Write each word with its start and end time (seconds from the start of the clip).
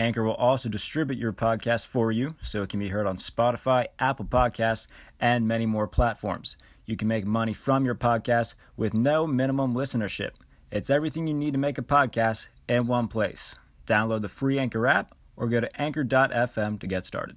Anchor 0.00 0.24
will 0.24 0.34
also 0.34 0.70
distribute 0.70 1.18
your 1.18 1.34
podcast 1.34 1.86
for 1.86 2.10
you 2.10 2.34
so 2.42 2.62
it 2.62 2.70
can 2.70 2.80
be 2.80 2.88
heard 2.88 3.06
on 3.06 3.18
Spotify, 3.18 3.84
Apple 3.98 4.24
Podcasts, 4.24 4.86
and 5.20 5.46
many 5.46 5.66
more 5.66 5.86
platforms. 5.86 6.56
You 6.86 6.96
can 6.96 7.06
make 7.06 7.26
money 7.26 7.52
from 7.52 7.84
your 7.84 7.94
podcast 7.94 8.54
with 8.78 8.94
no 8.94 9.26
minimum 9.26 9.74
listenership. 9.74 10.30
It's 10.72 10.88
everything 10.88 11.26
you 11.26 11.34
need 11.34 11.52
to 11.52 11.58
make 11.58 11.76
a 11.76 11.82
podcast 11.82 12.48
in 12.66 12.86
one 12.86 13.08
place. 13.08 13.56
Download 13.86 14.22
the 14.22 14.28
free 14.28 14.58
Anchor 14.58 14.86
app 14.86 15.14
or 15.36 15.48
go 15.48 15.60
to 15.60 15.80
anchor.fm 15.80 16.80
to 16.80 16.86
get 16.86 17.04
started. 17.04 17.36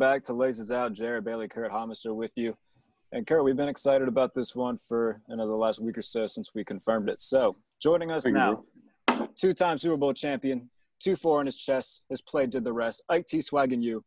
Back 0.00 0.22
to 0.24 0.32
Laces 0.32 0.72
Out. 0.72 0.94
Jared 0.94 1.24
Bailey, 1.24 1.46
Kurt 1.46 1.70
Homister 1.70 2.12
with 2.14 2.32
you. 2.34 2.56
And 3.12 3.26
Kurt, 3.26 3.44
we've 3.44 3.56
been 3.56 3.68
excited 3.68 4.08
about 4.08 4.34
this 4.34 4.56
one 4.56 4.78
for 4.78 5.20
you 5.28 5.36
know, 5.36 5.46
the 5.46 5.54
last 5.54 5.78
week 5.78 5.98
or 5.98 6.02
so 6.02 6.26
since 6.26 6.54
we 6.54 6.64
confirmed 6.64 7.10
it. 7.10 7.20
So 7.20 7.56
joining 7.82 8.10
us 8.10 8.24
now, 8.24 8.64
two-time 9.36 9.76
Super 9.76 9.98
Bowl 9.98 10.14
champion, 10.14 10.70
two 11.00 11.16
four 11.16 11.40
in 11.40 11.46
his 11.46 11.58
chest, 11.58 12.02
his 12.08 12.22
play 12.22 12.46
did 12.46 12.64
the 12.64 12.72
rest. 12.72 13.02
Ike 13.10 13.26
T. 13.26 13.42
Swag 13.42 13.74
and 13.74 13.84
you, 13.84 14.02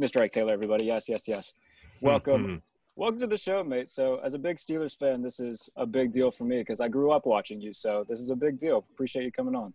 Mr. 0.00 0.22
Ike 0.22 0.30
Taylor, 0.30 0.54
everybody. 0.54 0.86
Yes, 0.86 1.08
yes, 1.08 1.28
yes. 1.28 1.54
Welcome. 2.00 2.62
Welcome 2.96 3.18
to 3.20 3.26
the 3.26 3.36
show, 3.36 3.62
mate. 3.64 3.88
So, 3.88 4.20
as 4.24 4.34
a 4.34 4.38
big 4.38 4.56
Steelers 4.56 4.96
fan, 4.96 5.20
this 5.20 5.40
is 5.40 5.68
a 5.74 5.84
big 5.84 6.12
deal 6.12 6.30
for 6.30 6.44
me 6.44 6.60
because 6.60 6.80
I 6.80 6.86
grew 6.86 7.10
up 7.10 7.26
watching 7.26 7.60
you. 7.60 7.74
So, 7.74 8.06
this 8.08 8.20
is 8.20 8.30
a 8.30 8.36
big 8.36 8.56
deal. 8.56 8.86
Appreciate 8.94 9.24
you 9.24 9.32
coming 9.32 9.56
on. 9.56 9.74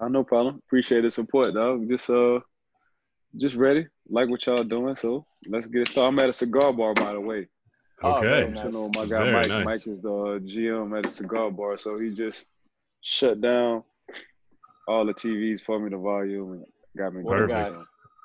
Uh, 0.00 0.08
no 0.08 0.24
problem. 0.24 0.60
Appreciate 0.66 1.02
the 1.02 1.10
support, 1.10 1.54
dog. 1.54 1.88
Just 1.88 2.10
uh, 2.10 2.40
just 3.36 3.56
ready. 3.56 3.86
Like 4.08 4.28
what 4.28 4.44
y'all 4.46 4.56
doing. 4.64 4.96
So 4.96 5.26
let's 5.48 5.66
get 5.66 5.82
it 5.82 5.88
started. 5.88 6.08
I'm 6.08 6.18
at 6.20 6.28
a 6.30 6.32
cigar 6.32 6.72
bar, 6.72 6.94
by 6.94 7.12
the 7.12 7.20
way. 7.20 7.46
Oh, 8.02 8.12
Okay. 8.14 8.28
very 8.28 8.50
nice. 8.50 8.64
You 8.64 8.70
know, 8.72 8.90
my 8.94 9.06
guy 9.06 9.18
Very 9.24 9.32
Mike. 9.32 9.48
nice. 9.48 9.64
Mike 9.64 9.86
is 9.86 10.00
the 10.02 10.12
uh, 10.12 10.38
GM 10.38 10.98
at 10.98 11.06
a 11.06 11.10
cigar 11.10 11.50
bar, 11.50 11.78
so 11.78 11.98
he 11.98 12.10
just 12.10 12.46
shut 13.00 13.40
down 13.40 13.82
all 14.88 15.04
the 15.06 15.14
TVs 15.14 15.60
for 15.60 15.78
me, 15.78 15.90
the 15.90 15.96
volume, 15.96 16.52
and 16.52 16.64
got 16.96 17.14
me. 17.14 17.22
What 17.22 17.42
a 17.42 17.46
going. 17.46 17.58
guy. 17.58 17.70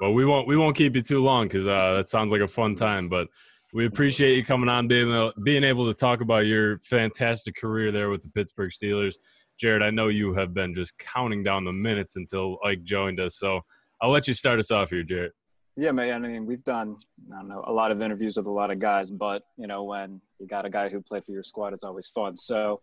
Well, 0.01 0.13
we 0.13 0.25
won't 0.25 0.47
we 0.47 0.57
won't 0.57 0.75
keep 0.75 0.95
you 0.95 1.01
too 1.01 1.23
long 1.23 1.47
because 1.47 1.67
uh, 1.67 1.93
that 1.95 2.09
sounds 2.09 2.31
like 2.31 2.41
a 2.41 2.47
fun 2.47 2.75
time. 2.75 3.07
But 3.07 3.27
we 3.73 3.85
appreciate 3.85 4.35
you 4.35 4.43
coming 4.43 4.67
on, 4.67 4.87
being 4.87 5.07
able, 5.09 5.31
being 5.43 5.63
able 5.63 5.87
to 5.87 5.93
talk 5.97 6.21
about 6.21 6.45
your 6.45 6.79
fantastic 6.79 7.55
career 7.55 7.91
there 7.91 8.09
with 8.09 8.21
the 8.23 8.29
Pittsburgh 8.29 8.71
Steelers. 8.71 9.15
Jared, 9.57 9.83
I 9.83 9.91
know 9.91 10.07
you 10.07 10.33
have 10.33 10.53
been 10.53 10.73
just 10.73 10.97
counting 10.97 11.43
down 11.43 11.63
the 11.65 11.71
minutes 11.71 12.15
until 12.15 12.57
Ike 12.65 12.83
joined 12.83 13.19
us, 13.19 13.37
so 13.37 13.61
I'll 14.01 14.11
let 14.11 14.27
you 14.27 14.33
start 14.33 14.59
us 14.59 14.71
off 14.71 14.89
here, 14.89 15.03
Jared. 15.03 15.31
Yeah, 15.77 15.91
man. 15.91 16.25
I 16.25 16.27
mean, 16.27 16.45
we've 16.45 16.63
done 16.63 16.97
I 17.31 17.37
don't 17.37 17.47
know 17.47 17.63
a 17.65 17.71
lot 17.71 17.91
of 17.91 18.01
interviews 18.01 18.37
with 18.37 18.45
a 18.45 18.51
lot 18.51 18.71
of 18.71 18.79
guys, 18.79 19.11
but 19.11 19.43
you 19.57 19.67
know, 19.67 19.83
when 19.83 20.21
you 20.39 20.47
got 20.47 20.65
a 20.65 20.69
guy 20.69 20.89
who 20.89 21.01
played 21.01 21.23
for 21.23 21.31
your 21.31 21.43
squad, 21.43 21.73
it's 21.73 21.83
always 21.83 22.07
fun. 22.07 22.35
So, 22.35 22.81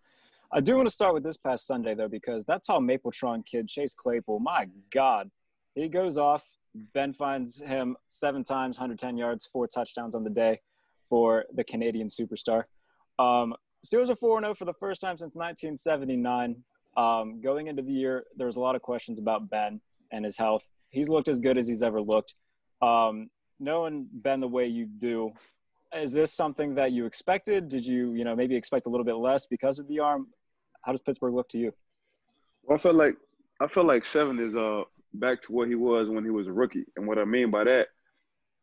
I 0.50 0.60
do 0.60 0.76
want 0.76 0.88
to 0.88 0.94
start 0.94 1.12
with 1.12 1.24
this 1.24 1.36
past 1.36 1.66
Sunday 1.66 1.94
though, 1.94 2.08
because 2.08 2.44
that 2.46 2.64
tall 2.64 2.80
Mapletron 2.80 3.44
kid, 3.44 3.68
Chase 3.68 3.94
Claypool, 3.94 4.40
my 4.40 4.68
God, 4.90 5.30
he 5.74 5.88
goes 5.88 6.16
off. 6.16 6.44
Ben 6.94 7.12
finds 7.12 7.60
him 7.60 7.96
seven 8.06 8.44
times, 8.44 8.78
110 8.78 9.16
yards, 9.16 9.44
four 9.44 9.66
touchdowns 9.66 10.14
on 10.14 10.24
the 10.24 10.30
day 10.30 10.60
for 11.08 11.44
the 11.54 11.64
Canadian 11.64 12.08
superstar. 12.08 12.64
Um, 13.18 13.54
Steelers 13.86 14.10
are 14.10 14.16
4 14.16 14.40
0 14.40 14.54
for 14.54 14.64
the 14.64 14.72
first 14.72 15.00
time 15.00 15.18
since 15.18 15.34
1979. 15.34 16.62
Um, 16.96 17.40
going 17.40 17.66
into 17.66 17.82
the 17.82 17.92
year, 17.92 18.24
there 18.36 18.46
was 18.46 18.56
a 18.56 18.60
lot 18.60 18.74
of 18.74 18.82
questions 18.82 19.18
about 19.18 19.50
Ben 19.50 19.80
and 20.10 20.24
his 20.24 20.36
health. 20.36 20.70
He's 20.91 21.09
looked 21.09 21.28
as 21.28 21.41
good 21.41 21.59
as 21.59 21.69
he's 21.69 21.82
ever 21.82 22.00
looked. 22.00 22.34
Um, 22.81 23.28
knowing 23.60 24.09
Ben 24.12 24.41
the 24.41 24.49
way 24.49 24.66
you 24.66 24.87
do, 24.87 25.32
is 25.94 26.12
this 26.12 26.32
something 26.32 26.75
that 26.76 26.93
you 26.93 27.06
expected? 27.06 27.69
Did 27.69 27.87
you, 27.87 28.12
you 28.12 28.25
know, 28.25 28.37
maybe 28.37 28.56
expect 28.56 28.87
a 28.87 28.88
little 28.88 29.04
bit 29.04 29.16
less 29.16 29.47
because 29.47 29.78
of 29.78 29.88
the 29.88 30.00
arm? 30.00 30.28
How 30.82 30.93
does 30.93 31.03
Pittsburgh 31.03 31.34
look 31.34 31.49
to 31.50 31.59
you? 31.59 31.72
well, 32.69 32.76
I 32.76 32.81
felt 32.81 32.94
like 32.94 33.16
I 33.60 33.66
felt 33.66 33.87
like 33.87 34.04
seven 34.04 34.38
is 34.38 34.54
uh 34.54 34.82
back 35.15 35.41
to 35.43 35.53
what 35.53 35.69
he 35.69 35.75
was 35.75 36.10
when 36.10 36.25
he 36.25 36.31
was 36.31 36.47
a 36.47 36.53
rookie, 36.53 36.84
and 36.97 37.06
what 37.06 37.19
I 37.19 37.25
mean 37.25 37.50
by 37.50 37.65
that, 37.65 37.88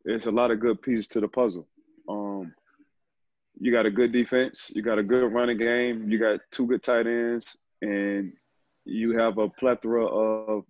it's 0.04 0.26
a 0.26 0.30
lot 0.30 0.50
of 0.50 0.60
good 0.60 0.80
pieces 0.80 1.08
to 1.08 1.20
the 1.20 1.28
puzzle. 1.28 1.66
Um, 2.08 2.54
you 3.58 3.72
got 3.72 3.86
a 3.86 3.90
good 3.90 4.12
defense, 4.12 4.70
you 4.74 4.82
got 4.82 4.98
a 4.98 5.02
good 5.02 5.32
running 5.32 5.58
game, 5.58 6.08
you 6.08 6.18
got 6.18 6.40
two 6.52 6.66
good 6.66 6.82
tight 6.82 7.06
ends, 7.06 7.56
and 7.82 8.32
you 8.84 9.18
have 9.18 9.38
a 9.38 9.48
plethora 9.48 10.06
of 10.06 10.64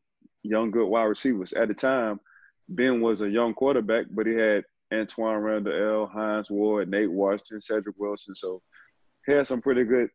young 0.49 0.71
good 0.71 0.87
wide 0.87 1.05
receivers. 1.05 1.53
At 1.53 1.69
the 1.69 1.75
time, 1.75 2.21
Ben 2.69 3.01
was 3.01 3.21
a 3.21 3.31
young 3.31 3.55
quarterback, 3.55 4.07
but 4.11 4.27
he 4.27 4.35
had 4.35 4.65
Antwaan 4.93 5.43
Randle 5.43 5.73
El, 5.73 6.07
Hines 6.07 6.51
Ward, 6.51 6.89
Nate 6.89 7.11
Washington, 7.11 7.61
Cedric 7.61 7.97
Wilson. 7.99 8.35
So 8.35 8.63
he 9.27 9.33
had 9.33 9.47
some 9.47 9.61
pretty 9.61 9.85
good, 9.85 10.09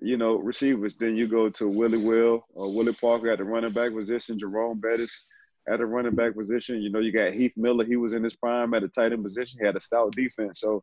you 0.00 0.16
know, 0.16 0.36
receivers. 0.36 0.96
Then 0.96 1.16
you 1.16 1.28
go 1.28 1.48
to 1.50 1.68
Willie 1.68 2.04
Will, 2.04 2.46
uh, 2.58 2.68
Willie 2.68 2.94
Parker 2.94 3.30
at 3.30 3.38
the 3.38 3.44
running 3.44 3.72
back 3.72 3.92
position, 3.92 4.38
Jerome 4.38 4.80
Bettis 4.80 5.26
at 5.68 5.78
the 5.78 5.86
running 5.86 6.14
back 6.14 6.34
position. 6.34 6.82
You 6.82 6.90
know, 6.90 7.00
you 7.00 7.12
got 7.12 7.32
Heath 7.32 7.52
Miller. 7.56 7.84
He 7.84 7.96
was 7.96 8.14
in 8.14 8.22
his 8.22 8.36
prime 8.36 8.74
at 8.74 8.82
the 8.82 8.88
tight 8.88 9.12
end 9.12 9.22
position. 9.22 9.58
He 9.60 9.66
had 9.66 9.76
a 9.76 9.80
stout 9.80 10.12
defense. 10.12 10.60
So 10.60 10.82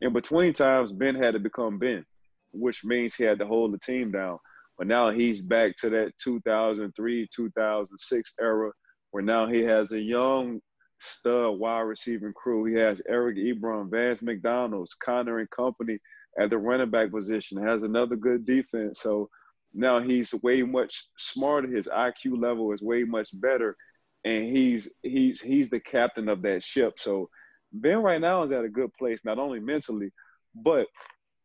in 0.00 0.12
between 0.12 0.52
times, 0.52 0.92
Ben 0.92 1.14
had 1.14 1.34
to 1.34 1.40
become 1.40 1.78
Ben, 1.78 2.04
which 2.52 2.84
means 2.84 3.14
he 3.14 3.24
had 3.24 3.38
to 3.38 3.46
hold 3.46 3.72
the 3.72 3.78
team 3.78 4.10
down. 4.10 4.38
But 4.78 4.86
now 4.86 5.10
he's 5.10 5.42
back 5.42 5.76
to 5.76 5.90
that 5.90 6.12
2003, 6.22 7.28
2006 7.34 8.34
era 8.40 8.72
where 9.10 9.22
now 9.22 9.46
he 9.46 9.60
has 9.62 9.92
a 9.92 10.00
young 10.00 10.60
stud 11.00 11.58
wide 11.58 11.80
receiving 11.80 12.32
crew. 12.32 12.64
He 12.64 12.74
has 12.74 13.00
Eric 13.08 13.36
Ebron, 13.36 13.90
Vance 13.90 14.22
McDonald's, 14.22 14.94
Conner 14.94 15.38
and 15.38 15.50
company 15.50 15.98
at 16.38 16.50
the 16.50 16.58
running 16.58 16.90
back 16.90 17.10
position, 17.10 17.62
has 17.62 17.82
another 17.82 18.16
good 18.16 18.46
defense. 18.46 19.00
So 19.00 19.28
now 19.74 20.00
he's 20.00 20.32
way 20.42 20.62
much 20.62 21.08
smarter. 21.18 21.68
His 21.68 21.86
IQ 21.86 22.40
level 22.40 22.72
is 22.72 22.82
way 22.82 23.04
much 23.04 23.28
better. 23.34 23.76
And 24.24 24.44
he's 24.44 24.88
he's 25.02 25.40
he's 25.40 25.68
the 25.68 25.80
captain 25.80 26.28
of 26.28 26.42
that 26.42 26.62
ship. 26.62 26.94
So 26.98 27.28
Ben 27.72 27.98
right 27.98 28.20
now 28.20 28.44
is 28.44 28.52
at 28.52 28.64
a 28.64 28.68
good 28.68 28.92
place, 28.94 29.20
not 29.24 29.38
only 29.38 29.58
mentally, 29.58 30.10
but 30.54 30.86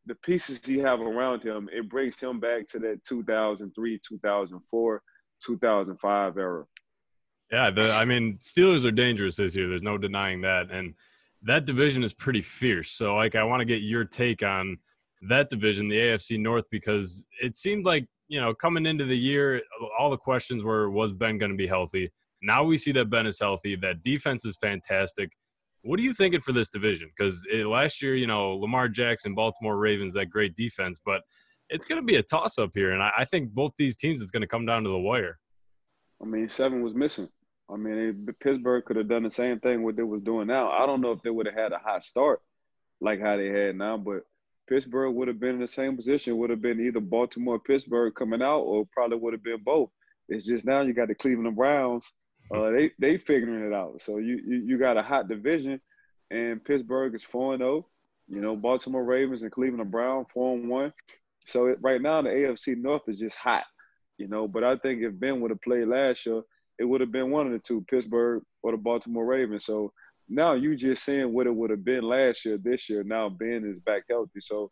the 0.07 0.15
pieces 0.15 0.59
he 0.63 0.80
have 0.80 1.01
around 1.01 1.44
him, 1.44 1.69
it 1.71 1.89
brings 1.89 2.19
him 2.19 2.39
back 2.39 2.68
to 2.69 2.80
that 2.80 3.04
2003, 3.07 4.00
2004, 4.07 5.01
2005 5.45 6.38
era. 6.38 6.65
Yeah, 7.51 7.69
the, 7.71 7.92
I 7.92 8.06
mean, 8.06 8.38
Steelers 8.39 8.86
are 8.86 8.92
dangerous 8.92 9.36
this 9.36 9.56
year. 9.56 9.69
There's 9.69 9.81
no 9.81 9.98
denying 9.98 10.42
that, 10.42 10.71
and 10.71 10.94
that 11.44 11.65
division 11.65 12.04
is 12.04 12.13
pretty 12.13 12.42
fierce. 12.42 12.92
So, 12.92 13.15
like, 13.15 13.36
I 13.36 13.44
want 13.44 13.62
to 13.62 13.65
get 13.65 13.81
your 13.81 14.04
take 14.04 14.44
on 14.44 14.77
that 15.21 15.50
division, 15.50 15.88
the 15.88 15.98
AFC 15.98 16.39
North, 16.39 16.65
because 16.71 17.25
it 17.42 17.56
seemed 17.56 17.86
like 17.86 18.07
you 18.27 18.42
know 18.42 18.53
coming 18.53 18.86
into 18.86 19.06
the 19.06 19.18
year, 19.18 19.62
all 19.98 20.10
the 20.10 20.18
questions 20.18 20.63
were, 20.63 20.89
was 20.89 21.13
Ben 21.13 21.38
going 21.38 21.51
to 21.51 21.57
be 21.57 21.68
healthy? 21.68 22.12
Now 22.42 22.63
we 22.63 22.77
see 22.77 22.92
that 22.94 23.10
Ben 23.10 23.25
is 23.25 23.39
healthy. 23.39 23.75
That 23.75 24.03
defense 24.03 24.45
is 24.45 24.57
fantastic. 24.57 25.31
What 25.88 26.00
are 26.01 26.04
you 26.04 26.13
thinking 26.13 26.42
for 26.42 26.51
this 26.51 26.68
division? 26.68 27.10
Because 27.18 27.48
eh, 27.50 27.66
last 27.66 28.01
year, 28.01 28.13
you 28.13 28.28
know, 28.28 28.56
Lamar 28.56 28.89
Jackson, 28.89 29.34
Baltimore 29.34 29.78
Ravens, 29.78 30.13
that 30.16 30.30
great 30.30 30.54
defense, 30.57 31.00
but 31.04 31.22
it's 31.69 31.86
going 31.86 32.01
to 32.01 32.06
be 32.06 32.18
a 32.18 32.24
toss 32.24 32.57
up 32.57 32.72
here, 32.74 32.92
and 32.92 33.01
I, 33.01 33.12
I 33.19 33.25
think 33.25 33.51
both 33.51 33.72
these 33.78 33.95
teams, 33.95 34.22
it's 34.22 34.31
going 34.31 34.42
to 34.42 34.48
come 34.48 34.66
down 34.66 34.84
to 34.84 34.89
the 34.89 34.98
wire. 34.98 35.39
I 36.22 36.25
mean, 36.25 36.50
seven 36.50 36.81
was 36.81 36.94
missing. 36.94 37.30
I 37.72 37.78
mean, 37.78 38.25
it, 38.28 38.39
Pittsburgh 38.39 38.84
could 38.84 38.98
have 38.98 39.07
done 39.07 39.24
the 39.24 39.30
same 39.30 39.62
thing 39.62 39.81
what 39.81 39.95
they 39.95 40.04
was 40.04 40.22
doing 40.22 40.48
now. 40.48 40.69
I 40.72 40.86
don't 40.86 41.00
know 41.00 41.12
if 41.12 41.22
they 41.22 41.30
would 41.30 41.45
have 41.45 41.56
had 41.56 41.72
a 41.72 41.80
hot 41.80 42.04
start 42.04 42.42
like 43.00 43.22
how 43.22 43.38
they 43.38 43.48
had 43.48 43.78
now, 43.78 43.98
but 43.98 44.24
Pittsburgh 44.68 45.16
would 45.16 45.30
have 45.30 45.39
been 45.39 45.56
in 45.56 45.62
the 45.62 45.68
same 45.69 45.95
position. 45.95 46.38
Would 46.38 46.50
have 46.50 46.62
been 46.62 46.81
either 46.81 47.00
Baltimore, 47.00 47.60
Pittsburgh 47.60 48.13
coming 48.13 48.42
out, 48.42 48.60
or 48.60 48.86
probably 48.92 49.19
would 49.19 49.34
have 49.34 49.44
been 49.44 49.63
both. 49.63 49.89
It's 50.28 50.45
just 50.45 50.66
now 50.66 50.81
you 50.81 50.94
got 50.94 51.07
the 51.07 51.16
Cleveland 51.16 51.56
Browns. 51.56 52.12
Uh, 52.54 52.72
they 52.72 52.92
they 53.00 53.18
figuring 53.18 53.66
it 53.66 53.74
out. 53.74 54.02
So 54.02 54.18
you, 54.18 54.42
you 54.46 54.58
you 54.66 54.78
got 54.78 54.98
a 54.98 55.04
hot 55.04 55.28
division, 55.28 55.82
and 56.32 56.64
Pittsburgh 56.64 57.14
is 57.16 57.24
four 57.24 57.58
zero. 57.58 57.88
You 58.28 58.42
know, 58.42 58.56
Baltimore 58.56 59.04
Ravens 59.04 59.42
and 59.42 59.52
Cleveland 59.52 59.92
Brown 59.92 60.26
four 60.34 60.58
one. 60.58 60.94
So 61.46 61.68
it, 61.68 61.80
right 61.82 62.02
now 62.02 62.22
the 62.22 62.30
AFC 62.30 62.78
North 62.78 63.04
is 63.08 63.20
just 63.20 63.38
hot. 63.38 63.64
You 64.18 64.28
know, 64.28 64.48
but 64.48 64.64
I 64.64 64.78
think 64.78 65.02
if 65.02 65.18
Ben 65.20 65.42
would 65.42 65.52
have 65.52 65.62
played 65.62 65.88
last 65.88 66.26
year, 66.26 66.42
it 66.80 66.86
would 66.86 67.02
have 67.02 67.12
been 67.12 67.32
one 67.32 67.46
of 67.46 67.54
the 67.54 67.60
two, 67.60 67.86
Pittsburgh 67.90 68.44
or 68.64 68.72
the 68.72 68.78
Baltimore 68.78 69.26
Ravens. 69.26 69.66
So 69.66 69.94
now 70.30 70.54
you 70.54 70.76
just 70.76 71.04
saying 71.04 71.32
what 71.32 71.48
it 71.48 71.56
would 71.56 71.70
have 71.70 71.86
been 71.86 72.04
last 72.04 72.46
year, 72.46 72.58
this 72.58 72.90
year. 72.90 73.04
Now 73.04 73.30
Ben 73.30 73.66
is 73.66 73.80
back 73.80 74.04
healthy, 74.10 74.40
so 74.40 74.72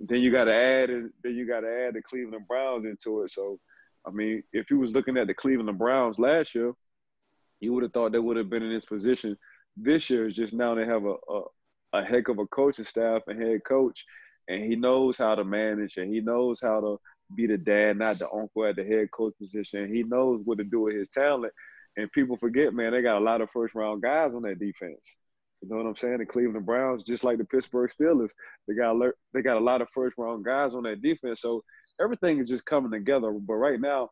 then 0.00 0.20
you 0.20 0.30
got 0.30 0.44
to 0.44 0.54
add 0.54 0.90
and 0.90 1.10
then 1.22 1.34
you 1.34 1.46
got 1.46 1.60
to 1.60 1.86
add 1.86 1.94
the 1.94 2.02
Cleveland 2.02 2.46
Browns 2.48 2.84
into 2.84 3.22
it. 3.22 3.30
So, 3.30 3.58
I 4.06 4.10
mean, 4.10 4.42
if 4.52 4.70
you 4.70 4.78
was 4.78 4.92
looking 4.92 5.16
at 5.16 5.26
the 5.26 5.34
Cleveland 5.34 5.78
Browns 5.78 6.18
last 6.18 6.54
year, 6.54 6.72
you 7.60 7.72
would 7.72 7.82
have 7.82 7.92
thought 7.92 8.12
they 8.12 8.18
would 8.18 8.36
have 8.36 8.50
been 8.50 8.62
in 8.62 8.72
this 8.72 8.84
position 8.84 9.36
this 9.76 10.10
year. 10.10 10.30
Just 10.30 10.52
now 10.52 10.74
they 10.74 10.84
have 10.84 11.04
a, 11.04 11.14
a 11.28 11.42
a 11.94 12.04
heck 12.04 12.28
of 12.28 12.38
a 12.38 12.46
coaching 12.46 12.84
staff 12.84 13.22
and 13.26 13.42
head 13.42 13.60
coach, 13.64 14.04
and 14.48 14.62
he 14.62 14.76
knows 14.76 15.16
how 15.16 15.34
to 15.34 15.44
manage 15.44 15.96
and 15.96 16.12
he 16.12 16.20
knows 16.20 16.60
how 16.60 16.80
to 16.80 17.00
be 17.34 17.46
the 17.46 17.58
dad, 17.58 17.98
not 17.98 18.18
the 18.18 18.30
uncle 18.30 18.64
at 18.64 18.76
the 18.76 18.84
head 18.84 19.10
coach 19.10 19.34
position. 19.38 19.92
He 19.92 20.02
knows 20.02 20.40
what 20.44 20.58
to 20.58 20.64
do 20.64 20.80
with 20.80 20.96
his 20.96 21.08
talent. 21.08 21.52
And 21.96 22.10
people 22.12 22.36
forget, 22.36 22.72
man, 22.72 22.92
they 22.92 23.02
got 23.02 23.18
a 23.18 23.24
lot 23.24 23.40
of 23.40 23.50
first 23.50 23.74
round 23.74 24.02
guys 24.02 24.32
on 24.32 24.42
that 24.42 24.60
defense. 24.60 25.16
You 25.60 25.68
know 25.68 25.76
what 25.76 25.86
I'm 25.86 25.96
saying? 25.96 26.18
The 26.18 26.26
Cleveland 26.26 26.64
Browns, 26.64 27.02
just 27.02 27.24
like 27.24 27.38
the 27.38 27.44
Pittsburgh 27.44 27.90
Steelers, 27.90 28.30
they 28.66 28.74
got 28.74 28.96
they 29.34 29.42
got 29.42 29.56
a 29.56 29.64
lot 29.64 29.82
of 29.82 29.90
first 29.90 30.16
round 30.16 30.44
guys 30.44 30.74
on 30.74 30.84
that 30.84 31.02
defense. 31.02 31.40
So 31.40 31.64
everything 32.00 32.38
is 32.38 32.48
just 32.48 32.64
coming 32.64 32.92
together. 32.92 33.32
But 33.32 33.54
right 33.54 33.80
now, 33.80 34.08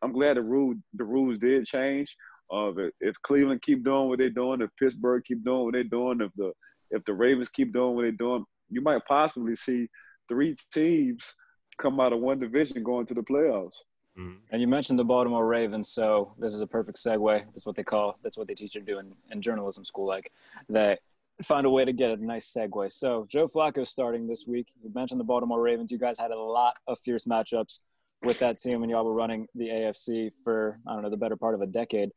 I'm 0.00 0.12
glad 0.12 0.38
the 0.38 0.42
rule 0.42 0.74
the 0.94 1.04
rules 1.04 1.38
did 1.38 1.66
change. 1.66 2.16
Uh, 2.52 2.72
if, 2.76 2.92
if 3.00 3.22
Cleveland 3.22 3.62
keep 3.62 3.84
doing 3.84 4.08
what 4.08 4.18
they're 4.18 4.30
doing, 4.30 4.60
if 4.60 4.70
Pittsburgh 4.78 5.24
keep 5.24 5.44
doing 5.44 5.64
what 5.64 5.72
they're 5.74 5.84
doing, 5.84 6.20
if 6.20 6.30
the 6.36 6.52
if 6.90 7.04
the 7.04 7.14
Ravens 7.14 7.48
keep 7.48 7.72
doing 7.72 7.96
what 7.96 8.02
they're 8.02 8.12
doing, 8.12 8.44
you 8.70 8.80
might 8.80 9.04
possibly 9.06 9.56
see 9.56 9.88
three 10.28 10.56
teams 10.72 11.34
come 11.78 12.00
out 12.00 12.12
of 12.12 12.20
one 12.20 12.38
division 12.38 12.82
going 12.82 13.06
to 13.06 13.14
the 13.14 13.22
playoffs. 13.22 13.78
Mm-hmm. 14.18 14.36
And 14.50 14.60
you 14.60 14.68
mentioned 14.68 14.98
the 14.98 15.04
Baltimore 15.04 15.46
Ravens, 15.46 15.88
so 15.88 16.32
this 16.38 16.54
is 16.54 16.60
a 16.60 16.66
perfect 16.66 16.98
segue. 16.98 17.44
That's 17.52 17.66
what 17.66 17.76
they 17.76 17.82
call. 17.82 18.18
That's 18.22 18.38
what 18.38 18.48
they 18.48 18.54
teach 18.54 18.74
you 18.74 18.80
to 18.80 18.86
do 18.86 18.98
in, 18.98 19.12
in 19.30 19.42
journalism 19.42 19.84
school. 19.84 20.06
Like 20.06 20.32
they 20.68 20.96
find 21.42 21.66
a 21.66 21.70
way 21.70 21.84
to 21.84 21.92
get 21.92 22.18
a 22.18 22.24
nice 22.24 22.50
segue. 22.50 22.90
So 22.92 23.26
Joe 23.28 23.46
Flacco 23.46 23.86
starting 23.86 24.26
this 24.26 24.46
week. 24.46 24.68
You 24.82 24.90
mentioned 24.94 25.20
the 25.20 25.24
Baltimore 25.24 25.60
Ravens. 25.60 25.92
You 25.92 25.98
guys 25.98 26.18
had 26.18 26.30
a 26.30 26.38
lot 26.38 26.76
of 26.86 26.98
fierce 26.98 27.24
matchups 27.24 27.80
with 28.22 28.38
that 28.38 28.58
team 28.58 28.80
when 28.80 28.88
y'all 28.88 29.04
were 29.04 29.12
running 29.12 29.46
the 29.54 29.68
AFC 29.68 30.30
for 30.42 30.78
I 30.86 30.94
don't 30.94 31.02
know 31.02 31.10
the 31.10 31.16
better 31.18 31.36
part 31.36 31.54
of 31.54 31.60
a 31.60 31.66
decade. 31.66 32.10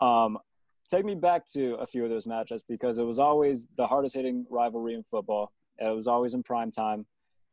Um, 0.00 0.38
take 0.88 1.04
me 1.04 1.14
back 1.14 1.46
to 1.52 1.74
a 1.74 1.86
few 1.86 2.04
of 2.04 2.10
those 2.10 2.26
matchups 2.26 2.62
because 2.68 2.98
it 2.98 3.04
was 3.04 3.18
always 3.18 3.66
the 3.76 3.86
hardest 3.86 4.14
hitting 4.14 4.46
rivalry 4.50 4.94
in 4.94 5.02
football. 5.02 5.52
It 5.78 5.94
was 5.94 6.06
always 6.06 6.34
in 6.34 6.42
prime 6.42 6.70
time. 6.70 7.06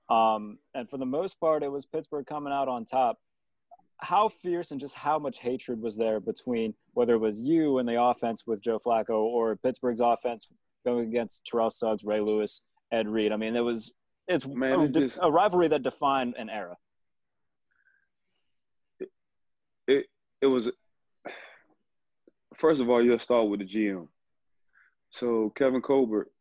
Um, 0.10 0.60
and 0.74 0.90
for 0.90 0.98
the 0.98 1.06
most 1.06 1.40
part, 1.40 1.64
it 1.64 1.72
was 1.72 1.86
Pittsburgh 1.86 2.26
coming 2.26 2.52
out 2.52 2.68
on 2.68 2.86
top 2.86 3.20
how 4.02 4.28
fierce 4.28 4.72
and 4.72 4.80
just 4.80 4.96
how 4.96 5.20
much 5.20 5.40
hatred 5.40 5.82
was 5.82 5.96
there 5.96 6.20
between 6.20 6.74
whether 6.94 7.14
it 7.14 7.20
was 7.20 7.42
you 7.42 7.78
and 7.78 7.88
the 7.88 8.02
offense 8.02 8.44
with 8.46 8.62
Joe 8.62 8.80
Flacco 8.80 9.20
or 9.20 9.56
Pittsburgh's 9.56 10.00
offense 10.00 10.48
going 10.84 11.08
against 11.08 11.46
Terrell 11.46 11.70
Suggs, 11.70 12.04
Ray 12.04 12.20
Lewis, 12.20 12.64
Ed 12.92 13.08
Reed? 13.08 13.32
I 13.32 13.38
mean, 13.38 13.56
it 13.56 13.64
was 13.64 13.94
it's 14.28 14.46
Man, 14.48 14.80
a, 14.80 14.84
it 14.84 14.94
just, 14.94 15.20
a 15.22 15.32
rivalry 15.32 15.68
that 15.68 15.84
defined 15.84 16.36
an 16.38 16.50
era. 16.50 16.78
It 19.88 20.06
it 20.42 20.48
was 20.48 20.72
first 22.62 22.80
of 22.80 22.90
all, 22.90 23.02
you'll 23.02 23.19
start 23.19 23.50
with 23.50 23.60
the 23.60 23.66
GM. 23.66 24.08
So 25.10 25.52
Kevin 25.58 25.81
Colbert, 25.81 26.31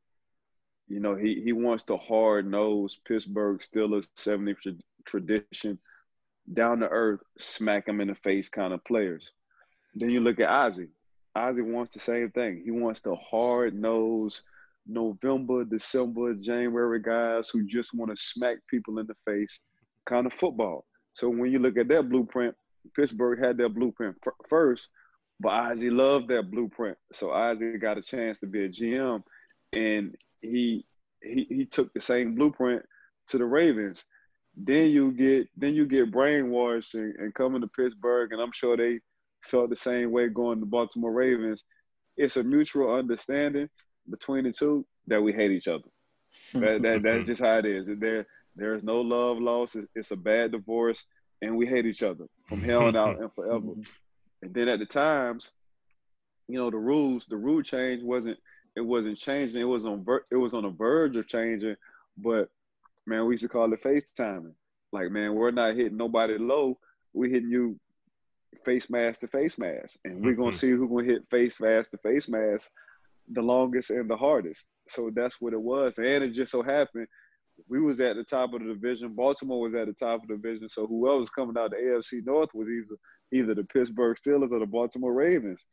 you 0.86 1.00
know, 1.00 1.16
he 1.16 1.40
he 1.42 1.52
wants 1.52 1.84
the 1.84 1.96
hard 1.96 2.48
nosed 2.48 3.00
Pittsburgh 3.06 3.60
Steelers 3.60 4.06
70 4.16 4.54
tradition 5.06 5.78
down 6.52 6.80
to 6.80 6.88
earth, 6.88 7.20
smack 7.38 7.88
him 7.88 8.00
in 8.00 8.08
the 8.08 8.14
face 8.14 8.48
kind 8.48 8.72
of 8.72 8.84
players. 8.84 9.30
Then 9.94 10.10
you 10.10 10.20
look 10.20 10.38
at 10.40 10.48
Ozzie. 10.48 10.90
Ozzie 11.34 11.62
wants 11.62 11.92
the 11.92 12.00
same 12.00 12.30
thing. 12.30 12.62
He 12.64 12.70
wants 12.70 13.00
the 13.00 13.14
hard 13.14 13.74
nosed 13.74 14.42
November, 14.86 15.64
December, 15.64 16.34
January 16.34 17.00
guys 17.00 17.48
who 17.48 17.66
just 17.66 17.94
want 17.94 18.10
to 18.10 18.16
smack 18.16 18.58
people 18.68 18.98
in 18.98 19.06
the 19.06 19.14
face 19.26 19.60
kind 20.06 20.26
of 20.26 20.32
football. 20.32 20.84
So 21.12 21.28
when 21.28 21.50
you 21.50 21.60
look 21.60 21.76
at 21.76 21.88
that 21.88 22.08
blueprint, 22.08 22.54
Pittsburgh 22.94 23.38
had 23.38 23.56
their 23.56 23.68
blueprint 23.68 24.16
first, 24.48 24.88
but 25.40 25.48
Ozzie 25.48 25.90
loved 25.90 26.28
that 26.28 26.50
blueprint. 26.50 26.98
So 27.12 27.30
Ozzie 27.32 27.78
got 27.78 27.98
a 27.98 28.02
chance 28.02 28.38
to 28.40 28.46
be 28.46 28.64
a 28.64 28.68
GM, 28.68 29.22
and 29.72 30.14
he 30.40 30.84
he 31.22 31.46
he 31.48 31.66
took 31.66 31.92
the 31.92 32.00
same 32.00 32.34
blueprint 32.34 32.84
to 33.28 33.38
the 33.38 33.44
Ravens 33.44 34.04
then 34.56 34.90
you 34.90 35.12
get 35.12 35.48
then 35.56 35.74
you 35.74 35.86
get 35.86 36.12
brainwashed 36.12 36.94
and, 36.94 37.14
and 37.16 37.34
coming 37.34 37.60
to 37.60 37.68
Pittsburgh, 37.68 38.32
and 38.32 38.40
I'm 38.40 38.52
sure 38.52 38.76
they 38.76 39.00
felt 39.42 39.70
the 39.70 39.76
same 39.76 40.10
way 40.10 40.28
going 40.28 40.60
to 40.60 40.66
Baltimore 40.66 41.12
Ravens. 41.12 41.64
It's 42.16 42.36
a 42.36 42.42
mutual 42.42 42.94
understanding 42.94 43.68
between 44.10 44.44
the 44.44 44.52
two 44.52 44.86
that 45.06 45.22
we 45.22 45.32
hate 45.32 45.52
each 45.52 45.68
other. 45.68 45.84
that, 46.54 46.82
that 46.82 47.02
that's 47.04 47.24
just 47.24 47.40
how 47.40 47.58
it 47.58 47.66
is. 47.66 47.86
There 47.86 48.26
there 48.56 48.74
is 48.74 48.82
no 48.82 49.00
love 49.00 49.38
lost. 49.38 49.76
It's, 49.76 49.86
it's, 49.94 50.10
a 50.10 50.16
bad 50.16 50.52
divorce, 50.52 51.04
and 51.40 51.56
we 51.56 51.66
hate 51.66 51.86
each 51.86 52.02
other 52.02 52.26
from 52.46 52.62
here 52.62 52.80
on 52.80 52.96
out 52.96 53.20
and 53.20 53.32
forever. 53.32 53.66
And 54.42 54.54
then 54.54 54.68
at 54.68 54.78
the 54.78 54.86
times, 54.86 55.50
you 56.48 56.58
know, 56.58 56.70
the 56.70 56.78
rules, 56.78 57.26
the 57.26 57.36
rule 57.36 57.62
change 57.62 58.02
wasn't 58.02 58.38
it 58.76 58.80
wasn't 58.80 59.18
changing. 59.18 59.60
It 59.60 59.64
was 59.64 59.86
on 59.86 60.04
ver- 60.04 60.26
it 60.30 60.36
was 60.36 60.54
on 60.54 60.62
the 60.62 60.70
verge 60.70 61.16
of 61.16 61.26
changing, 61.26 61.76
but 62.16 62.48
man, 63.06 63.26
we 63.26 63.34
used 63.34 63.42
to 63.42 63.48
call 63.48 63.72
it 63.72 63.82
FaceTiming. 63.82 64.54
Like, 64.92 65.10
man, 65.10 65.34
we're 65.34 65.50
not 65.50 65.76
hitting 65.76 65.96
nobody 65.96 66.38
low. 66.38 66.78
We 67.12 67.30
hitting 67.30 67.50
you 67.50 67.78
face 68.64 68.90
mask 68.90 69.20
to 69.20 69.28
face 69.28 69.58
mask. 69.58 69.98
And 70.04 70.24
we're 70.24 70.34
gonna 70.34 70.50
mm-hmm. 70.50 70.58
see 70.58 70.70
who 70.70 70.88
gonna 70.88 71.04
hit 71.04 71.28
face 71.30 71.60
mask 71.60 71.90
to 71.92 71.98
face 71.98 72.28
mask 72.28 72.70
the 73.32 73.42
longest 73.42 73.90
and 73.90 74.10
the 74.10 74.16
hardest. 74.16 74.66
So 74.88 75.10
that's 75.14 75.40
what 75.40 75.52
it 75.52 75.60
was. 75.60 75.98
And 75.98 76.24
it 76.24 76.32
just 76.32 76.52
so 76.52 76.62
happened 76.62 77.06
we 77.68 77.80
was 77.80 78.00
at 78.00 78.16
the 78.16 78.24
top 78.24 78.52
of 78.54 78.60
the 78.60 78.68
division. 78.68 79.14
Baltimore 79.14 79.60
was 79.60 79.74
at 79.74 79.86
the 79.86 79.92
top 79.92 80.22
of 80.22 80.28
the 80.28 80.36
division. 80.36 80.68
So 80.68 80.86
whoever 80.86 81.18
was 81.18 81.30
coming 81.30 81.56
out 81.58 81.70
the 81.70 81.76
AFC 81.76 82.24
North 82.24 82.50
was 82.54 82.68
either 82.68 82.96
either 83.32 83.54
the 83.54 83.64
Pittsburgh 83.64 84.16
Steelers 84.16 84.52
or 84.52 84.58
the 84.58 84.66
Baltimore 84.66 85.14
Ravens. 85.14 85.64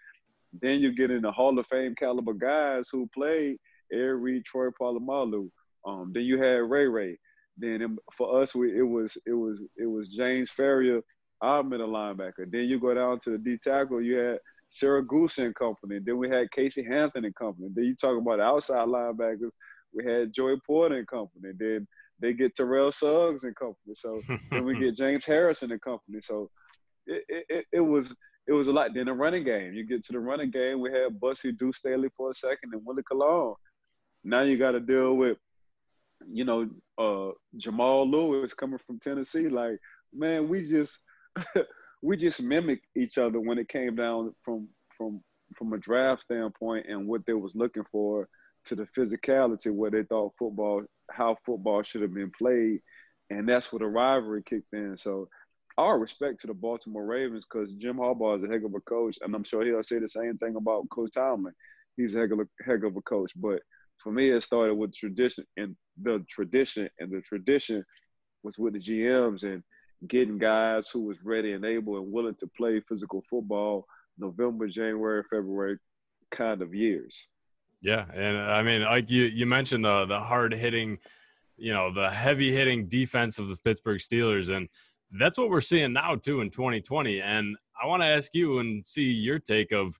Then 0.62 0.79
you 0.79 0.93
get 0.93 1.12
in 1.12 1.23
the 1.23 1.31
Hall 1.31 1.57
of 1.57 1.67
Fame 1.67 1.95
caliber 1.95 2.33
guys 2.33 2.89
who 2.91 3.09
played 3.13 3.57
Ed 3.91 3.97
Reed, 3.97 4.45
Troy 4.45 4.69
Polamalu, 4.69 5.50
um, 5.88 6.12
then 6.13 6.23
you 6.23 6.38
had 6.38 6.69
Ray 6.69 6.88
Ray. 6.88 7.17
Then 7.57 7.97
for 8.15 8.41
us, 8.41 8.53
we, 8.53 8.77
it 8.77 8.83
was 8.83 9.17
it 9.25 9.33
was 9.33 9.63
it 9.77 9.85
was 9.85 10.09
James 10.09 10.51
Farrior, 10.55 11.01
our 11.41 11.63
middle 11.63 11.89
linebacker. 11.89 12.51
Then 12.51 12.65
you 12.65 12.79
go 12.79 12.93
down 12.93 13.19
to 13.21 13.31
the 13.31 13.38
D 13.38 13.57
tackle, 13.57 14.01
you 14.01 14.17
had 14.17 14.39
Sarah 14.69 15.03
Goose 15.03 15.38
and 15.38 15.55
company. 15.55 16.00
Then 16.03 16.17
we 16.17 16.29
had 16.29 16.51
Casey 16.51 16.83
Hampton 16.83 17.25
and 17.25 17.35
company. 17.35 17.69
Then 17.73 17.85
you 17.85 17.95
talk 17.95 18.17
about 18.17 18.39
outside 18.39 18.88
linebackers, 18.88 19.50
we 19.94 20.06
had 20.06 20.34
Joey 20.34 20.58
Porter 20.65 20.98
and 20.98 21.08
company. 21.08 21.51
Then 21.58 21.88
they 22.20 22.34
get 22.34 22.56
Terrell 22.56 22.91
Suggs 22.91 23.44
and 23.44 23.56
company. 23.56 23.94
So 23.96 24.22
then 24.51 24.65
we 24.65 24.79
get 24.79 24.98
James 24.98 25.25
Harrison 25.25 25.72
and 25.72 25.82
company. 25.82 26.20
So 26.22 26.50
it, 27.06 27.46
it, 27.50 27.65
it 27.72 27.79
was 27.82 28.15
it 28.48 28.53
was 28.53 28.67
a 28.67 28.74
lot. 28.74 28.94
Then 28.94 29.06
the 29.06 29.13
running 29.13 29.44
game. 29.44 29.74
You 29.74 29.86
get 29.86 30.06
to 30.06 30.13
the 30.13 30.20
running 30.20 30.51
game, 30.51 30.79
we 30.79 30.91
had 30.91 31.20
Bussy 31.20 31.51
Deuce 31.51 31.77
Staley 31.77 32.10
for 32.15 32.32
a 32.32 32.34
second 32.34 32.74
and 32.74 32.82
Willie 32.86 33.03
Colon. 33.03 33.56
Now 34.24 34.41
you 34.41 34.58
got 34.58 34.72
to 34.72 34.79
deal 34.79 35.15
with 35.15 35.38
you 36.25 36.46
know, 36.46 36.70
uh, 36.98 37.32
Jamal 37.58 38.10
Lewis 38.10 38.53
coming 38.53 38.79
from 38.79 39.00
Tennessee, 39.00 39.50
like, 39.50 39.77
man, 40.13 40.48
we 40.48 40.67
just 40.67 40.98
we 42.01 42.17
just 42.17 42.41
mimicked 42.41 42.88
each 42.96 43.17
other 43.17 43.39
when 43.39 43.58
it 43.58 43.70
came 43.70 43.96
down 43.96 44.34
from 44.44 44.67
from 44.98 45.22
from 45.56 45.74
a 45.74 45.77
draft 45.77 46.24
standpoint 46.24 46.86
and 46.89 47.08
what 47.08 47.25
they 47.25 47.34
was 47.34 47.56
looking 47.56 47.84
for 47.91 48.27
to 48.67 48.75
the 48.75 48.86
physicality 48.86 49.71
where 49.71 49.91
they 49.91 50.03
thought 50.03 50.33
football 50.38 50.83
how 51.12 51.38
football 51.45 51.83
should 51.83 52.01
have 52.01 52.13
been 52.13 52.31
played. 52.31 52.79
And 53.29 53.47
that's 53.47 53.71
where 53.71 53.79
the 53.79 53.88
rivalry 53.88 54.43
kicked 54.43 54.74
in. 54.74 54.95
So 54.97 55.27
our 55.77 56.00
respect 56.00 56.41
to 56.41 56.47
the 56.47 56.53
Baltimore 56.53 57.05
Ravens 57.05 57.45
because 57.45 57.71
Jim 57.74 57.97
Harbaugh 57.97 58.38
is 58.38 58.43
a 58.43 58.47
heck 58.47 58.63
of 58.63 58.74
a 58.74 58.81
coach. 58.81 59.17
And 59.21 59.36
I'm 59.36 59.43
sure 59.43 59.65
he'll 59.65 59.83
say 59.83 60.00
the 60.00 60.09
same 60.09 60.38
thing 60.38 60.55
about 60.55 60.89
Coach 60.89 61.12
Tomlin. 61.13 61.53
He's 61.95 62.15
a 62.15 62.19
heck 62.19 62.31
of 62.31 62.39
a, 62.39 62.47
heck 62.65 62.83
of 62.83 62.95
a 62.95 63.01
coach. 63.01 63.31
But 63.36 63.62
for 63.97 64.12
me, 64.12 64.29
it 64.29 64.43
started 64.43 64.75
with 64.75 64.95
tradition 64.95 65.45
and 65.57 65.75
the 66.01 66.24
tradition, 66.29 66.89
and 67.00 67.12
the 67.12 67.21
tradition 67.21 67.83
was 68.43 68.57
with 68.57 68.74
the 68.74 68.79
GMs 68.79 69.43
and 69.43 69.63
getting 70.07 70.38
guys 70.38 70.89
who 70.89 71.05
was 71.05 71.24
ready 71.24 71.53
and 71.53 71.65
able 71.65 71.97
and 71.97 72.12
willing 72.12 72.36
to 72.36 72.47
play 72.55 72.79
physical 72.88 73.24
football 73.29 73.86
November, 74.17 74.67
January, 74.67 75.24
February 75.29 75.77
kind 76.31 76.62
of 76.62 76.74
years. 76.74 77.27
Yeah, 77.81 78.05
and 78.13 78.38
uh, 78.38 78.51
I 78.51 78.63
mean, 78.63 78.84
like 78.84 79.12
you 79.12 79.25
you 79.25 79.46
mentioned 79.46 79.86
the 79.86 80.05
the 80.05 80.19
hard 80.19 80.53
hitting, 80.53 80.98
you 81.57 81.74
know, 81.74 81.93
the 81.93 82.10
heavy 82.10 82.51
hitting 82.51 82.88
defense 82.88 83.39
of 83.39 83.50
the 83.50 83.57
Pittsburgh 83.57 84.00
Steelers, 84.00 84.55
and 84.55 84.67
that's 85.19 85.38
what 85.38 85.50
we're 85.50 85.62
seeing 85.62 85.93
now 85.93 86.15
too 86.15 86.41
in 86.41 86.50
2020. 86.50 87.22
And 87.22 87.55
I 87.81 87.88
want 87.88 88.01
to 88.01 88.07
ask 88.07 88.34
you 88.34 88.60
and 88.60 88.84
see 88.84 89.03
your 89.03 89.39
take 89.39 89.72
of 89.72 89.98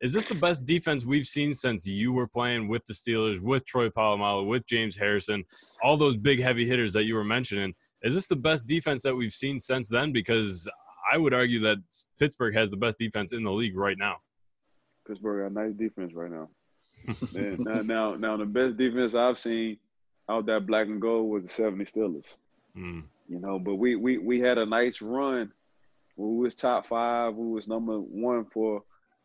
is 0.00 0.14
this 0.14 0.24
the 0.24 0.34
best 0.34 0.64
defense 0.64 1.04
we've 1.04 1.26
seen 1.26 1.52
since 1.52 1.86
you 1.86 2.12
were 2.12 2.26
playing 2.26 2.68
with 2.68 2.86
the 2.86 2.94
Steelers, 2.94 3.38
with 3.38 3.66
Troy 3.66 3.90
Polamalu, 3.90 4.46
with 4.46 4.66
James 4.66 4.96
Harrison, 4.96 5.44
all 5.82 5.98
those 5.98 6.16
big 6.16 6.40
heavy 6.40 6.66
hitters 6.66 6.94
that 6.94 7.04
you 7.04 7.14
were 7.14 7.24
mentioning? 7.24 7.74
Is 8.02 8.14
this 8.14 8.26
the 8.26 8.36
best 8.36 8.66
defense 8.66 9.02
that 9.02 9.14
we've 9.14 9.32
seen 9.32 9.58
since 9.58 9.88
then? 9.88 10.10
Because 10.10 10.68
I 11.12 11.18
would 11.18 11.34
argue 11.34 11.60
that 11.60 11.78
Pittsburgh 12.18 12.54
has 12.54 12.70
the 12.70 12.78
best 12.78 12.98
defense 12.98 13.32
in 13.32 13.44
the 13.44 13.52
league 13.52 13.76
right 13.76 13.98
now. 13.98 14.16
Pittsburgh 15.06 15.52
got 15.52 15.60
a 15.60 15.66
nice 15.66 15.76
defense 15.76 16.14
right 16.14 16.30
now. 16.30 16.48
Man, 17.32 17.56
now, 17.60 17.82
now, 17.82 18.14
now, 18.14 18.36
the 18.36 18.44
best 18.44 18.76
defense 18.76 19.14
I've 19.14 19.38
seen 19.38 19.78
out 20.28 20.46
that 20.46 20.66
black 20.66 20.86
and 20.86 21.00
gold 21.00 21.30
was 21.30 21.42
the 21.42 21.48
70 21.48 21.84
Steelers. 21.84 22.36
Mm. 22.76 23.04
You 23.28 23.38
know, 23.40 23.58
but 23.58 23.76
we 23.76 23.96
we 23.96 24.18
we 24.18 24.40
had 24.40 24.58
a 24.58 24.66
nice 24.66 25.00
run. 25.00 25.52
We 26.16 26.36
was 26.36 26.56
top 26.56 26.86
five. 26.86 27.34
We 27.34 27.46
was 27.46 27.68
number 27.68 27.98
one 27.98 28.44
for, 28.46 28.82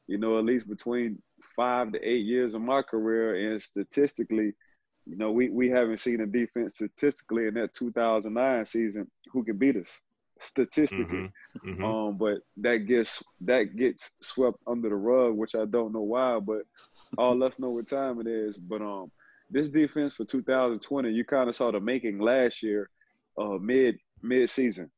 you 0.08 0.17
know, 0.17 0.38
at 0.38 0.46
least 0.46 0.70
between 0.70 1.22
five 1.55 1.91
to 1.91 2.00
eight 2.08 2.25
years 2.25 2.53
of 2.53 2.62
my 2.62 2.82
career. 2.82 3.51
And 3.51 3.62
statistically, 3.62 4.53
you 5.05 5.17
know, 5.17 5.32
we 5.32 5.50
we 5.50 5.70
haven't 5.70 6.00
seen 6.00 6.22
a 6.22 6.25
defense 6.25 6.75
statistically 6.75 7.48
in 7.48 7.55
that 7.55 7.74
2009 7.74 8.65
season 8.65 9.10
who 9.32 9.44
can 9.44 9.58
beat 9.58 9.75
us 9.75 10.01
statistically. 10.46 11.30
Mm-hmm. 11.58 11.70
Mm-hmm. 11.70 11.84
Um, 11.84 12.18
but 12.18 12.40
that 12.58 12.88
gets 12.88 13.24
that 13.42 13.75
gets 13.75 14.12
swept 14.22 14.58
under 14.68 14.90
the 14.90 14.96
rug, 14.96 15.36
which 15.36 15.56
I 15.56 15.66
don't 15.66 15.94
know 15.94 16.02
why. 16.02 16.40
But 16.40 16.64
all 17.18 17.44
us 17.44 17.60
know 17.60 17.72
what 17.72 17.88
time 17.90 18.20
it 18.22 18.28
is. 18.28 18.58
But 18.58 18.82
um, 18.82 19.12
this 19.50 19.70
defense 19.70 20.16
for 20.16 20.25
2020, 20.25 21.10
you 21.10 21.24
kind 21.25 21.50
of 21.50 21.56
saw 21.56 21.72
the 21.72 21.80
making 21.80 22.20
last 22.20 22.64
year, 22.64 22.90
uh, 23.40 23.58
mid 23.60 23.98
mid 24.22 24.50
season. 24.50 24.90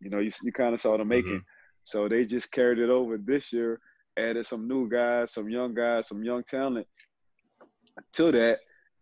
You 0.00 0.10
know, 0.10 0.18
you 0.18 0.30
you 0.42 0.52
kind 0.52 0.74
of 0.74 0.80
saw 0.80 0.96
the 0.96 1.04
making. 1.04 1.32
Mm-hmm. 1.32 1.44
So 1.84 2.08
they 2.08 2.24
just 2.24 2.52
carried 2.52 2.78
it 2.78 2.90
over 2.90 3.18
this 3.18 3.52
year, 3.52 3.80
added 4.18 4.46
some 4.46 4.68
new 4.68 4.88
guys, 4.88 5.32
some 5.32 5.48
young 5.48 5.74
guys, 5.74 6.08
some 6.08 6.22
young 6.22 6.42
talent 6.44 6.86
to 8.14 8.32
that, 8.32 8.60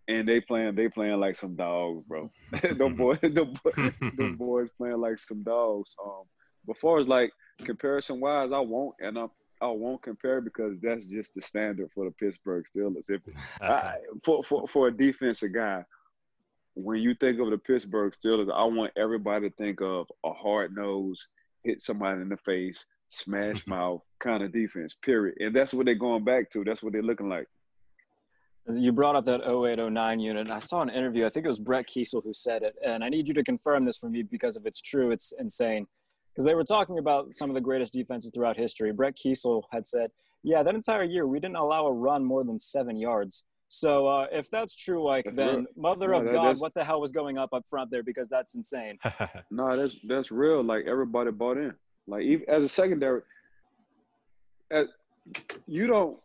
and 0.09 0.27
they 0.27 0.41
playing 0.41 0.75
they 0.75 0.89
playing 0.89 1.21
like 1.21 1.37
some 1.37 1.55
dogs, 1.55 2.05
bro. 2.09 2.31
the 2.63 2.89
boy, 2.89 3.15
the 3.23 3.45
boy, 3.45 3.93
the 4.17 4.35
boys 4.39 4.71
playing 4.77 5.01
like 5.01 5.19
some 5.19 5.43
dogs. 5.43 5.95
Um, 6.05 6.25
but 6.67 6.79
far 6.79 6.99
as 6.99 7.07
like 7.07 7.31
comparison 7.65 8.21
wise, 8.21 8.51
I 8.53 8.59
won't 8.59 8.95
and 9.01 9.19
I 9.19 9.27
I 9.61 9.69
won't 9.69 10.03
compare 10.03 10.41
because 10.41 10.79
that's 10.81 11.07
just 11.07 11.35
the 11.35 11.41
standard 11.41 11.91
for 11.95 12.05
the 12.05 12.11
Pittsburgh 12.13 12.65
Steelers. 12.65 13.11
If 13.11 13.23
I, 13.61 13.97
for 14.25 14.43
for 14.43 14.67
for 14.67 14.89
a 14.89 14.97
defensive 14.97 15.53
guy, 15.53 15.85
when 16.75 17.01
you 17.01 17.15
think 17.15 17.41
of 17.41 17.51
the 17.51 17.59
Pittsburgh 17.59 18.13
Steelers, 18.13 18.53
I 18.53 18.65
want 18.65 18.93
everybody 18.97 19.51
to 19.51 19.57
think 19.57 19.81
of 19.81 20.07
a 20.25 20.33
hard 20.33 20.75
nose, 20.75 21.29
hit 21.65 21.81
somebody 21.81 22.23
in 22.23 22.29
the 22.29 22.37
face, 22.37 22.87
smash 23.09 23.67
mouth 23.67 24.01
kind 24.21 24.43
of 24.43 24.53
defense. 24.53 24.95
Period. 24.95 25.37
And 25.41 25.55
that's 25.55 25.75
what 25.75 25.87
they're 25.87 25.95
going 25.95 26.25
back 26.25 26.51
to. 26.51 26.65
That's 26.65 26.83
what 26.83 26.93
they're 26.93 27.03
looking 27.03 27.29
like. 27.29 27.47
You 28.75 28.93
brought 28.93 29.17
up 29.17 29.25
that 29.25 29.41
0809 29.47 30.21
unit, 30.21 30.47
and 30.47 30.53
I 30.53 30.59
saw 30.59 30.83
an 30.83 30.91
interview. 30.91 31.25
I 31.25 31.31
think 31.31 31.47
it 31.47 31.49
was 31.49 31.59
Brett 31.59 31.89
Keisel 31.89 32.23
who 32.23 32.35
said 32.35 32.63
it, 32.63 32.77
and 32.85 33.03
I 33.03 33.09
need 33.09 33.27
you 33.27 33.35
to 33.35 33.43
confirm 33.43 33.85
this 33.87 33.97
for 33.97 34.09
me 34.11 34.23
because 34.23 34.57
if 34.57 34.67
it's 34.67 34.83
true, 34.83 35.11
it's 35.11 35.33
insane. 35.39 35.87
Because 36.33 36.45
they 36.45 36.55
were 36.55 36.65
talking 36.65 36.99
about 36.99 37.35
some 37.35 37.49
of 37.51 37.55
the 37.55 37.61
greatest 37.61 37.93
defenses 37.93 38.31
throughout 38.35 38.57
history. 38.57 38.93
Brett 38.93 39.15
Keisel 39.17 39.63
had 39.73 39.87
said, 39.87 40.11
"Yeah, 40.43 40.63
that 40.63 40.75
entire 40.75 41.03
year 41.05 41.27
we 41.27 41.41
didn't 41.41 41.57
allow 41.57 41.87
a 41.87 41.93
run 41.93 42.25
more 42.25 42.45
than 42.45 42.59
seven 42.59 42.97
yards." 42.97 43.45
So 43.69 44.07
uh, 44.07 44.27
if 44.33 44.51
that's 44.51 44.75
true, 44.75 45.03
like 45.05 45.25
That's 45.27 45.37
then 45.37 45.57
real. 45.57 45.67
Mother 45.77 46.09
No, 46.09 46.19
of 46.19 46.25
that- 46.25 46.33
God, 46.33 46.61
what 46.61 46.75
the 46.75 46.85
hell 46.85 47.01
was 47.01 47.13
going 47.13 47.39
up 47.39 47.53
up 47.53 47.67
front 47.69 47.91
there? 47.91 48.03
Because 48.03 48.29
that's 48.29 48.55
insane. 48.55 48.99
No, 49.51 49.77
that's 49.77 49.97
that's 50.07 50.31
real. 50.31 50.63
Like 50.63 50.85
everybody 50.87 51.31
bought 51.31 51.57
in. 51.57 51.75
Like 52.07 52.23
even 52.23 52.49
as 52.49 52.65
a 52.65 52.69
secondary, 52.69 53.23
as, 54.71 54.87
you 55.67 55.87
don't 55.87 56.19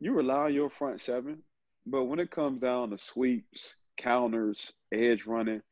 you 0.00 0.12
rely 0.12 0.44
on 0.46 0.54
your 0.54 0.68
front 0.70 1.00
seven, 1.00 1.42
but 1.86 2.04
when 2.04 2.18
it 2.18 2.30
comes 2.30 2.60
down 2.60 2.90
to 2.90 2.98
sweeps, 2.98 3.76
counters, 3.96 4.72
edge 4.92 5.26
running, 5.26 5.62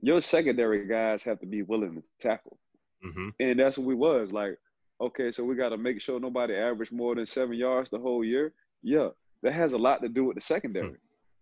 your 0.00 0.20
secondary 0.20 0.86
guys 0.86 1.22
have 1.24 1.40
to 1.40 1.46
be 1.46 1.62
willing 1.62 1.94
to 2.00 2.02
tackle, 2.20 2.58
hmm 3.02 3.28
and 3.40 3.58
that's 3.58 3.78
what 3.78 3.86
we 3.86 3.94
was 3.94 4.32
like. 4.32 4.56
Okay, 5.00 5.30
so 5.30 5.44
we 5.44 5.54
got 5.54 5.68
to 5.68 5.76
make 5.76 6.00
sure 6.00 6.18
nobody 6.18 6.54
averaged 6.54 6.92
more 6.92 7.14
than 7.14 7.26
seven 7.26 7.56
yards 7.56 7.90
the 7.90 7.98
whole 7.98 8.24
year. 8.24 8.52
Yeah, 8.82 9.10
that 9.42 9.52
has 9.52 9.72
a 9.72 9.78
lot 9.78 10.02
to 10.02 10.08
do 10.08 10.24
with 10.24 10.34
the 10.34 10.40
secondary, 10.40 10.98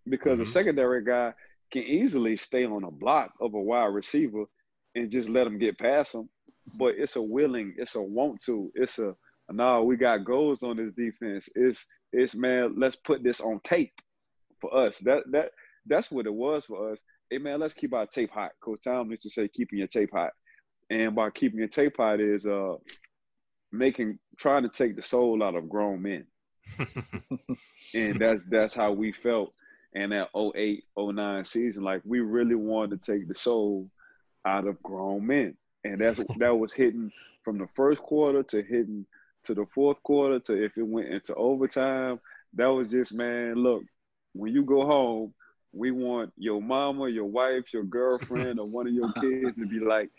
because 0.08 0.38
Mhm. 0.38 0.42
a 0.42 0.46
secondary 0.46 1.02
guy 1.04 1.32
can 1.70 1.82
easily 1.84 2.36
stay 2.36 2.64
on 2.66 2.84
a 2.84 2.90
block 2.90 3.32
of 3.40 3.54
a 3.54 3.60
wide 3.60 3.94
receiver 3.94 4.44
and 4.94 5.10
just 5.10 5.28
let 5.28 5.44
them 5.44 5.58
get 5.58 5.78
past 5.78 6.14
him. 6.14 6.28
But 6.78 6.96
it's 6.96 7.16
a 7.16 7.22
willing, 7.22 7.74
it's 7.78 7.94
a 7.94 8.02
want 8.02 8.42
to, 8.42 8.70
it's 8.74 8.98
a 8.98 9.16
no. 9.50 9.84
We 9.84 9.96
got 9.96 10.24
goals 10.24 10.62
on 10.62 10.76
this 10.76 10.92
defense. 10.92 11.48
It's 11.54 11.86
it's 12.12 12.34
man. 12.34 12.74
Let's 12.78 12.96
put 12.96 13.22
this 13.22 13.40
on 13.40 13.60
tape 13.60 13.92
for 14.60 14.74
us. 14.76 14.98
That 14.98 15.24
that 15.32 15.50
that's 15.86 16.10
what 16.10 16.26
it 16.26 16.34
was 16.34 16.66
for 16.66 16.92
us. 16.92 17.00
Hey 17.30 17.38
man, 17.38 17.60
let's 17.60 17.74
keep 17.74 17.94
our 17.94 18.06
tape 18.06 18.30
hot. 18.30 18.52
Coach 18.60 18.80
Tom 18.84 19.10
used 19.10 19.22
to 19.22 19.30
say, 19.30 19.48
keeping 19.48 19.78
your 19.78 19.88
tape 19.88 20.10
hot, 20.12 20.32
and 20.90 21.14
by 21.14 21.30
keeping 21.30 21.58
your 21.58 21.68
tape 21.68 21.96
hot 21.96 22.20
is 22.20 22.46
uh 22.46 22.74
making 23.72 24.18
trying 24.38 24.62
to 24.62 24.68
take 24.68 24.96
the 24.96 25.02
soul 25.02 25.42
out 25.42 25.56
of 25.56 25.68
grown 25.68 26.02
men 26.02 26.26
and 27.94 28.18
that's 28.18 28.42
that's 28.48 28.74
how 28.74 28.92
we 28.92 29.12
felt 29.12 29.52
in 29.94 30.10
that 30.10 30.28
08 30.36 30.84
09 30.98 31.44
season 31.44 31.82
like 31.82 32.02
we 32.04 32.20
really 32.20 32.54
wanted 32.54 33.02
to 33.02 33.12
take 33.12 33.28
the 33.28 33.34
soul 33.34 33.90
out 34.46 34.66
of 34.66 34.82
grown 34.82 35.26
men 35.26 35.56
and 35.84 36.00
that's 36.00 36.20
that 36.38 36.56
was 36.56 36.72
hitting 36.72 37.10
from 37.44 37.58
the 37.58 37.68
first 37.74 38.00
quarter 38.02 38.42
to 38.42 38.62
hitting 38.62 39.06
to 39.44 39.54
the 39.54 39.66
fourth 39.74 40.02
quarter 40.02 40.38
to 40.38 40.64
if 40.64 40.76
it 40.76 40.86
went 40.86 41.08
into 41.08 41.34
overtime 41.34 42.20
that 42.54 42.66
was 42.66 42.88
just 42.88 43.12
man 43.12 43.54
look 43.54 43.82
when 44.38 44.52
you 44.52 44.62
go 44.62 44.86
home 44.86 45.32
we 45.72 45.90
want 45.90 46.32
your 46.36 46.60
mama 46.60 47.08
your 47.08 47.24
wife 47.24 47.72
your 47.72 47.84
girlfriend 47.84 48.58
or 48.58 48.66
one 48.66 48.86
of 48.86 48.92
your 48.92 49.12
kids 49.14 49.56
to 49.56 49.66
be 49.66 49.78
like 49.80 50.10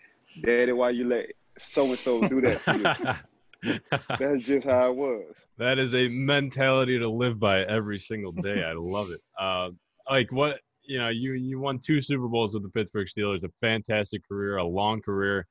daddy 0.43 0.71
why 0.71 0.89
you 0.89 1.07
let 1.07 1.25
so 1.57 1.85
and 1.85 1.97
so 1.97 2.27
do 2.27 2.41
that 2.41 3.23
that's 4.19 4.43
just 4.43 4.67
how 4.67 4.91
it 4.91 4.95
was 4.95 5.45
that 5.57 5.79
is 5.79 5.95
a 5.95 6.07
mentality 6.09 6.99
to 6.99 7.09
live 7.09 7.39
by 7.39 7.63
every 7.63 7.99
single 7.99 8.31
day. 8.31 8.63
I 8.63 8.73
love 8.73 9.09
it. 9.11 9.19
Uh, 9.39 9.69
like 10.09 10.31
what 10.31 10.59
you 10.83 10.97
know, 10.97 11.09
you 11.09 11.33
you 11.33 11.59
won 11.59 11.77
two 11.77 12.01
Super 12.01 12.27
Bowls 12.27 12.55
with 12.55 12.63
the 12.63 12.69
Pittsburgh 12.69 13.07
Steelers, 13.07 13.43
a 13.43 13.51
fantastic 13.61 14.27
career, 14.27 14.57
a 14.57 14.63
long 14.63 14.99
career. 15.01 15.45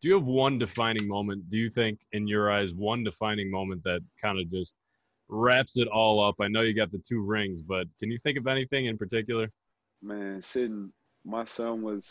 Do 0.00 0.08
you 0.08 0.14
have 0.14 0.24
one 0.24 0.58
defining 0.58 1.08
moment? 1.08 1.48
Do 1.50 1.56
you 1.56 1.68
think, 1.68 1.98
in 2.12 2.28
your 2.28 2.52
eyes, 2.52 2.74
one 2.74 3.02
defining 3.02 3.50
moment 3.50 3.82
that 3.84 4.02
kind 4.22 4.38
of 4.38 4.48
just 4.52 4.76
wraps 5.34 5.76
it 5.76 5.88
all 5.88 6.26
up? 6.26 6.36
I 6.40 6.48
know 6.48 6.62
you 6.62 6.74
got 6.74 6.92
the 6.92 7.02
two 7.06 7.20
rings, 7.20 7.62
but 7.62 7.86
can 7.98 8.10
you 8.10 8.18
think 8.22 8.38
of 8.38 8.46
anything 8.46 8.86
in 8.86 8.96
particular? 8.96 9.50
man, 10.04 10.40
sitting. 10.42 10.92
My 11.24 11.44
son 11.44 11.82
was, 11.82 12.08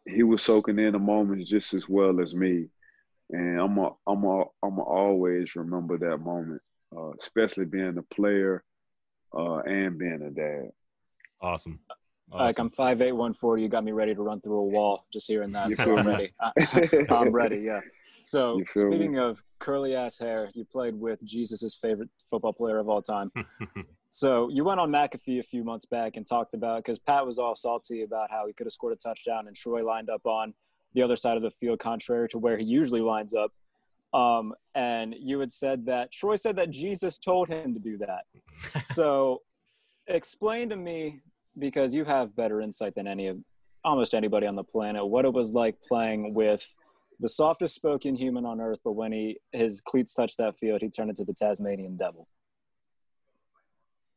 he 0.10 0.24
was 0.24 0.42
soaking 0.44 0.80
in 0.80 0.94
the 0.94 1.00
moments 1.00 1.50
just 1.50 1.74
as 1.74 1.88
well 1.89 2.20
as 2.22 2.34
me 2.34 2.68
and 3.32 3.60
I'm 3.60 3.78
a, 3.78 3.92
I'm 4.08 4.24
a, 4.24 4.44
I'm 4.63 4.78
a 4.78 4.84
always 4.84 5.56
remember 5.56 5.98
that 6.00 6.18
moment, 6.18 6.62
uh, 6.96 7.12
especially 7.20 7.66
being 7.66 7.98
a 7.98 8.16
player 8.16 8.63
uh, 9.38 9.60
and 9.60 9.98
being 9.98 10.22
a 10.24 10.32
dad. 10.32 10.72
awesome. 11.42 11.80
Like 12.32 12.60
I'm 12.60 12.70
5'8", 12.70 13.00
140. 13.00 13.62
You 13.63 13.70
got 13.70 13.84
me 13.84 13.92
ready 13.92 14.16
to 14.16 14.22
run 14.22 14.42
through 14.42 14.58
a 14.58 14.63
wall 14.63 15.06
just 15.12 15.28
hearing 15.28 15.51
that. 15.51 15.70
You 15.70 15.75
So 15.75 15.86
feel 15.86 16.00
I'm 16.00 16.08
ready. 16.08 16.32
I, 16.39 16.51
I'm 17.10 17.32
ready. 17.32 17.62
Yeah. 17.66 17.82
So 18.21 18.57
You 18.57 18.65
feel 18.65 18.88
me? 18.88 18.97
speaking 18.97 19.17
of 19.17 19.43
curly 19.59 19.95
ass 19.95 20.17
hair, 20.17 20.49
you 20.53 20.65
played 20.65 20.95
with 20.95 21.23
Jesus's 21.23 21.75
favorite 21.75 22.09
football 22.29 22.53
player 22.53 22.77
of 22.77 22.89
all 22.89 23.01
time. 23.01 23.31
So 24.09 24.49
you 24.49 24.63
went 24.63 24.79
on 24.79 24.89
McAfee 24.89 25.39
a 25.39 25.43
few 25.43 25.63
months 25.63 25.85
back 25.85 26.17
and 26.17 26.25
talked 26.25 26.55
about 26.55 26.83
because 26.83 26.97
Pat 26.97 27.25
was 27.25 27.38
all 27.38 27.55
salty 27.55 28.01
about 28.01 28.31
how 28.31 28.47
he 28.47 28.53
could 28.53 28.65
have 28.65 28.73
scored 28.73 28.93
a 28.93 28.95
touchdown 28.95 29.47
and 29.47 29.55
Troy 29.55 29.85
lined 29.85 30.09
up 30.09 30.25
on 30.25 30.55
the 30.95 31.03
other 31.03 31.15
side 31.15 31.38
of 31.38 31.43
the 31.43 31.51
field, 31.51 31.79
contrary 31.79 32.27
to 32.29 32.39
where 32.39 32.57
he 32.57 32.65
usually 32.65 33.01
lines 33.01 33.35
up. 33.35 33.53
Um, 34.11 34.55
and 34.73 35.15
you 35.19 35.39
had 35.39 35.53
said 35.53 35.85
that 35.85 36.11
Troy 36.11 36.35
said 36.35 36.55
that 36.55 36.71
Jesus 36.71 37.19
told 37.19 37.49
him 37.49 37.75
to 37.75 37.79
do 37.79 37.99
that. 37.99 38.25
so 38.88 39.43
explain 40.07 40.69
to 40.69 40.75
me 40.75 41.21
because 41.59 41.93
you 41.93 42.03
have 42.05 42.35
better 42.35 42.61
insight 42.61 42.95
than 42.95 43.05
any 43.05 43.27
of 43.27 43.38
almost 43.85 44.15
anybody 44.15 44.47
on 44.47 44.55
the 44.55 44.63
planet 44.63 45.05
what 45.05 45.23
it 45.23 45.31
was 45.31 45.53
like 45.53 45.79
playing 45.81 46.33
with 46.33 46.75
the 47.19 47.29
softest 47.29 47.75
spoken 47.75 48.15
human 48.15 48.45
on 48.45 48.61
earth 48.61 48.79
but 48.83 48.93
when 48.93 49.11
he 49.11 49.38
his 49.51 49.81
cleats 49.81 50.13
touched 50.13 50.38
that 50.38 50.57
field 50.57 50.81
he 50.81 50.89
turned 50.89 51.09
into 51.09 51.23
the 51.23 51.33
tasmanian 51.33 51.97
devil 51.97 52.27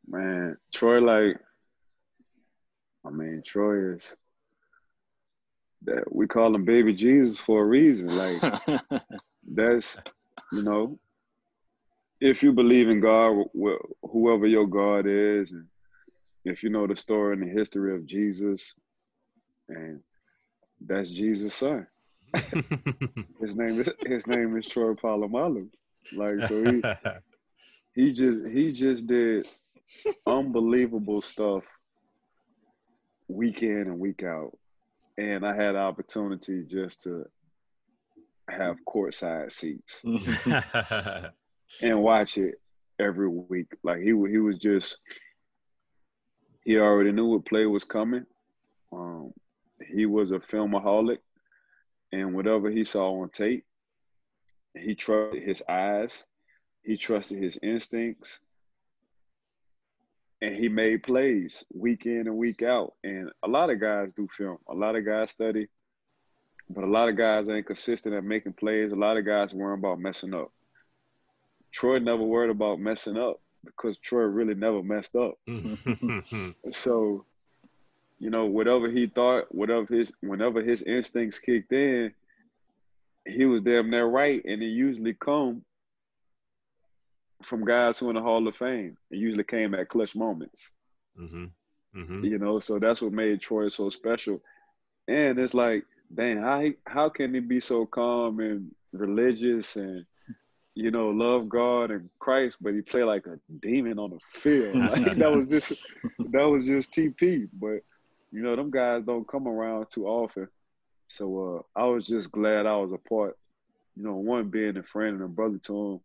Man, 0.07 0.57
Troy, 0.75 1.01
like, 1.01 1.39
I 3.07 3.11
mean, 3.11 3.43
Troy 3.47 3.95
is 3.95 4.17
that 5.85 6.05
we 6.13 6.27
call 6.27 6.55
him 6.55 6.65
Baby 6.65 6.95
Jesus 6.95 7.39
for 7.39 7.63
a 7.63 7.67
reason. 7.67 8.17
Like, 8.17 8.43
that's, 9.53 9.97
you 10.53 10.63
know, 10.63 10.99
if 12.21 12.43
you 12.43 12.53
believe 12.53 12.89
in 12.89 13.01
God, 13.01 13.45
whoever 14.03 14.47
your 14.47 14.67
God 14.67 15.07
is, 15.07 15.51
and 15.53 15.67
if 16.45 16.63
you 16.63 16.71
know 16.71 16.87
the 16.87 16.97
story 16.97 17.35
and 17.35 17.43
the 17.43 17.53
history 17.53 17.95
of 17.95 18.07
Jesus, 18.07 18.75
and 19.69 20.01
that's 20.85 21.11
Jesus' 21.11 21.55
son. 21.55 21.87
His 23.41 23.57
name 23.57 23.81
is 23.81 23.91
his 24.07 24.27
name 24.27 24.57
is 24.57 24.67
Troy 24.67 24.95
Polamalu. 24.95 25.69
Like, 26.15 26.49
so 26.49 26.65
he 26.65 26.83
he 27.95 28.13
just 28.13 28.47
he 28.47 28.73
just 28.73 29.07
did 29.07 29.47
unbelievable 30.27 31.21
stuff 31.21 31.65
week 33.29 33.63
in 33.63 33.83
and 33.83 33.99
week 33.99 34.23
out. 34.23 34.57
And 35.19 35.47
I 35.47 35.55
had 35.55 35.77
opportunity 35.77 36.65
just 36.65 37.03
to 37.05 37.27
have 38.49 38.77
courtside 38.89 39.53
seats 39.53 40.03
and 41.83 42.03
watch 42.03 42.39
it 42.39 42.55
every 42.99 43.29
week. 43.29 43.69
Like 43.83 44.01
he 44.01 44.09
he 44.09 44.39
was 44.39 44.59
just 44.59 44.97
he 46.65 46.79
already 46.79 47.13
knew 47.13 47.27
what 47.27 47.45
play 47.45 47.67
was 47.67 47.85
coming. 47.85 48.25
Um, 48.93 49.33
he 49.87 50.07
was 50.07 50.31
a 50.31 50.39
filmaholic, 50.39 51.19
and 52.13 52.35
whatever 52.35 52.71
he 52.71 52.85
saw 52.85 53.23
on 53.23 53.29
tape, 53.31 53.65
he 54.75 54.95
trusted 54.95 55.43
his 55.43 55.63
eyes, 55.69 56.25
he 56.83 56.97
trusted 56.97 57.43
his 57.43 57.59
instincts, 57.63 58.39
and 60.41 60.57
he 60.57 60.69
made 60.69 61.03
plays 61.03 61.65
week 61.73 62.07
in 62.07 62.27
and 62.27 62.37
week 62.37 62.63
out. 62.63 62.95
And 63.05 63.31
a 63.43 63.49
lot 63.49 63.71
of 63.71 63.81
guys 63.81 64.13
do 64.13 64.29
film, 64.37 64.59
a 64.69 64.75
lot 64.75 64.97
of 64.97 65.05
guys 65.05 65.31
study, 65.31 65.69
but 66.69 66.85
a 66.85 66.87
lot 66.89 67.09
of 67.09 67.17
guys 67.17 67.49
ain't 67.49 67.67
consistent 67.67 68.15
at 68.15 68.25
making 68.25 68.55
plays. 68.55 68.93
A 68.93 68.97
lot 68.97 69.17
of 69.17 69.25
guys 69.25 69.55
worry 69.55 69.75
about 69.75 70.01
messing 70.01 70.35
up. 70.35 70.51
Troy 71.73 71.99
never 71.99 72.23
worried 72.23 72.51
about 72.51 72.81
messing 72.81 73.17
up 73.17 73.41
because 73.65 73.99
Troy 73.99 74.23
really 74.23 74.55
never 74.55 74.83
messed 74.83 75.17
up. 75.17 75.35
Mm-hmm. 75.49 76.51
So, 76.73 77.25
you 78.23 78.31
know, 78.31 78.47
whatever 78.47 78.89
he 78.89 79.09
thought, 79.09 79.53
whatever 79.53 79.85
his 79.93 80.13
whenever 80.21 80.63
his 80.63 80.81
instincts 80.85 81.41
kicked 81.41 81.73
in, 81.73 82.15
he 83.27 83.47
was 83.47 83.63
damn 83.63 83.91
near 83.91 84.07
right, 84.07 84.41
and 84.45 84.63
it 84.63 84.67
usually 84.69 85.15
come 85.15 85.65
from 87.43 87.65
guys 87.65 87.99
who 87.99 88.11
in 88.11 88.15
the 88.15 88.23
Hall 88.23 88.47
of 88.47 88.55
Fame. 88.55 88.97
It 89.11 89.17
usually 89.17 89.43
came 89.43 89.75
at 89.75 89.89
clutch 89.89 90.15
moments. 90.15 90.71
hmm 91.17 91.47
hmm 91.93 92.25
You 92.25 92.39
know, 92.39 92.61
so 92.61 92.79
that's 92.79 93.03
what 93.03 93.13
made 93.13 93.41
Troy 93.41 93.69
so 93.69 93.91
special. 93.91 94.41
And 95.09 95.37
it's 95.41 95.53
like, 95.53 95.83
dang, 96.15 96.37
how 96.41 96.69
how 96.87 97.09
can 97.09 97.35
he 97.35 97.41
be 97.41 97.59
so 97.59 97.87
calm 97.87 98.39
and 98.39 98.71
religious 98.93 99.75
and 99.75 100.07
you 100.77 100.93
know 100.93 101.09
love 101.09 101.49
God 101.49 101.91
and 101.91 102.09
Christ, 102.21 102.59
but 102.61 102.73
he 102.73 102.83
play 102.83 103.03
like 103.03 103.27
a 103.27 103.37
demon 103.61 103.99
on 103.99 104.11
the 104.11 104.21
field? 104.29 104.77
Like, 104.93 105.17
that 105.17 105.33
was 105.33 105.49
just 105.49 105.73
that 106.31 106.45
was 106.45 106.65
just 106.65 106.93
TP. 106.93 107.49
But 107.53 107.81
you 108.33 108.43
know, 108.43 108.57
them 108.57 108.71
guys 108.71 109.05
don't 109.05 109.29
come 109.29 109.47
around 109.47 109.87
too 109.93 110.07
often. 110.07 110.49
So 111.09 111.65
uh, 111.77 111.81
I 111.81 111.85
was 111.85 112.07
just 112.07 112.33
glad 112.33 112.67
I 112.67 112.77
was 112.77 112.93
a 112.93 112.99
part. 113.09 113.37
You 113.95 114.05
know, 114.05 114.17
one 114.17 114.49
being 114.49 114.77
a 114.79 114.83
friend 114.83 115.17
and 115.17 115.25
a 115.25 115.29
brother 115.29 115.59
to 115.67 115.93
him. 115.93 116.01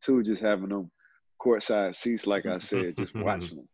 Two, 0.00 0.22
just 0.22 0.40
having 0.40 0.68
them 0.68 0.90
courtside 1.40 1.94
seats, 1.94 2.26
like 2.26 2.46
I 2.46 2.58
said, 2.58 2.96
just 2.96 3.14
watching 3.16 3.64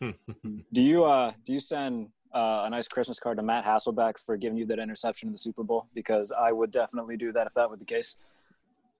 them. 0.00 0.14
do 0.72 0.82
you 0.82 1.04
uh 1.04 1.32
do 1.46 1.52
you 1.52 1.60
send 1.60 2.08
uh, 2.34 2.64
a 2.64 2.70
nice 2.70 2.88
christmas 2.88 3.20
card 3.20 3.36
to 3.36 3.42
matt 3.44 3.64
Hasselbeck 3.64 4.18
for 4.18 4.36
giving 4.36 4.58
you 4.58 4.66
that 4.66 4.80
interception 4.80 5.28
in 5.28 5.32
the 5.32 5.38
super 5.38 5.62
bowl 5.62 5.86
because 5.94 6.32
i 6.32 6.50
would 6.50 6.72
definitely 6.72 7.16
do 7.16 7.32
that 7.32 7.46
if 7.46 7.54
that 7.54 7.70
were 7.70 7.76
the 7.76 7.84
case 7.84 8.16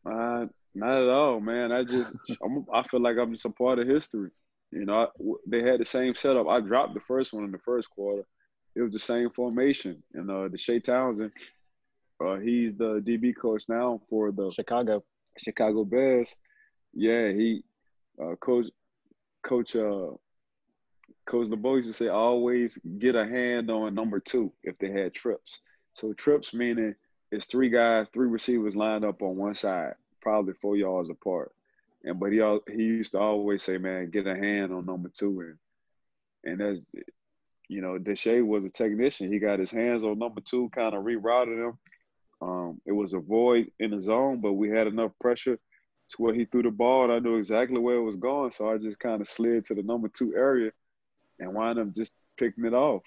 Uh, 0.06 0.46
not 0.74 1.02
at 1.02 1.08
all, 1.08 1.40
man. 1.40 1.72
I 1.72 1.84
just, 1.84 2.14
I'm, 2.44 2.66
I 2.72 2.82
feel 2.82 3.00
like 3.00 3.16
I'm 3.16 3.32
just 3.32 3.44
a 3.44 3.50
part 3.50 3.78
of 3.78 3.88
history. 3.88 4.30
You 4.74 4.84
know, 4.84 5.08
they 5.46 5.62
had 5.62 5.80
the 5.80 5.84
same 5.84 6.14
setup. 6.16 6.48
I 6.48 6.60
dropped 6.60 6.94
the 6.94 7.00
first 7.00 7.32
one 7.32 7.44
in 7.44 7.52
the 7.52 7.58
first 7.58 7.88
quarter. 7.90 8.24
It 8.74 8.82
was 8.82 8.92
the 8.92 8.98
same 8.98 9.30
formation. 9.30 10.02
And 10.14 10.28
uh, 10.28 10.48
Deshea 10.48 10.82
Townsend, 10.82 11.30
uh, 12.24 12.36
he's 12.36 12.74
the 12.74 13.00
DB 13.00 13.36
coach 13.36 13.64
now 13.68 14.00
for 14.10 14.32
the 14.32 14.50
chicago 14.50 15.04
Chicago 15.38 15.84
Bears. 15.84 16.34
Yeah, 16.92 17.28
he, 17.30 17.62
uh, 18.20 18.34
coach, 18.36 18.66
coach, 19.42 19.76
uh, 19.76 20.10
Coach 21.26 21.48
LeBeau 21.48 21.76
used 21.76 21.88
to 21.88 21.94
say, 21.94 22.08
always 22.08 22.78
get 22.98 23.14
a 23.14 23.24
hand 23.24 23.70
on 23.70 23.94
number 23.94 24.20
two 24.20 24.52
if 24.62 24.78
they 24.78 24.90
had 24.90 25.14
trips. 25.14 25.60
So 25.94 26.12
trips 26.12 26.52
meaning 26.52 26.94
it's 27.30 27.46
three 27.46 27.70
guys, 27.70 28.06
three 28.12 28.28
receivers 28.28 28.76
lined 28.76 29.04
up 29.04 29.22
on 29.22 29.36
one 29.36 29.54
side, 29.54 29.94
probably 30.20 30.54
four 30.54 30.76
yards 30.76 31.10
apart. 31.10 31.52
And 32.04 32.20
but 32.20 32.32
he 32.32 32.58
he 32.70 32.82
used 32.82 33.12
to 33.12 33.18
always 33.18 33.62
say, 33.62 33.78
"Man, 33.78 34.10
get 34.10 34.26
a 34.26 34.34
hand 34.34 34.72
on 34.72 34.86
number 34.86 35.08
two. 35.08 35.40
And 35.40 35.58
and 36.44 36.60
that's 36.60 36.84
you 37.68 37.80
know, 37.80 37.98
Deshea 37.98 38.44
was 38.46 38.64
a 38.64 38.68
technician. 38.68 39.32
He 39.32 39.38
got 39.38 39.58
his 39.58 39.70
hands 39.70 40.04
on 40.04 40.18
number 40.18 40.40
two, 40.40 40.68
kind 40.70 40.94
of 40.94 41.02
rerouted 41.02 41.68
him. 41.68 41.78
Um, 42.42 42.80
it 42.84 42.92
was 42.92 43.14
a 43.14 43.18
void 43.18 43.70
in 43.78 43.90
the 43.90 44.00
zone, 44.00 44.40
but 44.40 44.52
we 44.52 44.68
had 44.68 44.86
enough 44.86 45.12
pressure 45.20 45.58
to 46.10 46.16
where 46.18 46.34
he 46.34 46.44
threw 46.44 46.62
the 46.62 46.70
ball, 46.70 47.04
and 47.04 47.12
I 47.12 47.18
knew 47.18 47.36
exactly 47.36 47.78
where 47.78 47.96
it 47.96 48.02
was 48.02 48.16
going. 48.16 48.50
So 48.50 48.70
I 48.70 48.76
just 48.76 48.98
kind 48.98 49.20
of 49.22 49.28
slid 49.28 49.64
to 49.66 49.74
the 49.74 49.82
number 49.82 50.08
two 50.08 50.34
area 50.36 50.70
and 51.38 51.54
wound 51.54 51.78
up 51.78 51.94
just 51.94 52.12
picking 52.36 52.66
it 52.66 52.74
off. 52.74 53.02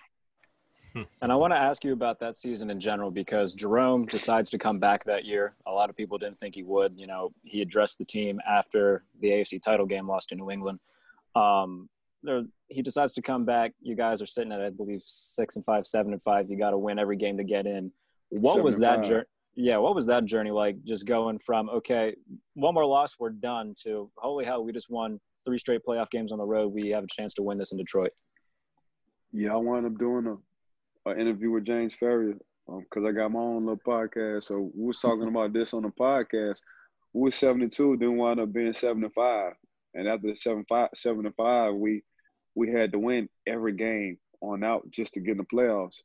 And 1.21 1.31
I 1.31 1.35
want 1.35 1.53
to 1.53 1.57
ask 1.57 1.83
you 1.83 1.93
about 1.93 2.19
that 2.19 2.37
season 2.37 2.69
in 2.69 2.79
general 2.79 3.11
because 3.11 3.53
Jerome 3.53 4.05
decides 4.05 4.49
to 4.51 4.57
come 4.57 4.79
back 4.79 5.03
that 5.05 5.25
year. 5.25 5.53
A 5.65 5.71
lot 5.71 5.89
of 5.89 5.95
people 5.95 6.17
didn't 6.17 6.39
think 6.39 6.55
he 6.55 6.63
would. 6.63 6.93
You 6.97 7.07
know, 7.07 7.33
he 7.43 7.61
addressed 7.61 7.97
the 7.97 8.05
team 8.05 8.39
after 8.47 9.03
the 9.21 9.29
AFC 9.29 9.61
title 9.61 9.85
game 9.85 10.07
lost 10.07 10.29
to 10.29 10.35
New 10.35 10.51
England. 10.51 10.79
Um, 11.35 11.89
there, 12.23 12.43
he 12.67 12.81
decides 12.81 13.13
to 13.13 13.21
come 13.21 13.45
back. 13.45 13.73
You 13.81 13.95
guys 13.95 14.21
are 14.21 14.25
sitting 14.25 14.51
at, 14.51 14.61
I 14.61 14.69
believe, 14.69 15.01
six 15.05 15.55
and 15.55 15.65
five, 15.65 15.85
seven 15.85 16.13
and 16.13 16.21
five. 16.21 16.49
You 16.49 16.57
got 16.57 16.71
to 16.71 16.77
win 16.77 16.99
every 16.99 17.17
game 17.17 17.37
to 17.37 17.43
get 17.43 17.65
in. 17.65 17.91
What 18.29 18.53
Seven 18.53 18.65
was 18.65 18.79
that 18.79 19.03
journey? 19.03 19.25
Yeah, 19.55 19.77
what 19.77 19.95
was 19.95 20.05
that 20.05 20.25
journey 20.25 20.51
like? 20.51 20.83
Just 20.83 21.05
going 21.05 21.39
from 21.39 21.69
okay, 21.69 22.15
one 22.53 22.73
more 22.73 22.85
loss, 22.85 23.15
we're 23.17 23.29
done. 23.29 23.73
To 23.83 24.11
holy 24.17 24.45
hell, 24.45 24.63
we 24.63 24.71
just 24.71 24.89
won 24.89 25.19
three 25.45 25.57
straight 25.57 25.81
playoff 25.87 26.09
games 26.09 26.31
on 26.31 26.37
the 26.37 26.45
road. 26.45 26.73
We 26.73 26.89
have 26.89 27.03
a 27.03 27.07
chance 27.07 27.33
to 27.35 27.41
win 27.41 27.57
this 27.57 27.71
in 27.71 27.77
Detroit. 27.77 28.11
Yeah, 29.31 29.53
I 29.53 29.57
wound 29.57 29.85
up 29.85 29.97
doing 29.97 30.27
a, 30.27 30.35
a 31.11 31.19
interview 31.19 31.51
with 31.51 31.65
James 31.65 31.95
Farrior 31.95 32.37
um, 32.69 32.79
because 32.81 33.05
I 33.05 33.11
got 33.11 33.31
my 33.31 33.39
own 33.39 33.65
little 33.65 33.81
podcast. 33.85 34.43
So 34.43 34.71
we 34.75 34.87
was 34.87 34.99
talking 34.99 35.27
about 35.27 35.53
this 35.53 35.73
on 35.73 35.83
the 35.83 35.89
podcast. 35.89 36.59
We 37.13 37.23
was 37.23 37.35
seventy 37.35 37.69
two, 37.69 37.97
then 37.97 38.17
wound 38.17 38.39
up 38.39 38.53
being 38.53 38.73
seventy 38.73 39.09
five, 39.09 39.53
and 39.93 40.07
after 40.07 40.27
the 40.27 40.35
seven 40.35 40.65
five 40.67 40.89
seven 40.95 41.23
to 41.23 41.31
five, 41.31 41.73
we 41.73 42.03
we 42.55 42.71
had 42.71 42.91
to 42.91 42.99
win 42.99 43.29
every 43.45 43.73
game 43.73 44.17
on 44.41 44.63
out 44.63 44.89
just 44.89 45.13
to 45.13 45.19
get 45.19 45.31
in 45.31 45.37
the 45.37 45.43
playoffs. 45.43 45.97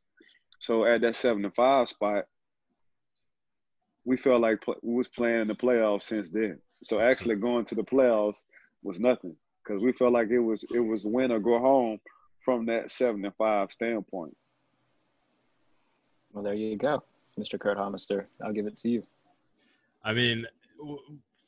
So 0.61 0.85
at 0.85 1.01
that 1.01 1.17
seven 1.17 1.43
to 1.43 1.51
five 1.51 1.89
spot, 1.89 2.25
we 4.05 4.17
felt 4.17 4.41
like 4.41 4.65
we 4.83 4.95
was 4.95 5.09
playing 5.09 5.43
in 5.43 5.49
the 5.49 5.55
playoffs 5.55 6.05
since 6.05 6.31
then. 6.31 6.59
So 6.83 7.01
actually 7.01 7.37
going 7.37 7.65
to 7.67 7.75
the 7.75 7.83
playoffs 7.83 8.39
was 8.83 9.01
nothing 9.01 9.37
because 9.63 9.83
we 9.83 9.93
felt 9.93 10.13
like 10.13 10.29
it 10.31 10.39
was 10.39 10.65
it 10.75 10.81
was 10.81 11.05
win 11.05 11.33
or 11.33 11.41
go 11.41 11.59
home 11.59 11.99
from 12.45 12.67
that 12.67 12.91
seven 12.91 13.25
and 13.25 13.35
five 13.37 13.73
standpoint. 13.73 14.37
Well, 16.33 16.43
there 16.43 16.55
you 16.55 16.77
go, 16.77 17.03
Mr. 17.39 17.59
Kurt 17.59 17.77
Homister. 17.77 18.27
I'll 18.43 18.53
give 18.53 18.67
it 18.67 18.77
to 18.79 18.89
you. 18.89 19.05
I 20.05 20.13
mean, 20.13 20.47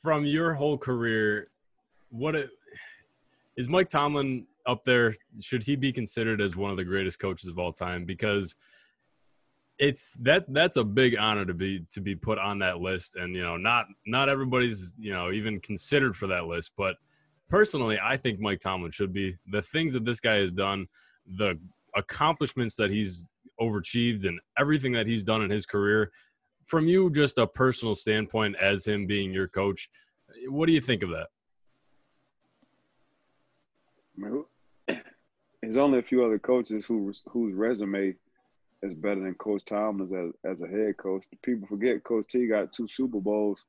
from 0.02 0.24
your 0.24 0.54
whole 0.54 0.78
career, 0.78 1.48
what 2.10 2.36
Mike 3.68 3.90
Tomlin 3.90 4.46
up 4.66 4.84
there? 4.84 5.16
Should 5.40 5.62
he 5.62 5.76
be 5.76 5.92
considered 5.92 6.40
as 6.40 6.56
one 6.56 6.70
of 6.70 6.76
the 6.76 6.84
greatest 6.84 7.18
coaches 7.18 7.48
of 7.48 7.58
all 7.58 7.72
time? 7.72 8.04
Because 8.04 8.56
it's 9.78 10.12
that 10.20 10.44
that's 10.48 10.76
a 10.76 10.84
big 10.84 11.16
honor 11.18 11.44
to 11.44 11.54
be 11.54 11.84
to 11.92 12.00
be 12.00 12.14
put 12.14 12.38
on 12.38 12.60
that 12.60 12.78
list, 12.78 13.16
and 13.16 13.34
you 13.34 13.42
know, 13.42 13.56
not 13.56 13.86
not 14.06 14.28
everybody's 14.28 14.94
you 14.98 15.12
know 15.12 15.32
even 15.32 15.60
considered 15.60 16.16
for 16.16 16.26
that 16.28 16.44
list. 16.44 16.70
But 16.76 16.96
personally, 17.48 17.98
I 18.02 18.16
think 18.16 18.38
Mike 18.38 18.60
Tomlin 18.60 18.92
should 18.92 19.12
be. 19.12 19.36
The 19.50 19.62
things 19.62 19.94
that 19.94 20.04
this 20.04 20.20
guy 20.20 20.36
has 20.36 20.52
done, 20.52 20.86
the 21.26 21.58
accomplishments 21.96 22.76
that 22.76 22.90
he's 22.90 23.28
overachieved, 23.60 24.26
and 24.26 24.40
everything 24.58 24.92
that 24.92 25.06
he's 25.06 25.22
done 25.22 25.42
in 25.42 25.50
his 25.50 25.66
career. 25.66 26.10
From 26.64 26.86
you, 26.86 27.10
just 27.10 27.38
a 27.38 27.46
personal 27.46 27.94
standpoint, 27.94 28.56
as 28.60 28.86
him 28.86 29.06
being 29.06 29.32
your 29.32 29.48
coach, 29.48 29.88
what 30.48 30.66
do 30.66 30.72
you 30.72 30.80
think 30.80 31.02
of 31.02 31.10
that? 31.10 31.28
Who, 34.16 34.46
there's 35.62 35.76
only 35.76 35.98
a 35.98 36.02
few 36.02 36.24
other 36.24 36.38
coaches 36.38 36.86
whose 36.86 37.22
whose 37.26 37.54
resume 37.54 38.14
is 38.82 38.94
better 38.94 39.20
than 39.20 39.34
Coach 39.34 39.64
Tomlin's 39.64 40.12
as, 40.12 40.32
as 40.44 40.60
a 40.60 40.68
head 40.68 40.96
coach. 40.96 41.24
People 41.42 41.66
forget 41.66 42.04
Coach 42.04 42.26
T 42.28 42.46
got 42.46 42.72
two 42.72 42.86
Super 42.86 43.20
Bowls, 43.20 43.64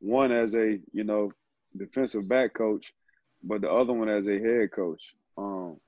one 0.00 0.32
as 0.32 0.54
a 0.54 0.78
you 0.92 1.04
know 1.04 1.32
defensive 1.76 2.28
back 2.28 2.54
coach, 2.54 2.92
but 3.42 3.60
the 3.60 3.70
other 3.70 3.92
one 3.92 4.08
as 4.08 4.26
a 4.26 4.38
head 4.38 4.72
coach. 4.72 5.14
Um, 5.36 5.78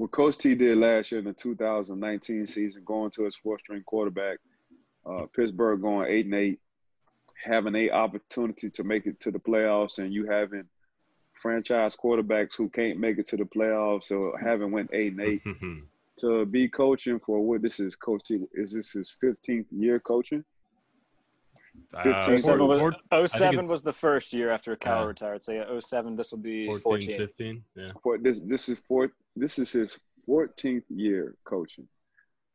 what 0.00 0.12
Coach 0.12 0.38
T 0.38 0.54
did 0.54 0.78
last 0.78 1.12
year 1.12 1.18
in 1.18 1.26
the 1.26 1.34
2019 1.34 2.46
season, 2.46 2.82
going 2.86 3.10
to 3.10 3.24
his 3.24 3.36
fourth 3.36 3.60
string 3.60 3.82
quarterback, 3.84 4.38
uh, 5.04 5.26
Pittsburgh 5.36 5.82
going 5.82 6.10
eight 6.10 6.24
and 6.24 6.34
eight, 6.34 6.58
having 7.44 7.74
a 7.74 7.90
opportunity 7.90 8.70
to 8.70 8.82
make 8.82 9.04
it 9.04 9.20
to 9.20 9.30
the 9.30 9.38
playoffs, 9.38 9.98
and 9.98 10.10
you 10.10 10.24
having 10.24 10.64
franchise 11.34 11.94
quarterbacks 11.94 12.54
who 12.56 12.70
can't 12.70 12.98
make 12.98 13.18
it 13.18 13.26
to 13.26 13.36
the 13.36 13.44
playoffs 13.44 14.10
or 14.10 14.38
haven't 14.38 14.70
went 14.70 14.88
eight 14.94 15.12
and 15.12 15.20
eight. 15.20 15.42
To 16.18 16.44
be 16.44 16.68
coaching 16.68 17.18
for 17.18 17.40
what 17.40 17.62
this 17.62 17.80
is 17.80 17.96
coach 17.96 18.24
T 18.24 18.40
is 18.52 18.74
this 18.74 18.92
his 18.92 19.16
15th 19.24 19.64
year 19.70 19.98
coaching 19.98 20.44
Uh, 21.94 22.22
07 22.36 22.40
four- 22.58 22.66
was, 22.66 22.78
four- 23.10 23.26
07 23.28 23.68
was 23.68 23.82
the 23.82 23.92
first 23.92 24.32
year 24.32 24.50
after 24.50 24.74
Cal 24.76 25.00
Yeah. 25.02 25.06
retired. 25.06 25.42
So 25.42 25.52
yeah, 25.52 25.78
07, 25.80 26.16
this 26.16 26.30
will 26.32 26.38
be 26.38 26.66
14, 26.66 26.80
14. 26.82 27.16
15. 27.18 27.64
Yeah. 27.76 27.92
for 28.02 28.18
this 28.18 28.40
this 28.40 28.68
is 28.68 28.78
fourth 28.88 29.10
this 29.36 29.58
is 29.58 29.70
his 29.72 29.98
14th 30.28 30.82
year 30.90 31.34
coaching 31.44 31.88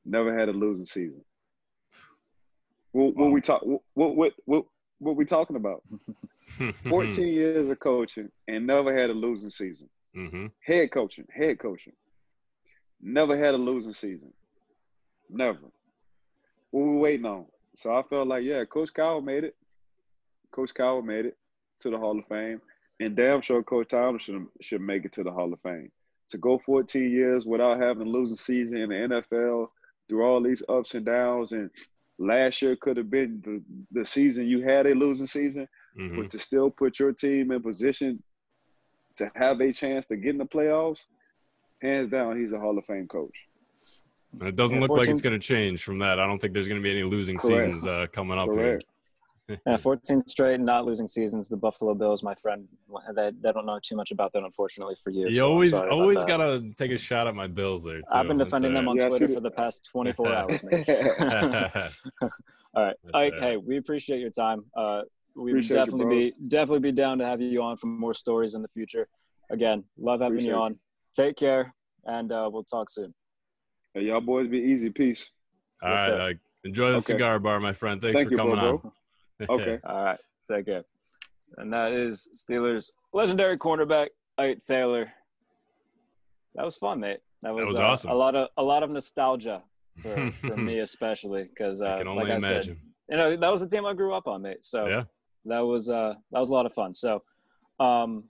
never 0.05 0.37
had 0.37 0.49
a 0.49 0.53
losing 0.53 0.85
season 0.85 1.23
what, 2.91 3.15
what 3.15 3.31
we 3.31 3.41
talk 3.41 3.61
what 3.63 4.15
what 4.15 4.33
what 4.45 4.65
what 4.99 5.15
we 5.15 5.25
talking 5.25 5.55
about 5.55 5.83
14 6.87 7.27
years 7.27 7.67
of 7.69 7.79
coaching 7.79 8.29
and 8.47 8.65
never 8.67 8.93
had 8.97 9.09
a 9.09 9.13
losing 9.13 9.49
season 9.49 9.89
hmm 10.13 10.47
head 10.61 10.91
coaching 10.91 11.25
head 11.33 11.59
coaching 11.59 11.93
never 13.01 13.35
had 13.35 13.53
a 13.53 13.57
losing 13.57 13.93
season 13.93 14.31
never 15.29 15.59
what 16.71 16.83
we 16.85 16.95
waiting 16.97 17.25
on 17.25 17.45
so 17.75 17.95
i 17.95 18.01
felt 18.03 18.27
like 18.27 18.43
yeah 18.43 18.63
coach 18.65 18.93
Cowher 18.93 19.23
made 19.23 19.43
it. 19.43 19.55
Coach 20.51 20.73
Cowher 20.73 21.03
made 21.03 21.25
it 21.25 21.37
to 21.81 21.89
the 21.89 21.97
hall 21.97 22.17
of 22.17 22.25
fame. 22.27 22.61
And 23.01 23.15
damn 23.15 23.41
sure 23.41 23.61
coach 23.61 23.89
Tomlin 23.89 24.19
should, 24.19 24.47
should 24.61 24.79
make 24.79 25.03
it 25.03 25.11
to 25.13 25.23
the 25.23 25.31
hall 25.31 25.51
of 25.51 25.59
fame. 25.59 25.91
To 26.29 26.37
go 26.37 26.57
14 26.57 27.11
years 27.11 27.45
without 27.45 27.81
having 27.81 28.07
a 28.07 28.09
losing 28.09 28.37
season 28.37 28.79
in 28.79 28.89
the 28.89 28.95
nfl 28.95 29.67
through 30.07 30.23
all 30.23 30.41
these 30.41 30.63
ups 30.69 30.93
and 30.93 31.05
downs 31.05 31.51
and 31.51 31.69
last 32.17 32.61
year 32.61 32.77
could 32.77 32.95
have 32.95 33.09
been 33.09 33.41
the, 33.43 33.61
the 33.91 34.05
season 34.05 34.47
you 34.47 34.61
had 34.61 34.87
a 34.87 34.95
losing 34.95 35.27
season 35.27 35.67
hmm 35.95 36.15
but 36.15 36.29
to 36.29 36.39
still 36.39 36.69
put 36.69 36.99
your 36.99 37.11
team 37.11 37.51
in 37.51 37.61
position 37.61 38.23
to 39.17 39.31
have 39.35 39.61
a 39.61 39.71
chance 39.71 40.05
to 40.07 40.17
get 40.17 40.31
in 40.31 40.37
the 40.37 40.45
playoffs, 40.45 41.05
hands 41.81 42.07
down, 42.07 42.39
he's 42.39 42.53
a 42.53 42.59
Hall 42.59 42.77
of 42.77 42.85
Fame 42.85 43.07
coach. 43.07 43.35
And 44.39 44.49
it 44.49 44.55
doesn't 44.55 44.75
Yeah, 44.77 44.81
look 44.81 44.91
like 44.91 45.07
it's 45.07 45.21
going 45.21 45.39
to 45.39 45.45
change 45.45 45.83
from 45.83 45.99
that. 45.99 46.19
I 46.19 46.27
don't 46.27 46.39
think 46.39 46.53
there's 46.53 46.67
going 46.67 46.79
to 46.79 46.83
be 46.83 46.91
any 46.91 47.03
losing 47.03 47.37
Correct. 47.37 47.63
seasons 47.65 47.85
uh, 47.85 48.07
coming 48.11 48.37
up 48.37 48.49
Correct. 48.49 48.85
Yeah, 49.67 49.77
14 49.77 50.25
straight, 50.25 50.59
not 50.59 50.85
losing 50.85 51.05
seasons. 51.05 51.47
The 51.49 51.57
Buffalo 51.57 51.93
Bills, 51.93 52.23
my 52.23 52.33
friend, 52.35 52.67
they, 53.15 53.31
they 53.41 53.51
don't 53.51 53.67
know 53.67 53.79
too 53.81 53.95
much 53.95 54.09
about 54.11 54.33
that, 54.33 54.43
unfortunately, 54.43 54.95
for 55.03 55.11
you. 55.11 55.29
You 55.29 55.35
so 55.41 55.47
always 55.47 55.73
always 55.73 56.23
got 56.23 56.37
to 56.37 56.71
take 56.79 56.91
a 56.91 56.97
shot 56.97 57.27
at 57.27 57.35
my 57.35 57.45
Bills 57.45 57.83
there. 57.83 57.99
Too. 57.99 58.05
I've 58.11 58.27
been 58.27 58.37
That's 58.39 58.49
defending 58.49 58.73
them 58.73 58.87
on 58.87 58.97
Yeah, 58.97 59.07
Twitter 59.07 59.27
for 59.27 59.41
the 59.41 59.51
past 59.51 59.87
24 59.91 60.35
hours, 60.35 60.63
man. 60.63 60.83
All 62.21 62.83
right. 62.83 62.95
That's 63.03 63.13
Ike, 63.13 63.33
hey, 63.39 63.57
we 63.57 63.77
appreciate 63.77 64.19
your 64.19 64.31
time. 64.31 64.65
Uh, 64.75 65.01
we 65.35 65.43
would 65.43 65.49
Appreciate 65.51 65.75
you, 65.75 65.79
definitely 65.85 66.05
bro. 66.05 66.15
be 66.15 66.33
definitely 66.47 66.79
be 66.79 66.91
down 66.91 67.17
to 67.19 67.25
have 67.25 67.41
you 67.41 67.61
on 67.61 67.77
for 67.77 67.87
more 67.87 68.13
stories 68.13 68.55
in 68.55 68.61
the 68.61 68.67
future. 68.69 69.07
Again, 69.51 69.83
love 69.97 70.21
having 70.21 70.33
Appreciate 70.33 70.49
you 70.51 70.55
you. 70.55 70.61
on. 70.61 70.79
Take 71.15 71.37
care, 71.37 71.73
and 72.05 72.31
uh, 72.31 72.49
we'll 72.51 72.63
talk 72.63 72.89
soon. 72.89 73.13
Hey, 73.95 74.01
y'all 74.01 74.19
boys 74.19 74.49
be 74.49 74.57
easy. 74.59 74.89
Peace. 74.89 75.29
All 75.81 75.89
Yes, 75.91 75.99
right. 76.09 76.35
sir. 76.35 76.39
Enjoy 76.65 76.89
the 76.89 76.95
Okay. 76.97 77.13
cigar 77.13 77.39
bar, 77.39 77.61
my 77.61 77.71
friend. 77.71 78.01
Thanks 78.01 78.17
Thank 78.17 78.27
for 78.27 78.31
you, 78.33 78.37
coming 78.37 78.55
bro, 78.57 78.69
on. 78.69 78.77
bro. 78.81 78.91
Okay. 79.55 79.79
All 79.87 80.03
right. 80.03 80.19
Take 80.51 80.65
care. 80.65 80.83
And 81.57 81.71
that 81.71 81.93
is 81.93 82.27
Steelers 82.35 82.91
legendary 83.13 83.57
cornerback 83.57 84.09
Ike 84.37 84.59
Taylor. 84.59 85.13
That 86.55 86.65
was 86.65 86.75
fun, 86.75 86.99
mate. 86.99 87.19
That 87.41 87.53
was, 87.53 87.61
that 87.63 87.67
was 87.69 87.79
uh, 87.79 87.83
awesome. 87.83 88.11
A 88.11 88.13
lot 88.15 88.35
of 88.35 88.49
a 88.57 88.63
lot 88.63 88.83
of 88.83 88.89
nostalgia 88.89 89.63
for, 90.01 90.33
for 90.41 90.57
me, 90.57 90.79
especially 90.79 91.43
because 91.43 91.79
uh, 91.79 91.85
I 91.93 91.97
can 91.99 92.07
only 92.09 92.23
like 92.23 92.31
I 92.33 92.35
imagine. 92.37 92.75
said, 92.75 92.77
you 93.09 93.17
know 93.17 93.35
that 93.37 93.51
was 93.51 93.61
the 93.61 93.67
team 93.67 93.85
I 93.85 93.93
grew 93.93 94.13
up 94.13 94.27
on, 94.27 94.41
mate. 94.41 94.59
So 94.65 94.87
Yeah. 94.87 95.03
that 95.45 95.59
was 95.59 95.87
uh 95.89 96.15
that 96.31 96.39
was 96.39 96.49
a 96.49 96.53
lot 96.53 96.65
of 96.65 96.73
fun. 96.73 96.93
So 96.93 97.23
um 97.79 98.25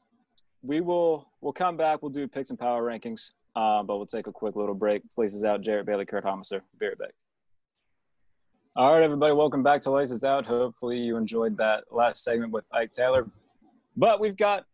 we 0.62 0.82
will 0.82 1.28
we'll 1.42 1.54
come 1.54 1.78
back, 1.78 2.02
we'll 2.04 2.12
do 2.12 2.28
picks 2.28 2.52
and 2.52 2.60
power 2.60 2.84
rankings. 2.84 3.32
Uh, 3.56 3.84
but 3.84 3.98
we'll 3.98 4.06
take 4.06 4.28
a 4.28 4.32
quick 4.32 4.56
little 4.56 4.76
break. 4.76 5.04
Laces 5.18 5.44
out, 5.44 5.62
Jared 5.62 5.86
Bailey, 5.86 6.06
Kurt 6.06 6.26
Homiser. 6.26 6.62
Be 6.80 6.88
right 6.88 6.98
back. 6.98 7.14
All 8.76 8.94
right, 8.94 9.04
everybody, 9.04 9.34
welcome 9.34 9.64
back 9.64 9.82
to 9.84 9.92
Laces 9.92 10.26
Out. 10.26 10.46
Hopefully 10.46 10.98
you 11.00 11.16
enjoyed 11.16 11.56
that 11.58 11.86
last 11.92 12.26
segment 12.26 12.52
with 12.52 12.66
Ike 12.74 12.92
Taylor. 12.92 13.26
But 13.96 14.20
we've 14.20 14.36
got 14.36 14.66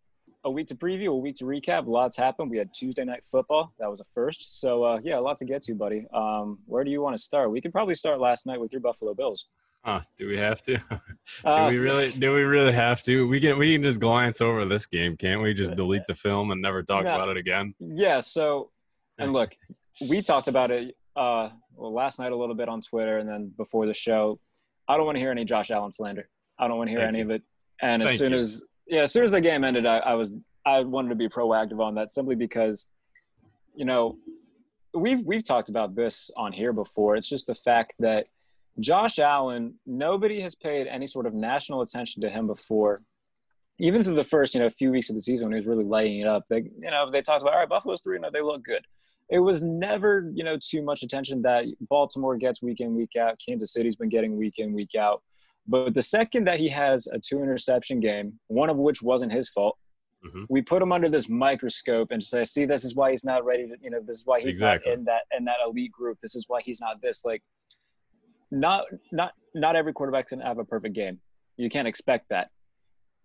a 0.43 0.49
week 0.49 0.67
to 0.69 0.75
preview, 0.75 1.09
a 1.09 1.15
week 1.15 1.35
to 1.35 1.45
recap. 1.45 1.85
Lots 1.85 2.15
happened. 2.15 2.49
We 2.49 2.57
had 2.57 2.73
Tuesday 2.73 3.03
night 3.03 3.23
football. 3.23 3.73
That 3.77 3.91
was 3.91 3.99
a 3.99 4.05
first. 4.05 4.59
So 4.59 4.83
uh, 4.83 4.99
yeah, 5.03 5.19
a 5.19 5.21
lot 5.21 5.37
to 5.37 5.45
get 5.45 5.61
to, 5.63 5.75
buddy. 5.75 6.07
Um, 6.13 6.57
where 6.65 6.83
do 6.83 6.89
you 6.89 6.99
want 6.99 7.15
to 7.15 7.21
start? 7.21 7.51
We 7.51 7.61
could 7.61 7.71
probably 7.71 7.93
start 7.93 8.19
last 8.19 8.47
night 8.47 8.59
with 8.59 8.71
your 8.71 8.81
Buffalo 8.81 9.13
Bills. 9.13 9.47
Huh, 9.83 10.01
do 10.17 10.27
we 10.27 10.37
have 10.37 10.61
to? 10.63 10.77
do 11.43 11.47
Uh, 11.47 11.69
we 11.69 11.77
really? 11.79 12.11
Do 12.11 12.33
we 12.33 12.41
really 12.41 12.71
have 12.73 13.01
to? 13.03 13.27
We 13.27 13.39
can. 13.39 13.57
We 13.57 13.73
can 13.73 13.81
just 13.83 13.99
glance 13.99 14.39
over 14.41 14.65
this 14.65 14.85
game, 14.85 15.17
can't 15.17 15.41
we? 15.41 15.53
Just 15.53 15.75
delete 15.75 16.03
the 16.07 16.13
film 16.15 16.51
and 16.51 16.61
never 16.61 16.83
talk 16.83 17.03
No. 17.03 17.15
about 17.15 17.29
it 17.29 17.37
again. 17.37 17.73
Yeah. 17.79 18.19
So, 18.19 18.69
and 19.17 19.33
look, 19.33 19.51
we 20.07 20.21
talked 20.21 20.47
about 20.47 20.69
it 20.71 20.95
uh, 21.15 21.49
well, 21.75 21.91
last 21.93 22.19
night 22.19 22.31
a 22.31 22.35
little 22.35 22.53
bit 22.55 22.69
on 22.69 22.81
Twitter, 22.81 23.17
and 23.17 23.27
then 23.27 23.51
before 23.57 23.85
the 23.87 23.93
show. 23.93 24.39
I 24.87 24.97
don't 24.97 25.05
want 25.05 25.15
to 25.15 25.19
hear 25.19 25.31
any 25.31 25.45
Josh 25.45 25.71
Allen 25.71 25.91
slander. 25.91 26.27
I 26.59 26.67
don't 26.67 26.77
want 26.77 26.89
to 26.89 26.91
hear 26.91 26.99
Thank 26.99 27.09
any 27.09 27.19
you. 27.19 27.25
of 27.25 27.31
it. 27.31 27.43
And 27.81 28.03
as 28.03 28.17
soon 28.17 28.33
you. 28.33 28.37
as 28.39 28.63
yeah, 28.87 29.01
as 29.03 29.11
soon 29.11 29.23
as 29.23 29.31
the 29.31 29.39
game 29.41 29.63
ended, 29.63 29.85
I, 29.85 29.97
I 29.99 30.13
was 30.15 30.31
I 30.65 30.81
wanted 30.81 31.09
to 31.09 31.15
be 31.15 31.27
proactive 31.29 31.79
on 31.79 31.95
that 31.95 32.11
simply 32.11 32.35
because, 32.35 32.87
you 33.73 33.85
know, 33.85 34.17
we've 34.93 35.21
we've 35.25 35.43
talked 35.45 35.69
about 35.69 35.95
this 35.95 36.29
on 36.37 36.51
here 36.51 36.73
before. 36.73 37.15
It's 37.15 37.29
just 37.29 37.47
the 37.47 37.55
fact 37.55 37.93
that 37.99 38.27
Josh 38.79 39.19
Allen, 39.19 39.75
nobody 39.85 40.39
has 40.41 40.55
paid 40.55 40.87
any 40.87 41.07
sort 41.07 41.25
of 41.25 41.33
national 41.33 41.81
attention 41.81 42.21
to 42.21 42.29
him 42.29 42.47
before. 42.47 43.01
Even 43.79 44.03
through 44.03 44.15
the 44.15 44.23
first, 44.23 44.53
you 44.53 44.59
know, 44.59 44.69
few 44.69 44.91
weeks 44.91 45.09
of 45.09 45.15
the 45.15 45.21
season 45.21 45.47
when 45.47 45.53
he 45.53 45.59
was 45.59 45.67
really 45.67 45.83
lighting 45.83 46.19
it 46.19 46.27
up, 46.27 46.43
they, 46.49 46.57
you 46.57 46.91
know, 46.91 47.09
they 47.11 47.21
talked 47.21 47.41
about, 47.41 47.53
all 47.53 47.59
right, 47.59 47.69
Buffalo's 47.69 48.01
three, 48.01 48.19
no, 48.19 48.29
they 48.31 48.41
look 48.41 48.63
good. 48.63 48.85
It 49.29 49.39
was 49.39 49.61
never, 49.61 50.29
you 50.33 50.43
know, 50.43 50.57
too 50.61 50.81
much 50.83 51.03
attention 51.03 51.41
that 51.43 51.65
Baltimore 51.89 52.35
gets 52.37 52.61
week 52.61 52.79
in, 52.81 52.95
week 52.95 53.15
out. 53.19 53.39
Kansas 53.45 53.71
City's 53.73 53.95
been 53.95 54.09
getting 54.09 54.37
week 54.37 54.55
in, 54.59 54.73
week 54.73 54.93
out. 54.95 55.23
But 55.67 55.93
the 55.93 56.01
second 56.01 56.45
that 56.45 56.59
he 56.59 56.69
has 56.69 57.07
a 57.07 57.17
two 57.19 57.41
interception 57.41 57.99
game, 57.99 58.39
one 58.47 58.69
of 58.69 58.77
which 58.77 59.01
wasn't 59.01 59.31
his 59.31 59.49
fault, 59.49 59.77
Mhm. 60.23 60.45
we 60.49 60.61
put 60.61 60.81
him 60.83 60.91
under 60.91 61.09
this 61.09 61.27
microscope 61.29 62.11
and 62.11 62.21
say, 62.21 62.43
see, 62.43 62.65
this 62.65 62.85
is 62.85 62.93
why 62.93 63.09
he's 63.09 63.23
not 63.23 63.43
ready 63.43 63.67
to, 63.67 63.75
you 63.81 63.89
know, 63.89 63.99
this 64.01 64.17
is 64.17 64.25
why 64.25 64.39
he's 64.39 64.55
Exactly. 64.55 64.91
not 64.91 64.99
in 64.99 65.05
that 65.05 65.21
in 65.35 65.45
that 65.45 65.57
elite 65.65 65.91
group. 65.91 66.19
This 66.19 66.35
is 66.35 66.45
why 66.47 66.61
he's 66.61 66.79
not 66.79 67.01
this. 67.01 67.25
Like, 67.25 67.41
not 68.51 68.85
not 69.11 69.31
not 69.55 69.75
every 69.75 69.93
quarterback's 69.93 70.31
gonna 70.31 70.45
have 70.45 70.57
a 70.59 70.65
perfect 70.65 70.95
game. 70.95 71.19
You 71.57 71.69
can't 71.69 71.87
expect 71.87 72.29
that. 72.29 72.49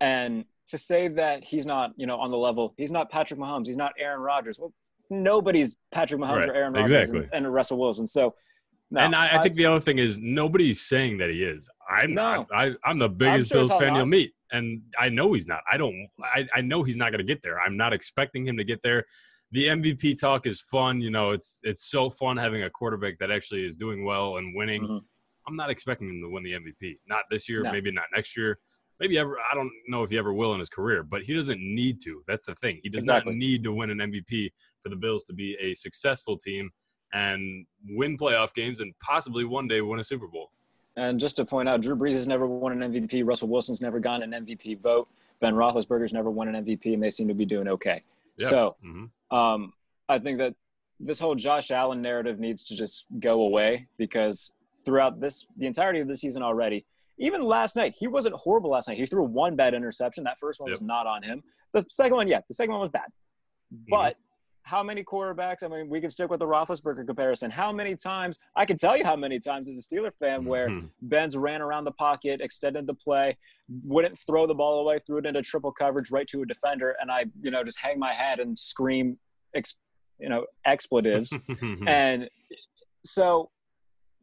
And 0.01 0.45
to 0.69 0.79
say 0.79 1.09
that 1.09 1.45
he's 1.45 1.65
not, 1.65 1.93
you 1.97 2.07
know, 2.07 2.19
on 2.19 2.31
the 2.31 2.37
level, 2.37 2.75
he's 2.77 2.91
not 2.91 3.11
Patrick 3.11 3.39
Mahomes, 3.41 3.67
he's 3.67 3.77
not 3.77 3.93
Aaron 3.99 4.21
Rodgers. 4.21 4.59
Well, 4.59 4.73
nobody's 5.11 5.77
Patrick 5.93 6.21
Mahomes 6.21 6.41
Right. 6.41 6.49
or 6.49 6.55
Aaron 6.55 6.73
Rodgers 6.73 6.93
Exactly. 6.93 7.29
and, 7.33 7.47
and 7.47 7.55
Russell 7.55 7.79
Wilson. 7.79 8.07
So, 8.07 8.35
no, 8.91 9.01
and 9.01 9.15
I, 9.15 9.39
I 9.39 9.43
think 9.43 9.55
the 9.55 9.67
other 9.67 9.81
thing 9.81 9.99
is 9.99 10.19
nobody's 10.19 10.81
saying 10.81 11.19
that 11.19 11.31
he 11.31 11.43
is. 11.43 11.69
I'm 11.89 12.15
No. 12.15 12.23
not. 12.37 12.47
I, 12.53 12.73
I'm 12.85 12.99
the 12.99 13.09
biggest 13.09 13.49
sure 13.49 13.59
Bills 13.65 13.71
fan 13.81 13.93
not. 13.93 13.97
you'll 13.99 14.07
meet, 14.07 14.33
and 14.53 14.83
I 14.99 15.09
know 15.09 15.33
he's 15.33 15.47
not. 15.47 15.61
I 15.71 15.77
don't. 15.77 16.09
I, 16.23 16.47
I 16.55 16.61
know 16.61 16.83
he's 16.83 16.97
not 16.97 17.11
going 17.11 17.19
to 17.19 17.25
get 17.25 17.43
there. 17.43 17.61
I'm 17.61 17.77
not 17.77 17.93
expecting 17.93 18.47
him 18.47 18.57
to 18.59 18.65
get 18.65 18.83
there. 18.83 19.05
The 19.53 19.67
MVP 19.67 20.19
talk 20.21 20.47
is 20.47 20.61
fun. 20.61 21.01
You 21.01 21.11
know, 21.11 21.31
it's 21.31 21.61
it's 21.63 21.85
so 21.89 22.11
fun 22.11 22.37
having 22.37 22.65
a 22.65 22.71
quarterback 22.71 23.19
that 23.21 23.31
actually 23.31 23.65
is 23.65 23.77
doing 23.77 24.05
well 24.05 24.37
and 24.37 24.55
winning. 24.57 24.83
Mhm. 24.83 25.01
I'm 25.47 25.57
not 25.57 25.71
expecting 25.71 26.09
him 26.09 26.21
to 26.23 26.29
win 26.29 26.43
the 26.43 26.53
MVP. 26.53 26.99
Not 27.09 27.25
this 27.31 27.49
year. 27.49 27.63
No. 27.63 27.73
Maybe 27.73 27.91
not 27.91 28.05
next 28.15 28.37
year. 28.37 28.59
maybe 28.99 29.19
ever. 29.19 29.37
I 29.39 29.55
don't 29.55 29.71
know 29.89 30.05
if 30.05 30.11
he 30.11 30.17
ever 30.17 30.33
will 30.33 30.55
in 30.55 30.59
his 30.59 30.71
career, 30.71 31.03
but 31.03 31.21
he 31.23 31.35
doesn't 31.35 31.61
need 31.61 32.01
to. 32.01 32.23
That's 32.27 32.47
the 32.47 32.55
thing. 32.55 32.81
He 32.83 32.89
does 32.89 33.03
Exactly. 33.03 33.33
not 33.33 33.39
need 33.39 33.63
to 33.65 33.73
win 33.75 33.91
an 33.91 33.99
MVP 33.99 34.51
for 34.83 34.89
the 34.89 34.97
Bills 34.97 35.23
to 35.25 35.35
be 35.35 35.55
a 35.61 35.75
successful 35.75 36.39
team 36.39 36.71
and 37.13 37.67
win 37.91 38.17
playoff 38.17 38.55
games 38.55 38.81
and 38.81 38.95
possibly 39.01 39.45
one 39.45 39.69
day 39.69 39.83
win 39.83 40.01
a 40.01 40.05
Super 40.05 40.27
Bowl. 40.27 40.51
And 40.97 41.21
just 41.21 41.37
to 41.37 41.45
point 41.45 41.69
out, 41.69 41.83
Drew 41.83 41.95
Brees 41.95 42.15
has 42.15 42.27
never 42.27 42.47
won 42.47 42.73
an 42.81 42.91
MVP. 42.91 43.23
Russell 43.23 43.49
Wilson's 43.49 43.83
never 43.83 44.01
gotten 44.01 44.33
an 44.33 44.47
MVP 44.47 44.81
vote. 44.81 45.09
Ben 45.41 45.53
Roethlisberger's 45.53 46.15
never 46.15 46.31
won 46.31 46.49
an 46.49 46.65
MVP, 46.65 46.95
and 46.95 47.03
they 47.03 47.11
seem 47.11 47.29
to 47.29 47.35
be 47.35 47.45
doing 47.45 47.69
okay. 47.69 48.03
Yeah. 48.39 48.49
So 48.49 48.77
Mhm. 48.83 49.11
um, 49.31 49.75
I 50.09 50.19
think 50.19 50.39
that 50.39 50.55
this 50.99 51.19
whole 51.19 51.35
Josh 51.35 51.71
Allen 51.71 52.01
narrative 52.01 52.41
needs 52.41 52.65
to 52.65 52.75
just 52.75 53.05
go 53.21 53.43
away 53.43 53.89
because 53.99 54.53
throughout 54.87 55.21
this, 55.21 55.47
the 55.59 55.67
entirety 55.67 56.01
of 56.01 56.09
the 56.09 56.17
season 56.17 56.43
already, 56.43 56.87
even 57.19 57.43
last 57.43 57.77
night, 57.77 57.95
he 57.99 58.07
wasn't 58.07 58.35
horrible 58.37 58.71
last 58.71 58.89
night. 58.89 58.97
He 58.97 59.05
threw 59.05 59.25
one 59.25 59.57
bad 59.57 59.75
interception. 59.75 60.25
That 60.25 60.39
first 60.39 60.61
one 60.61 60.71
was 60.71 60.81
not 60.81 61.07
on 61.07 61.23
him. 61.23 61.43
The 61.75 61.85
second 61.91 62.17
one, 62.17 62.29
yeah, 62.29 62.41
the 62.49 62.55
second 62.55 62.73
one 62.73 62.81
was 62.81 62.91
bad. 62.91 63.09
But 63.91 64.17
how 64.63 64.83
many 64.83 65.03
quarterbacks? 65.05 65.63
I 65.63 65.69
mean, 65.69 65.89
we 65.89 66.01
can 66.01 66.11
stick 66.11 66.29
with 66.31 66.41
the 66.41 66.47
Roethlisberger 66.47 67.07
comparison. 67.07 67.51
How 67.51 67.73
many 67.73 67.95
times? 67.97 68.39
I 68.57 68.65
can 68.65 68.77
tell 68.77 68.97
you 68.97 69.05
how 69.05 69.17
many 69.17 69.39
times 69.39 69.69
as 69.69 69.79
a 69.79 69.83
Steeler 69.83 70.13
fan 70.19 70.45
where 70.45 70.69
Mhm. 70.69 70.91
Benz 71.03 71.37
ran 71.37 71.63
around 71.63 71.85
the 71.85 71.93
pocket, 71.93 72.41
extended 72.41 72.87
the 72.87 72.95
play, 72.95 73.37
wouldn't 73.85 74.19
throw 74.19 74.47
the 74.47 74.55
ball 74.55 74.81
away, 74.81 74.99
threw 75.07 75.19
it 75.19 75.27
into 75.27 75.41
triple 75.43 75.73
coverage 75.73 76.11
right 76.11 76.27
to 76.29 76.43
a 76.43 76.47
defender, 76.47 76.97
and 77.01 77.11
I, 77.11 77.27
you 77.41 77.51
know, 77.51 77.63
just 77.65 77.79
hang 77.81 77.99
my 77.99 78.13
head 78.13 78.41
and 78.41 78.57
scream, 78.59 79.19
ex, 79.55 79.77
you 80.19 80.29
know, 80.29 80.47
expletives. 80.65 81.33
and 81.87 82.29
so, 83.05 83.51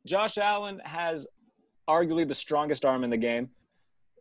Josh 0.05 0.37
Allen 0.37 0.81
has 0.83 1.27
arguably 1.89 2.27
the 2.27 2.33
strongest 2.33 2.85
arm 2.85 3.03
in 3.03 3.09
the 3.09 3.17
game. 3.17 3.49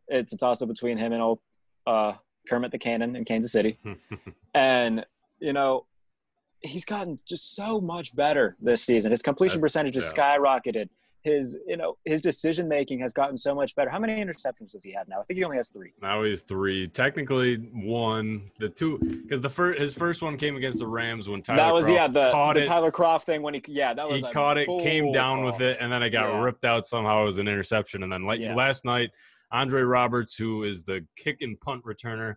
It's 0.09 0.33
a 0.33 0.37
toss 0.37 0.63
up 0.63 0.69
between 0.69 0.99
him 0.99 1.13
and 1.13 1.23
old 1.23 1.39
uh, 1.87 2.15
Kermit 2.49 2.73
the 2.73 2.79
Cannon 2.79 3.17
in 3.17 3.25
Kansas 3.25 3.53
City, 3.53 3.79
and 4.55 5.05
you 5.41 5.53
know. 5.53 5.87
He's 6.65 6.85
gotten 6.85 7.19
just 7.29 7.57
so 7.57 7.81
much 7.81 8.15
better 8.15 8.57
this 8.61 8.85
season. 8.85 9.11
His 9.11 9.21
completion 9.21 9.61
That's- 9.61 9.73
percentage 9.73 9.97
has 9.97 10.15
yeah. 10.17 10.37
skyrocketed 10.39 10.91
his 11.23 11.59
you 11.67 11.77
know 11.77 11.97
his 12.05 12.21
decision 12.23 12.69
making 12.69 12.99
has 13.01 13.13
gotten 13.13 13.37
so 13.37 13.55
much 13.55 13.75
better. 13.75 13.91
How 13.91 13.99
many 13.99 14.23
interceptions 14.23 14.73
does 14.73 14.83
he 14.85 14.93
have 14.93 15.09
now? 15.09 15.21
I 15.21 15.25
think 15.25 15.39
he 15.39 15.45
only 15.45 15.57
has 15.57 15.69
three. 15.69 15.93
Now 16.01 16.23
he's 16.25 16.43
three. 16.43 16.89
Technically 16.89 17.57
one. 17.57 18.51
The 18.59 18.69
two 18.69 18.99
because 18.99 19.41
the 19.41 19.49
first 19.51 19.81
his 19.81 19.95
first 19.95 20.23
one 20.23 20.37
came 20.37 20.57
against 20.57 20.81
the 20.81 20.87
Rams 20.87 21.29
when 21.29 21.43
Tyler 21.43 21.59
that 21.59 21.73
was 21.75 21.87
Kroft 21.87 21.95
yeah 21.95 22.09
the, 22.09 22.61
the. 22.61 22.67
Tyler 22.67 22.91
Kroft 22.91 23.25
thing 23.25 23.43
when 23.43 23.55
he 23.55 23.63
yeah 23.69 23.95
that 23.95 24.09
was 24.09 24.23
he 24.23 24.33
caught 24.33 24.59
it, 24.59 24.67
came 24.83 25.13
down 25.13 25.45
with 25.45 25.61
it, 25.61 25.79
and 25.81 25.93
then 25.93 26.03
it 26.03 26.11
got 26.11 26.29
Yeah. 26.29 26.41
ripped 26.43 26.65
out 26.65 26.85
somehow. 26.87 27.23
It 27.23 27.27
was 27.27 27.39
an 27.39 27.49
interception, 27.49 28.03
and 28.03 28.13
then 28.13 28.25
like 28.25 28.41
Yeah. 28.41 28.55
last 28.55 28.85
night, 28.85 29.11
Andre 29.53 29.83
Roberts, 29.83 30.35
who 30.37 30.65
is 30.65 30.85
the 30.85 31.07
kick 31.17 31.39
and 31.41 31.59
punt 31.61 31.85
returner, 31.85 32.35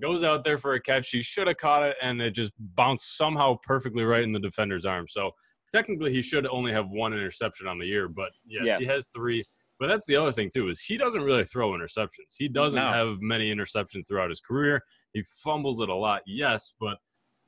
goes 0.00 0.22
out 0.22 0.44
there 0.44 0.58
for 0.58 0.74
a 0.74 0.80
catch. 0.80 1.10
He 1.10 1.22
should 1.22 1.46
have 1.46 1.56
caught 1.56 1.82
it, 1.82 1.96
and 2.02 2.20
it 2.20 2.32
just 2.32 2.52
bounced 2.58 3.16
somehow 3.16 3.56
perfectly 3.62 4.04
right 4.04 4.22
in 4.22 4.32
the 4.32 4.38
defender's 4.40 4.84
arm. 4.84 5.06
So 5.08 5.30
technically, 5.72 6.12
he 6.12 6.22
should 6.22 6.46
only 6.46 6.72
have 6.72 6.88
one 6.90 7.12
interception 7.12 7.66
on 7.66 7.78
the 7.78 7.86
year, 7.86 8.08
but 8.08 8.30
yes, 8.46 8.64
Yeah. 8.66 8.78
he 8.78 8.84
has 8.86 9.08
three. 9.14 9.44
But 9.78 9.88
that's 9.88 10.06
the 10.06 10.16
other 10.16 10.32
thing 10.32 10.50
too 10.52 10.68
is 10.70 10.80
he 10.80 10.96
doesn't 10.96 11.22
really 11.22 11.44
throw 11.44 11.70
interceptions. 11.72 12.36
He 12.38 12.48
doesn't 12.48 12.78
No. 12.80 12.92
have 12.92 13.20
many 13.20 13.54
interceptions 13.54 14.08
throughout 14.08 14.30
his 14.30 14.40
career. 14.40 14.82
He 15.12 15.22
fumbles 15.22 15.80
it 15.80 15.88
a 15.88 15.94
lot, 15.94 16.22
yes, 16.26 16.72
but 16.80 16.98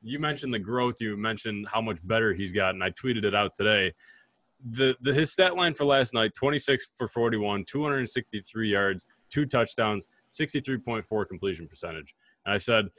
you 0.02 0.18
mentioned 0.18 0.52
the 0.54 0.59
growth. 0.59 0.96
You 1.00 1.16
mentioned 1.16 1.68
how 1.72 1.81
much 1.81 1.98
better 2.07 2.35
he's 2.35 2.52
gotten. 2.52 2.83
I 2.83 2.90
tweeted 2.90 3.24
it 3.24 3.35
out 3.35 3.54
today. 3.54 3.94
The, 4.72 4.96
the 5.00 5.14
his 5.14 5.33
stat 5.33 5.57
line 5.57 5.74
for 5.74 5.85
last 5.85 6.12
night: 6.14 6.35
twenty 6.35 6.59
six 6.59 6.88
for 6.96 7.09
forty 7.09 7.37
one, 7.37 7.64
two 7.64 7.83
hundred 7.83 7.98
and 7.98 8.09
sixty 8.09 8.40
three 8.40 8.70
yards, 8.70 9.07
two 9.31 9.46
touchdowns, 9.46 10.09
sixty 10.28 10.61
three 10.61 10.78
point 10.78 11.07
four 11.07 11.24
completion 11.24 11.66
percentage. 11.68 12.14
And 12.44 12.54
I 12.54 12.59
said, 12.59 12.90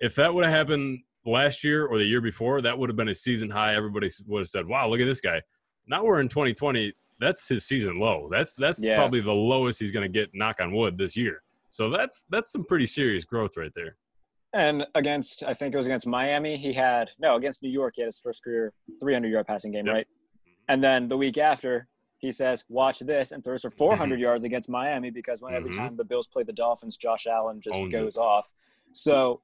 if 0.00 0.14
that 0.14 0.32
would 0.32 0.44
have 0.44 0.54
happened 0.54 1.00
last 1.28 1.62
year 1.64 1.86
or 1.86 1.98
the 1.98 2.04
year 2.04 2.20
before, 2.20 2.60
that 2.62 2.76
would 2.78 2.88
have 2.88 2.96
been 2.96 3.08
a 3.08 3.14
season 3.14 3.50
high. 3.50 3.74
Everybody 3.74 4.08
would 4.26 4.40
have 4.40 4.48
said, 4.48 4.66
"Wow, 4.66 4.88
look 4.88 5.00
at 5.00 5.06
this 5.06 5.20
guy." 5.20 5.42
Now 5.86 6.04
we're 6.04 6.20
in 6.20 6.28
twenty 6.28 6.54
twenty. 6.54 6.92
That's 7.20 7.48
his 7.48 7.66
season 7.66 7.98
low. 7.98 8.28
That's 8.30 8.54
that's 8.54 8.80
Yeah. 8.80 8.96
probably 8.96 9.20
the 9.20 9.32
lowest 9.32 9.80
he's 9.80 9.90
going 9.90 10.10
to 10.10 10.18
get. 10.20 10.30
Knock 10.34 10.60
on 10.60 10.72
wood 10.72 10.96
this 10.98 11.16
year. 11.16 11.42
So 11.70 11.90
that's 11.90 12.24
that's 12.30 12.52
some 12.52 12.64
pretty 12.64 12.86
serious 12.86 13.24
growth 13.24 13.56
right 13.56 13.72
there. 13.74 13.96
And 14.54 14.86
against, 14.94 15.42
I 15.42 15.52
think 15.52 15.74
it 15.74 15.76
was 15.76 15.84
against 15.86 16.06
Miami, 16.06 16.56
he 16.56 16.72
had 16.72 17.10
no 17.18 17.36
against 17.36 17.62
New 17.62 17.68
York. 17.68 17.94
He 17.96 18.02
had 18.02 18.06
his 18.06 18.18
first 18.18 18.42
career 18.42 18.72
300 19.00 19.28
yard 19.28 19.46
passing 19.46 19.72
game, 19.72 19.86
Yep. 19.86 19.94
right? 19.94 20.06
And 20.68 20.82
then 20.82 21.08
the 21.08 21.16
week 21.18 21.36
after, 21.36 21.88
he 22.18 22.32
says, 22.32 22.64
"Watch 22.68 23.00
this," 23.00 23.30
and 23.32 23.44
throws 23.44 23.62
for 23.62 23.70
400 23.70 24.18
yards 24.18 24.44
against 24.44 24.68
Miami 24.70 25.10
because 25.10 25.42
when 25.42 25.54
every 25.54 25.70
Mhm. 25.70 25.76
time 25.76 25.96
the 25.96 26.04
Bills 26.04 26.26
play 26.26 26.44
the 26.44 26.52
Dolphins, 26.52 26.96
Josh 26.96 27.26
Allen 27.26 27.60
just 27.60 27.78
Owns 27.78 27.92
goes 27.92 28.16
off. 28.16 28.50
So, 28.92 29.42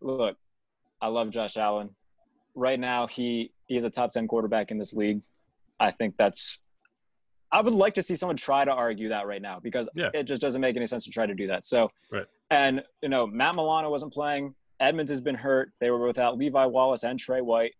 look, 0.00 0.38
I 1.00 1.08
love 1.08 1.30
Josh 1.30 1.56
Allen. 1.56 1.90
Right 2.54 2.80
now, 2.80 3.06
he 3.06 3.52
he's 3.66 3.84
a 3.84 3.90
top 3.90 4.10
10 4.12 4.28
quarterback 4.28 4.70
in 4.70 4.78
this 4.78 4.92
league. 4.94 5.20
I 5.78 5.90
think 5.90 6.16
that's. 6.16 6.58
I 7.52 7.60
would 7.60 7.74
like 7.74 7.94
to 7.94 8.02
see 8.02 8.16
someone 8.16 8.36
try 8.36 8.64
to 8.64 8.72
argue 8.72 9.10
that 9.10 9.26
right 9.26 9.40
now 9.42 9.60
because 9.60 9.88
Yeah. 9.94 10.10
it 10.14 10.24
just 10.24 10.42
doesn't 10.42 10.60
make 10.60 10.76
any 10.76 10.86
sense 10.86 11.04
to 11.04 11.10
try 11.10 11.26
to 11.26 11.34
do 11.34 11.46
that. 11.48 11.64
So, 11.64 11.90
Right. 12.10 12.26
and 12.50 12.82
you 13.02 13.08
know, 13.08 13.26
Matt 13.26 13.54
Milano 13.54 13.88
wasn't 13.90 14.12
playing. 14.12 14.54
Edmunds 14.80 15.10
has 15.10 15.20
been 15.20 15.34
hurt. 15.36 15.72
They 15.80 15.90
were 15.90 16.04
without 16.06 16.36
Levi 16.38 16.64
Wallace 16.66 17.04
and 17.04 17.18
Trey 17.18 17.40
White. 17.40 17.74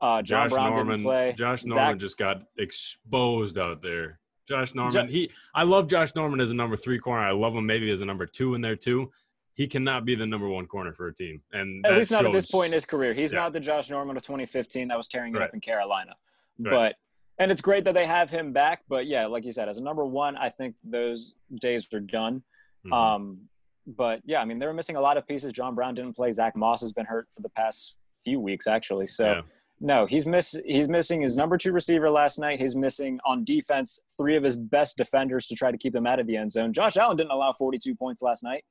Uh, 0.00 0.22
John 0.22 0.48
Josh 0.48 0.56
Brown 0.56 0.70
Norman. 0.70 0.96
didn't 0.98 1.04
play. 1.04 1.34
Josh 1.36 1.60
Zach- 1.62 1.68
Norman 1.68 1.98
just 1.98 2.18
got 2.18 2.42
exposed 2.58 3.58
out 3.58 3.82
there. 3.82 4.18
Josh 4.48 4.74
Norman. 4.74 5.08
He. 5.08 5.30
I 5.54 5.64
love 5.64 5.88
Josh 5.88 6.14
Norman 6.14 6.40
as 6.40 6.50
a 6.50 6.54
number 6.54 6.76
three 6.76 6.98
corner. 6.98 7.22
I 7.22 7.32
love 7.32 7.54
him 7.54 7.66
maybe 7.66 7.90
as 7.90 8.00
a 8.00 8.04
number 8.04 8.26
two 8.26 8.54
in 8.54 8.60
there 8.60 8.76
too. 8.76 9.10
He 9.56 9.66
cannot 9.66 10.04
be 10.04 10.14
the 10.14 10.26
number 10.26 10.48
one 10.48 10.66
corner 10.66 10.92
for 10.92 11.08
a 11.08 11.14
team, 11.14 11.40
and 11.52 11.84
At 11.86 11.96
least 11.96 12.10
not 12.10 12.26
at 12.26 12.32
this 12.32 12.44
point 12.46 12.66
in 12.68 12.72
his 12.74 12.84
career. 12.84 13.14
He's 13.14 13.32
Yeah. 13.32 13.40
not 13.40 13.52
the 13.54 13.60
Josh 13.60 13.88
Norman 13.90 14.14
of 14.16 14.22
2015 14.22 14.88
that 14.88 14.98
was 14.98 15.08
tearing 15.08 15.34
it 15.34 15.38
Right. 15.38 15.48
up 15.48 15.54
in 15.54 15.60
Carolina. 15.60 16.14
Right. 16.58 16.70
But 16.70 16.96
and 17.38 17.50
it's 17.52 17.60
great 17.60 17.84
that 17.84 17.92
they 17.94 18.06
have 18.06 18.30
him 18.30 18.52
back. 18.52 18.82
But 18.88 19.06
yeah, 19.06 19.26
like 19.26 19.44
you 19.44 19.52
said, 19.52 19.68
as 19.68 19.76
a 19.76 19.82
number 19.82 20.04
one, 20.06 20.36
I 20.38 20.48
think 20.50 20.74
those 20.84 21.34
days 21.60 21.86
are 21.92 22.00
done. 22.00 22.42
Mhm. 22.86 22.92
Um, 22.92 23.48
but 23.86 24.20
yeah, 24.24 24.40
I 24.40 24.44
mean, 24.46 24.58
they 24.58 24.66
were 24.66 24.72
missing 24.74 24.96
a 24.96 25.00
lot 25.00 25.16
of 25.18 25.26
pieces. 25.26 25.52
John 25.52 25.74
Brown 25.74 25.94
didn't 25.94 26.14
play. 26.14 26.30
Zach 26.32 26.54
Moss 26.56 26.80
has 26.82 26.92
been 26.92 27.04
hurt 27.06 27.28
for 27.34 27.40
the 27.42 27.50
past 27.50 27.96
few 28.24 28.40
weeks, 28.40 28.66
actually. 28.66 29.06
So 29.06 29.26
Yeah. 29.26 29.42
no, 29.80 30.06
he's 30.06 30.24
miss 30.26 30.58
he's 30.66 30.88
missing 30.88 31.20
his 31.22 31.34
number 31.36 31.56
two 31.58 31.72
receiver 31.72 32.10
last 32.10 32.38
night. 32.38 32.58
He's 32.58 32.74
missing 32.76 33.20
on 33.24 33.44
defense 33.44 34.00
three 34.18 34.36
of 34.36 34.42
his 34.42 34.56
best 34.56 34.96
defenders 34.98 35.46
to 35.48 35.54
try 35.54 35.70
to 35.70 35.78
keep 35.78 35.92
them 35.94 36.06
out 36.06 36.18
of 36.20 36.26
the 36.26 36.36
end 36.36 36.52
zone. 36.52 36.72
Josh 36.74 36.96
Allen 36.98 37.16
didn't 37.16 37.32
allow 37.32 37.52
42 37.54 37.94
points 37.94 38.20
last 38.22 38.42
night. 38.42 38.64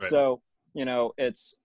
Right. 0.00 0.10
So 0.10 0.42
you 0.74 0.84
know, 0.84 1.12
it's 1.18 1.56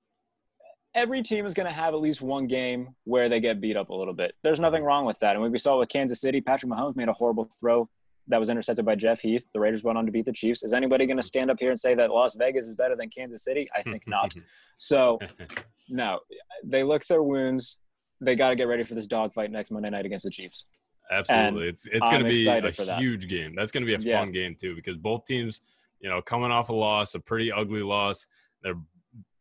every 0.95 1.21
team 1.21 1.45
is 1.45 1.53
going 1.53 1.67
to 1.67 1.73
have 1.73 1.93
at 1.93 1.99
least 1.99 2.21
one 2.21 2.47
game 2.47 2.95
where 3.03 3.29
they 3.29 3.39
get 3.39 3.61
beat 3.61 3.75
up 3.75 3.89
a 3.89 3.93
little 3.93 4.13
bit. 4.13 4.33
There's 4.43 4.59
nothing 4.59 4.83
wrong 4.83 5.05
with 5.05 5.19
that. 5.19 5.35
And 5.35 5.51
we 5.51 5.59
saw 5.59 5.77
with 5.77 5.89
Kansas 5.89 6.21
City, 6.21 6.41
Patrick 6.41 6.71
Mahomes 6.71 6.95
made 6.95 7.09
a 7.09 7.13
horrible 7.13 7.49
throw 7.59 7.89
that 8.27 8.39
was 8.39 8.49
intercepted 8.49 8.85
by 8.85 8.95
Jeff 8.95 9.19
Heath. 9.19 9.45
The 9.53 9.59
Raiders 9.59 9.83
went 9.83 9.97
on 9.97 10.05
to 10.05 10.11
beat 10.11 10.25
the 10.25 10.31
Chiefs. 10.31 10.63
Is 10.63 10.73
anybody 10.73 11.05
going 11.05 11.17
to 11.17 11.21
mm-hmm. 11.21 11.27
stand 11.27 11.51
up 11.51 11.57
here 11.59 11.69
and 11.69 11.79
say 11.79 11.93
that 11.95 12.09
Las 12.09 12.35
Vegas 12.35 12.65
is 12.65 12.75
better 12.75 12.95
than 12.95 13.09
Kansas 13.09 13.43
City? 13.43 13.67
I 13.75 13.83
think 13.83 14.03
not. 14.07 14.33
So, 14.77 15.19
no, 15.89 16.19
they 16.63 16.83
lick 16.83 17.05
their 17.07 17.21
wounds. 17.21 17.77
They 18.21 18.35
got 18.35 18.49
to 18.49 18.55
get 18.55 18.67
ready 18.67 18.83
for 18.83 18.95
this 18.95 19.07
dogfight 19.07 19.51
next 19.51 19.71
Monday 19.71 19.89
night 19.89 20.05
against 20.05 20.23
the 20.23 20.31
Chiefs. 20.31 20.65
Absolutely, 21.11 21.67
it's 21.67 21.85
it's 21.85 22.07
going 22.07 22.23
to 22.23 22.29
be 22.29 22.47
a 22.47 22.95
huge 22.97 23.27
game. 23.27 23.53
That's 23.55 23.71
going 23.71 23.85
to 23.85 23.87
be 23.87 23.93
a 23.93 23.99
Yeah. 23.99 24.21
fun 24.21 24.31
game 24.31 24.55
too 24.59 24.75
because 24.75 24.97
both 24.97 25.25
teams, 25.25 25.61
you 25.99 26.09
know, 26.09 26.21
coming 26.21 26.51
off 26.51 26.69
a 26.69 26.73
loss, 26.73 27.15
a 27.15 27.19
pretty 27.19 27.51
ugly 27.51 27.83
loss. 27.83 28.27
They're 28.61 28.75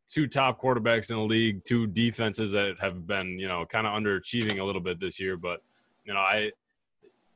two 0.09 0.27
top 0.27 0.61
quarterbacks 0.61 1.11
in 1.11 1.17
the 1.17 1.23
league, 1.23 1.65
two 1.65 1.87
defenses 1.87 2.53
that 2.53 2.77
have 2.81 3.07
been, 3.07 3.39
you 3.39 3.49
know, 3.49 3.65
kind 3.71 3.87
of 3.87 3.93
underachieving 3.93 4.59
a 4.59 4.65
little 4.65 4.81
bit 4.81 5.01
this 5.01 5.19
year. 5.19 5.37
But 5.37 5.61
you 6.05 6.15
know, 6.15 6.21
I 6.21 6.51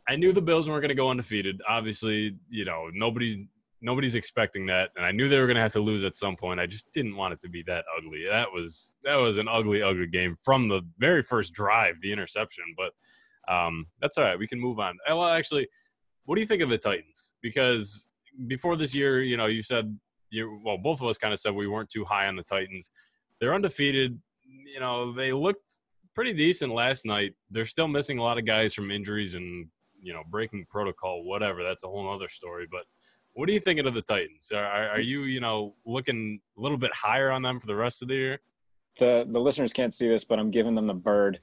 I 0.09 0.17
knew 0.17 0.33
the 0.33 0.43
Bills 0.43 0.69
weren't 0.69 0.83
going 0.83 0.89
to 0.89 0.95
go 0.95 1.11
undefeated. 1.11 1.61
Obviously, 1.69 2.37
you 2.49 2.65
know, 2.65 2.89
nobody 2.93 3.49
nobody's 3.81 4.15
expecting 4.15 4.67
that, 4.67 4.91
and 4.97 5.05
I 5.05 5.13
knew 5.13 5.29
they 5.29 5.39
were 5.39 5.47
going 5.47 5.57
to 5.57 5.63
have 5.63 5.73
to 5.75 5.81
lose 5.81 6.05
at 6.05 6.17
some 6.17 6.37
point. 6.37 6.61
I 6.61 6.67
just 6.67 6.91
didn't 6.93 7.17
want 7.17 7.35
it 7.35 7.43
to 7.43 7.49
be 7.49 7.63
that 7.65 7.85
ugly. 7.97 8.25
That 8.29 8.53
was 8.53 8.97
that 9.05 9.17
was 9.17 9.39
an 9.39 9.49
ugly, 9.49 9.83
ugly 9.83 10.07
game 10.07 10.37
from 10.43 10.69
the 10.69 10.81
very 10.99 11.23
first 11.23 11.53
drive, 11.53 11.97
the 12.01 12.13
interception. 12.13 12.65
But 12.77 13.53
um, 13.53 13.87
that's 14.01 14.19
all 14.19 14.25
right. 14.25 14.39
We 14.39 14.47
can 14.47 14.61
move 14.61 14.79
on. 14.79 14.97
Well, 15.09 15.25
actually, 15.25 15.69
what 16.25 16.35
do 16.35 16.41
you 16.41 16.47
think 16.47 16.63
of 16.63 16.69
the 16.69 16.79
Titans? 16.79 17.35
Because 17.41 18.09
before 18.47 18.77
this 18.77 18.95
year, 18.95 19.23
you 19.23 19.37
know, 19.37 19.47
you 19.47 19.63
said 19.63 19.99
you 20.31 20.61
well, 20.65 20.79
both 20.79 21.01
of 21.01 21.07
us 21.07 21.19
kind 21.19 21.33
of 21.33 21.41
said 21.41 21.55
we 21.55 21.69
weren't 21.69 21.91
too 21.91 22.05
high 22.05 22.27
on 22.27 22.37
the 22.37 22.43
Titans. 22.43 22.91
They're 23.41 23.55
undefeated. 23.55 24.21
You 24.45 24.81
know, 24.81 25.13
they 25.13 25.33
looked 25.33 25.81
pretty 26.15 26.33
decent 26.33 26.73
last 26.73 27.07
night. 27.07 27.35
They're 27.51 27.65
still 27.65 27.89
missing 27.89 28.19
a 28.19 28.23
lot 28.23 28.39
of 28.39 28.47
guys 28.47 28.75
from 28.75 28.91
injuries 28.91 29.35
and 29.35 29.69
you 30.01 30.13
know 30.13 30.23
breaking 30.29 30.67
protocol, 30.71 31.25
whatever. 31.25 31.63
That's 31.63 31.85
a 31.85 31.89
whole 31.89 32.13
other 32.13 32.29
story. 32.29 32.67
But 32.71 32.83
what 33.33 33.49
are 33.49 33.53
you 33.53 33.61
thinking 33.61 33.87
of 33.87 33.95
the 33.95 34.03
Titans? 34.03 34.51
Are, 34.53 34.65
are, 34.65 34.89
are 34.91 35.01
you 35.01 35.25
you 35.25 35.41
know 35.41 35.75
looking 35.87 36.41
a 36.57 36.61
little 36.61 36.79
bit 36.79 36.95
higher 36.95 37.31
on 37.31 37.43
them 37.43 37.61
for 37.61 37.67
the 37.67 37.77
rest 37.77 38.03
of 38.03 38.09
the 38.09 38.15
year? 38.15 38.41
the 38.99 39.27
the 39.29 39.41
listeners 39.41 39.73
can't 39.73 39.95
see 39.95 40.09
this, 40.09 40.25
but 40.25 40.39
I'm 40.39 40.51
giving 40.51 40.75
them 40.75 40.87
the 40.87 40.95
bird. 40.95 41.41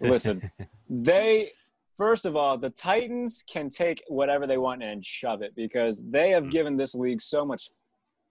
Listen, 0.00 0.50
they 0.90 1.52
first 1.96 2.26
of 2.26 2.36
all, 2.36 2.58
the 2.58 2.70
Titans 2.70 3.44
can 3.48 3.68
take 3.68 4.02
whatever 4.08 4.46
they 4.46 4.58
want 4.58 4.82
and 4.82 5.04
shove 5.04 5.42
it 5.42 5.54
because 5.54 6.02
they 6.08 6.30
have 6.30 6.44
Mm. 6.44 6.50
given 6.50 6.76
this 6.76 6.94
league 6.94 7.20
so 7.20 7.44
much 7.44 7.70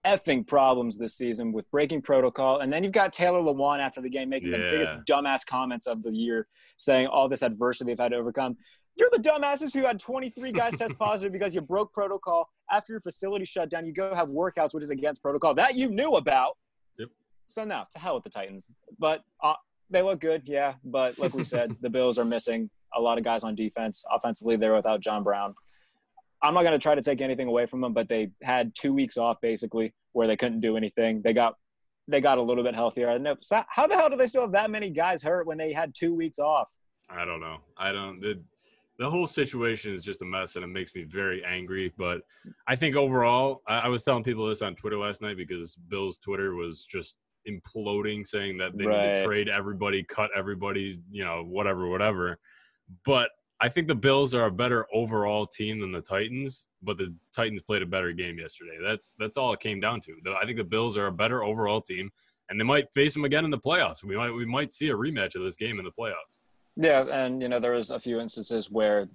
effing 0.04 0.46
problems 0.46 0.96
this 0.96 1.16
season 1.16 1.52
with 1.52 1.68
breaking 1.72 2.00
protocol. 2.00 2.60
And 2.60 2.72
then 2.72 2.84
you've 2.84 2.92
got 2.92 3.12
Taylor 3.12 3.40
Lewan 3.40 3.80
after 3.80 4.00
the 4.00 4.08
game 4.08 4.28
making 4.28 4.52
the 4.52 4.58
biggest 4.70 4.92
dumbass 5.08 5.44
comments 5.44 5.88
of 5.88 6.02
the 6.04 6.12
year, 6.12 6.46
saying 6.76 7.08
all 7.08 7.28
this 7.28 7.42
adversity 7.42 7.90
they've 7.90 7.98
had 7.98 8.12
to 8.12 8.16
overcome. 8.16 8.56
You're 8.94 9.10
the 9.10 9.18
dumbasses 9.18 9.74
who 9.74 9.84
had 9.84 9.98
23 9.98 10.52
guys 10.52 10.74
test 10.76 10.96
positive 10.98 11.32
because 11.32 11.54
you 11.54 11.60
broke 11.60 11.92
protocol 11.92 12.48
after 12.70 12.92
your 12.92 13.00
facility 13.00 13.44
shut 13.44 13.68
down. 13.68 13.84
You 13.84 13.92
go 13.92 14.14
have 14.14 14.28
workouts, 14.28 14.72
which 14.74 14.84
is 14.84 14.90
against 14.90 15.22
protocol 15.22 15.54
that 15.54 15.74
you 15.74 15.88
knew 15.90 16.12
about. 16.12 16.56
Yep. 16.98 17.08
So 17.46 17.64
now, 17.64 17.88
to 17.92 17.98
hell 17.98 18.14
with 18.14 18.24
the 18.24 18.30
Titans. 18.30 18.70
But 18.98 19.22
uh, 19.42 19.54
they 19.90 20.02
look 20.02 20.20
good, 20.20 20.42
yeah. 20.46 20.74
But 20.84 21.18
like 21.18 21.34
we 21.34 21.42
said, 21.42 21.76
the 21.80 21.90
Bills 21.90 22.16
are 22.18 22.24
missing 22.24 22.70
a 22.96 23.00
lot 23.00 23.18
of 23.18 23.24
guys 23.24 23.44
on 23.44 23.54
defense. 23.54 24.04
Offensively, 24.10 24.56
they're 24.56 24.74
without 24.74 25.00
John 25.00 25.22
Brown. 25.22 25.54
I'm 26.42 26.54
not 26.54 26.62
going 26.62 26.72
to 26.72 26.78
try 26.78 26.94
to 26.94 27.02
take 27.02 27.20
anything 27.20 27.48
away 27.48 27.66
from 27.66 27.80
them, 27.80 27.92
but 27.92 28.08
they 28.08 28.30
had 28.42 28.74
two 28.74 28.92
weeks 28.92 29.16
off 29.16 29.40
basically 29.40 29.94
where 30.12 30.26
they 30.26 30.36
couldn't 30.36 30.60
do 30.60 30.76
anything. 30.76 31.22
They 31.22 31.32
got 31.32 31.54
they 32.08 32.20
got 32.20 32.38
a 32.38 32.42
little 32.42 32.62
bit 32.62 32.74
healthier. 32.74 33.10
I 33.10 33.18
know. 33.18 33.36
How 33.68 33.86
the 33.86 33.96
hell 33.96 34.08
do 34.08 34.16
they 34.16 34.28
still 34.28 34.42
have 34.42 34.52
that 34.52 34.70
many 34.70 34.90
guys 34.90 35.22
hurt 35.22 35.46
when 35.46 35.58
they 35.58 35.72
had 35.72 35.94
two 35.94 36.14
weeks 36.14 36.38
off? 36.38 36.70
I 37.08 37.24
don't 37.24 37.40
know. 37.40 37.58
I 37.76 37.92
don't. 37.92 38.20
The, 38.20 38.40
the 38.98 39.10
whole 39.10 39.26
situation 39.26 39.92
is 39.92 40.02
just 40.02 40.22
a 40.22 40.24
mess, 40.24 40.56
and 40.56 40.64
it 40.64 40.68
makes 40.68 40.94
me 40.94 41.04
very 41.04 41.44
angry. 41.44 41.92
But 41.98 42.22
I 42.66 42.76
think 42.76 42.96
overall, 42.96 43.62
I, 43.66 43.80
I 43.80 43.88
was 43.88 44.04
telling 44.04 44.24
people 44.24 44.48
this 44.48 44.62
on 44.62 44.76
Twitter 44.76 44.98
last 44.98 45.20
night 45.20 45.36
because 45.36 45.76
Bill's 45.88 46.18
Twitter 46.18 46.54
was 46.54 46.84
just 46.84 47.16
imploding, 47.48 48.26
saying 48.26 48.58
that 48.58 48.76
they 48.76 48.86
need 48.86 49.14
to 49.14 49.24
trade 49.24 49.48
everybody, 49.48 50.02
cut 50.02 50.30
everybody, 50.36 51.00
you 51.10 51.24
know, 51.24 51.44
whatever, 51.44 51.88
whatever. 51.88 52.38
But 53.04 53.30
I 53.60 53.68
think 53.68 53.88
the 53.88 53.94
Bills 53.94 54.34
are 54.34 54.46
a 54.46 54.50
better 54.50 54.86
overall 54.92 55.46
team 55.46 55.80
than 55.80 55.92
the 55.92 56.00
Titans, 56.00 56.68
but 56.82 56.98
the 56.98 57.14
Titans 57.34 57.62
played 57.62 57.82
a 57.82 57.86
better 57.86 58.12
game 58.12 58.38
yesterday. 58.38 58.76
That's 58.82 59.14
that's 59.18 59.36
all 59.36 59.52
it 59.54 59.60
came 59.60 59.80
down 59.80 60.00
to. 60.02 60.14
I 60.40 60.44
think 60.44 60.58
the 60.58 60.64
Bills 60.64 60.96
are 60.96 61.06
a 61.06 61.12
better 61.12 61.42
overall 61.42 61.80
team, 61.80 62.10
and 62.50 62.60
they 62.60 62.64
might 62.64 62.92
face 62.92 63.14
them 63.14 63.24
again 63.24 63.44
in 63.44 63.50
the 63.50 63.58
playoffs. 63.58 64.04
We 64.04 64.16
might 64.16 64.30
we 64.30 64.44
might 64.44 64.72
see 64.72 64.88
a 64.90 64.94
rematch 64.94 65.34
of 65.36 65.42
this 65.42 65.56
game 65.56 65.78
in 65.78 65.84
the 65.84 65.92
playoffs. 65.92 66.38
Yeah, 66.76 67.04
and 67.10 67.40
you 67.40 67.48
know 67.48 67.58
there 67.58 67.72
was 67.72 67.90
a 67.90 67.98
few 67.98 68.20
instances 68.20 68.70
where 68.70 69.08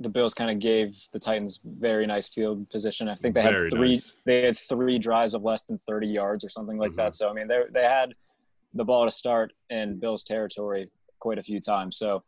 the 0.00 0.08
Bills 0.10 0.32
kind 0.34 0.50
of 0.50 0.60
gave 0.60 0.96
the 1.12 1.18
Titans 1.18 1.58
very 1.64 2.06
nice 2.06 2.28
field 2.28 2.68
position. 2.70 3.08
I 3.08 3.14
think 3.16 3.34
they 3.34 3.42
Very 3.42 3.64
had 3.64 3.72
three 3.72 3.92
nice. 3.94 4.14
they 4.26 4.42
had 4.42 4.58
three 4.58 4.98
drives 4.98 5.32
of 5.34 5.42
less 5.42 5.62
than 5.64 5.80
30 5.88 6.06
yards 6.06 6.44
or 6.44 6.48
something 6.50 6.76
like 6.78 6.92
Mhm. 6.92 6.96
that. 6.96 7.14
So 7.14 7.30
I 7.30 7.32
mean 7.32 7.48
they 7.48 7.62
they 7.72 7.82
had 7.84 8.14
the 8.74 8.84
ball 8.84 9.06
to 9.06 9.10
start 9.10 9.54
in 9.70 9.98
Bills 9.98 10.22
territory 10.22 10.90
quite 11.18 11.38
a 11.38 11.42
few 11.42 11.58
times. 11.60 11.96
So 11.96 12.22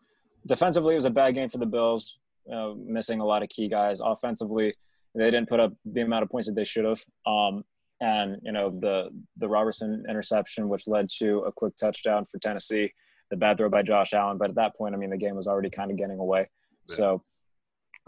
defensively 0.46 0.94
it 0.94 0.96
was 0.96 1.04
a 1.04 1.10
bad 1.10 1.34
game 1.34 1.48
for 1.48 1.58
the 1.58 1.66
Bills, 1.66 2.18
uh, 2.52 2.72
missing 2.76 3.20
a 3.20 3.24
lot 3.24 3.42
of 3.42 3.48
key 3.48 3.68
guys. 3.68 4.00
Offensively, 4.00 4.74
they 5.14 5.30
didn't 5.30 5.48
put 5.48 5.60
up 5.60 5.72
the 5.84 6.00
amount 6.02 6.22
of 6.22 6.30
points 6.30 6.48
that 6.48 6.54
they 6.54 6.64
should 6.64 6.84
have. 6.84 7.02
Um, 7.26 7.64
and 8.02 8.38
you 8.42 8.52
know 8.52 8.70
the 8.70 9.10
the 9.36 9.48
Robertson 9.48 10.04
interception, 10.08 10.68
which 10.68 10.86
led 10.88 11.08
to 11.18 11.40
a 11.40 11.52
quick 11.52 11.76
touchdown 11.76 12.24
for 12.24 12.38
Tennessee 12.38 12.92
the 13.30 13.36
bad 13.36 13.56
throw 13.56 13.68
by 13.68 13.82
Josh 13.82 14.12
Allen. 14.12 14.38
But 14.38 14.50
at 14.50 14.56
that 14.56 14.74
point, 14.76 14.92
I 14.94 14.98
mean, 14.98 15.10
the 15.10 15.16
game 15.16 15.36
was 15.36 15.46
already 15.46 15.70
kind 15.70 15.90
of 15.90 15.96
getting 15.96 16.18
away. 16.18 16.48
Yeah. 16.88 16.94
So, 16.96 17.22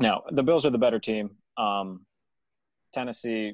now 0.01 0.23
the 0.33 0.42
Bills 0.42 0.66
are 0.66 0.71
the 0.71 0.79
better 0.79 0.99
team. 0.99 1.31
Um, 1.57 2.07
Tennessee, 2.92 3.53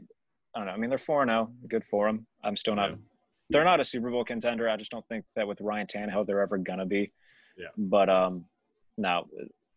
I 0.54 0.58
don't 0.58 0.66
know. 0.66 0.72
I 0.72 0.76
mean, 0.76 0.88
they're 0.90 0.98
4 0.98 1.26
0. 1.26 1.52
Good 1.68 1.84
for 1.84 2.06
them. 2.06 2.26
I'm 2.42 2.56
still 2.56 2.74
not, 2.74 2.90
Yeah. 2.90 2.96
they're 3.50 3.64
not 3.64 3.80
a 3.80 3.84
Super 3.84 4.10
Bowl 4.10 4.24
contender. 4.24 4.68
I 4.68 4.76
just 4.76 4.90
don't 4.90 5.06
think 5.08 5.24
that 5.36 5.46
with 5.46 5.60
Ryan 5.60 5.86
Tannehill, 5.86 6.26
they're 6.26 6.40
ever 6.40 6.58
going 6.58 6.78
to 6.78 6.86
be. 6.86 7.12
Yeah. 7.56 7.66
But, 7.76 8.08
um, 8.08 8.46
no, 8.98 9.26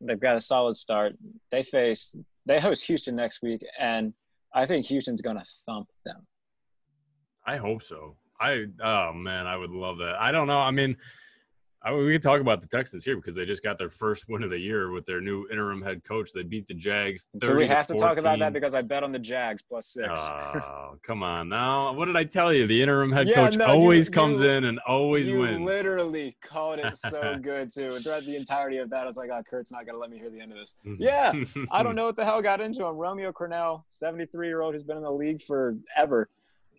they've 0.02 0.20
got 0.20 0.36
a 0.36 0.42
solid 0.42 0.76
start. 0.76 1.16
They 1.52 1.64
face, 1.64 2.16
they 2.46 2.60
host 2.60 2.86
Houston 2.86 3.16
next 3.16 3.42
week, 3.42 3.64
and 3.80 4.14
I 4.54 4.66
think 4.66 4.88
Houston's 4.88 5.22
going 5.22 5.38
to 5.38 5.46
thump 5.66 5.88
them. 6.04 6.28
I 7.46 7.58
hope 7.58 7.84
so. 7.84 8.18
I 8.40 8.66
oh 8.84 9.14
man, 9.14 9.46
I 9.46 9.56
would 9.56 9.70
love 9.70 10.00
that. 10.00 10.16
I 10.20 10.32
don't 10.32 10.48
know. 10.48 10.60
I 10.60 10.72
mean, 10.72 10.98
I, 11.84 11.92
we 11.94 12.12
can 12.12 12.22
talk 12.22 12.40
about 12.42 12.62
the 12.62 12.68
Texans 12.68 13.04
here 13.04 13.16
because 13.16 13.34
they 13.36 13.44
just 13.44 13.64
got 13.64 13.80
their 13.80 13.90
first 13.90 14.26
win 14.30 14.44
of 14.44 14.52
the 14.52 14.60
year 14.60 14.92
with 14.92 15.06
their 15.08 15.20
new 15.20 15.48
interim 15.52 15.82
head 15.82 16.04
coach. 16.04 16.32
They 16.32 16.44
beat 16.44 16.68
the 16.68 16.76
Jags. 16.76 17.28
Do 17.40 17.56
we 17.56 17.66
have 17.66 17.88
to 17.88 17.96
talk 17.96 18.20
about 18.20 18.38
that 18.38 18.54
because 18.54 18.76
I 18.76 18.84
bet 18.84 19.02
on 19.04 19.12
the 19.12 19.18
Jags 19.18 19.64
plus 19.64 19.88
six? 19.88 20.08
Oh, 20.16 20.98
come 21.04 21.24
on 21.24 21.50
now. 21.50 21.94
What 21.94 22.06
did 22.06 22.16
I 22.16 22.24
tell 22.24 22.54
you? 22.54 22.68
The 22.68 22.80
interim 22.84 23.12
head 23.12 23.28
Yeah, 23.28 23.34
coach 23.36 23.58
no, 23.58 23.66
you- 23.66 23.72
always 23.74 24.10
comes 24.10 24.42
you- 24.42 24.50
in 24.50 24.66
and 24.66 24.80
always 24.88 25.28
you 25.28 25.40
wins. 25.40 25.62
literally 25.66 26.38
called 26.42 26.78
it 26.80 26.96
so 26.96 27.38
good 27.42 27.72
too. 27.74 27.98
Throughout 28.00 28.26
the 28.26 28.36
entirety 28.36 28.78
of 28.78 28.92
that, 28.92 29.06
I 29.06 29.08
was 29.08 29.18
like, 29.18 29.32
"Oh, 29.34 29.42
Kurt's 29.50 29.72
not 29.72 29.88
gonna 29.88 29.98
let 29.98 30.12
me 30.12 30.20
hear 30.20 30.30
the 30.30 30.40
end 30.40 30.52
of 30.52 30.60
this." 30.60 30.76
Yeah, 31.00 31.34
I 31.72 31.82
don't 31.82 31.96
know 31.96 32.06
what 32.06 32.16
the 32.16 32.26
hell 32.26 32.44
got 32.44 32.62
into 32.62 32.86
him. 32.86 32.96
Romeo 32.96 33.32
Crennel, 33.32 33.84
seventy-three-year-old 33.90 34.76
who's 34.76 34.84
been 34.84 34.98
in 34.98 35.04
the 35.04 35.12
league 35.12 35.42
forever. 35.42 36.30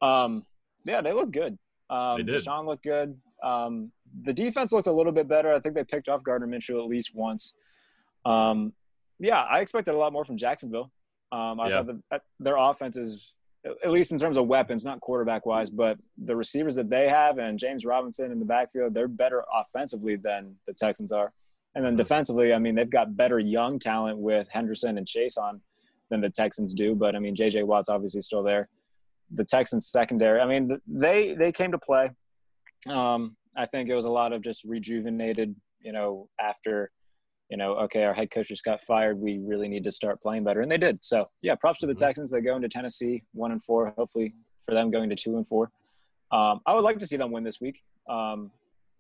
Um, 0.01 0.47
yeah, 0.85 1.01
they 1.01 1.13
look 1.13 1.33
good. 1.33 1.59
Um, 1.91 2.19
They 2.19 2.23
did. 2.33 2.41
Deshaun 2.41 2.67
looked 2.67 2.85
good. 2.85 3.19
Um, 3.43 3.91
the 4.23 4.33
defense 4.33 4.73
looked 4.73 4.87
a 4.87 4.93
little 4.93 5.13
bit 5.13 5.29
better. 5.29 5.53
I 5.53 5.61
think 5.61 5.75
they 5.75 5.85
picked 5.85 6.09
off 6.09 6.23
Gardner 6.23 6.47
Minshew 6.47 6.79
at 6.83 6.89
least 6.89 7.15
once. 7.15 7.55
Um, 8.25 8.73
yeah, 9.19 9.43
I 9.43 9.61
expected 9.61 9.95
a 9.95 9.99
lot 9.99 10.13
more 10.13 10.25
from 10.25 10.37
Jacksonville. 10.37 10.91
Um, 11.31 11.59
I 11.61 11.69
Yeah. 11.69 11.77
thought 11.79 11.87
that- 11.87 12.03
that 12.11 12.23
their 12.41 12.57
offense 12.57 12.97
is, 12.97 13.33
at 13.65 13.91
least 13.91 14.13
in 14.13 14.19
terms 14.19 14.37
of 14.37 14.47
weapons, 14.47 14.85
not 14.85 15.01
quarterback 15.01 15.47
wise, 15.47 15.71
but 15.71 15.99
the 16.19 16.37
receivers 16.37 16.75
that 16.75 16.91
they 16.91 17.09
have 17.09 17.39
and 17.39 17.59
James 17.59 17.85
Robinson 17.85 18.31
in 18.31 18.39
the 18.39 18.45
backfield, 18.45 18.93
they're 18.95 19.09
better 19.09 19.45
offensively 19.53 20.17
than 20.17 20.57
the 20.67 20.75
Texans 20.75 21.13
are. 21.13 21.33
And 21.75 21.85
then 21.85 21.95
Mhm. 21.95 21.99
defensively, 21.99 22.53
I 22.53 22.59
mean, 22.59 22.75
they've 22.75 22.91
got 22.91 23.17
better 23.17 23.39
young 23.39 23.79
talent 23.79 24.19
with 24.19 24.49
Henderson 24.49 24.99
and 24.99 25.07
Chaisson 25.07 25.61
than 26.11 26.21
the 26.21 26.29
Texans 26.29 26.75
do. 26.75 26.95
But 26.95 27.17
I 27.17 27.19
mean, 27.19 27.35
JJ 27.35 27.63
Watt's 27.63 27.89
obviously 27.89 28.21
still 28.21 28.43
there. 28.43 28.69
The 29.31 29.45
Texans 29.45 29.87
secondary, 29.87 30.41
I 30.41 30.47
mean, 30.47 30.79
they 30.87 31.35
they 31.35 31.51
came 31.53 31.73
to 31.73 31.79
play. 31.79 32.11
Um, 32.89 33.37
I 33.57 33.67
think 33.67 33.89
it 33.89 33.95
was 33.95 34.05
a 34.05 34.11
lot 34.11 34.33
of 34.33 34.43
just 34.43 34.65
rejuvenated, 34.65 35.55
you 35.81 35.93
know, 35.93 36.29
after, 36.41 36.91
you 37.51 37.57
know, 37.57 37.73
okay, 37.75 38.05
our 38.05 38.15
head 38.15 38.31
coach 38.31 38.49
just 38.49 38.65
got 38.65 38.81
fired. 38.83 39.19
We 39.19 39.39
really 39.39 39.69
need 39.69 39.85
to 39.85 39.93
start 39.93 40.23
playing 40.23 40.45
better, 40.45 40.61
and 40.63 40.71
they 40.73 40.79
did. 40.79 40.99
So 41.03 41.29
yeah, 41.43 41.55
props 41.55 41.81
to 41.81 41.87
the 41.87 41.93
Mhm. 41.95 41.99
Texans. 41.99 42.31
They 42.31 42.41
go 42.41 42.57
into 42.57 42.69
Tennessee 42.69 43.25
one 43.33 43.53
and 43.53 43.63
four. 43.63 43.91
Hopefully 43.97 44.35
for 44.65 44.75
them 44.75 44.91
going 44.91 45.11
to 45.11 45.17
two 45.17 45.37
and 45.37 45.47
four. 45.47 45.71
Um, 46.31 46.61
I 46.65 46.75
would 46.75 46.85
like 46.85 46.99
to 47.01 47.07
see 47.07 47.17
them 47.17 47.31
win 47.31 47.45
this 47.45 47.61
week. 47.61 47.83
Um, 48.09 48.51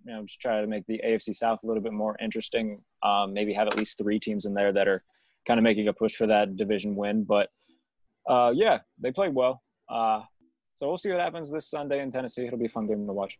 you 0.04 0.12
know, 0.12 0.22
just 0.24 0.40
try 0.40 0.60
to 0.60 0.66
make 0.66 0.84
the 0.86 1.00
AFC 1.04 1.32
South 1.32 1.60
a 1.62 1.66
little 1.66 1.82
bit 1.82 1.92
more 1.92 2.16
interesting. 2.20 2.82
Um, 3.02 3.32
maybe 3.32 3.52
have 3.54 3.68
at 3.68 3.76
least 3.76 3.96
three 3.96 4.18
teams 4.18 4.44
in 4.44 4.52
there 4.52 4.72
that 4.72 4.88
are 4.88 5.02
kind 5.46 5.58
of 5.58 5.64
making 5.64 5.88
a 5.88 5.92
push 5.92 6.14
for 6.14 6.26
that 6.26 6.56
division 6.56 6.94
win. 6.96 7.24
But 7.24 7.48
uh, 8.28 8.52
yeah, 8.54 8.80
they 8.98 9.12
played 9.12 9.34
well. 9.34 9.62
Uh, 9.88 10.22
so 10.74 10.88
we'll 10.88 10.98
see 10.98 11.10
what 11.10 11.20
happens 11.20 11.50
this 11.50 11.68
Sunday 11.70 12.00
in 12.02 12.10
Tennessee. 12.10 12.46
It'll 12.46 12.58
be 12.58 12.66
a 12.66 12.68
fun 12.68 12.86
game 12.86 13.06
to 13.06 13.12
watch. 13.12 13.38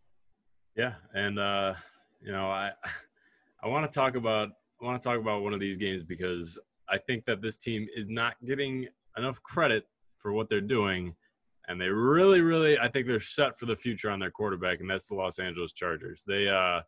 Yeah, 0.76 0.94
and 1.14 1.38
uh, 1.38 1.74
you 2.20 2.32
know, 2.32 2.46
I 2.46 2.70
I 3.62 3.68
want 3.68 3.90
to 3.90 3.94
talk 3.94 4.14
about 4.14 4.50
I 4.80 4.85
want 4.85 5.00
to 5.00 5.08
talk 5.08 5.18
about 5.18 5.42
one 5.42 5.52
of 5.52 5.61
these 5.61 5.76
games 5.76 6.02
because 6.02 6.58
I 6.88 6.98
think 6.98 7.24
that 7.26 7.40
this 7.40 7.56
team 7.56 7.88
is 7.94 8.08
not 8.08 8.35
getting 8.44 8.88
enough 9.16 9.42
credit 9.42 9.87
for 10.18 10.32
what 10.32 10.48
they're 10.48 10.61
doing, 10.61 11.14
and 11.68 11.80
they 11.80 11.88
really, 11.88 12.40
really, 12.40 12.78
I 12.78 12.88
think 12.88 13.06
they're 13.06 13.20
set 13.20 13.58
for 13.58 13.66
the 13.66 13.76
future 13.76 14.11
on 14.11 14.18
their 14.18 14.30
quarterback, 14.30 14.80
and 14.80 14.90
that's 14.90 15.08
the 15.08 15.14
Los 15.14 15.38
Angeles 15.38 15.72
Chargers. 15.72 16.24
They 16.26 16.48
uh, 16.48 16.80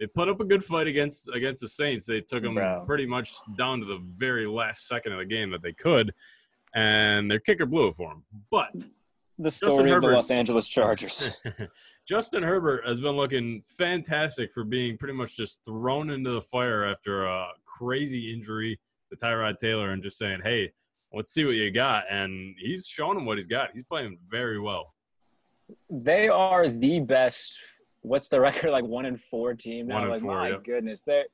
they 0.00 0.06
put 0.06 0.28
up 0.28 0.40
a 0.40 0.44
good 0.44 0.64
fight 0.64 0.86
against 0.86 1.28
against 1.34 1.60
the 1.60 1.68
Saints. 1.68 2.06
They 2.06 2.20
took 2.20 2.42
them 2.42 2.54
Bro. 2.54 2.84
pretty 2.86 3.06
much 3.06 3.34
down 3.56 3.80
to 3.80 3.86
the 3.86 4.00
very 4.16 4.46
last 4.46 4.88
second 4.88 5.12
of 5.12 5.18
the 5.18 5.24
game 5.24 5.50
that 5.50 5.62
they 5.62 5.72
could, 5.72 6.12
and 6.74 7.30
their 7.30 7.40
kicker 7.40 7.66
blew 7.66 7.88
it 7.88 7.94
for 7.94 8.10
them. 8.10 8.24
But 8.50 8.70
The 9.38 9.50
story 9.50 9.92
of 9.92 10.00
the 10.00 10.08
Los 10.08 10.30
Angeles 10.30 10.68
Chargers. 10.68 11.30
Justin 12.08 12.42
Herbert 12.42 12.86
has 12.86 13.00
been 13.00 13.16
looking 13.16 13.62
fantastic 13.66 14.52
for 14.52 14.62
being 14.62 14.96
pretty 14.96 15.14
much 15.14 15.36
just 15.36 15.64
thrown 15.64 16.10
into 16.10 16.30
the 16.30 16.40
fire 16.40 16.84
after 16.84 17.26
a 17.26 17.48
crazy 17.64 18.32
injury 18.32 18.78
to 19.10 19.16
Tyrod 19.16 19.58
Taylor 19.58 19.90
and 19.90 20.02
just 20.02 20.16
saying, 20.16 20.40
hey, 20.44 20.70
let's 21.12 21.30
see 21.32 21.44
what 21.44 21.54
you 21.54 21.70
got. 21.72 22.04
And 22.08 22.54
he's 22.58 22.86
showing 22.86 23.18
him 23.18 23.24
what 23.24 23.38
he's 23.38 23.48
got. 23.48 23.70
He's 23.72 23.84
playing 23.84 24.18
very 24.30 24.60
well. 24.60 24.94
they 25.90 26.28
are 26.28 26.68
the 26.68 27.00
best. 27.00 27.58
What's 28.02 28.28
the 28.28 28.40
record? 28.40 28.70
Like 28.70 28.84
one 28.84 29.06
and 29.06 29.20
four 29.20 29.54
team 29.54 29.88
now. 29.88 29.94
One 29.94 30.02
and 30.04 30.12
like 30.12 30.22
four, 30.22 30.34
my 30.36 30.48
yep. 30.50 30.64
goodness, 30.64 31.02
they 31.02 31.24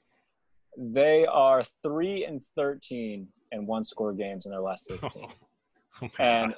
they 0.78 1.26
are 1.26 1.62
three 1.82 2.24
and 2.24 2.40
thirteen 2.56 3.28
in 3.50 3.66
one 3.66 3.84
score 3.84 4.14
games 4.14 4.46
in 4.46 4.52
their 4.52 4.62
last 4.62 4.90
oh 4.90 4.96
sixteen. 4.96 5.28
my 6.00 6.08
and 6.18 6.52
God. 6.52 6.56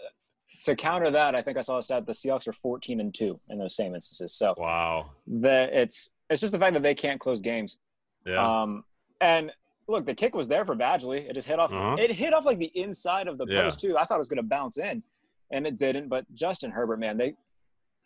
To 0.64 0.76
counter 0.76 1.10
that, 1.10 1.34
I 1.34 1.42
think 1.42 1.56
I 1.56 1.62
saw 1.62 1.78
a 1.78 1.82
stat: 1.82 2.06
the 2.06 2.12
Seahawks 2.12 2.46
are 2.48 2.52
fourteen 2.52 3.00
and 3.00 3.12
two 3.14 3.40
in 3.48 3.58
those 3.58 3.74
same 3.76 3.94
instances. 3.94 4.32
So 4.34 4.54
Wow. 4.58 5.10
the, 5.26 5.68
it's 5.72 6.10
it's 6.30 6.40
just 6.40 6.52
the 6.52 6.58
fact 6.58 6.74
that 6.74 6.82
they 6.82 6.94
can't 6.94 7.20
close 7.20 7.40
games. 7.40 7.78
Yeah. 8.26 8.62
Um, 8.62 8.84
and 9.20 9.52
look, 9.86 10.06
the 10.06 10.14
kick 10.14 10.34
was 10.34 10.48
there 10.48 10.64
for 10.64 10.74
Badgley. 10.74 11.28
It 11.28 11.34
just 11.34 11.46
hit 11.46 11.58
off. 11.58 11.72
Uh-huh. 11.72 11.96
It 11.98 12.10
hit 12.12 12.32
off 12.32 12.44
like 12.44 12.58
the 12.58 12.72
inside 12.74 13.28
of 13.28 13.36
the 13.38 13.46
Yeah. 13.48 13.62
post 13.62 13.80
too. 13.80 13.96
I 13.98 14.04
thought 14.04 14.16
it 14.16 14.18
was 14.18 14.28
going 14.28 14.38
to 14.38 14.42
bounce 14.42 14.78
in, 14.78 15.02
and 15.50 15.66
it 15.66 15.76
didn't. 15.78 16.08
But 16.08 16.24
Justin 16.34 16.70
Herbert, 16.70 16.98
man, 16.98 17.16
they 17.18 17.34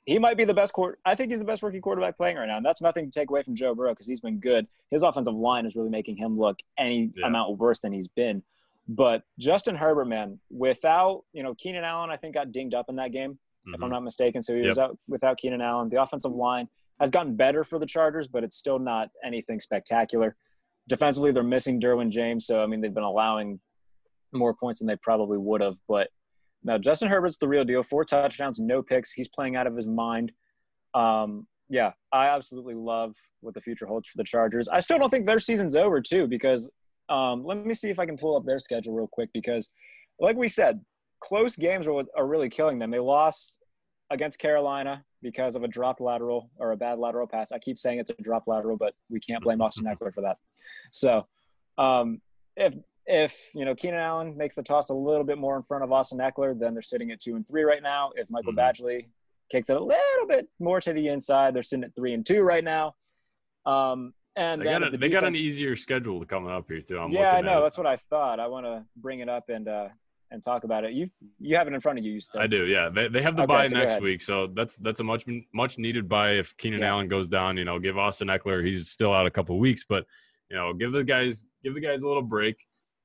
he 0.04 0.18
might 0.18 0.38
be 0.38 0.44
the 0.44 0.54
best 0.54 0.72
court. 0.72 0.98
I 1.04 1.14
think 1.14 1.30
he's 1.30 1.38
the 1.38 1.44
best 1.44 1.62
rookie 1.62 1.80
quarterback 1.80 2.16
playing 2.16 2.38
right 2.38 2.46
now. 2.48 2.56
And 2.56 2.64
that's 2.64 2.80
nothing 2.80 3.04
to 3.04 3.10
take 3.10 3.28
away 3.28 3.42
from 3.42 3.54
Joe 3.54 3.74
Burrow 3.74 3.90
because 3.90 4.06
he's 4.06 4.22
been 4.22 4.40
good. 4.40 4.66
His 4.90 5.02
offensive 5.02 5.34
line 5.34 5.66
is 5.66 5.76
really 5.76 5.90
making 5.90 6.16
him 6.16 6.38
look 6.38 6.60
any 6.78 7.10
Yeah. 7.14 7.26
amount 7.26 7.58
worse 7.58 7.80
than 7.80 7.92
he's 7.92 8.08
been. 8.08 8.42
But 8.88 9.22
Justin 9.38 9.76
Herbert, 9.76 10.06
man, 10.06 10.40
without 10.50 11.22
you 11.32 11.42
know 11.42 11.54
Keenan 11.54 11.84
Allen, 11.84 12.10
I 12.10 12.16
think 12.16 12.34
got 12.34 12.52
dinged 12.52 12.74
up 12.74 12.86
in 12.88 12.96
that 12.96 13.12
game. 13.12 13.38
if 13.74 13.80
Mhm. 13.80 13.84
I'm 13.84 13.90
not 13.90 14.02
mistaken. 14.02 14.40
So 14.40 14.54
he 14.54 14.62
was 14.62 14.78
out 14.78 14.96
without 15.08 15.36
Keenan 15.36 15.60
Allen. 15.60 15.90
The 15.90 16.00
offensive 16.00 16.32
line 16.32 16.68
has 17.00 17.10
gotten 17.10 17.36
better 17.36 17.64
for 17.64 17.78
the 17.78 17.84
Chargers, 17.84 18.26
but 18.26 18.42
it's 18.42 18.56
still 18.56 18.78
not 18.78 19.10
anything 19.22 19.60
spectacular. 19.60 20.36
Defensively, 20.88 21.32
they're 21.32 21.42
missing 21.42 21.78
Derwin 21.78 22.08
James, 22.08 22.46
so 22.46 22.62
I 22.62 22.66
mean 22.66 22.80
they've 22.80 22.94
been 22.94 23.02
allowing 23.02 23.60
more 24.32 24.54
points 24.54 24.78
than 24.78 24.86
they 24.88 24.96
probably 24.96 25.36
would 25.36 25.60
have. 25.60 25.76
But 25.86 26.08
now 26.62 26.78
Justin 26.78 27.08
Herbert's 27.10 27.36
the 27.36 27.48
real 27.48 27.64
deal. 27.64 27.82
Four 27.82 28.06
touchdowns, 28.06 28.58
no 28.58 28.82
picks. 28.82 29.12
He's 29.12 29.28
playing 29.28 29.54
out 29.54 29.66
of 29.66 29.76
his 29.76 29.86
mind. 29.86 30.32
Um, 30.94 31.46
yeah, 31.68 31.92
I 32.10 32.28
absolutely 32.28 32.74
love 32.74 33.14
what 33.40 33.52
the 33.52 33.60
future 33.60 33.84
holds 33.86 34.08
for 34.08 34.16
the 34.16 34.24
Chargers. 34.24 34.66
I 34.70 34.78
still 34.80 34.98
don't 34.98 35.10
think 35.10 35.26
their 35.26 35.38
season's 35.38 35.76
over 35.76 36.00
too, 36.00 36.26
because 36.26 36.70
um, 37.08 37.44
let 37.44 37.64
me 37.64 37.74
see 37.74 37.90
if 37.90 37.98
I 37.98 38.06
can 38.06 38.16
pull 38.16 38.36
up 38.36 38.44
their 38.44 38.58
schedule 38.58 38.94
real 38.94 39.08
quick. 39.08 39.30
Because, 39.32 39.70
like 40.20 40.36
we 40.36 40.48
said, 40.48 40.80
close 41.20 41.56
games 41.56 41.86
are 41.86 42.02
are 42.16 42.26
really 42.26 42.48
killing 42.50 42.78
them. 42.78 42.90
They 42.90 42.98
lost 42.98 43.60
against 44.10 44.38
Carolina 44.38 45.04
because 45.20 45.56
of 45.56 45.62
a 45.64 45.68
dropped 45.68 46.00
lateral 46.00 46.50
or 46.58 46.72
a 46.72 46.76
bad 46.76 46.98
lateral 46.98 47.26
pass. 47.26 47.52
I 47.52 47.58
keep 47.58 47.78
saying 47.78 47.98
it's 47.98 48.10
a 48.10 48.22
drop 48.22 48.44
lateral, 48.46 48.76
but 48.76 48.94
we 49.10 49.20
can't 49.20 49.42
blame 49.42 49.60
Austin 49.60 49.84
Eckler 49.92 50.14
for 50.14 50.22
that. 50.22 50.38
So, 50.90 51.26
um, 51.76 52.20
if 52.56 52.74
if 53.06 53.50
you 53.54 53.64
know 53.64 53.74
Keenan 53.74 54.00
Allen 54.00 54.36
makes 54.36 54.54
the 54.54 54.62
toss 54.62 54.90
a 54.90 54.94
little 54.94 55.24
bit 55.24 55.38
more 55.38 55.56
in 55.56 55.62
front 55.62 55.82
of 55.84 55.92
Austin 55.92 56.18
Ekeler, 56.18 56.58
then 56.58 56.74
they're 56.74 56.82
sitting 56.82 57.10
at 57.10 57.20
two 57.20 57.36
and 57.36 57.46
three 57.46 57.62
right 57.62 57.82
now. 57.82 58.10
If 58.16 58.28
Michael 58.30 58.52
Mhm. 58.52 58.58
Badgley 58.58 59.08
kicks 59.50 59.70
it 59.70 59.76
a 59.76 59.82
little 59.82 60.26
bit 60.28 60.46
more 60.58 60.78
to 60.80 60.92
the 60.92 61.08
inside, 61.08 61.54
they're 61.54 61.62
sitting 61.62 61.84
at 61.84 61.94
three 61.96 62.12
and 62.12 62.24
two 62.24 62.42
right 62.42 62.62
now. 62.64 62.96
Um, 63.64 64.12
and 64.38 64.60
They 64.62 64.64
got, 64.66 64.82
a, 64.86 64.90
the 64.90 64.96
they 64.96 65.08
got 65.08 65.24
an 65.24 65.34
easier 65.36 65.74
schedule 65.76 66.24
coming 66.24 66.50
up 66.50 66.66
here 66.68 66.80
too. 66.80 66.98
I'm 66.98 67.10
yeah, 67.10 67.32
I 67.32 67.40
know. 67.40 67.62
That's 67.62 67.76
what 67.76 67.86
I 67.86 67.96
thought. 67.96 68.38
I 68.38 68.46
want 68.46 68.66
to 68.66 68.84
bring 68.96 69.20
it 69.20 69.28
up 69.28 69.48
and 69.48 69.66
uh, 69.68 69.88
and 70.30 70.42
talk 70.42 70.64
about 70.64 70.84
it. 70.84 70.92
You 70.92 71.08
you 71.40 71.56
have 71.56 71.66
it 71.66 71.74
in 71.74 71.80
front 71.80 71.98
of 71.98 72.04
you. 72.04 72.12
You 72.12 72.20
still. 72.20 72.40
I 72.40 72.46
do, 72.46 72.64
yeah. 72.66 72.88
They, 72.88 73.08
they 73.08 73.22
have 73.22 73.36
the 73.36 73.42
Okay, 73.42 73.52
bye 73.52 73.66
so 73.66 73.74
next 73.76 74.00
week, 74.00 74.20
so 74.20 74.46
that's 74.46 74.76
that's 74.76 75.00
a 75.00 75.04
much 75.04 75.24
much 75.52 75.78
needed 75.78 76.08
bye 76.08 76.32
if 76.32 76.56
Keenan 76.56 76.80
Yeah. 76.80 76.90
Allen 76.90 77.08
goes 77.08 77.28
down. 77.28 77.56
You 77.56 77.64
know, 77.64 77.78
give 77.78 77.98
Austin 77.98 78.28
Ekeler 78.28 78.64
he's 78.64 78.88
still 78.88 79.12
out 79.12 79.26
a 79.26 79.30
couple 79.30 79.56
of 79.56 79.60
weeks, 79.60 79.84
but 79.88 80.04
you 80.50 80.56
know, 80.56 80.72
give 80.72 80.92
the 80.92 81.04
guys 81.04 81.44
give 81.64 81.74
the 81.74 81.80
guys 81.80 82.02
a 82.02 82.08
little 82.08 82.22
break. 82.22 82.56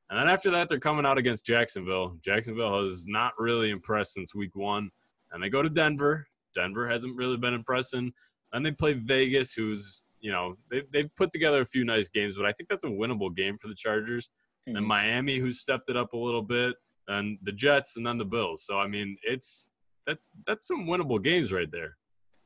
And 0.09 0.19
then 0.19 0.29
after 0.29 0.51
that, 0.51 0.69
they're 0.69 0.79
coming 0.79 1.05
out 1.05 1.17
against 1.17 1.45
Jacksonville. 1.45 2.17
Jacksonville 2.23 2.83
has 2.83 3.07
not 3.07 3.31
really 3.39 3.71
impressed 3.71 4.13
since 4.13 4.35
week 4.35 4.55
one, 4.55 4.91
and 5.31 5.41
they 5.41 5.49
go 5.49 5.63
to 5.63 5.69
Denver. 5.69 6.27
Denver 6.53 6.87
hasn't 6.87 7.17
really 7.17 7.37
been 7.37 7.55
impressing. 7.55 8.13
Then 8.51 8.61
they 8.61 8.71
play 8.71 8.93
Vegas, 8.93 9.53
who's 9.55 10.02
you 10.23 10.31
know 10.31 10.55
they've 10.71 10.89
they've 10.91 11.15
put 11.15 11.31
together 11.31 11.61
a 11.61 11.65
few 11.65 11.83
nice 11.85 12.09
games, 12.09 12.35
but 12.35 12.45
I 12.47 12.53
think 12.53 12.69
that's 12.69 12.85
a 12.85 12.87
winnable 13.01 13.35
game 13.35 13.57
for 13.59 13.67
the 13.67 13.75
Chargers 13.75 14.29
and 14.65 14.77
Mhm. 14.77 14.85
Miami, 14.85 15.37
who 15.37 15.51
stepped 15.51 15.89
it 15.89 15.97
up 15.97 16.13
a 16.13 16.17
little 16.17 16.41
bit, 16.41 16.75
and 17.09 17.37
the 17.43 17.51
Jets, 17.51 17.97
and 17.97 18.07
then 18.07 18.17
the 18.17 18.25
Bills. 18.25 18.63
So 18.65 18.79
I 18.79 18.87
mean, 18.87 19.17
it's 19.23 19.73
that's 20.07 20.29
that's 20.47 20.65
some 20.65 20.85
winnable 20.87 21.21
games 21.21 21.51
right 21.51 21.69
there. 21.69 21.97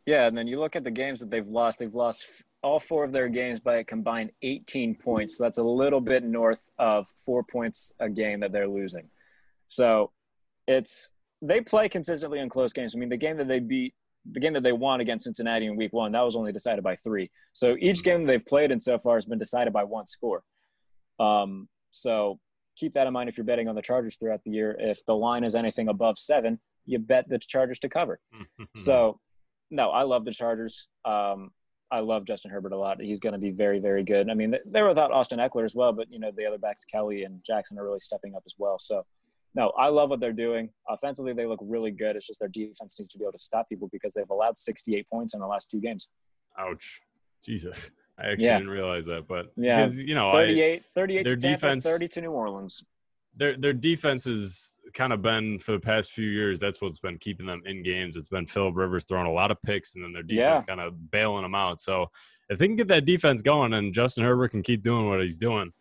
Yeah, 0.08 0.26
and 0.28 0.38
then 0.38 0.48
you 0.48 0.60
look 0.60 0.76
at 0.76 0.84
the 0.84 0.92
games 0.92 1.20
that 1.20 1.30
they've 1.30 1.48
lost. 1.48 1.80
They've 1.80 1.94
lost 1.94 2.44
all 2.64 2.80
four 2.80 3.04
of 3.04 3.12
their 3.12 3.30
games 3.30 3.60
by 3.60 3.76
a 3.78 3.84
combined 3.84 4.32
18 4.42 4.96
points. 4.96 5.38
So 5.38 5.44
that's 5.44 5.58
a 5.60 5.64
little 5.64 6.02
bit 6.02 6.24
north 6.24 6.72
of 6.80 7.08
four 7.18 7.44
points 7.44 7.92
a 8.00 8.10
game 8.10 8.40
that 8.40 8.52
they're 8.52 8.68
losing. 8.68 9.10
So 9.68 10.12
it's 10.68 11.10
they 11.42 11.62
play 11.62 11.88
consistently 11.90 12.40
in 12.40 12.50
close 12.50 12.74
games. 12.74 12.96
I 12.96 13.00
mean, 13.00 13.10
the 13.10 13.18
game 13.18 13.38
that 13.38 13.48
they 13.48 13.60
beat, 13.60 13.94
the 14.32 14.40
game 14.40 14.54
that 14.54 14.64
they 14.64 14.72
won 14.72 15.02
against 15.02 15.26
Cincinnati 15.26 15.66
in 15.66 15.76
Week 15.76 15.94
One, 15.94 16.12
that 16.12 16.22
was 16.22 16.36
only 16.36 16.52
decided 16.52 16.84
by 16.84 16.96
three. 16.98 17.32
So 17.54 17.76
each 17.80 18.04
game 18.04 18.26
they've 18.26 18.46
played 18.46 18.72
in 18.72 18.80
so 18.80 18.98
far 19.00 19.16
has 19.16 19.26
been 19.26 19.38
decided 19.38 19.74
by 19.74 19.84
one 19.84 20.08
score. 20.08 20.44
Um, 21.20 21.68
so 21.92 22.40
keep 22.78 22.94
that 22.94 23.08
in 23.08 23.14
mind 23.14 23.30
if 23.30 23.38
you're 23.38 23.46
betting 23.46 23.68
on 23.68 23.76
the 23.76 23.82
Chargers 23.82 24.18
throughout 24.18 24.42
the 24.44 24.52
year. 24.52 24.76
If 24.80 25.06
the 25.06 25.16
line 25.16 25.44
is 25.44 25.56
anything 25.56 25.88
above 25.88 26.18
seven, 26.18 26.60
you 26.86 27.00
bet 27.00 27.28
the 27.28 27.40
Chargers 27.40 27.80
to 27.80 27.90
cover. 27.90 28.20
So, 28.76 29.20
no, 29.72 29.90
I 29.90 30.04
love 30.04 30.24
the 30.24 30.32
Chargers. 30.32 30.88
Um, 31.04 31.52
I 31.90 32.00
love 32.00 32.26
Justin 32.26 32.52
Herbert 32.52 32.74
a 32.74 32.78
lot. 32.78 33.02
He's 33.02 33.20
going 33.20 33.34
to 33.34 33.40
be 33.40 33.52
very, 33.52 33.80
very 33.80 34.04
good. 34.04 34.30
I 34.30 34.34
mean, 34.34 34.56
they're 34.66 34.88
without 34.88 35.12
Austin 35.12 35.40
Ekeler 35.40 35.66
as 35.66 35.74
well, 35.74 35.94
but 35.94 36.12
you 36.12 36.20
know 36.20 36.32
the 36.36 36.46
other 36.46 36.58
backs, 36.58 36.86
Kelly 36.86 37.24
and 37.24 37.42
Jackson, 37.46 37.80
are 37.80 37.84
really 37.84 38.00
stepping 38.00 38.36
up 38.36 38.44
as 38.46 38.56
well. 38.58 38.78
So, 38.80 39.06
no, 39.56 39.70
I 39.78 39.88
love 39.88 40.10
what 40.10 40.20
they're 40.20 40.34
doing. 40.34 40.70
Offensively, 40.90 41.34
they 41.34 41.46
look 41.46 41.60
really 41.62 41.92
good. 41.92 42.16
It's 42.16 42.28
just 42.28 42.40
their 42.40 42.50
defense 42.50 42.98
needs 43.00 43.10
to 43.10 43.18
be 43.18 43.24
able 43.24 43.32
to 43.34 43.38
stop 43.40 43.68
people 43.70 43.90
because 43.92 44.14
they've 44.14 44.30
allowed 44.30 44.58
68 44.58 45.08
points 45.10 45.34
in 45.34 45.40
the 45.40 45.48
last 45.48 45.70
two 45.72 45.80
games. 45.82 46.10
ouch, 46.60 47.02
Jesus, 47.44 47.92
I 48.20 48.32
actually 48.32 48.46
Yeah. 48.46 48.58
didn't 48.58 48.72
realize 48.72 49.06
that, 49.06 49.28
but 49.28 49.52
Yeah. 49.56 49.88
you 49.88 50.16
know, 50.16 50.30
I, 50.30 50.48
38, 50.48 50.84
38 50.96 51.24
their 51.24 51.36
to 51.36 51.42
Tampa, 51.42 51.56
defense- 51.68 51.84
30 51.84 52.08
to 52.08 52.22
New 52.22 52.32
Orleans. 52.32 52.88
their 53.36 53.56
their 53.56 53.74
defense 53.74 54.26
has 54.26 54.80
kind 54.96 55.14
of 55.14 55.22
been 55.22 55.60
for 55.60 55.72
the 55.74 55.80
past 55.80 56.12
few 56.14 56.28
years. 56.28 56.60
That's 56.60 56.82
what's 56.82 56.98
been 56.98 57.20
keeping 57.20 57.46
them 57.46 57.62
in 57.68 57.84
games. 57.84 58.18
It's 58.18 58.28
been 58.28 58.48
Philip 58.48 58.76
Rivers 58.76 59.04
throwing 59.04 59.28
a 59.28 59.32
lot 59.32 59.52
of 59.52 59.62
picks, 59.62 59.94
and 59.94 60.04
then 60.04 60.14
their 60.14 60.24
defense 60.24 60.64
kind 60.64 60.80
of 60.82 61.12
bailing 61.12 61.44
them 61.44 61.54
out. 61.54 61.80
So 61.80 62.08
if 62.50 62.58
they 62.58 62.66
can 62.66 62.76
get 62.76 62.88
that 62.88 63.06
defense 63.06 63.44
going, 63.44 63.74
and 63.74 63.94
Justin 63.94 64.24
Herbert 64.24 64.50
can 64.50 64.64
keep 64.64 64.82
doing 64.82 65.08
what 65.08 65.22
he's 65.22 65.38
doing, 65.38 65.72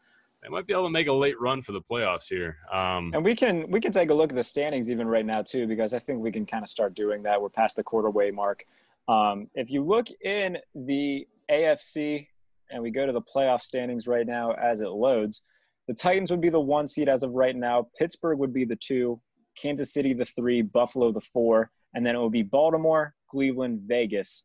they 0.47 0.53
might 0.53 0.67
be 0.67 0.73
able 0.73 0.85
to 0.85 0.91
make 0.91 1.09
a 1.09 1.13
late 1.13 1.41
run 1.41 1.61
for 1.61 1.73
the 1.73 1.81
playoffs 1.81 2.29
here. 2.29 2.59
Um, 2.73 3.11
And 3.13 3.25
we 3.25 3.35
can 3.35 3.69
we 3.69 3.81
can 3.81 3.91
take 3.91 4.11
a 4.11 4.15
look 4.15 4.31
at 4.31 4.37
the 4.37 4.45
standings 4.45 4.91
even 4.91 5.09
right 5.09 5.27
now 5.27 5.43
too, 5.43 5.67
because 5.67 5.93
I 5.93 5.99
think 5.99 6.21
we 6.21 6.31
can 6.31 6.47
kind 6.47 6.63
of 6.63 6.69
start 6.69 6.95
doing 6.95 7.25
that. 7.25 7.43
We're 7.43 7.49
past 7.49 7.75
the 7.75 7.83
quarter 7.83 8.11
way 8.11 8.31
mark. 8.31 8.65
Um, 9.09 9.49
if 9.55 9.71
you 9.71 9.83
look 9.83 10.07
in 10.25 10.59
the 10.75 11.27
AFC 11.51 12.29
and 12.71 12.81
we 12.81 12.93
go 12.93 13.07
to 13.07 13.13
the 13.13 13.23
playoff 13.23 13.61
standings 13.61 14.07
right 14.07 14.27
now 14.27 14.53
as 14.53 14.81
it 14.81 14.89
loads, 14.89 15.43
the 15.89 15.95
Titans 15.95 16.31
would 16.31 16.41
be 16.41 16.49
the 16.49 16.61
one 16.61 16.87
seed 16.87 17.09
as 17.09 17.25
of 17.25 17.33
right 17.33 17.57
now. 17.57 17.89
Pittsburgh 17.99 18.39
would 18.39 18.53
be 18.53 18.65
the 18.65 18.77
two, 18.77 19.21
Kansas 19.61 19.93
City 19.93 20.15
the 20.15 20.25
three, 20.25 20.63
Buffalo 20.63 21.11
the 21.11 21.21
four, 21.21 21.71
and 21.93 22.07
then 22.07 22.15
it 22.15 22.21
would 22.21 22.33
be 22.33 22.43
Baltimore, 22.43 23.15
Cleveland, 23.29 23.81
Vegas, 23.87 24.45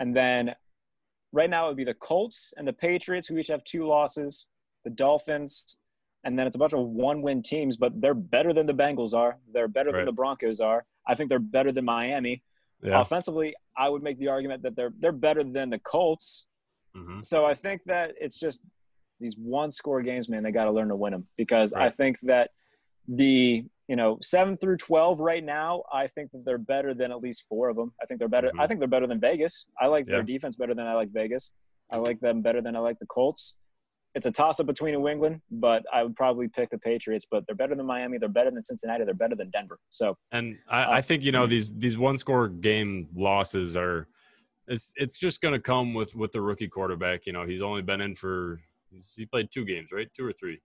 and 0.00 0.14
then 0.14 0.54
right 1.32 1.48
now 1.48 1.64
it 1.64 1.68
would 1.68 1.76
be 1.78 1.84
the 1.84 1.94
Colts 1.94 2.52
and 2.58 2.68
the 2.68 2.72
Patriots 2.74 3.26
who 3.26 3.38
each 3.38 3.48
have 3.48 3.64
two 3.64 3.86
losses, 3.86 4.46
the 4.88 4.94
Dolphins, 4.94 5.76
and 6.24 6.38
then 6.38 6.46
it's 6.46 6.56
a 6.56 6.58
bunch 6.58 6.72
of 6.72 6.80
one-win 6.80 7.42
teams, 7.42 7.76
but 7.76 8.00
they're 8.00 8.14
better 8.14 8.52
than 8.52 8.66
the 8.66 8.74
Bengals 8.74 9.14
are. 9.14 9.38
They're 9.52 9.68
better 9.68 9.90
Right. 9.90 9.98
than 9.98 10.06
the 10.06 10.12
Broncos 10.12 10.60
are. 10.60 10.84
I 11.06 11.14
think 11.14 11.28
they're 11.28 11.38
better 11.56 11.72
than 11.72 11.84
Miami. 11.84 12.42
yeah. 12.82 13.00
Offensively, 13.00 13.54
I 13.76 13.88
would 13.88 14.02
make 14.04 14.18
the 14.18 14.28
argument 14.28 14.62
that 14.62 14.76
they're 14.76 14.92
they're 15.00 15.10
better 15.28 15.42
than 15.42 15.68
the 15.70 15.80
Colts. 15.80 16.46
Mhm. 16.96 17.24
So 17.24 17.44
I 17.44 17.54
think 17.54 17.82
that 17.84 18.14
it's 18.20 18.38
just 18.38 18.60
these 19.20 19.36
one-score 19.36 20.00
games, 20.02 20.28
man. 20.28 20.42
They 20.44 20.52
got 20.52 20.66
to 20.66 20.70
learn 20.70 20.88
to 20.88 20.96
win 20.96 21.12
them 21.12 21.26
because 21.36 21.72
I 21.72 21.90
think 21.90 22.20
that 22.20 22.50
the 23.08 23.64
you 23.88 23.96
know 23.96 24.18
seven 24.22 24.56
through 24.56 24.76
twelve 24.76 25.18
right 25.18 25.42
now, 25.42 25.82
I 25.92 26.06
think 26.06 26.30
that 26.32 26.44
they're 26.44 26.58
better 26.74 26.94
than 26.94 27.10
at 27.10 27.20
least 27.20 27.40
four 27.48 27.68
of 27.68 27.74
them. 27.76 27.92
I 28.00 28.06
think 28.06 28.20
they're 28.20 28.28
better. 28.28 28.50
Mhm. 28.54 28.60
I 28.60 28.66
think 28.68 28.78
they're 28.80 28.88
better 28.96 29.06
than 29.08 29.18
Vegas. 29.20 29.66
I 29.80 29.86
like 29.88 30.06
Yeah. 30.06 30.12
their 30.16 30.22
defense 30.22 30.54
better 30.56 30.74
than 30.74 30.86
I 30.86 30.94
like 30.94 31.10
Vegas. 31.10 31.52
I 31.90 31.96
like 31.96 32.20
them 32.20 32.42
better 32.42 32.60
than 32.60 32.76
I 32.76 32.80
like 32.80 32.98
the 33.00 33.06
Colts. 33.06 33.56
It's 34.14 34.26
a 34.26 34.32
toss-up 34.32 34.66
between 34.66 34.94
New 34.94 35.06
England, 35.06 35.42
but 35.50 35.84
I 35.92 36.02
would 36.02 36.16
probably 36.16 36.48
pick 36.48 36.70
the 36.70 36.78
Patriots. 36.78 37.26
But 37.30 37.44
they're 37.46 37.54
better 37.54 37.74
than 37.74 37.86
Miami. 37.86 38.18
They're 38.18 38.28
better 38.28 38.50
than 38.50 38.64
Cincinnati. 38.64 39.04
They're 39.04 39.14
better 39.14 39.36
than 39.36 39.50
Denver. 39.50 39.78
So 39.90 40.16
And 40.32 40.56
I, 40.68 40.82
Uh, 40.82 40.90
I 40.92 41.02
think 41.02 41.22
you 41.22 41.30
know 41.32 41.46
these 41.46 41.72
these 41.74 41.96
one 41.98 42.16
score 42.16 42.48
game 42.48 43.08
losses 43.14 43.76
are 43.76 44.08
it's 44.66 44.92
it's 44.96 45.16
just 45.18 45.40
going 45.40 45.54
to 45.54 45.60
come 45.60 45.94
with 45.94 46.14
with 46.14 46.32
the 46.32 46.40
rookie 46.40 46.68
quarterback. 46.68 47.26
You 47.26 47.32
know, 47.32 47.44
he's 47.46 47.62
only 47.62 47.82
been 47.82 48.00
in 48.00 48.14
for 48.16 48.60
he's, 48.90 49.12
he 49.16 49.26
played 49.26 49.50
two 49.52 49.64
games, 49.64 49.88
right? 49.92 50.08
Two 50.16 50.24
or 50.26 50.32
three. 50.32 50.60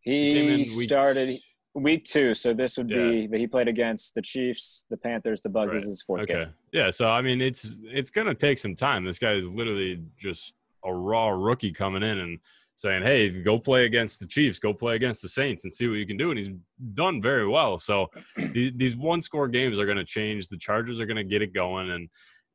he, 0.00 0.38
in 0.38 0.58
week- 0.60 0.66
started 0.88 1.38
week 1.74 2.04
two. 2.04 2.34
So 2.34 2.54
this 2.54 2.78
would 2.78 2.88
be 2.88 3.26
that 3.26 3.38
he 3.38 3.46
played 3.46 3.68
against 3.68 4.14
the 4.14 4.22
Chiefs, 4.22 4.86
the 4.88 4.96
Panthers, 4.96 5.42
the 5.42 5.50
Bucs. 5.50 5.72
This 5.74 5.82
is 5.82 5.88
his 5.90 6.02
fourth 6.02 6.22
Okay. 6.22 6.32
game. 6.44 6.54
Yeah. 6.72 6.90
So 6.90 7.08
I 7.08 7.20
mean, 7.20 7.40
it's 7.42 7.78
it's 7.84 8.10
going 8.10 8.26
to 8.26 8.34
take 8.34 8.56
some 8.58 8.74
time. 8.74 9.04
This 9.04 9.18
guy 9.18 9.34
is 9.34 9.48
literally 9.50 10.02
just 10.18 10.54
a 10.84 10.92
raw 10.92 11.28
rookie 11.28 11.72
coming 11.72 12.02
in 12.02 12.18
and 12.18 12.38
saying, 12.76 13.02
"Hey, 13.02 13.42
go 13.42 13.58
play 13.58 13.84
against 13.86 14.20
the 14.20 14.26
Chiefs, 14.26 14.58
go 14.58 14.72
play 14.72 14.94
against 14.94 15.22
the 15.22 15.28
Saints, 15.28 15.64
and 15.64 15.72
see 15.72 15.88
what 15.88 15.94
you 15.94 16.06
can 16.06 16.16
do." 16.16 16.30
And 16.30 16.38
he's 16.38 16.50
done 16.94 17.20
very 17.20 17.48
well. 17.48 17.78
So 17.78 18.08
these, 18.52 18.72
these 18.76 18.96
one 18.96 19.20
score 19.20 19.48
games 19.48 19.78
are 19.78 19.86
going 19.86 19.96
to 19.98 20.04
change. 20.04 20.48
The 20.48 20.58
Chargers 20.58 21.00
are 21.00 21.06
going 21.06 21.16
to 21.16 21.24
get 21.24 21.42
it 21.42 21.52
going, 21.52 21.90
and 21.90 22.08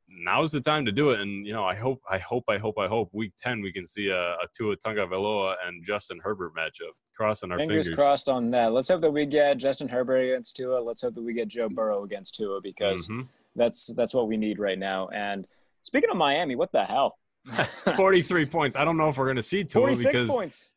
now's 0.08 0.52
the 0.52 0.60
time 0.60 0.84
to 0.86 0.92
do 0.92 1.10
it. 1.10 1.20
And 1.20 1.46
you 1.46 1.52
know, 1.52 1.64
I 1.64 1.74
hope, 1.74 2.00
I 2.10 2.18
hope, 2.18 2.44
I 2.48 2.58
hope, 2.58 2.78
I 2.78 2.86
hope 2.88 3.10
week 3.12 3.32
ten 3.38 3.60
we 3.60 3.72
can 3.72 3.86
see 3.86 4.08
a, 4.08 4.32
a 4.34 4.46
Tua 4.56 4.76
Tagovailoa 4.76 5.54
and 5.66 5.84
Justin 5.84 6.18
Herbert 6.22 6.54
matchup. 6.54 6.92
Crossing 7.14 7.52
our 7.52 7.58
Fingers, 7.58 7.86
fingers. 7.88 7.98
crossed 8.02 8.28
on 8.30 8.50
that. 8.52 8.72
Let's 8.72 8.88
hope 8.88 9.02
that 9.02 9.10
we 9.10 9.26
get 9.26 9.58
Justin 9.58 9.86
Herbert 9.86 10.16
against 10.16 10.56
Tua. 10.56 10.78
Let's 10.80 11.02
hope 11.02 11.12
that 11.14 11.22
we 11.22 11.34
get 11.34 11.46
Joe 11.48 11.68
Burrow 11.68 12.04
against 12.04 12.36
Tua 12.36 12.60
because 12.62 13.06
Mhm. 13.06 13.28
that's 13.54 13.86
that's 13.94 14.14
what 14.14 14.28
we 14.28 14.38
need 14.38 14.58
right 14.58 14.78
now. 14.78 15.08
And 15.08 15.46
speaking 15.82 16.08
of 16.10 16.16
Miami, 16.16 16.56
what 16.56 16.72
the 16.72 16.84
hell? 16.84 17.18
43 17.96 18.46
points. 18.46 18.76
I 18.76 18.84
don't 18.84 18.96
know 18.96 19.08
if 19.08 19.16
we're 19.18 19.26
going 19.26 19.36
to 19.36 19.42
see 19.42 19.64
Tua 19.64 19.82
Forty-six 19.82 20.12
because 20.12 20.30
points. 20.30 20.68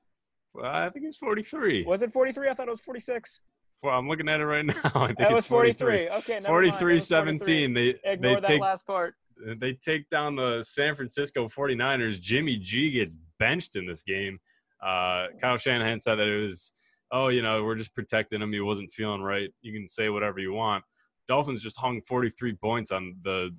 well, 0.53 0.65
I 0.65 0.89
think 0.89 1.05
it's 1.05 1.17
43. 1.17 1.83
Was 1.85 2.01
it 2.01 2.11
forty-three? 2.11 2.49
I 2.49 2.53
thought 2.53 2.67
it 2.67 2.71
was 2.71 2.81
forty-six. 2.81 3.41
Well, 3.83 3.93
I'm 3.97 4.07
looking 4.07 4.27
at 4.29 4.39
it 4.39 4.45
right 4.45 4.65
now. 4.65 4.73
I 4.95 5.07
think 5.07 5.19
That 5.19 5.31
was 5.31 5.43
it's 5.43 5.47
43. 5.47 5.75
forty-three. 6.07 6.09
Okay, 6.17 6.33
never 6.35 6.47
43 6.47 6.77
43. 6.79 6.99
17. 6.99 7.73
They, 7.73 7.95
Ignore 8.03 8.35
they, 8.35 8.41
that 8.41 8.47
take, 8.47 8.61
last 8.61 8.87
part. 8.87 9.13
they 9.59 9.73
take 9.73 10.09
down 10.09 10.35
the 10.35 10.63
San 10.63 10.95
Francisco 10.95 11.47
49ers. 11.49 12.19
Jimmy 12.19 12.57
G 12.57 12.89
gets 12.91 13.15
benched 13.37 13.75
in 13.75 13.85
this 13.85 14.01
game. 14.01 14.39
Uh, 14.83 15.27
Kyle 15.41 15.57
Shanahan 15.57 15.99
said 15.99 16.15
that 16.15 16.27
it 16.27 16.41
was, 16.43 16.73
oh, 17.11 17.27
you 17.27 17.41
know, 17.43 17.63
we're 17.63 17.75
just 17.75 17.93
protecting 17.93 18.41
him. 18.41 18.51
He 18.53 18.59
wasn't 18.59 18.91
feeling 18.91 19.21
right. 19.21 19.49
You 19.61 19.71
can 19.73 19.87
say 19.87 20.09
whatever 20.09 20.39
you 20.39 20.53
want. 20.53 20.83
Dolphins 21.27 21.61
just 21.61 21.77
hung 21.77 22.01
43 22.01 22.53
points 22.55 22.91
on 22.91 23.15
the 23.23 23.49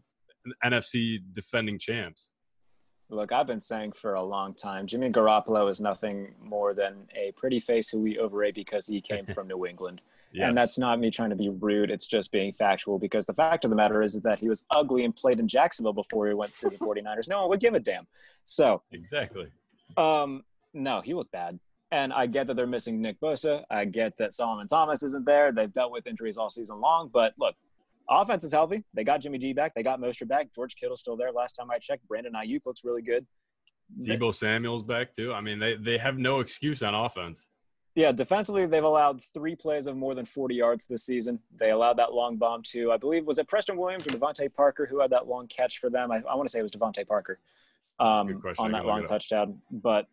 NFC 0.64 1.18
defending 1.32 1.78
champs. 1.78 2.30
Look, 3.08 3.32
I've 3.32 3.46
been 3.46 3.60
saying 3.60 3.92
for 3.92 4.14
a 4.14 4.22
long 4.22 4.54
time, 4.54 4.86
Jimmy 4.86 5.10
Garoppolo 5.10 5.70
is 5.70 5.80
nothing 5.80 6.34
more 6.40 6.74
than 6.74 7.06
a 7.14 7.32
pretty 7.32 7.60
face 7.60 7.88
who 7.88 8.00
we 8.00 8.18
overrate 8.18 8.54
because 8.54 8.86
he 8.86 9.00
came 9.00 9.26
from 9.34 9.46
New 9.48 9.64
England. 9.66 10.00
Yes. 10.32 10.48
And 10.48 10.56
that's 10.58 10.76
not 10.76 10.98
me 10.98 11.10
trying 11.10 11.30
to 11.30 11.36
be 11.36 11.48
rude. 11.48 11.90
It's 11.90 12.06
just 12.06 12.32
being 12.32 12.52
factual 12.52 12.98
because 12.98 13.24
the 13.26 13.32
fact 13.32 13.64
of 13.64 13.70
the 13.70 13.76
matter 13.76 14.02
is 14.02 14.20
that 14.20 14.38
he 14.38 14.48
was 14.48 14.66
ugly 14.70 15.04
and 15.04 15.14
played 15.14 15.38
in 15.38 15.46
Jacksonville 15.48 15.92
before 15.92 16.26
he 16.26 16.34
went 16.34 16.52
to 16.54 16.68
the 16.68 16.76
49ers. 16.78 17.28
No 17.28 17.40
one 17.42 17.50
would 17.50 17.60
give 17.60 17.74
a 17.74 17.80
damn. 17.80 18.06
So, 18.44 18.82
exactly. 18.92 19.46
um, 19.96 20.44
no, 20.74 21.00
he 21.00 21.14
looked 21.14 21.32
bad. 21.32 21.58
And 21.92 22.12
I 22.12 22.26
get 22.26 22.48
that 22.48 22.56
they're 22.56 22.66
missing 22.66 23.00
Nick 23.00 23.20
Bosa. 23.20 23.62
I 23.70 23.84
get 23.84 24.18
that 24.18 24.34
Solomon 24.34 24.66
Thomas 24.66 25.04
isn't 25.04 25.24
there. 25.24 25.52
They've 25.52 25.72
dealt 25.72 25.92
with 25.92 26.08
injuries 26.08 26.36
all 26.36 26.50
season 26.50 26.80
long. 26.80 27.08
But 27.12 27.32
look, 27.38 27.54
offense 28.08 28.44
is 28.44 28.52
healthy. 28.52 28.84
They 28.94 29.04
got 29.04 29.20
Jimmy 29.20 29.38
G 29.38 29.52
back. 29.52 29.74
They 29.74 29.82
got 29.82 30.00
Mostert 30.00 30.28
back. 30.28 30.48
George 30.54 30.76
Kittle's 30.76 31.00
still 31.00 31.16
there. 31.16 31.32
Last 31.32 31.54
time 31.54 31.70
I 31.70 31.78
checked, 31.78 32.06
Brandon 32.08 32.32
Aiyuk 32.34 32.62
looks 32.64 32.84
really 32.84 33.02
good. 33.02 33.26
Deebo 34.02 34.34
Samuel's 34.34 34.82
back 34.82 35.14
too. 35.14 35.32
I 35.32 35.40
mean, 35.40 35.58
they 35.58 35.76
they 35.76 35.98
have 35.98 36.18
no 36.18 36.40
excuse 36.40 36.82
on 36.82 36.94
offense. 36.94 37.46
Yeah, 37.94 38.12
defensively, 38.12 38.66
they've 38.66 38.84
allowed 38.84 39.22
three 39.32 39.56
plays 39.56 39.86
of 39.86 39.96
more 39.96 40.14
than 40.14 40.26
40 40.26 40.54
yards 40.54 40.84
this 40.84 41.06
season. 41.06 41.38
They 41.58 41.70
allowed 41.70 41.96
that 41.96 42.12
long 42.12 42.36
bomb 42.36 42.62
to, 42.64 42.92
I 42.92 42.98
believe, 42.98 43.24
was 43.24 43.38
it 43.38 43.48
Preston 43.48 43.78
Williams 43.78 44.06
or 44.06 44.10
DeVante 44.10 44.52
Parker 44.52 44.84
who 44.84 45.00
had 45.00 45.08
that 45.12 45.26
long 45.26 45.46
catch 45.46 45.78
for 45.78 45.88
them? 45.88 46.12
I, 46.12 46.16
I 46.28 46.34
want 46.34 46.46
to 46.46 46.52
say 46.52 46.58
it 46.58 46.62
was 46.62 46.72
DeVante 46.72 47.06
Parker 47.08 47.38
um, 47.98 48.26
good 48.26 48.40
question. 48.40 48.62
I 48.62 48.66
on 48.66 48.72
that 48.72 48.86
long 48.86 49.04
touchdown. 49.04 49.60
But 49.70 50.06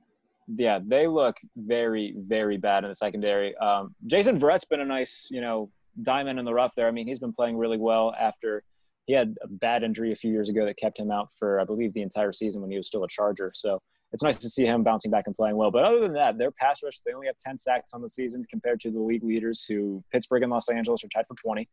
yeah, 0.47 0.79
they 0.85 1.07
look 1.07 1.37
very, 1.55 2.13
very 2.17 2.57
bad 2.57 2.83
in 2.83 2.89
the 2.89 2.95
secondary. 2.95 3.55
Um, 3.57 3.95
Jason 4.07 4.39
Verrett's 4.39 4.65
been 4.65 4.81
a 4.81 4.85
nice, 4.85 5.27
you 5.29 5.41
know, 5.41 5.69
diamond 6.01 6.39
in 6.39 6.45
the 6.45 6.53
rough 6.53 6.73
there. 6.75 6.87
I 6.87 6.91
mean, 6.91 7.07
he's 7.07 7.19
been 7.19 7.33
playing 7.33 7.57
really 7.57 7.77
well 7.77 8.13
after 8.19 8.63
he 9.05 9.13
had 9.13 9.35
a 9.41 9.47
bad 9.47 9.83
injury 9.83 10.11
a 10.11 10.15
few 10.15 10.31
years 10.31 10.49
ago 10.49 10.65
that 10.65 10.77
kept 10.77 10.97
him 10.97 11.11
out 11.11 11.29
for, 11.37 11.59
I 11.59 11.65
believe, 11.65 11.93
the 11.93 12.01
entire 12.01 12.31
season 12.31 12.61
when 12.61 12.71
he 12.71 12.77
was 12.77 12.87
still 12.87 13.03
a 13.03 13.07
Charger. 13.07 13.51
So 13.53 13.81
it's 14.13 14.23
nice 14.23 14.37
to 14.37 14.49
see 14.49 14.65
him 14.65 14.83
bouncing 14.83 15.11
back 15.11 15.25
and 15.25 15.35
playing 15.35 15.57
well. 15.57 15.71
But 15.71 15.83
other 15.83 15.99
than 15.99 16.13
that, 16.13 16.37
their 16.37 16.51
pass 16.51 16.81
rush, 16.83 16.99
they 17.05 17.13
only 17.13 17.27
have 17.27 17.37
10 17.37 17.57
sacks 17.57 17.93
on 17.93 18.01
the 18.01 18.09
season 18.09 18.45
compared 18.49 18.79
to 18.81 18.91
the 18.91 18.99
league 18.99 19.23
leaders 19.23 19.65
who 19.67 20.03
Pittsburgh 20.11 20.43
and 20.43 20.51
Los 20.51 20.69
Angeles 20.69 21.03
are 21.03 21.09
tied 21.09 21.25
for 21.27 21.35
20. 21.35 21.67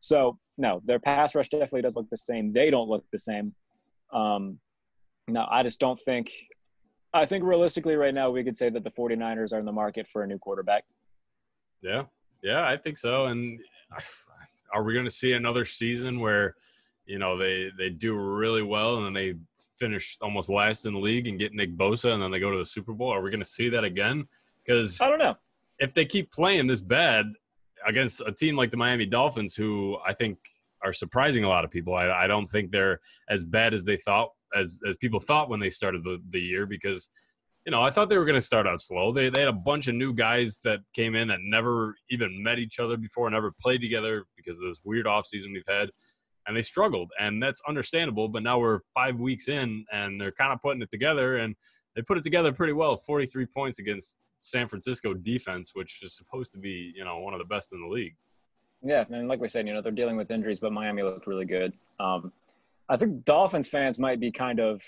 So, 0.00 0.38
no, 0.58 0.80
their 0.84 0.98
pass 0.98 1.34
rush 1.34 1.48
definitely 1.48 1.82
does 1.82 1.94
look 1.94 2.10
the 2.10 2.16
same. 2.16 2.52
They 2.52 2.70
don't 2.70 2.88
look 2.88 3.04
the 3.12 3.18
same. 3.18 3.54
Um, 4.12 4.58
no, 5.28 5.46
I 5.48 5.62
just 5.62 5.78
don't 5.78 6.00
think. 6.00 6.32
I 7.14 7.26
think 7.26 7.44
realistically, 7.44 7.94
right 7.94 8.14
now, 8.14 8.30
we 8.30 8.42
could 8.42 8.56
say 8.56 8.70
that 8.70 8.84
the 8.84 8.90
49ers 8.90 9.52
are 9.52 9.58
in 9.58 9.66
the 9.66 9.72
market 9.72 10.08
for 10.08 10.22
a 10.22 10.26
new 10.26 10.38
quarterback. 10.38 10.84
Yeah, 11.82 12.04
yeah, 12.42 12.66
I 12.66 12.76
think 12.76 12.98
so. 12.98 13.26
And 13.26 13.60
are 14.74 14.82
we 14.82 14.94
going 14.94 15.06
to 15.06 15.10
see 15.10 15.32
another 15.32 15.64
season 15.64 16.20
where, 16.20 16.56
you 17.06 17.18
know, 17.18 17.36
they 17.36 17.70
they 17.78 17.90
do 17.90 18.14
really 18.14 18.62
well 18.62 18.96
and 18.96 19.06
then 19.06 19.12
they 19.12 19.34
finish 19.78 20.16
almost 20.20 20.48
last 20.48 20.86
in 20.86 20.94
the 20.94 21.00
league 21.00 21.26
and 21.26 21.38
get 21.38 21.52
Nick 21.52 21.76
Bosa 21.76 22.12
and 22.12 22.22
then 22.22 22.30
they 22.30 22.38
go 22.38 22.50
to 22.50 22.58
the 22.58 22.66
Super 22.66 22.92
Bowl? 22.92 23.12
Are 23.12 23.20
we 23.20 23.30
going 23.30 23.42
to 23.42 23.48
see 23.48 23.68
that 23.70 23.84
again? 23.84 24.26
Because 24.64 25.00
I 25.00 25.08
don't 25.08 25.18
know. 25.18 25.34
if 25.80 25.92
they 25.94 26.04
keep 26.04 26.30
playing 26.30 26.68
this 26.68 26.80
bad 26.80 27.26
against 27.84 28.20
a 28.20 28.30
team 28.30 28.56
like 28.56 28.70
the 28.70 28.76
Miami 28.76 29.06
Dolphins, 29.06 29.56
who 29.56 29.98
I 30.06 30.14
think 30.14 30.38
are 30.84 30.92
surprising 30.92 31.42
a 31.42 31.48
lot 31.48 31.64
of 31.64 31.70
people, 31.70 31.94
I, 31.94 32.08
I 32.08 32.26
don't 32.28 32.48
think 32.48 32.70
they're 32.70 33.00
as 33.28 33.42
bad 33.42 33.74
as 33.74 33.84
they 33.84 33.96
thought 33.96 34.30
as 34.54 34.80
as 34.88 34.96
people 34.96 35.18
thought 35.18 35.48
when 35.48 35.60
they 35.60 35.70
started 35.70 36.04
the, 36.04 36.20
the 36.30 36.40
year 36.40 36.66
because 36.66 37.08
you 37.64 37.70
know 37.72 37.82
I 37.82 37.90
thought 37.90 38.08
they 38.08 38.18
were 38.18 38.24
going 38.24 38.34
to 38.34 38.40
start 38.40 38.66
out 38.66 38.80
slow. 38.80 39.12
They 39.12 39.30
they 39.30 39.40
had 39.40 39.48
a 39.48 39.52
bunch 39.52 39.88
of 39.88 39.94
new 39.94 40.12
guys 40.14 40.60
that 40.64 40.80
came 40.94 41.14
in 41.14 41.28
that 41.28 41.38
never 41.42 41.94
even 42.10 42.42
met 42.42 42.58
each 42.58 42.78
other 42.78 42.96
before, 42.96 43.28
never 43.30 43.52
played 43.60 43.80
together 43.80 44.24
because 44.36 44.58
of 44.58 44.64
this 44.64 44.80
weird 44.84 45.06
offseason 45.06 45.52
we've 45.52 45.62
had. 45.68 45.90
And 46.46 46.56
they 46.56 46.62
struggled, 46.62 47.10
and 47.20 47.40
that's 47.40 47.62
understandable. 47.68 48.28
But 48.28 48.42
now 48.42 48.58
we're 48.58 48.80
five 48.94 49.20
weeks 49.20 49.48
in, 49.48 49.84
and 49.92 50.20
they're 50.20 50.32
kind 50.32 50.52
of 50.52 50.60
putting 50.60 50.82
it 50.82 50.90
together, 50.90 51.36
and 51.36 51.54
they 51.94 52.02
put 52.02 52.18
it 52.18 52.24
together 52.24 52.52
pretty 52.52 52.72
well. 52.72 52.96
Forty-three 52.96 53.46
points 53.46 53.78
against 53.78 54.16
San 54.40 54.66
Francisco 54.66 55.14
defense, 55.14 55.70
which 55.74 56.02
is 56.02 56.16
supposed 56.16 56.50
to 56.50 56.58
be, 56.58 56.92
you 56.96 57.04
know, 57.04 57.18
one 57.18 57.32
of 57.32 57.38
the 57.38 57.44
best 57.44 57.72
in 57.72 57.80
the 57.80 57.86
league. 57.86 58.16
Yeah, 58.82 59.04
and 59.08 59.28
like 59.28 59.40
we 59.40 59.46
said, 59.46 59.68
you 59.68 59.72
know, 59.72 59.80
they're 59.80 59.92
dealing 59.92 60.16
with 60.16 60.32
injuries, 60.32 60.58
but 60.58 60.72
Miami 60.72 61.04
looked 61.04 61.28
really 61.28 61.44
good. 61.44 61.72
Um, 62.00 62.32
I 62.88 62.96
think 62.96 63.24
Dolphins 63.24 63.68
fans 63.68 64.00
might 64.00 64.18
be 64.18 64.32
kind 64.32 64.58
of 64.58 64.82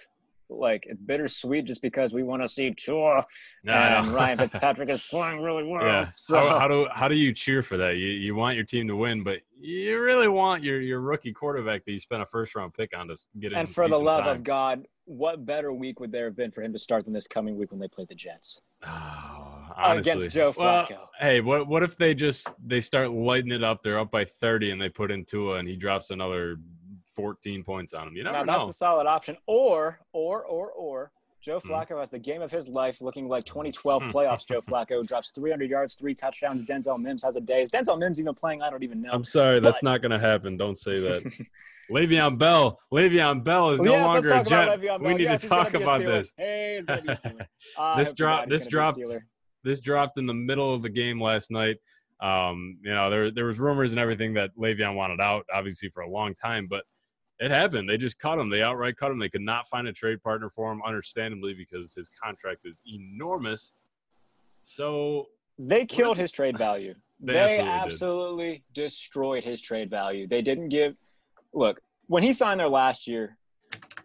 like 0.48 0.84
it's 0.86 1.00
bittersweet 1.00 1.64
just 1.64 1.82
because 1.82 2.12
we 2.12 2.22
want 2.22 2.42
to 2.42 2.48
see 2.48 2.72
Tua 2.76 3.24
No, 3.62 3.72
and. 3.72 4.08
Ryan 4.08 4.38
Fitzpatrick 4.40 4.88
is 4.90 5.02
playing 5.02 5.42
really 5.42 5.64
well. 5.64 5.84
Yeah. 5.84 6.10
So 6.14 6.38
how, 6.38 6.58
how 6.60 6.68
do 6.68 6.86
how 6.92 7.08
do 7.08 7.16
you 7.16 7.32
cheer 7.32 7.62
for 7.62 7.76
that? 7.78 7.96
You 7.96 8.06
you 8.08 8.34
want 8.34 8.56
your 8.56 8.64
team 8.64 8.86
to 8.88 8.96
win, 8.96 9.22
but 9.24 9.38
you 9.60 9.98
really 10.00 10.28
want 10.28 10.62
your 10.62 10.80
your 10.80 11.00
rookie 11.00 11.32
quarterback 11.32 11.84
that 11.84 11.92
you 11.92 12.00
spent 12.00 12.22
a 12.22 12.26
first 12.26 12.54
round 12.54 12.74
pick 12.74 12.96
on 12.96 13.08
to 13.08 13.16
get 13.38 13.52
in. 13.52 13.58
and 13.58 13.68
for 13.68 13.88
the 13.88 13.98
love 13.98 14.24
time. 14.24 14.36
of 14.36 14.44
God, 14.44 14.86
what 15.06 15.44
better 15.44 15.72
week 15.72 16.00
would 16.00 16.12
there 16.12 16.26
have 16.26 16.36
been 16.36 16.50
for 16.50 16.62
him 16.62 16.72
to 16.72 16.78
start 16.78 17.04
than 17.04 17.12
this 17.12 17.26
coming 17.26 17.56
week 17.56 17.70
when 17.70 17.80
they 17.80 17.88
play 17.88 18.06
the 18.08 18.14
Jets? 18.14 18.60
Oh, 18.86 19.66
Against 19.78 20.08
honestly. 20.08 20.28
Joe 20.30 20.52
Well, 20.56 20.86
Flacco. 20.86 20.98
hey, 21.18 21.40
what 21.40 21.66
what 21.66 21.82
if 21.82 21.96
they 21.96 22.14
just 22.14 22.48
they 22.64 22.80
start 22.80 23.10
lighting 23.10 23.50
it 23.52 23.64
up? 23.64 23.82
They're 23.82 23.98
up 23.98 24.10
by 24.10 24.24
thirty, 24.24 24.70
and 24.70 24.80
they 24.80 24.88
put 24.88 25.10
in 25.10 25.24
Tua, 25.24 25.56
and 25.58 25.68
he 25.68 25.76
drops 25.76 26.10
another 26.10 26.56
fourteen 27.14 27.62
points 27.64 27.92
on 27.94 28.08
him. 28.08 28.16
You 28.16 28.24
never 28.24 28.38
now 28.38 28.42
know. 28.44 28.52
that's 28.58 28.68
a 28.70 28.72
solid 28.72 29.06
option. 29.06 29.36
Or, 29.46 30.00
or, 30.12 30.44
or, 30.44 30.70
or 30.72 31.12
Joe 31.40 31.60
Hmm. 31.60 31.72
Flacco 31.72 32.00
has 32.00 32.08
the 32.10 32.18
game 32.18 32.40
of 32.42 32.50
his 32.50 32.68
life, 32.68 33.00
looking 33.02 33.28
like 33.28 33.44
2012 33.44 34.04
playoffs. 34.04 34.46
Joe 34.46 34.60
Flacco 34.66 35.06
drops 35.06 35.30
300 35.34 35.68
yards, 35.68 35.94
three 35.94 36.14
touchdowns. 36.14 36.64
Denzel 36.64 36.98
Mims 37.00 37.22
has 37.22 37.36
a 37.36 37.40
day. 37.40 37.60
Is 37.62 37.70
Denzel 37.70 37.98
Mims 37.98 38.18
even 38.20 38.34
playing? 38.34 38.62
I 38.62 38.70
don't 38.70 38.82
even 38.82 39.02
know. 39.02 39.10
I'm 39.12 39.24
sorry, 39.26 39.60
that's 39.60 39.82
not 39.82 40.00
going 40.00 40.12
to 40.12 40.18
happen. 40.18 40.56
Don't 40.56 40.78
say 40.78 40.98
that. 41.00 41.22
Le'Veon 41.92 42.38
Bell, 42.38 42.78
Le'Veon 42.90 43.44
Bell 43.44 43.72
is 43.72 43.78
Well, 43.80 43.92
no 43.92 43.96
yes, 43.98 44.06
longer 44.06 44.32
a 44.32 44.44
Jet. 44.44 45.00
we 45.02 45.14
need 45.14 45.24
Yes, 45.24 45.42
to 45.42 45.48
talk 45.48 45.74
about 45.74 46.00
this. 46.00 46.32
Hey, 46.38 46.76
he's 46.76 46.86
gonna 46.86 47.02
be 47.02 47.08
a. 47.12 47.48
I 47.78 48.02
this 48.02 48.12
drop 48.14 48.48
this 48.48 48.64
dropped 48.64 48.98
Steeler. 48.98 49.18
this 49.64 49.80
dropped 49.80 50.16
in 50.16 50.24
the 50.24 50.32
middle 50.32 50.72
of 50.72 50.80
the 50.80 50.88
game 50.88 51.20
last 51.20 51.50
night. 51.50 51.76
Um, 52.22 52.78
you 52.82 52.90
know, 52.94 53.10
there 53.10 53.30
there 53.30 53.44
was 53.44 53.58
rumors 53.58 53.92
and 53.92 54.00
everything 54.00 54.32
that 54.32 54.56
Le'Veon 54.58 54.94
wanted 54.94 55.20
out, 55.20 55.44
obviously 55.54 55.90
for 55.90 56.02
a 56.02 56.08
long 56.08 56.34
time, 56.34 56.68
but 56.70 56.84
it 57.40 57.50
happened. 57.50 57.88
They 57.88 57.96
just 57.96 58.18
cut 58.18 58.38
him. 58.38 58.48
They 58.48 58.62
outright 58.62 58.96
cut 58.96 59.10
him. 59.10 59.18
They 59.18 59.28
could 59.28 59.40
not 59.40 59.68
find 59.68 59.88
a 59.88 59.92
trade 59.92 60.22
partner 60.22 60.48
for 60.48 60.72
him, 60.72 60.80
understandably, 60.86 61.54
because 61.54 61.94
his 61.94 62.08
contract 62.08 62.60
is 62.64 62.80
enormous. 62.86 63.72
So 64.64 65.26
They 65.58 65.84
killed 65.84 66.16
his 66.16 66.32
trade 66.32 66.58
value. 66.58 66.94
They 67.20 67.32
They, 67.32 67.58
absolutely 67.60 67.70
absolutely 67.70 68.64
destroyed 68.74 69.44
his 69.44 69.62
trade 69.62 69.88
value. 69.88 70.26
They 70.26 70.42
didn't 70.42 70.68
give. 70.68 70.96
Look, 71.54 71.80
when 72.08 72.24
he 72.24 72.32
signed 72.32 72.58
there 72.58 72.68
last 72.68 73.06
year, 73.06 73.38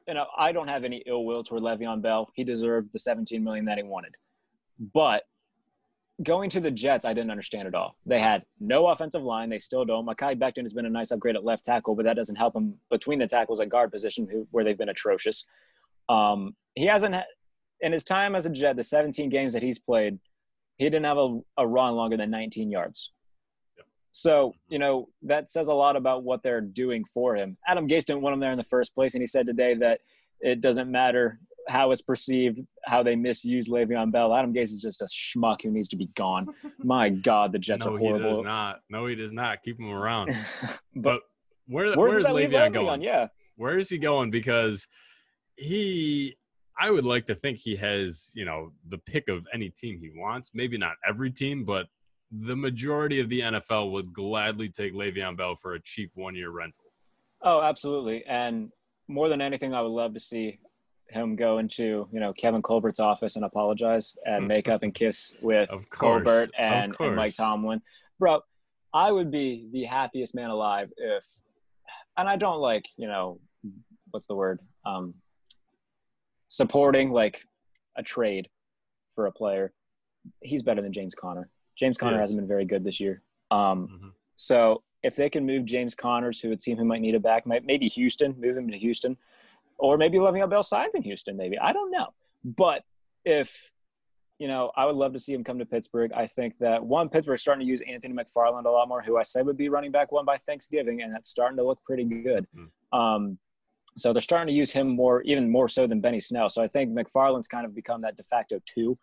you 0.07 0.13
know, 0.13 0.27
I 0.37 0.51
don't 0.51 0.67
have 0.67 0.83
any 0.83 1.03
ill 1.07 1.25
will 1.25 1.43
toward 1.43 1.63
Le'Veon 1.63 2.01
Bell. 2.03 2.29
He 2.35 2.43
deserved 2.43 2.89
the 2.93 2.99
17 2.99 3.43
million 3.43 3.65
that 3.65 3.77
he 3.77 3.83
wanted. 3.83 4.13
But 4.93 5.23
going 6.21 6.49
to 6.49 6.59
the 6.59 6.71
Jets, 6.71 7.05
I 7.05 7.13
didn't 7.13 7.31
understand 7.31 7.67
at 7.67 7.75
all. 7.75 7.95
They 8.05 8.19
had 8.19 8.43
no 8.59 8.87
offensive 8.87 9.23
line. 9.23 9.49
They 9.49 9.59
still 9.59 9.85
don't. 9.85 10.05
Mekhi 10.05 10.37
Becton 10.37 10.63
has 10.63 10.73
been 10.73 10.85
a 10.85 10.89
nice 10.89 11.11
upgrade 11.11 11.35
at 11.35 11.45
left 11.45 11.65
tackle, 11.65 11.95
but 11.95 12.05
that 12.05 12.15
doesn't 12.15 12.35
help 12.35 12.55
him 12.55 12.75
between 12.89 13.19
the 13.19 13.27
tackles 13.27 13.59
at 13.59 13.69
guard 13.69 13.91
position, 13.91 14.27
who, 14.29 14.47
where 14.51 14.63
they've 14.63 14.77
been 14.77 14.89
atrocious. 14.89 15.45
Um, 16.09 16.55
he 16.75 16.85
hasn't, 16.85 17.15
in 17.81 17.91
his 17.91 18.03
time 18.03 18.35
as 18.35 18.45
a 18.45 18.49
Jet, 18.49 18.75
the 18.75 18.83
17 18.83 19.29
games 19.29 19.53
that 19.53 19.63
he's 19.63 19.79
played, 19.79 20.19
he 20.77 20.85
didn't 20.85 21.05
have 21.05 21.17
a, 21.17 21.39
a 21.57 21.67
run 21.67 21.95
longer 21.95 22.17
than 22.17 22.31
19 22.31 22.69
yards. 22.69 23.11
So, 24.11 24.55
you 24.67 24.79
know, 24.79 25.09
that 25.21 25.49
says 25.49 25.67
a 25.67 25.73
lot 25.73 25.95
about 25.95 26.23
what 26.23 26.41
they're 26.41 26.61
doing 26.61 27.05
for 27.05 27.35
him. 27.35 27.57
Adam 27.67 27.87
Gase 27.87 28.05
didn't 28.05 28.21
want 28.21 28.33
him 28.33 28.39
there 28.39 28.51
in 28.51 28.57
the 28.57 28.63
first 28.63 28.95
place, 28.95 29.13
and 29.13 29.21
he 29.21 29.27
said 29.27 29.45
today 29.45 29.75
that 29.75 30.01
it 30.41 30.61
doesn't 30.61 30.91
matter 30.91 31.39
how 31.69 31.91
it's 31.91 32.01
perceived, 32.01 32.59
how 32.83 33.03
they 33.03 33.15
misuse 33.15 33.69
Le'Veon 33.69 34.11
Bell. 34.11 34.33
Adam 34.35 34.53
Gase 34.53 34.63
is 34.73 34.81
just 34.81 35.01
a 35.01 35.05
schmuck 35.05 35.61
who 35.61 35.71
needs 35.71 35.87
to 35.89 35.95
be 35.95 36.07
gone. 36.15 36.47
My 36.83 37.09
God, 37.09 37.51
the 37.51 37.59
Jets 37.59 37.85
no, 37.85 37.95
are 37.95 37.99
he 37.99 38.07
does 38.07 38.21
horrible. 38.21 38.43
not. 38.43 38.79
No, 38.89 39.05
he 39.05 39.15
does 39.15 39.31
not. 39.31 39.63
Keep 39.63 39.79
him 39.79 39.91
around. 39.91 40.35
but 40.95 41.03
But 41.03 41.21
where 41.67 41.95
where's 41.95 41.97
where's 41.97 42.25
that 42.25 42.33
Le'Veon 42.33 42.51
Le'Veon? 42.51 42.73
going? 42.73 43.01
Yeah. 43.01 43.27
Where 43.55 43.77
is 43.77 43.89
he 43.89 43.97
going? 43.97 44.31
Because 44.31 44.87
he, 45.55 46.35
I 46.79 46.89
would 46.89 47.05
like 47.05 47.27
to 47.27 47.35
think 47.35 47.57
he 47.57 47.75
has, 47.75 48.31
you 48.33 48.45
know, 48.45 48.71
the 48.89 48.97
pick 48.97 49.27
of 49.27 49.45
any 49.53 49.69
team 49.69 49.99
he 50.01 50.09
wants. 50.19 50.51
Maybe 50.53 50.77
not 50.77 50.93
every 51.07 51.31
team, 51.31 51.65
but 51.65 51.85
the 52.31 52.55
majority 52.55 53.19
of 53.19 53.29
the 53.29 53.41
NFL 53.41 53.91
would 53.91 54.13
gladly 54.13 54.69
take 54.69 54.93
Le'Veon 54.93 55.37
Bell 55.37 55.55
for 55.55 55.75
a 55.75 55.81
cheap 55.81 56.11
one-year 56.15 56.49
rental. 56.49 56.85
Oh, 57.41 57.61
absolutely. 57.61 58.25
And 58.25 58.71
more 59.07 59.29
than 59.29 59.41
anything, 59.41 59.73
I 59.73 59.81
would 59.81 59.91
love 59.91 60.13
to 60.13 60.19
see 60.19 60.59
him 61.09 61.35
go 61.35 61.57
into, 61.57 62.07
you 62.11 62.19
know, 62.19 62.31
Kevin 62.33 62.61
Colbert's 62.61 62.99
office 62.99 63.35
and 63.35 63.43
apologize 63.45 64.15
and 64.25 64.47
make 64.47 64.67
up 64.69 64.83
and 64.83 64.93
kiss 64.93 65.35
with 65.41 65.69
course, 65.69 65.85
Colbert 66.23 66.51
and, 66.57 66.95
and 66.99 67.15
Mike. 67.15 67.35
Tomlin. 67.35 67.81
Bro, 68.19 68.41
I 68.93 69.11
would 69.11 69.31
be 69.31 69.67
the 69.71 69.85
happiest 69.85 70.35
man 70.35 70.49
alive 70.49 70.91
if, 70.97 71.23
and 72.17 72.27
I 72.29 72.35
don't 72.35 72.59
like, 72.59 72.85
you 72.97 73.07
know, 73.07 73.39
what's 74.11 74.27
the 74.27 74.35
word? 74.35 74.59
Um, 74.85 75.15
supporting 76.47 77.11
like 77.11 77.43
a 77.97 78.03
trade 78.03 78.49
for 79.15 79.25
a 79.27 79.31
player. 79.31 79.73
He's 80.41 80.63
better 80.63 80.81
than 80.81 80.93
James 80.93 81.15
Conner. 81.15 81.49
James 81.77 81.97
Conner 81.97 82.17
Yes. 82.17 82.23
hasn't 82.23 82.39
been 82.39 82.47
very 82.47 82.65
good 82.65 82.83
this 82.83 82.99
year. 82.99 83.21
Um, 83.51 83.87
Mhm. 83.87 84.13
so 84.35 84.83
if 85.01 85.15
they 85.15 85.29
can 85.29 85.45
move 85.45 85.65
James 85.65 85.95
Conner 85.95 86.31
to 86.33 86.51
a 86.51 86.55
team 86.57 86.77
who 86.77 86.85
might 86.85 87.01
need 87.01 87.15
a 87.15 87.19
back, 87.19 87.45
maybe 87.47 87.87
Houston, 87.87 88.35
move 88.39 88.57
him 88.57 88.69
to 88.69 88.77
Houston, 88.77 89.17
or 89.79 89.97
maybe 89.97 90.17
Le'Veon 90.17 90.49
Bell 90.49 90.63
signs 90.63 90.93
in 90.95 91.01
Houston. 91.03 91.37
Maybe 91.37 91.57
I 91.57 91.73
don't 91.73 91.91
know, 91.91 92.07
but 92.43 92.83
if 93.25 93.71
you 94.39 94.47
know, 94.47 94.71
I 94.75 94.85
would 94.85 94.95
love 94.95 95.11
to 95.13 95.19
see 95.19 95.33
him 95.33 95.43
come 95.43 95.59
to 95.59 95.65
Pittsburgh. 95.65 96.13
I 96.13 96.25
think 96.25 96.57
that 96.59 96.83
one, 96.83 97.09
Pittsburgh's 97.09 97.41
starting 97.41 97.65
to 97.65 97.69
use 97.69 97.81
Anthony 97.81 98.13
McFarland 98.13 98.65
a 98.65 98.69
lot 98.69 98.87
more, 98.87 99.01
who 99.01 99.17
I 99.17 99.23
said 99.23 99.45
would 99.45 99.57
be 99.57 99.67
running 99.67 99.91
back 99.91 100.13
one 100.13 100.23
by 100.23 100.37
Thanksgiving, 100.37 101.01
and 101.01 101.13
that's 101.13 101.29
starting 101.29 101.57
to 101.57 101.63
look 101.63 101.83
pretty 101.83 102.05
good. 102.05 102.47
Mm. 102.55 102.97
Um, 102.97 103.37
so 103.97 104.13
they're 104.13 104.21
starting 104.21 104.47
to 104.47 104.53
use 104.53 104.71
him 104.71 104.87
more, 104.95 105.21
even 105.23 105.49
more 105.49 105.67
so 105.67 105.87
than 105.87 105.99
Benny 105.99 106.21
Snell. 106.21 106.49
So 106.49 106.63
I 106.63 106.69
think 106.69 106.91
McFarland's 106.91 107.49
kind 107.49 107.65
of 107.65 107.75
become 107.75 108.01
that 108.01 108.15
de 108.15 108.23
facto 108.23 108.61
two. 108.65 108.97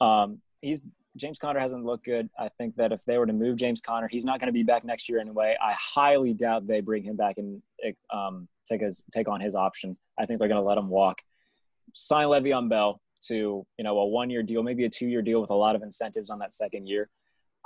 Um, 0.00 0.40
he's 0.60 0.80
James 1.16 1.38
Conner 1.38 1.60
hasn't 1.60 1.84
looked 1.84 2.04
good. 2.04 2.28
I 2.36 2.48
think 2.48 2.74
that 2.74 2.90
if 2.90 3.04
they 3.04 3.18
were 3.18 3.26
to 3.26 3.32
move 3.32 3.56
James 3.56 3.80
Conner, 3.80 4.08
he's 4.08 4.24
not 4.24 4.40
going 4.40 4.48
to 4.48 4.52
be 4.52 4.64
back 4.64 4.84
next 4.84 5.08
year 5.08 5.20
anyway. 5.20 5.56
I 5.62 5.76
highly 5.78 6.34
doubt 6.34 6.66
they 6.66 6.80
bring 6.80 7.04
him 7.04 7.14
back 7.14 7.38
and 7.38 7.62
um, 8.12 8.48
take 8.66 8.80
his 8.80 9.02
take 9.12 9.28
on 9.28 9.40
his 9.40 9.54
option. 9.54 9.96
I 10.18 10.26
think 10.26 10.38
they're 10.38 10.48
going 10.48 10.60
to 10.60 10.66
let 10.66 10.78
him 10.78 10.88
walk. 10.88 11.18
Sign 11.92 12.26
Le'Veon 12.26 12.68
Bell 12.68 13.00
to 13.28 13.66
you 13.78 13.84
know 13.84 13.98
a 13.98 14.06
one 14.06 14.30
year 14.30 14.42
deal, 14.42 14.62
maybe 14.62 14.84
a 14.84 14.90
two 14.90 15.06
year 15.06 15.22
deal 15.22 15.40
with 15.40 15.50
a 15.50 15.54
lot 15.54 15.76
of 15.76 15.82
incentives 15.82 16.30
on 16.30 16.38
that 16.40 16.52
second 16.52 16.86
year. 16.86 17.08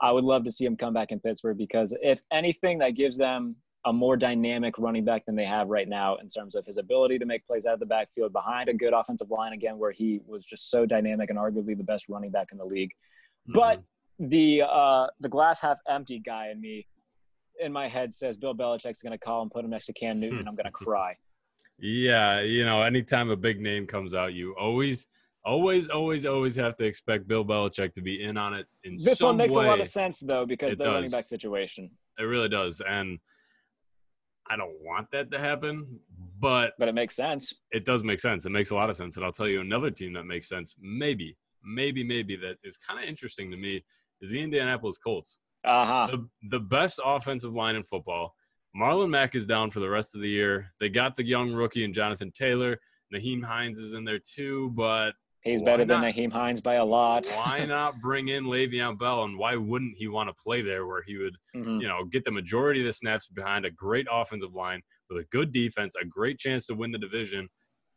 I 0.01 0.13
would 0.13 0.25
love 0.25 0.45
to 0.45 0.51
see 0.51 0.65
him 0.65 0.77
come 0.77 0.95
back 0.95 1.11
in 1.11 1.19
Pittsburgh 1.19 1.59
because 1.59 1.95
if 2.03 2.21
anything, 2.31 2.79
that 2.79 2.91
gives 2.91 3.17
them 3.17 3.57
a 3.85 3.93
more 3.93 4.17
dynamic 4.17 4.79
running 4.79 5.05
back 5.05 5.25
than 5.27 5.35
they 5.35 5.45
have 5.45 5.69
right 5.69 5.89
now 5.89 6.17
in 6.17 6.29
terms 6.29 6.55
of 6.55 6.67
his 6.67 6.79
ability 6.79 7.19
to 7.19 7.25
make 7.25 7.47
plays 7.47 7.67
out 7.67 7.75
of 7.75 7.81
the 7.81 7.87
backfield 7.87 8.33
behind 8.33 8.69
a 8.69 8.75
good 8.75 8.93
offensive 8.93 9.31
line 9.31 9.53
again, 9.53 9.79
where 9.79 9.93
he 9.93 10.21
was 10.27 10.45
just 10.45 10.71
so 10.71 10.87
dynamic 10.87 11.31
and 11.31 11.39
arguably 11.39 11.77
the 11.77 11.85
best 11.85 12.09
running 12.09 12.31
back 12.31 12.49
in 12.53 12.59
the 12.59 12.65
league. 12.65 12.93
But 13.47 13.83
the 14.19 14.63
uh, 14.69 15.07
the 15.21 15.29
glass 15.29 15.61
half 15.61 15.79
empty 15.89 16.19
guy 16.19 16.51
in 16.51 16.61
me, 16.61 16.87
in 17.61 17.73
my 17.73 17.89
head, 17.89 18.13
says 18.13 18.37
Bill 18.37 18.55
Belichick's 18.55 19.03
going 19.03 19.13
to 19.13 19.19
call 19.19 19.43
and 19.43 19.51
put 19.51 19.65
him 19.65 19.71
next 19.71 19.87
to 19.87 19.93
Cam 19.93 20.21
Newton, 20.21 20.47
I'm 20.49 20.55
going 20.55 20.65
to 20.67 20.71
cry. 20.71 21.17
Yeah, 21.79 22.41
you 22.41 22.65
know, 22.65 22.83
anytime 22.83 23.31
a 23.31 23.37
big 23.37 23.61
name 23.61 23.87
comes 23.87 24.15
out, 24.15 24.33
you 24.33 24.55
always, 24.59 25.07
always, 25.45 25.89
always, 25.89 26.25
always 26.27 26.55
have 26.57 26.77
to 26.77 26.85
expect 26.85 27.27
Bill 27.27 27.45
Belichick 27.45 27.93
to 27.95 28.01
be 28.03 28.23
in 28.23 28.37
on 28.37 28.55
it. 28.55 28.67
In 28.85 28.97
This 29.03 29.21
one 29.21 29.37
makes 29.37 29.53
way. 29.55 29.65
a 29.65 29.69
lot 29.69 29.81
of 29.81 29.89
sense 29.89 30.21
though 30.21 30.47
because 30.47 30.75
It 30.75 30.79
the 30.79 30.85
running 30.87 31.11
back 31.11 31.25
situation, 31.25 31.91
It 32.19 32.23
really 32.25 32.49
does, 32.49 32.81
and 32.87 33.19
I 34.51 34.57
don't 34.57 34.77
want 34.83 35.09
that 35.13 35.31
to 35.33 35.39
happen, 35.39 36.01
but 36.41 36.73
but 36.79 36.89
it 36.89 36.95
makes 36.95 37.15
sense. 37.17 37.53
it 37.71 37.85
does 37.85 38.03
make 38.05 38.21
sense. 38.21 38.47
It 38.47 38.51
makes 38.51 38.71
a 38.71 38.75
lot 38.75 38.89
of 38.89 38.97
sense, 38.97 39.17
and 39.17 39.25
I'll 39.25 39.33
tell 39.33 39.49
you 39.49 39.61
another 39.61 39.91
team 39.91 40.13
that 40.15 40.25
makes 40.25 40.49
sense. 40.49 40.75
Maybe, 40.81 41.37
maybe, 41.65 42.03
maybe 42.05 42.37
that 42.37 42.57
is 42.63 42.77
kind 42.79 43.03
of 43.03 43.09
interesting 43.09 43.51
to 43.51 43.57
me 43.57 43.85
is 44.21 44.31
the 44.31 44.41
Indianapolis 44.41 44.97
Colts. 44.99 45.39
Uh 45.65 45.85
huh. 45.85 46.07
the, 46.11 46.29
the 46.51 46.61
best 46.61 47.01
offensive 47.05 47.53
line 47.53 47.77
in 47.77 47.83
football. 47.83 48.35
Marlon 48.77 49.11
Mack 49.11 49.35
is 49.35 49.47
down 49.47 49.71
for 49.71 49.81
the 49.81 49.89
rest 49.89 50.15
of 50.15 50.21
the 50.21 50.29
year. 50.29 50.73
They 50.81 50.89
got 50.89 51.17
the 51.17 51.25
young 51.25 51.53
rookie 51.53 51.85
and 51.85 51.93
Jonathan 51.95 52.31
Taylor. 52.33 52.79
Nyheim 53.13 53.43
Hines 53.43 53.79
is 53.79 53.93
in 53.95 54.05
there 54.05 54.19
too, 54.21 54.71
but 54.75 55.13
He's 55.45 55.63
better 55.63 55.85
than 55.85 56.01
not? 56.03 56.13
Nyheim 56.15 56.33
Hines 56.33 56.61
by 56.61 56.75
a 56.75 56.85
lot. 56.85 57.27
why 57.35 57.65
not 57.65 58.01
bring 58.01 58.29
in 58.29 58.45
Le'Veon 58.45 58.99
Bell? 58.99 59.25
And 59.25 59.39
why 59.39 59.57
wouldn't 59.57 59.97
he 59.97 60.09
want 60.09 60.29
to 60.29 60.35
play 60.43 60.63
there 60.63 60.87
where 60.87 61.03
he 61.03 61.17
would, 61.17 61.37
Mhm. 61.57 61.81
you 61.81 61.89
know, 61.89 62.05
get 62.05 62.25
the 62.25 62.31
majority 62.31 62.81
of 62.81 62.87
the 62.87 62.93
snaps 62.93 63.29
behind 63.29 63.65
a 63.65 63.71
great 63.71 64.07
offensive 64.11 64.53
line 64.55 64.83
with 65.09 65.25
a 65.25 65.27
good 65.31 65.53
defense, 65.53 65.95
a 66.01 66.05
great 66.05 66.39
chance 66.39 66.67
to 66.67 66.75
win 66.75 66.91
the 66.93 66.99
division? 66.99 67.49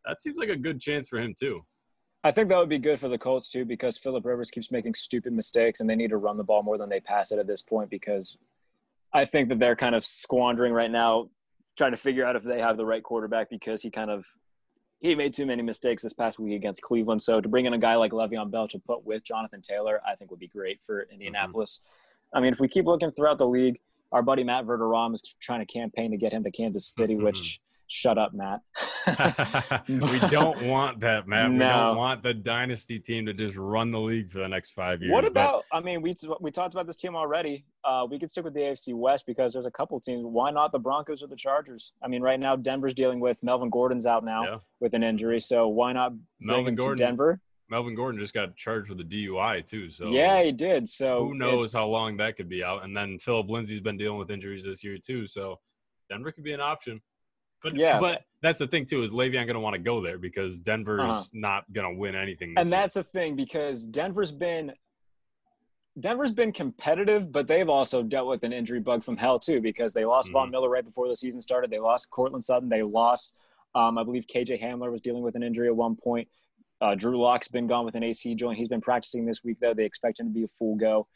That 0.06 0.22
seems 0.22 0.38
like 0.38 0.50
a 0.50 0.56
good 0.56 0.80
chance 0.80 1.08
for 1.10 1.20
him 1.20 1.34
too. 1.38 1.62
I 2.24 2.32
think 2.32 2.50
that 2.50 2.58
would 2.58 2.70
be 2.70 2.78
good 2.78 3.00
for 3.00 3.08
the 3.08 3.18
Colts 3.18 3.50
too 3.50 3.66
because 3.66 3.98
Philip 3.98 4.26
Rivers 4.26 4.52
keeps 4.52 4.72
making 4.72 4.94
stupid 4.94 5.34
mistakes 5.34 5.80
and 5.80 5.90
they 5.90 5.96
need 5.96 6.12
to 6.12 6.18
run 6.18 6.38
the 6.38 6.44
ball 6.44 6.62
more 6.62 6.78
than 6.78 6.90
they 6.90 7.00
pass 7.00 7.32
it 7.32 7.40
at 7.40 7.48
this 7.48 7.62
point 7.62 7.90
because 7.90 8.38
I 9.14 9.26
think 9.26 9.50
that 9.50 9.60
they're 9.60 9.76
kind 9.76 9.96
of 9.96 10.06
squandering 10.06 10.72
right 10.72 10.92
now 10.92 11.30
trying 11.78 11.92
to 11.92 11.98
figure 11.98 12.26
out 12.26 12.36
if 12.36 12.44
they 12.44 12.62
have 12.62 12.78
the 12.78 12.86
right 12.86 13.02
quarterback 13.02 13.50
because 13.50 13.82
he 13.82 13.90
kind 13.90 14.12
of 14.12 14.26
he 15.00 15.16
made 15.16 15.34
too 15.34 15.48
many 15.48 15.64
mistakes 15.64 16.04
this 16.04 16.14
past 16.14 16.38
week 16.38 16.56
against 16.56 16.84
Cleveland. 16.84 17.24
So 17.24 17.42
to 17.42 17.50
bring 17.50 17.66
in 17.66 17.74
a 17.74 17.78
guy 17.80 17.96
like 17.96 18.12
Le'Veon 18.12 18.52
Bell 18.52 18.68
to 18.68 18.78
put 18.78 19.04
with 19.04 19.24
Jonathan 19.24 19.62
Taylor, 19.62 20.00
I 20.08 20.14
think 20.14 20.30
would 20.30 20.40
be 20.40 20.48
great 20.48 20.80
for 20.84 21.08
Indianapolis. 21.12 21.80
Mm-hmm. 21.82 22.38
I 22.38 22.42
mean, 22.42 22.54
if 22.54 22.60
we 22.60 22.68
keep 22.68 22.86
looking 22.86 23.12
throughout 23.12 23.40
the 23.40 23.48
league, 23.48 23.80
our 24.12 24.22
buddy 24.22 24.44
Matt 24.44 24.66
Verderame 24.66 25.16
is 25.16 25.24
trying 25.40 25.60
to 25.60 25.66
campaign 25.66 26.12
to 26.12 26.18
get 26.18 26.34
him 26.34 26.44
to 26.44 26.52
Kansas 26.52 26.94
City, 26.96 27.16
mm-hmm. 27.16 27.24
which 27.24 27.60
shut 27.92 28.18
up, 28.18 28.32
Matt. 28.34 28.62
we 29.90 30.20
don't 30.30 30.62
want 30.66 31.02
that, 31.02 31.28
man. 31.28 31.54
We 31.54 31.60
don't 31.60 31.98
want 31.98 32.24
the 32.24 32.34
dynasty 32.34 33.00
team 33.00 33.26
to 33.26 33.34
just 33.34 33.58
run 33.58 33.92
the 33.92 34.00
league 34.00 34.32
for 34.32 34.40
the 34.40 34.48
next 34.48 34.72
five 34.72 35.02
years. 35.02 35.12
What 35.12 35.24
But- 35.24 35.32
about? 35.32 35.64
I 35.74 35.82
mean, 35.82 36.02
we 36.02 36.16
we 36.40 36.52
talked 36.52 36.74
about 36.74 36.88
this 36.88 36.96
team 36.96 37.16
already. 37.16 37.66
Uh, 37.84 38.08
we 38.10 38.18
could 38.18 38.30
stick 38.32 38.46
with 38.46 38.54
the 38.54 38.62
AFC 38.62 38.94
West 38.96 39.26
because 39.28 39.52
there's 39.54 39.66
a 39.66 39.72
couple 39.72 40.00
teams. 40.00 40.24
Why 40.24 40.52
not 40.52 40.72
the 40.72 40.80
Broncos 40.80 41.22
or 41.22 41.28
the 41.28 41.36
Chargers? 41.36 41.92
I 42.02 42.08
mean, 42.08 42.22
right 42.22 42.40
now 42.40 42.56
Denver's 42.56 42.94
dealing 42.94 43.20
with 43.20 43.44
Melvin 43.44 43.70
Gordon's 43.70 44.06
out 44.06 44.24
now 44.24 44.44
Yeah. 44.44 44.58
with 44.80 44.94
an 44.94 45.04
injury, 45.04 45.42
so 45.42 45.68
why 45.68 45.92
not 45.92 46.14
Melvin 46.40 46.76
Gordon? 46.76 46.98
to 46.98 47.04
Denver? 47.04 47.42
Melvin 47.70 47.96
Gordon 47.96 48.20
just 48.20 48.34
got 48.34 48.56
charged 48.56 48.90
with 48.90 49.00
a 49.00 49.04
DUI 49.04 49.66
too, 49.66 49.90
so 49.90 50.10
yeah, 50.10 50.42
he 50.44 50.52
did. 50.52 50.88
So 50.90 51.26
who 51.28 51.36
knows 51.36 51.74
how 51.74 51.88
long 51.88 52.18
that 52.18 52.36
could 52.38 52.50
be 52.50 52.64
out? 52.64 52.84
And 52.84 52.96
then 52.96 53.18
Philip 53.20 53.50
Lindsay's 53.50 53.80
been 53.82 53.98
dealing 53.98 54.20
with 54.20 54.30
injuries 54.32 54.64
this 54.66 54.84
year 54.84 54.98
too, 54.98 55.26
so 55.28 55.60
Denver 56.10 56.32
could 56.34 56.44
be 56.44 56.52
an 56.54 56.60
option. 56.62 57.02
But 57.64 57.76
Yeah. 57.76 58.00
but 58.00 58.24
that's 58.42 58.60
the 58.60 58.68
thing 58.68 58.86
too 58.86 59.04
is 59.04 59.12
Le'Veon 59.12 59.46
going 59.46 59.54
to 59.54 59.60
want 59.60 59.76
to 59.76 59.80
go 59.82 60.02
there 60.02 60.18
because 60.18 60.60
Denver's 60.60 61.02
Uh-huh. 61.02 61.24
not 61.34 61.72
going 61.72 61.94
to 61.94 62.00
win 62.00 62.16
anything. 62.16 62.54
This 62.56 62.62
and 62.62 62.70
year. 62.70 62.80
that's 62.80 62.94
the 62.96 63.04
thing 63.04 63.36
because 63.36 63.86
Denver's 63.86 64.32
been 64.32 64.74
Denver's 66.00 66.32
been 66.32 66.54
competitive, 66.54 67.32
but 67.34 67.48
they've 67.48 67.68
also 67.68 68.02
dealt 68.02 68.28
with 68.30 68.44
an 68.44 68.54
injury 68.54 68.80
bug 68.80 69.04
from 69.04 69.18
hell 69.18 69.38
too 69.38 69.60
because 69.60 69.92
they 69.94 70.06
lost 70.06 70.32
Von 70.32 70.48
Mhm. 70.48 70.52
Miller 70.52 70.70
right 70.70 70.86
before 70.86 71.08
the 71.10 71.16
season 71.16 71.42
started. 71.42 71.70
They 71.70 71.80
lost 71.80 72.10
Courtland 72.10 72.44
Sutton. 72.46 72.70
They 72.70 72.82
lost, 72.82 73.38
um, 73.76 73.98
I 73.98 74.04
believe, 74.04 74.26
KJ 74.26 74.56
Hamler 74.58 74.90
was 74.90 75.02
dealing 75.02 75.22
with 75.22 75.36
an 75.36 75.44
injury 75.44 75.68
at 75.68 75.76
one 75.76 75.98
point. 75.98 76.30
Uh, 76.80 76.96
Drew 76.96 77.20
Lock's 77.22 77.50
been 77.50 77.68
gone 77.68 77.84
with 77.86 77.96
an 77.96 78.04
AC 78.04 78.34
joint. 78.36 78.58
He's 78.58 78.70
been 78.70 78.80
practicing 78.82 79.26
this 79.26 79.44
week 79.44 79.60
though. 79.60 79.74
They 79.74 79.84
expect 79.86 80.20
him 80.20 80.28
to 80.28 80.34
be 80.34 80.44
a 80.44 80.48
full 80.48 80.76
go 80.78 81.08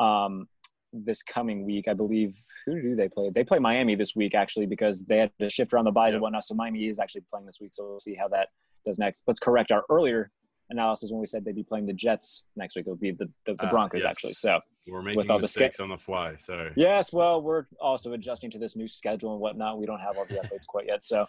um, 0.00 0.48
this 0.92 1.22
coming 1.22 1.64
week. 1.64 1.88
I 1.88 1.94
believe. 1.94 2.36
Who 2.66 2.80
do 2.80 2.94
they 2.96 3.08
play? 3.08 3.30
They 3.34 3.44
play 3.44 3.58
Miami 3.58 3.94
this 3.94 4.14
week 4.14 4.34
actually 4.34 4.66
because 4.66 5.04
they 5.04 5.18
had 5.18 5.30
to 5.40 5.48
shift 5.48 5.72
around 5.72 5.84
the 5.86 5.90
byes 5.90 6.08
Yep. 6.10 6.14
and 6.14 6.22
whatnot. 6.22 6.44
So 6.44 6.54
Miami 6.54 6.86
is 6.88 6.98
actually 6.98 7.22
playing 7.30 7.46
this 7.46 7.58
week. 7.60 7.70
So 7.74 7.84
we'll 7.88 7.98
see 7.98 8.14
how 8.14 8.28
that 8.28 8.48
does 8.86 8.98
next. 8.98 9.24
Let's 9.26 9.40
correct 9.40 9.72
our 9.72 9.82
earlier 9.90 10.30
analysis 10.70 11.10
when 11.10 11.20
we 11.20 11.26
said 11.26 11.44
they'd 11.44 11.54
be 11.54 11.62
playing 11.62 11.86
the 11.86 11.92
Jets 11.92 12.44
next 12.56 12.76
week. 12.76 12.84
It'll 12.86 12.96
be 12.96 13.10
the, 13.10 13.26
the, 13.46 13.54
the 13.54 13.66
Ah, 13.66 13.70
Broncos 13.70 14.02
yes. 14.02 14.10
actually. 14.10 14.32
So 14.34 14.58
we're 14.88 15.02
making 15.02 15.30
all 15.30 15.38
the 15.38 15.46
ske- 15.48 15.60
mistakes 15.60 15.80
on 15.80 15.88
the 15.90 15.98
fly. 15.98 16.36
So 16.38 16.70
yes, 16.76 17.12
well, 17.12 17.42
we're 17.42 17.66
also 17.80 18.12
adjusting 18.14 18.50
to 18.52 18.58
this 18.58 18.74
new 18.76 18.88
schedule 18.88 19.32
and 19.32 19.40
whatnot. 19.40 19.78
We 19.78 19.86
don't 19.86 20.00
have 20.00 20.16
all 20.16 20.24
the 20.26 20.36
updates 20.36 20.66
quite 20.66 20.86
yet. 20.86 21.02
So, 21.02 21.26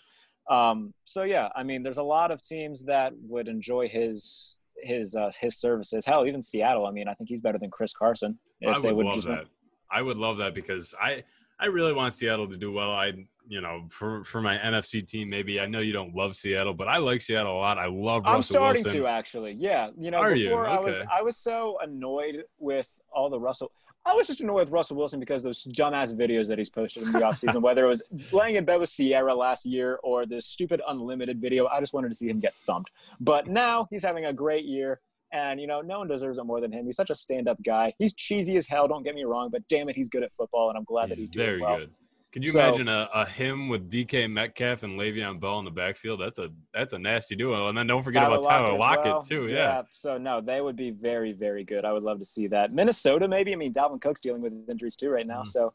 um, 0.50 0.94
so 1.04 1.24
yeah, 1.24 1.50
I 1.56 1.64
mean, 1.64 1.84
there's 1.84 1.98
a 1.98 2.04
lot 2.04 2.32
of 2.32 2.42
teams 2.42 2.84
that 2.86 3.14
would 3.28 3.48
enjoy 3.48 3.90
his 3.90 4.56
his 4.84 5.16
uh, 5.16 5.32
his 5.40 5.58
services. 5.58 6.06
Hell, 6.06 6.26
even 6.26 6.42
Seattle. 6.42 6.86
I 6.86 6.92
mean, 6.92 7.08
I 7.08 7.14
think 7.14 7.30
he's 7.30 7.42
better 7.42 7.58
than 7.58 7.70
Chris 7.72 7.94
Carson. 7.94 8.38
I 8.68 8.80
they 8.80 8.92
would 8.92 9.06
love 9.06 9.16
just 9.16 9.28
that. 9.28 9.46
I 9.92 10.02
would 10.02 10.18
love 10.18 10.38
that 10.38 10.54
because 10.54 10.94
I 11.02 11.24
I 11.60 11.68
really 11.68 11.94
want 11.94 12.14
Seattle 12.14 12.48
to 12.50 12.58
do 12.58 12.72
well. 12.72 12.92
I 12.92 13.14
you 13.48 13.62
know 13.62 13.88
for 13.90 14.24
for 14.24 14.42
my 14.42 14.58
NFC 14.58 15.08
team 15.08 15.30
maybe 15.30 15.60
I 15.60 15.66
know 15.66 15.80
you 15.80 15.94
don't 15.94 16.16
love 16.16 16.36
Seattle, 16.36 16.74
but 16.74 16.88
I 16.88 16.98
like 16.98 17.22
Seattle 17.22 17.58
a 17.58 17.60
lot. 17.60 17.78
I 17.78 17.88
love 17.88 18.24
I'm 18.26 18.42
starting 18.42 18.84
Wilson. 18.84 19.02
to 19.02 19.08
actually. 19.08 19.54
Yeah, 19.54 19.90
you 19.98 20.12
know, 20.12 20.18
Are 20.18 20.36
you? 20.36 20.48
before 20.48 20.68
I 20.68 20.80
was 20.80 21.02
I 21.12 21.22
was 21.22 21.38
so 21.38 21.78
annoyed 21.82 22.44
with 22.60 22.88
all 23.12 23.30
the 23.30 23.40
Russell. 23.40 23.72
I 24.06 24.14
was 24.16 24.28
just 24.28 24.42
annoyed 24.42 24.56
with 24.60 24.70
Russell 24.70 24.98
Wilson 24.98 25.20
because 25.20 25.44
those 25.44 25.64
dumbass 25.64 26.14
videos 26.14 26.48
that 26.48 26.58
he's 26.58 26.70
posted 26.70 27.04
in 27.04 27.12
the 27.14 27.20
offseason, 27.20 27.62
whether 27.62 27.86
it 27.86 27.88
was 27.88 28.04
laying 28.34 28.56
in 28.56 28.66
bed 28.66 28.78
with 28.80 28.92
Ciara 28.92 29.34
last 29.34 29.66
year 29.66 29.98
or 30.04 30.26
this 30.26 30.46
stupid 30.46 30.82
unlimited 30.88 31.40
video. 31.40 31.68
I 31.68 31.80
just 31.80 31.94
wanted 31.94 32.10
to 32.10 32.16
see 32.16 32.28
him 32.28 32.40
get 32.42 32.54
thumped. 32.68 32.92
But 33.22 33.48
now 33.48 33.88
he's 33.90 34.04
having 34.04 34.26
a 34.26 34.34
great 34.34 34.66
year. 34.66 35.00
And, 35.32 35.60
you 35.60 35.66
know, 35.66 35.82
no 35.82 35.98
one 36.00 36.08
deserves 36.08 36.38
it 36.38 36.44
more 36.44 36.62
than 36.62 36.72
him. 36.72 36.86
He's 36.86 36.96
such 36.96 37.10
a 37.10 37.16
stand 37.16 37.48
up 37.48 37.58
guy. 37.64 37.94
He's 37.98 38.14
cheesy 38.14 38.56
as 38.58 38.68
hell, 38.68 38.88
don't 38.88 39.04
get 39.04 39.16
me 39.16 39.24
wrong, 39.24 39.50
but 39.52 39.68
damn 39.68 39.90
it, 39.90 39.96
he's 39.96 40.10
good 40.10 40.22
at 40.22 40.32
football. 40.34 40.70
And 40.70 40.78
I'm 40.78 40.84
glad 40.84 41.06
that 41.10 41.18
He's 41.18 41.22
he's 41.22 41.30
doing 41.30 41.46
very 41.48 41.62
well. 41.62 41.78
good. 41.80 41.90
Could 42.34 42.44
you 42.44 42.52
So- 42.52 42.60
imagine 42.60 42.88
a, 42.88 43.08
a 43.14 43.26
him 43.26 43.70
with 43.70 43.90
DK 43.92 44.30
Metcalf 44.30 44.82
and 44.84 45.00
Le'Veon 45.00 45.40
Bell 45.40 45.60
in 45.60 45.66
the 45.66 45.72
backfield? 45.72 46.20
That's 46.20 46.40
a 46.40 46.50
that's 46.74 46.94
a 46.94 46.98
nasty 47.00 47.36
duo. 47.36 47.70
And 47.70 47.78
then 47.78 47.86
don't 47.88 48.02
forget 48.04 48.24
about 48.24 48.44
Tyler 48.44 48.76
Lockett 48.78 49.06
well. 49.06 49.22
too. 49.22 49.48
Yeah. 49.48 49.84
So 49.94 50.18
no, 50.18 50.42
they 50.42 50.60
would 50.60 50.76
be 50.76 50.90
very, 50.90 51.32
very 51.32 51.64
good. 51.64 51.86
I 51.86 51.94
would 51.94 52.04
love 52.04 52.18
to 52.20 52.26
see 52.26 52.48
that. 52.48 52.74
Minnesota, 52.74 53.28
maybe. 53.28 53.54
I 53.54 53.56
mean, 53.56 53.72
Dalvin 53.72 54.02
Cook's 54.02 54.20
dealing 54.20 54.42
with 54.42 54.52
injuries 54.68 54.96
too 54.96 55.10
right 55.12 55.28
now. 55.28 55.44
Mhm. 55.44 55.48
So, 55.48 55.74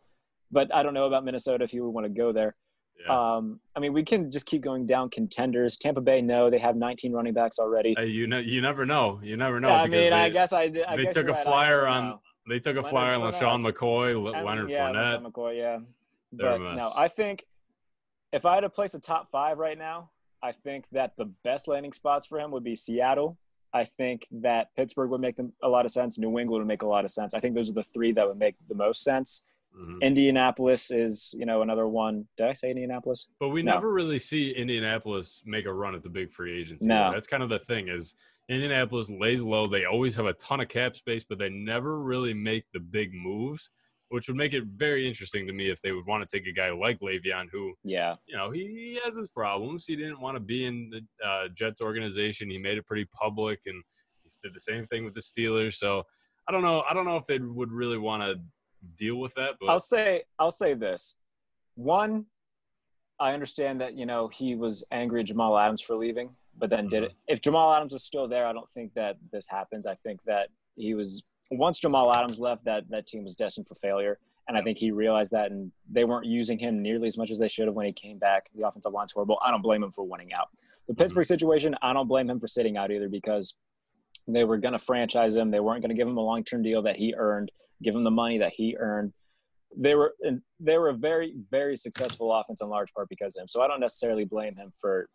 but 0.51 0.75
I 0.75 0.83
don't 0.83 0.95
know 0.95 1.05
about 1.07 1.25
Minnesota 1.25 1.63
if 1.63 1.73
you 1.73 1.85
would 1.85 1.91
want 1.95 2.07
to 2.07 2.11
go 2.13 2.33
there. 2.33 2.57
yeah. 3.07 3.37
Um, 3.37 3.61
I 3.77 3.79
mean, 3.81 3.93
we 3.93 4.03
can 4.03 4.29
just 4.29 4.45
keep 4.47 4.61
going 4.63 4.85
down 4.85 5.11
contenders. 5.11 5.77
Tampa 5.77 6.01
Bay, 6.01 6.21
no, 6.21 6.51
they 6.51 6.59
have 6.59 6.75
19 6.75 7.13
running 7.13 7.35
backs 7.35 7.61
already. 7.61 7.95
Hey, 7.97 8.07
you 8.07 8.27
know, 8.27 8.39
you 8.41 8.61
never 8.61 8.85
know. 8.85 9.21
You 9.23 9.37
never 9.37 9.61
know. 9.61 9.69
I 9.71 9.87
because 9.87 9.91
mean, 10.01 10.13
I 10.13 10.29
guess 10.31 10.53
I, 10.53 10.63
I 10.63 10.97
they 10.97 11.05
guess 11.05 11.15
took 11.15 11.29
a 11.29 11.33
right, 11.33 11.45
flyer 11.45 11.87
on 11.87 12.05
know. 12.09 12.21
They 12.49 12.59
took 12.59 12.75
a 12.77 12.81
Leonard 12.81 12.91
flyer 12.91 13.15
on. 13.15 13.33
LeSean 13.63 13.73
McCoy, 13.73 14.35
Leonard 14.45 14.71
yeah, 14.71 14.89
Fournette. 14.91 15.21
LeSean 15.23 15.31
McCoy, 15.31 15.57
yeah. 15.59 15.79
They're 16.33 16.59
But 16.59 16.75
no. 16.75 16.93
I 16.97 17.09
think 17.09 17.45
if 18.33 18.45
I 18.45 18.55
had 18.55 18.61
to 18.61 18.71
place 18.71 18.95
a 18.95 19.01
top 19.01 19.31
five 19.31 19.59
right 19.59 19.79
now, 19.79 20.11
I 20.43 20.53
think 20.53 20.87
that 20.93 21.17
the 21.17 21.27
best 21.45 21.69
landing 21.69 21.93
spots 21.93 22.27
for 22.27 22.39
him 22.39 22.51
would 22.53 22.65
be 22.65 22.77
Seattle. 22.77 23.39
I 23.73 23.85
think 23.85 24.27
that 24.31 24.75
Pittsburgh 24.77 25.11
would 25.11 25.21
make 25.21 25.37
them 25.37 25.53
a 25.63 25.69
lot 25.69 25.85
of 25.85 25.91
sense. 25.91 26.19
New 26.19 26.39
England 26.39 26.63
would 26.63 26.67
make 26.69 26.83
a 26.83 26.87
lot 26.87 27.05
of 27.05 27.11
sense. 27.11 27.35
I 27.35 27.41
think 27.41 27.55
those 27.55 27.69
are 27.71 27.75
the 27.75 27.83
three 27.83 28.13
that 28.13 28.27
would 28.27 28.39
make 28.39 28.55
the 28.69 28.75
most 28.75 29.03
sense. 29.03 29.45
Mhm. 29.77 30.01
Indianapolis 30.01 30.91
is, 30.91 31.35
you 31.39 31.45
know, 31.45 31.61
another 31.61 31.87
one. 31.87 32.27
Did 32.39 32.47
I 32.47 32.53
say 32.55 32.71
Indianapolis? 32.71 33.29
But 33.39 33.49
we 33.51 33.63
No. 33.63 33.75
never 33.75 33.93
really 33.93 34.19
see 34.19 34.53
Indianapolis 34.53 35.43
make 35.45 35.67
a 35.67 35.73
run 35.73 35.95
at 35.95 36.03
the 36.03 36.09
big 36.09 36.33
free 36.33 36.59
agency. 36.59 36.87
No. 36.87 37.13
That's 37.13 37.27
kind 37.27 37.43
of 37.43 37.49
the 37.51 37.59
thing 37.59 37.89
is 37.89 38.15
Indianapolis 38.49 39.11
lays 39.11 39.43
low. 39.43 39.67
They 39.67 39.85
always 39.85 40.17
have 40.17 40.25
a 40.27 40.33
ton 40.35 40.61
of 40.61 40.69
cap 40.69 40.97
space, 40.97 41.23
but 41.25 41.39
they 41.39 41.51
never 41.51 42.01
really 42.01 42.33
make 42.33 42.65
the 42.73 42.81
big 42.81 43.13
moves, 43.13 43.71
which 44.11 44.27
would 44.29 44.37
make 44.37 44.55
it 44.55 44.65
very 44.65 45.07
interesting 45.07 45.47
to 45.47 45.53
me 45.53 45.69
if 45.71 45.81
they 45.83 45.93
would 45.93 46.07
want 46.07 46.27
to 46.27 46.37
take 46.39 46.47
a 46.47 46.53
guy 46.53 46.71
like 46.71 46.99
Le'Veon, 47.01 47.49
who 47.53 47.75
Yeah. 47.85 48.15
you 48.27 48.37
know 48.37 48.51
he, 48.51 48.61
he 48.67 49.01
has 49.05 49.17
his 49.17 49.29
problems. 49.29 49.85
He 49.87 49.97
didn't 49.97 50.21
want 50.21 50.37
to 50.37 50.41
be 50.41 50.65
in 50.65 50.91
the 50.91 51.27
uh, 51.27 51.49
Jets 51.55 51.81
organization. 51.81 52.51
He 52.51 52.59
made 52.59 52.79
it 52.79 52.87
pretty 52.87 53.05
public, 53.07 53.61
and 53.67 53.83
he 54.25 54.31
did 54.43 54.55
the 54.55 54.61
same 54.61 54.87
thing 54.87 55.05
with 55.05 55.15
the 55.15 55.21
Steelers. 55.21 55.75
So 55.75 56.05
I 56.49 56.53
don't 56.53 56.63
know. 56.63 56.83
I 56.89 56.95
don't 56.95 57.05
know 57.05 57.17
if 57.17 57.27
they 57.27 57.39
would 57.39 57.73
really 57.73 57.99
want 57.99 58.23
to 58.23 58.41
deal 58.97 59.17
with 59.17 59.35
that. 59.35 59.55
But 59.61 59.69
I'll 59.69 59.81
say 59.81 60.23
I'll 60.39 60.51
say 60.51 60.75
this. 60.75 61.17
One, 61.75 62.27
I 63.21 63.33
understand 63.35 63.81
that, 63.81 63.95
you 63.95 64.07
know, 64.07 64.29
he 64.29 64.55
was 64.55 64.85
angry 64.91 65.21
at 65.21 65.27
Jamal 65.27 65.57
Adams 65.59 65.81
for 65.81 65.97
leaving, 65.97 66.31
but 66.57 66.71
then 66.71 66.89
did 66.89 67.03
it. 67.05 67.13
If 67.29 67.41
Jamal 67.41 67.73
Adams 67.75 67.93
is 67.93 68.03
still 68.05 68.27
there, 68.29 68.47
I 68.47 68.53
don't 68.53 68.71
think 68.71 68.95
that 68.95 69.17
this 69.33 69.47
happens. 69.49 69.87
I 69.87 69.95
think 69.95 70.21
that 70.25 70.49
he 70.77 70.95
was 70.95 71.23
once 71.51 71.79
Jamal 71.79 72.13
Adams 72.13 72.39
left, 72.39 72.65
that 72.65 72.89
that 72.91 73.07
team 73.07 73.25
was 73.25 73.35
destined 73.35 73.67
for 73.67 73.75
failure. 73.75 74.19
And 74.49 74.57
I 74.57 74.63
think 74.63 74.79
he 74.79 74.91
realized 74.91 75.33
that 75.33 75.51
and 75.51 75.71
they 75.91 76.05
weren't 76.05 76.25
using 76.25 76.59
him 76.59 76.81
nearly 76.81 77.07
as 77.07 77.19
much 77.19 77.31
as 77.31 77.39
they 77.39 77.49
should 77.49 77.67
have 77.67 77.75
when 77.75 77.87
he 77.87 77.93
came 77.93 78.19
back. 78.19 78.49
The 78.55 78.67
offensive 78.67 78.93
line's 78.93 79.13
horrible. 79.13 79.39
I 79.45 79.51
don't 79.51 79.63
blame 79.63 79.83
him 79.83 79.93
for 79.93 80.05
winning 80.05 80.33
out. 80.33 80.49
The 80.87 80.95
mm-hmm. 80.95 81.03
Pittsburgh 81.03 81.27
situation, 81.27 81.77
I 81.83 81.93
don't 81.93 82.09
blame 82.09 82.31
him 82.31 82.41
for 82.41 82.47
sitting 82.47 82.77
out 82.77 82.91
either 82.91 83.11
because 83.11 83.57
they 84.27 84.45
were 84.45 84.57
going 84.57 84.73
to 84.73 84.79
franchise 84.79 85.37
him. 85.37 85.51
They 85.51 85.61
weren't 85.61 85.83
going 85.83 85.91
to 85.91 85.95
give 85.95 86.09
him 86.09 86.17
a 86.17 86.23
long 86.23 86.45
term 86.45 86.63
deal 86.63 86.83
that 86.83 86.97
he 86.97 87.15
earned, 87.17 87.53
give 87.83 87.95
him 87.95 88.05
the 88.05 88.11
money 88.11 88.39
that 88.39 88.53
he 88.55 88.75
earned. 88.79 89.13
They 89.77 89.95
were 89.95 90.15
and 90.23 90.41
they 90.59 90.79
were 90.79 90.89
a 90.89 90.95
very 90.95 91.35
very 91.51 91.77
successful 91.77 92.33
offense 92.33 92.63
in 92.63 92.71
large 92.71 92.93
part 92.95 93.11
because 93.11 93.37
of 93.37 93.43
him. 93.43 93.49
So 93.49 93.61
I 93.61 93.69
don't 93.69 93.81
necessarily 93.81 94.25
blame 94.25 94.57
him 94.57 94.73
for 94.81 95.11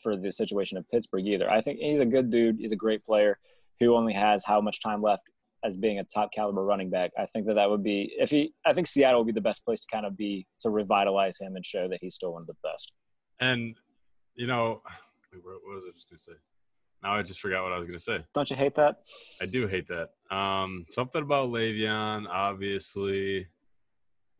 for 0.00 0.16
the 0.16 0.30
situation 0.30 0.78
of 0.78 0.88
Pittsburgh 0.88 1.26
either. 1.26 1.50
I 1.50 1.60
think 1.60 1.80
he's 1.80 1.98
a 1.98 2.06
good 2.06 2.30
dude. 2.30 2.58
He's 2.60 2.70
a 2.70 2.76
great 2.76 3.04
player 3.04 3.38
who 3.80 3.96
only 3.96 4.12
has 4.12 4.44
how 4.44 4.60
much 4.60 4.80
time 4.80 5.02
left 5.02 5.24
as 5.64 5.76
being 5.76 5.98
a 5.98 6.04
top 6.04 6.30
caliber 6.32 6.64
running 6.64 6.90
back. 6.90 7.10
I 7.18 7.26
think 7.26 7.46
that 7.46 7.54
that 7.54 7.68
would 7.70 7.82
be 7.82 8.12
if 8.18 8.30
he. 8.30 8.52
I 8.64 8.72
think 8.72 8.86
Seattle 8.86 9.20
would 9.20 9.26
be 9.26 9.32
the 9.32 9.40
best 9.40 9.64
place 9.64 9.80
to 9.80 9.86
kind 9.92 10.06
of 10.06 10.16
be 10.16 10.46
to 10.60 10.70
revitalize 10.70 11.38
him 11.38 11.56
and 11.56 11.64
show 11.64 11.88
that 11.88 11.98
he's 12.00 12.14
still 12.14 12.32
one 12.32 12.42
of 12.42 12.46
the 12.46 12.56
best. 12.62 12.92
and 13.40 13.76
you 14.34 14.46
know, 14.46 14.82
wait, 15.32 15.42
what 15.44 15.74
was 15.74 15.84
I 15.88 15.92
just 15.92 16.08
gonna 16.08 16.18
say? 16.20 16.32
Now 17.02 17.16
I 17.16 17.22
just 17.22 17.40
forgot 17.40 17.62
what 17.64 17.72
I 17.72 17.78
was 17.78 17.86
gonna 17.86 17.98
say. 18.00 18.24
Don't 18.34 18.48
you 18.50 18.56
hate 18.56 18.74
that? 18.76 18.98
I 19.42 19.46
do 19.46 19.66
hate 19.66 19.86
that. 19.88 20.10
Um, 20.36 20.86
something 20.90 21.22
about 21.22 21.50
Le'Veon, 21.50 22.26
obviously. 22.28 23.46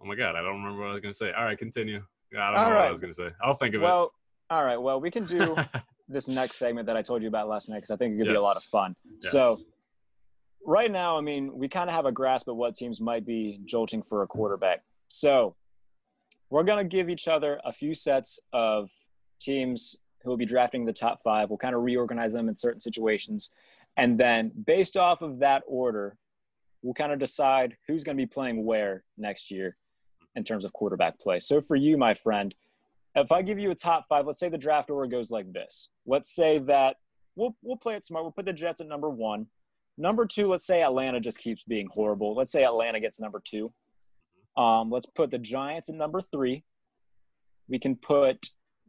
Oh 0.01 0.05
my 0.07 0.15
god, 0.15 0.37
I 0.37 0.43
don't 0.43 0.63
remember 0.63 0.81
what 0.83 0.91
I 0.91 0.93
was 0.93 1.01
gonna 1.01 1.15
say. 1.15 1.33
All 1.33 1.45
right, 1.45 1.59
continue. 1.59 2.03
I 2.33 2.51
don't 2.53 2.61
All 2.61 2.71
know 2.71 2.77
what. 2.77 2.85
I 2.87 2.91
was 2.91 3.01
gonna 3.01 3.15
say. 3.15 3.31
I'll 3.43 3.55
think 3.55 3.75
of 3.75 3.83
it 3.83 3.85
Well, 3.85 4.13
all 4.51 4.65
right. 4.65 4.77
Well, 4.77 5.01
we 5.01 5.11
can 5.11 5.25
do 5.25 5.57
this 6.09 6.29
next 6.29 6.57
segment 6.57 6.87
that 6.87 6.97
I 6.97 7.03
told 7.03 7.23
you 7.23 7.29
about 7.29 7.49
last 7.49 7.69
night 7.69 7.79
because 7.79 7.91
I 7.91 7.97
think 7.97 8.15
it 8.15 8.19
could 8.19 8.29
be 8.29 8.35
a 8.35 8.41
lot 8.41 8.57
of 8.57 8.63
fun. 8.65 8.95
Yes. 9.23 9.33
So, 9.33 9.59
right 10.69 10.91
now, 10.91 11.17
I 11.17 11.23
mean, 11.23 11.57
we 11.57 11.67
kind 11.67 11.89
of 11.89 11.97
have 11.97 12.05
a 12.05 12.13
grasp 12.13 12.47
of 12.47 12.57
what 12.57 12.77
teams 12.77 13.01
might 13.01 13.25
be 13.25 13.59
jolting 13.65 14.03
for 14.03 14.23
a 14.23 14.27
mm-hmm. 14.27 14.39
quarterback. 14.39 14.83
So, 15.09 15.57
we're 16.51 16.63
going 16.63 16.79
to 16.79 16.97
give 16.97 17.11
each 17.11 17.29
other 17.29 17.61
a 17.65 17.73
few 17.73 17.95
sets 17.95 18.41
of 18.53 18.91
teams 19.41 19.97
who 20.23 20.31
will 20.31 20.37
be 20.37 20.47
drafting 20.47 20.85
the 20.85 20.93
top 20.93 21.21
five. 21.23 21.51
We'll 21.51 21.59
kind 21.59 21.75
of 21.75 21.83
reorganize 21.83 22.33
them 22.33 22.49
in 22.49 22.57
certain 22.57 22.81
situations. 22.81 23.51
And 23.97 24.19
then, 24.19 24.53
based 24.67 24.97
off 24.97 25.23
of 25.23 25.39
that 25.39 25.63
order, 25.67 26.17
we'll 26.83 26.95
kind 26.95 27.13
of 27.13 27.19
decide 27.19 27.77
who's 27.87 28.05
going 28.05 28.17
to 28.17 28.23
be 28.23 28.27
playing 28.27 28.65
where 28.65 29.05
next 29.17 29.51
year 29.51 29.77
in 30.37 30.45
terms 30.45 30.65
of 30.65 30.73
quarterback 30.75 31.19
play. 31.19 31.39
So, 31.39 31.63
for 31.63 31.77
you, 31.77 31.97
my 31.97 32.13
friend, 32.13 32.55
if 33.15 33.33
I 33.33 33.41
give 33.41 33.59
you 33.59 33.71
a 33.71 33.75
top 33.75 34.07
five, 34.07 34.27
let's 34.27 34.39
say 34.39 34.51
the 34.51 34.59
draft 34.59 34.91
order 34.91 35.09
goes 35.09 35.31
like 35.31 35.51
this. 35.53 35.89
Let's 36.07 36.35
say 36.35 36.59
that 36.59 36.97
we'll 37.37 37.57
we'll 37.63 37.79
play 37.79 37.95
it 37.95 38.05
smart. 38.05 38.25
We'll 38.25 38.33
put 38.33 38.45
the 38.45 38.53
Jets 38.53 38.83
at 38.83 38.87
number 38.87 39.09
one. 39.09 39.47
Number 40.01 40.25
two, 40.27 40.47
let's 40.49 40.65
say 40.67 40.83
Atlanta 40.83 41.19
just 41.21 41.39
keeps 41.39 41.65
being 41.65 41.89
horrible. 41.91 42.35
Let's 42.35 42.53
say 42.53 42.65
Atlanta 42.65 43.01
gets 43.01 43.19
number 43.19 43.43
two. 43.45 43.73
Um, 44.57 44.91
let's 44.91 45.07
put 45.07 45.31
the 45.31 45.39
Giants 45.39 45.89
at 45.89 45.97
number 45.97 46.21
three. 46.21 46.65
We 47.69 47.79
can 47.81 47.97
put 47.97 48.47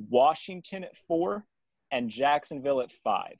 Washington 0.10 0.84
at 0.84 0.96
four 0.96 1.46
and 1.92 2.10
Jacksonville 2.10 2.80
at 2.82 2.92
five. 2.92 3.40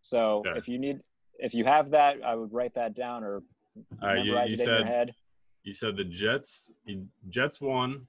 So 0.00 0.38
Okay. 0.46 0.58
if 0.58 0.66
you 0.66 0.78
need, 0.78 1.00
if 1.38 1.52
you 1.54 1.64
have 1.66 1.90
that, 1.90 2.16
I 2.24 2.34
would 2.34 2.52
write 2.52 2.74
that 2.74 2.94
down 2.94 3.22
or 3.22 3.42
All 4.02 4.08
right, 4.08 4.18
you, 4.24 4.32
memorize 4.32 4.50
you 4.50 4.54
it 4.56 4.60
in 4.60 4.66
your 4.68 4.78
said 4.78 4.86
head. 4.86 5.14
you 5.62 5.72
said 5.74 5.96
the 5.96 6.04
Jets. 6.04 6.70
the 6.86 7.02
Jets 7.28 7.60
won. 7.60 8.06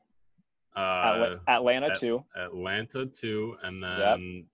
Uh, 0.75 0.79
Atla- 0.79 1.41
Atlanta 1.49 1.87
at- 1.87 1.99
two, 1.99 2.23
Atlanta 2.33 3.05
two, 3.05 3.57
and 3.61 3.83
then 3.83 4.45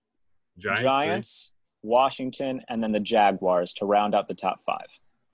Giants. 0.58 0.82
Giants, 0.82 1.52
Washington, 1.82 2.62
and 2.68 2.82
then 2.82 2.92
the 2.92 3.00
Jaguars 3.00 3.72
to 3.74 3.86
round 3.86 4.14
out 4.14 4.28
the 4.28 4.34
top 4.34 4.60
five. 4.64 4.86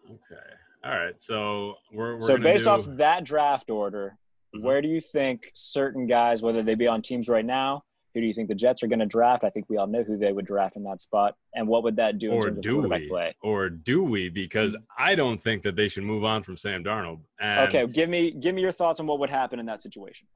Okay. 0.06 0.40
All 0.84 0.90
right. 0.90 1.20
So 1.20 1.74
we're, 1.92 2.14
we're 2.14 2.20
so 2.20 2.36
based 2.38 2.64
do, 2.64 2.70
off 2.70 2.86
that 2.98 3.24
draft 3.24 3.70
order, 3.70 4.18
Mhm. 4.54 4.62
where 4.62 4.82
do 4.82 4.88
you 4.88 5.00
think 5.00 5.50
certain 5.54 6.06
guys, 6.06 6.42
whether 6.42 6.62
they 6.62 6.74
be 6.74 6.86
on 6.86 7.02
teams 7.02 7.28
right 7.28 7.44
now, 7.44 7.82
who 8.12 8.20
do 8.20 8.26
you 8.28 8.32
think 8.34 8.48
the 8.48 8.54
Jets 8.54 8.80
are 8.84 8.86
going 8.86 9.00
to 9.00 9.06
draft? 9.06 9.42
I 9.42 9.50
think 9.50 9.66
we 9.68 9.76
all 9.76 9.88
know 9.88 10.04
who 10.04 10.16
they 10.16 10.32
would 10.32 10.46
draft 10.46 10.76
in 10.76 10.84
that 10.84 11.00
spot, 11.00 11.34
and 11.54 11.66
what 11.66 11.82
would 11.82 11.96
that 11.96 12.18
do 12.20 12.30
in 12.30 12.34
or 12.36 12.42
terms 12.42 12.58
of 12.58 12.62
do 12.62 12.78
we? 12.82 13.08
play? 13.08 13.34
Or 13.42 13.68
do 13.68 14.04
we? 14.04 14.28
Because 14.28 14.76
I 14.96 15.16
don't 15.16 15.42
think 15.42 15.62
that 15.62 15.74
they 15.74 15.88
should 15.88 16.04
move 16.04 16.22
on 16.22 16.44
from 16.44 16.56
Sam 16.56 16.84
Darnold. 16.84 17.22
And 17.40 17.66
Okay, 17.68 17.86
give 17.90 18.08
me 18.08 18.30
give 18.30 18.54
me 18.54 18.62
your 18.62 18.70
thoughts 18.70 19.00
on 19.00 19.06
what 19.08 19.18
would 19.18 19.30
happen 19.30 19.58
in 19.58 19.66
that 19.66 19.80
situation. 19.82 20.28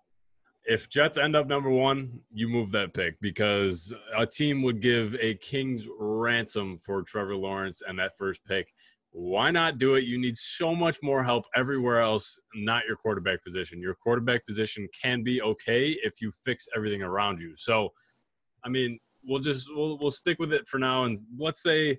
If 0.68 0.90
Jets 0.90 1.16
end 1.16 1.34
up 1.34 1.46
number 1.46 1.70
one, 1.70 2.20
you 2.30 2.46
move 2.46 2.70
that 2.72 2.92
pick 2.92 3.18
because 3.22 3.94
a 4.16 4.26
team 4.26 4.62
would 4.62 4.82
give 4.82 5.16
a 5.18 5.34
king's 5.36 5.88
ransom 5.98 6.78
for 6.78 7.02
Trevor 7.02 7.36
Lawrence 7.36 7.80
and 7.86 7.98
that 7.98 8.18
first 8.18 8.44
pick. 8.46 8.74
Why 9.10 9.50
not 9.50 9.78
do 9.78 9.94
it? 9.94 10.04
You 10.04 10.18
need 10.18 10.36
so 10.36 10.74
much 10.74 10.98
more 11.02 11.24
help 11.24 11.46
everywhere 11.56 12.02
else, 12.02 12.38
not 12.54 12.84
your 12.86 12.96
quarterback 12.96 13.42
position. 13.42 13.80
Your 13.80 13.94
quarterback 13.94 14.44
position 14.46 14.86
can 15.00 15.22
be 15.22 15.40
okay 15.40 15.96
if 16.02 16.20
you 16.20 16.30
fix 16.44 16.68
everything 16.76 17.00
around 17.00 17.40
you. 17.40 17.54
So, 17.56 17.94
I 18.62 18.68
mean, 18.68 18.98
we'll 19.24 19.40
just 19.40 19.68
we'll 19.74 19.96
we'll 19.98 20.10
stick 20.10 20.38
with 20.38 20.52
it 20.52 20.68
for 20.68 20.78
now, 20.78 21.04
and 21.04 21.16
let's 21.38 21.62
say, 21.62 21.98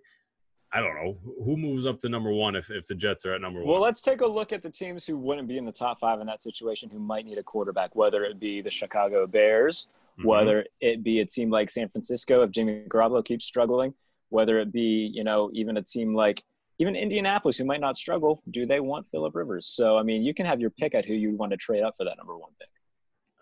I 0.72 0.82
don't 0.82 0.94
know 0.96 1.18
who 1.44 1.58
moves 1.58 1.86
up 1.88 2.00
to 2.02 2.10
number 2.10 2.32
one 2.32 2.56
if 2.56 2.70
if 2.70 2.88
the 2.88 2.94
Jets 2.96 3.26
are 3.26 3.34
at 3.34 3.42
number 3.42 3.60
one. 3.60 3.68
Well, 3.70 3.82
let's 3.82 4.02
take 4.02 4.22
a 4.22 4.28
look 4.28 4.54
at 4.54 4.62
the 4.62 4.70
teams 4.70 5.06
who 5.06 5.18
wouldn't 5.18 5.48
be 5.48 5.58
in 5.58 5.66
the 5.66 5.72
top 5.72 6.00
five 6.00 6.20
in 6.22 6.28
that 6.28 6.44
situation 6.44 6.90
who 6.90 7.00
might 7.00 7.26
need 7.26 7.38
a 7.40 7.44
quarterback, 7.44 7.96
whether 7.96 8.24
it 8.24 8.40
be 8.40 8.62
the 8.62 8.70
Chicago 8.70 9.26
Bears, 9.26 9.88
Mhm. 10.20 10.26
whether 10.26 10.66
it 10.80 11.02
be 11.02 11.22
a 11.22 11.26
team 11.26 11.50
like 11.50 11.72
San 11.72 11.88
Francisco 11.88 12.44
if 12.44 12.52
Jimmy 12.52 12.84
Garoppolo 12.88 13.26
keeps 13.26 13.46
struggling, 13.46 13.96
whether 14.30 14.60
it 14.60 14.72
be 14.72 15.10
you 15.14 15.24
know 15.24 15.50
even 15.54 15.78
a 15.78 15.82
team 15.82 16.14
like 16.14 16.44
even 16.78 16.96
Indianapolis 16.96 17.58
who 17.58 17.66
might 17.66 17.82
not 17.82 17.98
struggle. 17.98 18.42
Do 18.52 18.66
they 18.68 18.80
want 18.80 19.08
Philip 19.10 19.34
Rivers? 19.36 19.66
So 19.66 19.98
I 19.98 20.04
mean, 20.04 20.22
you 20.24 20.36
can 20.36 20.46
have 20.46 20.62
your 20.62 20.70
pick 20.70 20.94
at 20.94 21.04
who 21.06 21.14
you 21.16 21.32
want 21.36 21.50
to 21.52 21.58
trade 21.58 21.82
up 21.82 21.96
for 21.98 22.04
that 22.04 22.16
number 22.18 22.38
one 22.38 22.52
pick. 22.60 22.70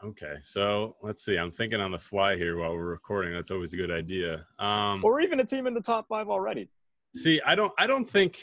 Okay, 0.04 0.36
so 0.42 0.96
let's 1.02 1.26
see. 1.26 1.38
I'm 1.38 1.52
thinking 1.52 1.82
on 1.82 1.92
the 1.92 2.00
fly 2.00 2.38
here 2.38 2.56
while 2.58 2.72
we're 2.72 2.86
recording. 2.86 3.34
That's 3.34 3.50
always 3.52 3.74
a 3.74 3.78
good 3.78 3.92
idea. 3.92 4.46
Um, 4.60 5.04
Or 5.04 5.20
even 5.20 5.40
a 5.40 5.44
team 5.46 5.66
in 5.68 5.74
the 5.74 5.82
top 5.82 6.08
five 6.08 6.30
already. 6.30 6.70
See, 7.16 7.42
I 7.46 7.56
don't, 7.56 7.72
I 7.78 7.88
don't 7.88 8.08
think, 8.08 8.40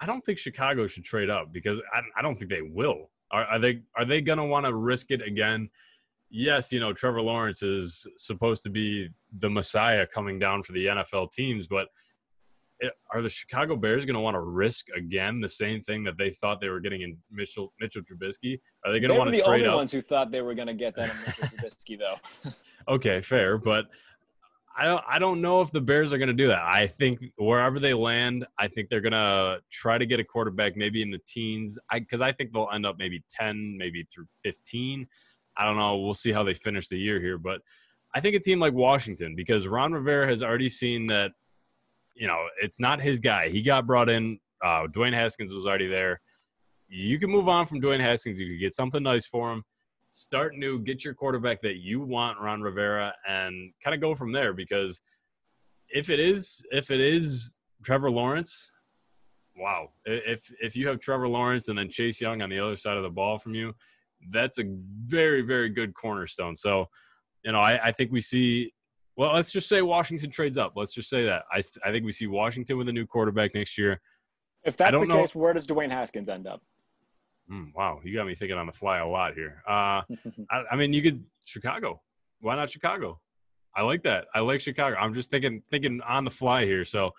I 0.00 0.06
don't 0.06 0.24
think 0.24 0.38
Chicago 0.38 0.86
should 0.86 1.04
trade 1.04 1.30
up 1.30 1.52
because 1.52 1.80
I, 1.92 2.00
I 2.18 2.22
don't 2.22 2.36
think 2.36 2.50
they 2.50 2.62
will. 2.62 3.10
Are, 3.30 3.44
are 3.44 3.58
they? 3.58 3.82
Are 3.96 4.04
they 4.04 4.20
going 4.20 4.38
to 4.38 4.44
want 4.44 4.66
to 4.66 4.74
risk 4.74 5.10
it 5.10 5.22
again? 5.22 5.70
Yes, 6.30 6.72
you 6.72 6.80
know 6.80 6.92
Trevor 6.92 7.22
Lawrence 7.22 7.62
is 7.62 8.06
supposed 8.16 8.62
to 8.64 8.70
be 8.70 9.08
the 9.38 9.48
messiah 9.48 10.06
coming 10.06 10.38
down 10.38 10.62
for 10.62 10.72
the 10.72 10.86
NFL 10.86 11.32
teams, 11.32 11.66
but 11.66 11.88
it, 12.80 12.92
are 13.12 13.22
the 13.22 13.28
Chicago 13.28 13.76
Bears 13.76 14.04
going 14.04 14.14
to 14.14 14.20
want 14.20 14.34
to 14.34 14.40
risk 14.40 14.86
again 14.96 15.40
the 15.40 15.48
same 15.48 15.80
thing 15.80 16.04
that 16.04 16.18
they 16.18 16.30
thought 16.30 16.60
they 16.60 16.68
were 16.68 16.80
getting 16.80 17.02
in 17.02 17.16
Mitchell 17.30 17.72
Mitchell 17.80 18.02
Trubisky? 18.02 18.60
Are 18.84 18.92
they 18.92 19.00
going 19.00 19.12
to 19.12 19.18
want 19.18 19.32
to 19.32 19.36
trade 19.36 19.42
up? 19.42 19.58
the 19.58 19.66
only 19.66 19.76
ones 19.76 19.92
who 19.92 20.00
thought 20.00 20.30
they 20.30 20.42
were 20.42 20.54
going 20.54 20.68
to 20.68 20.74
get 20.74 20.94
that 20.96 21.10
in 21.10 21.16
Mitchell 21.26 21.46
Trubisky, 21.58 21.98
though. 21.98 22.94
Okay, 22.94 23.20
fair, 23.20 23.58
but 23.58 23.86
I 24.76 24.86
don't 24.86 25.04
I 25.08 25.18
don't 25.18 25.40
know 25.40 25.60
if 25.60 25.70
the 25.70 25.80
Bears 25.80 26.12
are 26.12 26.18
going 26.18 26.28
to 26.28 26.34
do 26.34 26.48
that. 26.48 26.62
I 26.62 26.86
think 26.86 27.20
wherever 27.36 27.78
they 27.78 27.94
land, 27.94 28.44
I 28.58 28.66
think 28.66 28.88
they're 28.88 29.00
going 29.00 29.12
to 29.12 29.60
try 29.70 29.98
to 29.98 30.06
get 30.06 30.18
a 30.18 30.24
quarterback 30.24 30.76
maybe 30.76 31.00
in 31.00 31.10
the 31.10 31.20
teens. 31.26 31.78
I 31.90 32.00
cuz 32.00 32.20
I 32.20 32.32
think 32.32 32.52
they'll 32.52 32.68
end 32.72 32.84
up 32.84 32.96
maybe 32.98 33.22
10, 33.30 33.76
maybe 33.78 34.06
through 34.12 34.26
15. 34.42 35.06
I 35.56 35.64
don't 35.64 35.76
know, 35.76 35.98
we'll 35.98 36.14
see 36.14 36.32
how 36.32 36.42
they 36.42 36.54
finish 36.54 36.88
the 36.88 36.98
year 36.98 37.20
here, 37.20 37.38
but 37.38 37.60
I 38.14 38.20
think 38.20 38.34
a 38.34 38.40
team 38.40 38.58
like 38.58 38.72
Washington 38.72 39.36
because 39.36 39.68
Ron 39.68 39.92
Rivera 39.92 40.26
has 40.26 40.42
already 40.42 40.68
seen 40.68 41.06
that 41.06 41.32
you 42.16 42.28
know, 42.28 42.46
it's 42.62 42.78
not 42.78 43.00
his 43.00 43.18
guy. 43.18 43.48
He 43.48 43.62
got 43.62 43.86
brought 43.86 44.08
in 44.08 44.40
uh 44.64 44.86
Dwayne 44.88 45.14
Haskins 45.14 45.52
was 45.52 45.66
already 45.66 45.88
there. 45.88 46.20
You 46.88 47.18
can 47.18 47.30
move 47.30 47.48
on 47.48 47.66
from 47.66 47.80
Dwayne 47.80 48.00
Haskins. 48.00 48.40
You 48.40 48.48
could 48.48 48.60
get 48.60 48.74
something 48.74 49.02
nice 49.02 49.26
for 49.26 49.52
him 49.52 49.64
start 50.14 50.56
new, 50.56 50.78
get 50.78 51.04
your 51.04 51.12
quarterback 51.12 51.60
that 51.62 51.78
you 51.78 52.00
want, 52.00 52.40
Ron 52.40 52.62
Rivera, 52.62 53.12
and 53.28 53.72
kind 53.82 53.94
of 53.94 54.00
go 54.00 54.14
from 54.14 54.30
there. 54.30 54.52
Because 54.52 55.02
if 55.88 56.08
it 56.08 56.20
is 56.20 56.64
if 56.70 56.90
it 56.90 57.00
is 57.00 57.58
Trevor 57.84 58.10
Lawrence, 58.10 58.70
wow. 59.56 59.90
If 60.04 60.50
if 60.60 60.76
you 60.76 60.86
have 60.88 61.00
Trevor 61.00 61.28
Lawrence 61.28 61.68
and 61.68 61.76
then 61.76 61.88
Chase 61.90 62.20
Young 62.20 62.42
on 62.42 62.48
the 62.48 62.60
other 62.60 62.76
side 62.76 62.96
of 62.96 63.02
the 63.02 63.10
ball 63.10 63.38
from 63.38 63.54
you, 63.54 63.74
that's 64.30 64.58
a 64.58 64.64
very 65.04 65.42
very 65.42 65.68
good 65.68 65.94
cornerstone. 65.94 66.54
So, 66.54 66.86
you 67.44 67.50
know, 67.50 67.60
I, 67.60 67.88
I 67.88 67.92
think 67.92 68.12
we 68.12 68.20
see. 68.20 68.72
Well, 69.16 69.34
let's 69.34 69.52
just 69.52 69.68
say 69.68 69.82
Washington 69.82 70.30
trades 70.30 70.58
up. 70.58 70.72
Let's 70.76 70.92
just 70.92 71.10
say 71.10 71.24
that. 71.24 71.42
I 71.52 71.60
I 71.84 71.90
think 71.90 72.04
we 72.04 72.12
see 72.12 72.28
Washington 72.28 72.78
with 72.78 72.88
a 72.88 72.92
new 72.92 73.06
quarterback 73.06 73.52
next 73.54 73.76
year. 73.76 74.00
If 74.62 74.76
that's 74.76 74.92
the 74.96 75.06
know- 75.06 75.22
case, 75.22 75.34
where 75.34 75.52
does 75.52 75.66
Dwayne 75.66 75.90
Haskins 75.90 76.28
end 76.28 76.46
up? 76.46 76.62
Hmm, 77.48 77.64
wow, 77.74 78.00
you 78.02 78.14
got 78.16 78.26
me 78.26 78.34
thinking 78.34 78.56
on 78.56 78.66
the 78.66 78.72
fly 78.72 78.98
a 78.98 79.06
lot 79.06 79.34
here. 79.34 79.62
Uh, 79.68 80.02
I, 80.50 80.64
I 80.72 80.76
mean, 80.76 80.92
you 80.92 81.02
could 81.02 81.24
Chicago. 81.44 82.00
Why 82.40 82.56
not 82.56 82.70
Chicago? 82.70 83.20
I 83.76 83.82
like 83.82 84.02
that. 84.04 84.26
I 84.34 84.40
like 84.40 84.60
Chicago. 84.60 84.96
I'm 84.96 85.14
just 85.14 85.30
thinking 85.30 85.62
thinking 85.68 86.00
on 86.06 86.24
the 86.24 86.30
fly 86.30 86.64
here. 86.64 86.84
So, 86.84 87.10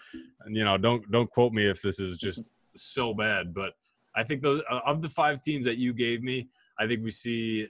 you 0.48 0.64
know, 0.64 0.78
don't 0.78 1.10
don't 1.12 1.30
quote 1.30 1.54
me 1.54 1.70
if 1.70 1.82
this 1.82 2.00
is 2.00 2.18
just 2.18 2.44
so 2.76 3.14
bad. 3.14 3.54
But 3.54 3.74
I 4.16 4.24
think 4.24 4.42
those 4.42 4.62
uh, 4.70 4.80
of 4.86 5.02
the 5.02 5.10
five 5.10 5.42
teams 5.42 5.66
that 5.66 5.78
you 5.78 5.94
gave 5.94 6.24
me, 6.24 6.48
I 6.80 6.88
think 6.88 7.04
we 7.04 7.12
see. 7.12 7.68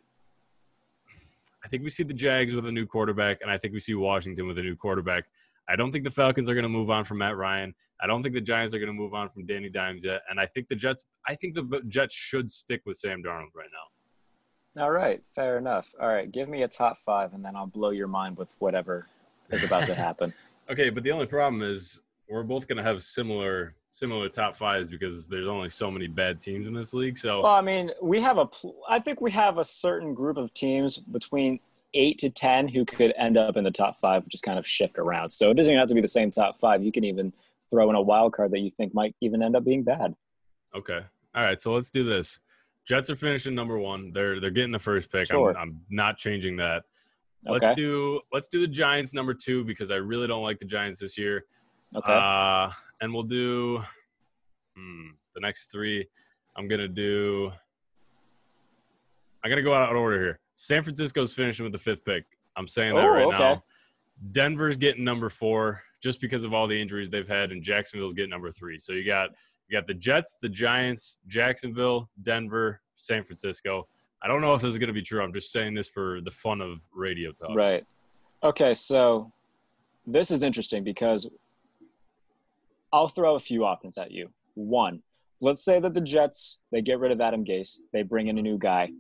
I 1.64 1.68
think 1.68 1.84
we 1.84 1.90
see 1.90 2.04
the 2.04 2.14
Jags 2.14 2.54
with 2.54 2.68
a 2.68 2.72
new 2.72 2.86
quarterback, 2.86 3.42
and 3.42 3.50
I 3.50 3.58
think 3.58 3.74
we 3.74 3.80
see 3.80 3.96
Washington 3.96 4.46
with 4.46 4.60
a 4.60 4.62
new 4.62 4.76
quarterback. 4.76 5.26
I 5.68 5.76
don't 5.76 5.92
think 5.92 6.04
the 6.04 6.12
Falcons 6.12 6.50
are 6.50 6.54
going 6.54 6.64
to 6.64 6.70
move 6.70 6.90
on 6.90 7.06
from 7.06 7.20
Matt 7.20 7.36
Ryan. 7.36 7.74
I 8.02 8.08
don't 8.08 8.22
think 8.22 8.36
the 8.36 8.42
Giants 8.42 8.76
are 8.76 8.80
going 8.80 8.88
to 8.88 8.94
move 8.94 9.14
on 9.14 9.30
from 9.30 9.46
Danny 9.46 9.70
Dimes 9.70 10.04
yet, 10.04 10.22
and 10.30 10.40
I 10.40 10.46
think 10.46 10.68
the 10.68 10.76
Jets. 10.76 11.04
I 11.28 11.36
think 11.36 11.56
the 11.56 11.82
Jets 11.88 12.14
should 12.14 12.52
stick 12.52 12.82
with 12.86 12.98
Sam 12.98 13.24
Darnold 13.24 13.56
right 13.56 13.70
now. 13.72 14.84
All 14.84 14.92
right, 14.92 15.24
fair 15.34 15.58
enough. 15.58 15.90
All 16.00 16.10
right, 16.10 16.30
give 16.32 16.50
me 16.50 16.64
a 16.64 16.68
top 16.68 16.98
five, 16.98 17.34
and 17.34 17.44
then 17.44 17.56
I'll 17.56 17.68
blow 17.68 17.92
your 17.92 18.08
mind 18.08 18.38
with 18.38 18.54
whatever 18.60 19.08
is 19.50 19.64
about 19.64 19.86
to 19.88 19.96
happen. 19.96 20.34
Okay, 20.68 20.90
but 20.90 21.04
the 21.04 21.12
only 21.12 21.28
problem 21.28 21.62
is 21.62 22.02
we're 22.28 22.42
both 22.42 22.68
going 22.68 22.80
to 22.80 22.84
have 22.84 23.04
similar 23.04 23.76
similar 23.92 24.28
top 24.28 24.56
fives 24.56 24.90
because 24.90 25.28
there's 25.28 25.46
only 25.46 25.70
so 25.70 25.92
many 25.92 26.08
bad 26.08 26.40
teams 26.40 26.68
in 26.68 26.74
this 26.74 26.92
league. 26.92 27.20
So 27.20 27.44
Well, 27.44 27.54
I 27.54 27.62
mean, 27.62 27.92
we 28.02 28.20
have 28.22 28.40
a. 28.40 28.48
pl- 28.48 28.76
I 28.90 28.98
think 28.98 29.22
we 29.22 29.30
have 29.30 29.60
a 29.60 29.64
certain 29.64 30.16
group 30.16 30.38
of 30.38 30.52
teams 30.56 30.98
between 30.98 31.60
eight 31.96 32.20
to 32.20 32.30
ten 32.30 32.68
who 32.68 32.86
could 32.86 33.14
end 33.18 33.38
up 33.38 33.58
in 33.58 33.64
the 33.64 33.72
top 33.72 34.00
five, 34.00 34.28
just 34.28 34.44
kind 34.44 34.60
of 34.60 34.68
shift 34.68 35.00
around. 35.00 35.32
So 35.32 35.50
it 35.50 35.56
doesn't 35.56 35.72
even 35.72 35.80
have 35.80 35.90
to 35.90 35.96
be 35.96 36.02
the 36.02 36.08
same 36.08 36.30
top 36.30 36.60
five. 36.60 36.84
You 36.84 36.92
can 36.92 37.04
even 37.04 37.34
throw 37.70 37.90
in 37.90 37.96
a 37.96 38.02
wild 38.02 38.34
card 38.34 38.52
that 38.52 38.60
you 38.60 38.70
think 38.70 38.94
might 38.94 39.16
even 39.22 39.42
end 39.42 39.56
up 39.56 39.64
being 39.64 39.84
bad. 39.84 40.14
okay, 40.78 41.00
all 41.34 41.44
right. 41.44 41.60
So 41.60 41.74
let's 41.74 41.90
do 41.90 42.04
this. 42.04 42.40
Jets 42.86 43.10
are 43.10 43.16
finishing 43.16 43.56
number 43.56 43.80
one. 43.80 44.12
They're 44.14 44.40
they're 44.40 44.52
getting 44.52 44.72
the 44.72 44.80
first 44.80 45.12
pick. 45.12 45.28
Sure. 45.28 45.52
I'm, 45.52 45.58
I'm 45.58 45.82
not 45.90 46.18
changing 46.18 46.58
that. 46.58 46.84
Let's 47.48 47.66
Okay. 47.66 47.74
do 47.76 48.22
let's 48.32 48.48
do 48.48 48.62
the 48.62 48.68
Giants 48.68 49.14
number 49.14 49.34
two 49.34 49.64
because 49.64 49.90
I 49.92 49.96
really 49.96 50.28
don't 50.28 50.44
like 50.44 50.60
the 50.60 50.66
Giants 50.66 51.00
this 51.00 51.18
year. 51.18 51.46
Okay. 51.96 52.12
Uh, 52.14 52.72
and 53.02 53.14
we'll 53.14 53.24
do 53.24 53.82
hmm, 54.76 55.08
the 55.34 55.42
next 55.42 55.72
three. 55.72 56.08
I'm 56.56 56.68
gonna 56.68 56.88
do. 56.88 57.52
I'm 59.44 59.50
gonna 59.50 59.62
go 59.64 59.74
out 59.74 59.92
of 59.92 59.98
order 59.98 60.20
here. 60.20 60.40
San 60.56 60.84
Francisco's 60.84 61.34
finishing 61.34 61.64
with 61.64 61.74
the 61.74 61.80
fifth 61.80 62.04
pick. 62.06 62.26
I'm 62.56 62.68
saying 62.68 62.96
that 62.96 63.04
Oh, 63.06 63.10
right 63.10 63.26
okay. 63.26 63.38
now. 63.38 63.64
Denver's 64.32 64.78
getting 64.78 65.04
number 65.04 65.30
four 65.30 65.82
just 66.02 66.22
because 66.22 66.44
of 66.44 66.54
all 66.54 66.68
the 66.68 66.80
injuries 66.80 67.10
they've 67.10 67.28
had, 67.28 67.52
and 67.52 67.62
Jacksonville's 67.62 68.14
getting 68.14 68.30
number 68.30 68.52
three. 68.52 68.80
So 68.80 68.94
you 68.94 69.04
got 69.06 69.32
you 69.68 69.78
got 69.78 69.88
the 69.88 69.94
Jets, 69.94 70.38
the 70.42 70.50
Giants, 70.50 71.20
Jacksonville, 71.28 72.10
Denver, 72.22 72.80
San 72.96 73.24
Francisco. 73.24 73.88
I 74.22 74.28
don't 74.28 74.40
know 74.42 74.54
if 74.54 74.62
this 74.62 74.72
is 74.72 74.78
going 74.78 74.88
to 74.88 74.94
be 74.94 75.02
true. 75.02 75.22
I'm 75.22 75.34
just 75.34 75.52
saying 75.52 75.74
this 75.74 75.90
for 75.90 76.22
the 76.22 76.32
fun 76.32 76.62
of 76.62 76.82
radio 76.94 77.32
talk. 77.32 77.56
Right. 77.56 77.86
Okay, 78.44 78.74
so 78.74 79.32
this 80.06 80.32
is 80.32 80.44
interesting 80.44 80.84
because 80.84 81.28
I'll 82.94 83.08
throw 83.08 83.36
a 83.36 83.40
few 83.40 83.66
options 83.66 83.98
at 83.98 84.12
you. 84.12 84.30
One, 84.54 85.02
let's 85.42 85.64
say 85.66 85.80
that 85.80 85.94
the 85.94 86.02
Jets 86.02 86.60
they 86.72 86.82
get 86.82 87.00
rid 87.00 87.12
of 87.12 87.20
Adam 87.20 87.44
Gase, 87.44 87.80
they 87.92 88.04
bring 88.04 88.28
in 88.28 88.38
a 88.38 88.42
new 88.42 88.58
guy. 88.58 88.92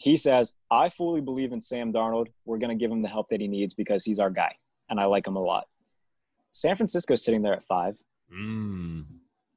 He 0.00 0.16
says, 0.16 0.54
"I 0.70 0.88
fully 0.88 1.20
believe 1.20 1.52
in 1.52 1.60
Sam 1.60 1.92
Darnold. 1.92 2.28
We're 2.44 2.58
going 2.58 2.70
to 2.70 2.80
give 2.80 2.90
him 2.90 3.02
the 3.02 3.08
help 3.08 3.28
that 3.30 3.40
he 3.40 3.48
needs 3.48 3.74
because 3.74 4.04
he's 4.04 4.20
our 4.20 4.30
guy, 4.30 4.54
and 4.88 5.00
I 5.00 5.06
like 5.06 5.26
him 5.26 5.36
a 5.36 5.42
lot." 5.42 5.66
San 6.52 6.76
Francisco's 6.76 7.24
sitting 7.24 7.42
there 7.42 7.54
at 7.54 7.64
five. 7.64 7.98
Mm. 8.32 9.04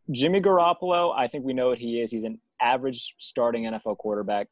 Jimmy 0.10 0.42
Garoppolo, 0.42 1.14
I 1.16 1.28
think 1.28 1.46
we 1.46 1.54
know 1.54 1.70
what 1.70 1.78
he 1.78 2.02
is. 2.02 2.12
He's 2.12 2.24
an 2.24 2.40
average 2.60 3.16
starting 3.20 3.64
NFL 3.64 3.98
quarterback. 3.98 4.48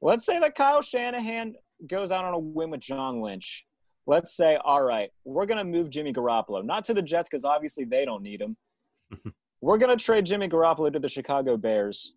Let's 0.00 0.24
say 0.24 0.38
that 0.38 0.54
Kyle 0.54 0.82
Shanahan 0.82 1.54
goes 1.86 2.12
out 2.12 2.24
on 2.24 2.34
a 2.34 2.38
win 2.38 2.70
with 2.70 2.80
John 2.80 3.20
Lynch. 3.20 3.66
Let's 4.06 4.36
say, 4.36 4.56
all 4.64 4.82
right, 4.82 5.10
we're 5.24 5.46
going 5.46 5.58
to 5.58 5.64
move 5.64 5.90
Jimmy 5.90 6.12
Garoppolo, 6.12 6.64
not 6.64 6.84
to 6.86 6.94
the 6.94 7.02
Jets 7.02 7.28
because 7.28 7.44
obviously 7.44 7.84
they 7.84 8.04
don't 8.04 8.22
need 8.22 8.40
him. 8.40 8.56
we're 9.60 9.78
going 9.78 9.96
to 9.96 10.02
trade 10.02 10.24
Jimmy 10.24 10.48
Garoppolo 10.48 10.92
to 10.92 10.98
the 10.98 11.08
Chicago 11.08 11.56
Bears 11.56 12.14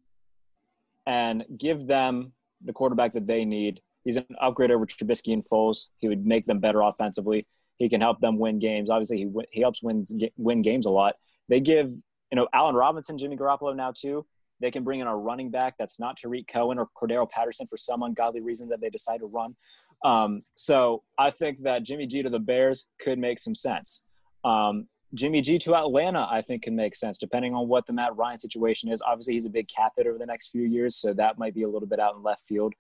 and 1.06 1.44
give 1.58 1.88
them 1.88 2.34
the 2.64 2.74
quarterback 2.74 3.14
that 3.14 3.28
they 3.28 3.46
need. 3.46 3.82
He's 4.04 4.18
an 4.18 4.26
upgrade 4.40 4.72
over 4.72 4.86
Trubisky 4.86 5.34
and 5.34 5.46
Foles. 5.46 5.88
He 6.00 6.08
would 6.08 6.26
make 6.26 6.46
them 6.46 6.60
better 6.60 6.82
offensively. 6.82 7.48
He 7.78 7.90
can 7.90 8.02
help 8.02 8.20
them 8.20 8.38
win 8.38 8.60
games. 8.60 8.90
Obviously, 8.90 9.18
he 9.18 9.30
he 9.52 9.62
helps 9.62 9.82
win 9.82 10.06
win 10.38 10.62
games 10.62 10.86
a 10.86 10.92
lot. 10.92 11.16
They 11.50 11.60
give 11.60 11.88
you 11.88 12.36
know 12.36 12.48
Allen 12.54 12.76
Robinson, 12.76 13.18
Jimmy 13.18 13.38
Garoppolo 13.38 13.76
now 13.76 13.92
too. 13.96 14.26
They 14.60 14.72
can 14.72 14.84
bring 14.84 15.00
in 15.00 15.08
a 15.08 15.16
running 15.16 15.50
back 15.50 15.76
that's 15.80 16.00
not 16.00 16.18
Tarik 16.18 16.48
Cohen 16.48 16.78
or 16.78 16.88
Cordarrelle 16.96 17.30
Patterson 17.30 17.66
for 17.68 17.78
some 17.78 18.04
ungodly 18.04 18.42
reason 18.42 18.70
that 18.70 18.80
they 18.80 18.90
decide 18.90 19.20
to 19.22 19.26
run. 19.26 19.56
Um, 20.04 20.44
so 20.56 21.04
I 21.18 21.32
think 21.32 21.64
that 21.64 21.84
Jimmy 21.84 22.06
G 22.06 22.22
to 22.22 22.30
the 22.30 22.40
Bears 22.40 22.86
could 23.00 23.20
make 23.20 23.40
some 23.40 23.56
sense. 23.56 24.04
Um, 24.44 24.88
Jimmy 25.14 25.42
G 25.42 25.58
to 25.60 25.76
Atlanta, 25.76 26.28
I 26.30 26.42
think, 26.42 26.64
can 26.64 26.76
make 26.76 26.96
sense 26.96 27.18
depending 27.18 27.54
on 27.54 27.68
what 27.68 27.86
the 27.86 27.94
Matt 27.94 28.16
Ryan 28.16 28.40
situation 28.40 28.90
is. 28.92 29.02
Obviously, 29.02 29.34
he's 29.34 29.46
a 29.46 29.50
big 29.50 29.68
cap 29.68 29.94
hit 29.98 30.08
over 30.08 30.18
the 30.18 30.26
next 30.26 30.50
few 30.50 30.64
years, 30.64 30.96
so 30.96 31.14
that 31.14 31.38
might 31.38 31.54
be 31.54 31.64
a 31.64 31.70
little 31.70 31.88
bit 31.88 32.00
out 32.00 32.16
in 32.16 32.24
left 32.24 32.48
field. 32.48 32.74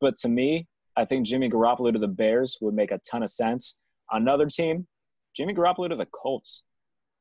But 0.00 0.16
to 0.18 0.28
me, 0.28 0.66
I 0.96 1.04
think 1.04 1.26
Jimmy 1.26 1.48
Garoppolo 1.48 1.92
to 1.92 1.98
the 1.98 2.08
Bears 2.08 2.58
would 2.60 2.74
make 2.74 2.90
a 2.90 2.98
ton 2.98 3.22
of 3.22 3.30
sense. 3.30 3.78
Another 4.10 4.46
team, 4.46 4.86
Jimmy 5.34 5.54
Garoppolo 5.54 5.88
to 5.88 5.96
the 5.96 6.06
Colts. 6.06 6.62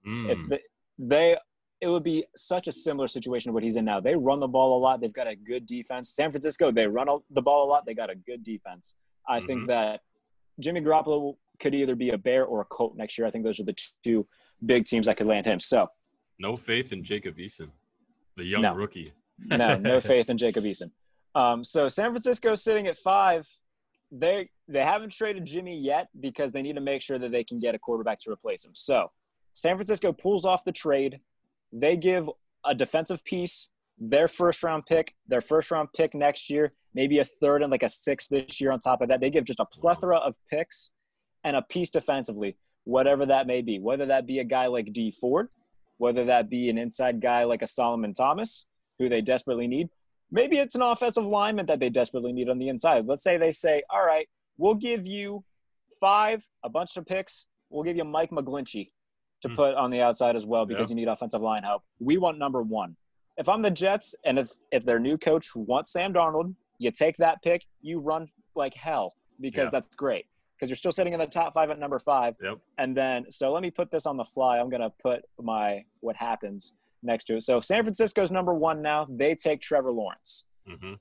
Mm. 0.06 0.32
If 0.32 0.50
they, 0.50 0.60
they, 1.00 1.38
it 1.80 1.88
would 1.88 2.04
be 2.04 2.26
such 2.36 2.68
a 2.68 2.72
similar 2.72 3.08
situation 3.08 3.50
to 3.50 3.54
what 3.54 3.64
he's 3.64 3.76
in 3.76 3.86
now. 3.86 4.00
They 4.00 4.16
run 4.16 4.40
the 4.40 4.48
ball 4.48 4.78
a 4.78 4.80
lot. 4.80 5.00
They've 5.00 5.14
got 5.14 5.28
a 5.28 5.36
good 5.36 5.66
defense. 5.66 6.10
San 6.10 6.32
Francisco, 6.32 6.72
they 6.72 6.88
run 6.88 7.08
the 7.30 7.42
ball 7.42 7.68
a 7.68 7.70
lot. 7.70 7.86
They 7.86 7.94
got 7.94 8.10
a 8.10 8.16
good 8.16 8.44
defense. 8.44 8.98
I 9.30 9.40
think 9.40 9.62
Mhm. 9.62 9.68
that 9.68 10.02
Jimmy 10.60 10.82
Garoppolo 10.82 11.38
could 11.60 11.76
either 11.76 11.96
be 11.96 12.10
a 12.10 12.18
Bear 12.18 12.46
or 12.46 12.62
a 12.62 12.66
Colt 12.66 12.96
next 12.96 13.18
year. 13.18 13.28
I 13.28 13.32
think 13.32 13.44
those 13.44 13.60
are 13.60 13.64
the 13.64 13.76
two 14.04 14.28
big 14.66 14.86
teams 14.86 15.06
that 15.08 15.18
could 15.18 15.28
land 15.28 15.46
him. 15.46 15.60
So 15.60 15.88
No 16.40 16.56
faith 16.56 16.92
in 16.94 17.04
Jacob 17.04 17.38
Eason, 17.38 17.70
the 18.36 18.44
young 18.44 18.62
No. 18.62 18.74
rookie. 18.76 19.14
no, 19.40 19.76
no 19.78 20.00
faith 20.12 20.30
in 20.30 20.38
Jacob 20.38 20.64
Eason. 20.64 20.92
Um, 21.36 21.64
so 21.64 21.88
San 21.88 22.12
Francisco 22.12 22.56
sitting 22.56 22.88
at 22.88 22.98
five. 22.98 23.48
They 24.12 24.50
they 24.68 24.84
haven't 24.84 25.12
traded 25.12 25.46
Jimmy 25.46 25.78
yet 25.78 26.08
because 26.20 26.52
they 26.52 26.62
need 26.62 26.76
to 26.76 26.82
make 26.82 27.02
sure 27.02 27.20
that 27.20 27.32
they 27.32 27.44
can 27.44 27.60
get 27.60 27.76
a 27.76 27.80
quarterback 27.80 28.20
to 28.22 28.32
replace 28.32 28.64
him. 28.66 28.72
So 28.74 29.12
San 29.54 29.76
Francisco 29.76 30.12
pulls 30.14 30.46
off 30.46 30.64
the 30.64 30.72
trade. 30.72 31.20
They 31.74 31.98
give 31.98 32.30
a 32.66 32.74
defensive 32.74 33.24
piece, 33.26 33.68
their 34.00 34.28
first 34.28 34.64
round 34.64 34.86
pick, 34.86 35.14
their 35.28 35.42
first 35.42 35.70
round 35.72 35.90
pick 35.96 36.16
next 36.16 36.50
year, 36.50 36.74
maybe 36.94 37.20
a 37.20 37.26
third 37.26 37.62
and 37.62 37.70
like 37.72 37.84
a 37.84 37.90
sixth 37.90 38.30
this 38.30 38.60
year 38.62 38.72
on 38.72 38.80
top 38.80 39.02
of 39.02 39.10
that. 39.10 39.20
They 39.20 39.30
give 39.30 39.44
just 39.44 39.60
a 39.60 39.66
plethora 39.66 40.18
of 40.18 40.36
picks 40.50 40.92
and 41.44 41.56
a 41.58 41.62
piece 41.62 41.90
defensively, 41.90 42.58
whatever 42.88 43.26
that 43.26 43.48
may 43.48 43.62
be. 43.62 43.80
Whether 43.80 44.06
that 44.06 44.26
be 44.26 44.40
a 44.40 44.44
guy 44.46 44.68
like 44.68 44.94
Dee 44.94 45.12
Ford, 45.12 45.50
whether 45.98 46.24
that 46.26 46.50
be 46.50 46.70
an 46.70 46.78
inside 46.78 47.22
guy 47.22 47.44
like 47.44 47.62
a 47.62 47.68
Solomon 47.68 48.14
Thomas, 48.14 48.66
who 48.98 49.10
they 49.10 49.20
desperately 49.22 49.68
need. 49.68 49.90
Maybe 50.32 50.58
it's 50.58 50.74
an 50.76 50.82
offensive 50.82 51.26
lineman 51.26 51.66
that 51.66 51.80
they 51.80 51.90
desperately 51.90 52.32
need 52.32 52.50
on 52.50 52.60
the 52.60 52.70
inside. 52.70 53.06
Let's 53.06 53.24
say 53.24 53.38
they 53.38 53.52
say, 53.52 53.84
all 53.90 54.06
right, 54.06 54.28
we'll 54.58 54.74
give 54.76 55.06
you 55.06 55.44
five, 56.00 56.48
a 56.64 56.70
bunch 56.70 56.96
of 56.98 57.06
picks. 57.06 57.48
We'll 57.70 57.84
give 57.84 57.98
you 57.98 58.06
Mike 58.06 58.30
McGlinchey 58.32 58.92
to 59.42 59.50
Hmm. 59.50 59.56
put 59.56 59.76
on 59.76 59.92
the 59.92 60.02
outside 60.02 60.36
as 60.36 60.46
well 60.46 60.66
because 60.66 60.90
Yeah. 60.90 60.96
you 60.96 61.02
need 61.02 61.08
offensive 61.10 61.42
line 61.42 61.64
help. 61.64 61.84
We 62.00 62.18
want 62.18 62.38
number 62.38 62.62
one. 62.64 62.96
If 63.38 63.50
I'm 63.50 63.62
the 63.62 63.72
Jets 63.72 64.16
and 64.26 64.40
if, 64.40 64.52
if 64.72 64.86
their 64.86 65.00
new 65.00 65.18
coach 65.18 65.56
wants 65.56 65.92
Sam 65.92 66.14
Darnold, 66.14 66.56
you 66.80 66.92
take 66.92 67.18
that 67.18 67.42
pick, 67.44 67.66
you 67.82 68.00
run 68.00 68.28
like 68.56 68.74
hell 68.74 69.16
because 69.40 69.68
Yeah. 69.68 69.80
that's 69.82 69.96
great. 69.96 70.26
Because 70.58 70.70
you're 70.70 70.76
still 70.78 70.92
sitting 70.92 71.14
in 71.14 71.20
the 71.20 71.28
top 71.28 71.54
five 71.54 71.70
at 71.70 71.78
number 71.80 72.00
five. 72.00 72.36
Yep. 72.42 72.58
And 72.80 72.98
then, 72.98 73.30
so 73.32 73.52
let 73.54 73.62
me 73.62 73.70
put 73.70 73.92
this 73.92 74.06
on 74.08 74.18
the 74.18 74.24
fly. 74.26 74.58
I'm 74.60 74.70
going 74.70 74.82
to 74.82 74.90
put 75.02 75.24
my 75.40 75.86
what 76.02 76.16
happens 76.16 76.74
next 77.04 77.26
to 77.26 77.36
it. 77.38 77.44
So 77.44 77.62
San 77.62 77.84
Francisco's 77.84 78.32
number 78.32 78.54
one 78.56 78.82
now. 78.82 79.06
They 79.10 79.36
take 79.36 79.62
Trevor 79.62 79.92
Lawrence. 79.92 80.46
hmm 80.68 80.94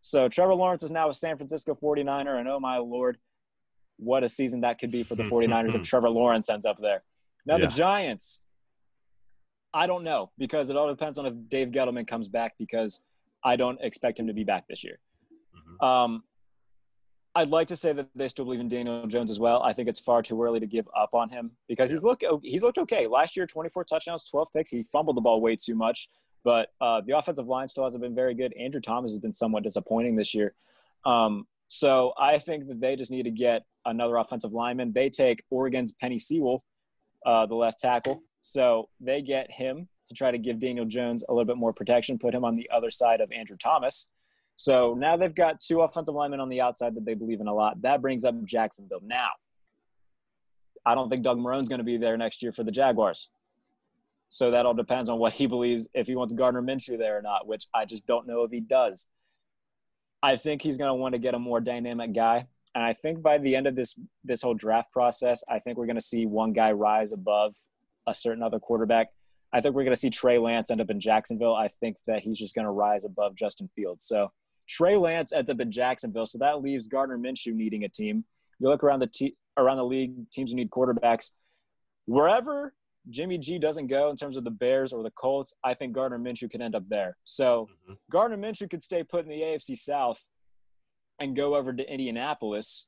So 0.00 0.28
Trevor 0.28 0.54
Lawrence 0.54 0.82
is 0.82 0.90
now 0.90 1.08
a 1.08 1.14
San 1.14 1.36
Francisco 1.36 1.74
49er. 1.74 2.38
And 2.40 2.48
oh 2.48 2.58
my 2.58 2.78
Lord, 2.78 3.18
what 3.98 4.24
a 4.24 4.28
season 4.28 4.62
that 4.62 4.78
could 4.80 4.90
be 4.90 5.04
for 5.04 5.14
the 5.14 5.22
49ers 5.32 5.74
if 5.76 5.82
Trevor 5.82 6.10
Lawrence 6.10 6.50
ends 6.50 6.66
up 6.66 6.78
there. 6.80 7.02
Now, 7.46 7.56
Yeah. 7.56 7.66
the 7.66 7.72
Giants, 7.72 8.40
I 9.72 9.86
don't 9.86 10.02
know 10.04 10.30
because 10.38 10.68
it 10.70 10.76
all 10.76 10.88
depends 10.88 11.16
on 11.18 11.26
if 11.26 11.34
Dave 11.48 11.68
Gettleman 11.68 12.06
comes 12.08 12.28
back 12.28 12.54
because 12.58 13.04
I 13.44 13.54
don't 13.56 13.80
expect 13.80 14.18
him 14.18 14.26
to 14.26 14.32
be 14.32 14.42
back 14.42 14.66
this 14.68 14.82
year. 14.82 14.98
Mhm. 15.80 15.86
Um, 15.86 16.24
I'd 17.36 17.50
like 17.50 17.68
to 17.68 17.76
say 17.76 17.92
that 17.92 18.08
they 18.14 18.28
still 18.28 18.46
believe 18.46 18.60
in 18.60 18.68
Daniel 18.68 19.06
Jones 19.06 19.30
as 19.30 19.38
well. 19.38 19.62
I 19.62 19.74
think 19.74 19.90
it's 19.90 20.00
far 20.00 20.22
too 20.22 20.42
early 20.42 20.58
to 20.58 20.66
give 20.66 20.88
up 20.96 21.10
on 21.12 21.28
him 21.28 21.50
because 21.68 21.90
he's 21.90 22.02
look 22.02 22.22
he's 22.42 22.62
looked 22.62 22.78
okay. 22.78 23.06
Last 23.06 23.36
year, 23.36 23.46
24 23.46 23.84
touchdowns, 23.84 24.26
12 24.30 24.48
picks. 24.54 24.70
He 24.70 24.82
fumbled 24.84 25.18
the 25.18 25.20
ball 25.20 25.42
way 25.42 25.54
too 25.54 25.74
much, 25.74 26.08
but 26.44 26.70
uh, 26.80 27.02
the 27.06 27.14
offensive 27.14 27.46
line 27.46 27.68
still 27.68 27.84
hasn't 27.84 28.02
been 28.02 28.14
very 28.14 28.34
good. 28.34 28.54
Andrew 28.58 28.80
Thomas 28.80 29.10
has 29.10 29.18
been 29.18 29.34
somewhat 29.34 29.64
disappointing 29.64 30.16
this 30.16 30.32
year. 30.32 30.54
Um, 31.04 31.46
so 31.68 32.14
I 32.18 32.38
think 32.38 32.68
that 32.68 32.80
they 32.80 32.96
just 32.96 33.10
need 33.10 33.24
to 33.24 33.30
get 33.30 33.64
another 33.84 34.16
offensive 34.16 34.54
lineman. 34.54 34.94
They 34.94 35.10
take 35.10 35.44
Oregon's 35.50 35.92
Penei 35.92 36.18
Sewell, 36.18 36.62
uh, 37.26 37.44
the 37.44 37.54
left 37.54 37.80
tackle. 37.80 38.22
So 38.40 38.88
they 38.98 39.20
get 39.20 39.50
him 39.50 39.88
to 40.06 40.14
try 40.14 40.30
to 40.30 40.38
give 40.38 40.58
Daniel 40.58 40.86
Jones 40.86 41.22
a 41.28 41.34
little 41.34 41.44
bit 41.44 41.58
more 41.58 41.74
protection, 41.74 42.18
put 42.18 42.34
him 42.34 42.46
on 42.46 42.54
the 42.54 42.70
other 42.72 42.90
side 42.90 43.20
of 43.20 43.30
Andrew 43.30 43.58
Thomas. 43.58 44.06
So 44.56 44.94
now 44.94 45.16
they've 45.16 45.34
got 45.34 45.60
two 45.60 45.82
offensive 45.82 46.14
linemen 46.14 46.40
on 46.40 46.48
the 46.48 46.62
outside 46.62 46.94
that 46.96 47.04
they 47.04 47.14
believe 47.14 47.40
in 47.40 47.46
a 47.46 47.54
lot. 47.54 47.80
That 47.82 48.00
brings 48.00 48.24
up 48.24 48.42
Jacksonville. 48.44 49.02
Now, 49.04 49.28
I 50.84 50.94
don't 50.94 51.10
think 51.10 51.22
Doug 51.22 51.38
Marrone's 51.38 51.68
going 51.68 51.78
to 51.78 51.84
be 51.84 51.98
there 51.98 52.16
next 52.16 52.42
year 52.42 52.52
for 52.52 52.64
the 52.64 52.70
Jaguars. 52.70 53.28
So 54.28 54.50
that 54.50 54.66
all 54.66 54.74
depends 54.74 55.08
on 55.10 55.18
what 55.18 55.34
he 55.34 55.46
believes, 55.46 55.86
if 55.94 56.06
he 56.06 56.16
wants 56.16 56.34
Gardner 56.34 56.62
Minshew 56.62 56.98
there 56.98 57.18
or 57.18 57.22
not, 57.22 57.46
which 57.46 57.66
I 57.74 57.84
just 57.84 58.06
don't 58.06 58.26
know 58.26 58.42
if 58.42 58.50
he 58.50 58.60
does. 58.60 59.06
I 60.22 60.36
think 60.36 60.62
he's 60.62 60.78
going 60.78 60.88
to 60.88 60.94
want 60.94 61.14
to 61.14 61.18
get 61.18 61.34
a 61.34 61.38
more 61.38 61.60
dynamic 61.60 62.14
guy. 62.14 62.46
And 62.74 62.82
I 62.82 62.92
think 62.92 63.22
by 63.22 63.38
the 63.38 63.56
end 63.56 63.66
of 63.66 63.74
this 63.74 63.98
this 64.24 64.42
whole 64.42 64.54
draft 64.54 64.92
process, 64.92 65.44
I 65.48 65.60
think 65.60 65.78
we're 65.78 65.86
going 65.86 65.96
to 65.96 66.02
see 66.02 66.26
one 66.26 66.52
guy 66.52 66.72
rise 66.72 67.12
above 67.12 67.54
a 68.06 68.14
certain 68.14 68.42
other 68.42 68.58
quarterback. 68.58 69.08
I 69.52 69.60
think 69.60 69.74
we're 69.74 69.84
going 69.84 69.94
to 69.94 70.00
see 70.00 70.10
Trey 70.10 70.38
Lance 70.38 70.70
end 70.70 70.80
up 70.80 70.90
in 70.90 71.00
Jacksonville. 71.00 71.54
I 71.54 71.68
think 71.68 71.96
that 72.06 72.22
he's 72.22 72.38
just 72.38 72.54
going 72.54 72.66
to 72.66 72.70
rise 72.70 73.04
above 73.04 73.34
Justin 73.34 73.70
Fields. 73.74 74.04
So 74.04 74.32
Trey 74.68 74.96
Lance 74.96 75.32
ends 75.32 75.50
up 75.50 75.60
in 75.60 75.70
Jacksonville, 75.70 76.26
so 76.26 76.38
that 76.38 76.60
leaves 76.62 76.86
Gardner 76.88 77.18
Minshew 77.18 77.54
needing 77.54 77.84
a 77.84 77.88
team. 77.88 78.24
You 78.58 78.68
look 78.68 78.82
around 78.82 79.00
the 79.00 79.06
te- 79.06 79.36
around 79.56 79.76
the 79.78 79.84
league, 79.84 80.30
teams 80.30 80.50
who 80.50 80.56
need 80.56 80.70
quarterbacks. 80.70 81.32
Wherever 82.06 82.74
Jimmy 83.08 83.38
G 83.38 83.58
doesn't 83.58 83.86
go 83.86 84.10
in 84.10 84.16
terms 84.16 84.36
of 84.36 84.44
the 84.44 84.50
Bears 84.50 84.92
or 84.92 85.02
the 85.02 85.10
Colts, 85.10 85.54
I 85.64 85.74
think 85.74 85.92
Gardner 85.92 86.18
Minshew 86.18 86.50
could 86.50 86.60
end 86.60 86.74
up 86.74 86.88
there. 86.88 87.16
So 87.24 87.68
Mm-hmm. 87.84 87.94
Gardner 88.10 88.36
Minshew 88.36 88.68
could 88.68 88.82
stay 88.82 89.02
put 89.04 89.24
in 89.24 89.30
the 89.30 89.40
AFC 89.40 89.76
South 89.78 90.24
and 91.20 91.36
go 91.36 91.54
over 91.56 91.72
to 91.72 91.92
Indianapolis, 91.92 92.86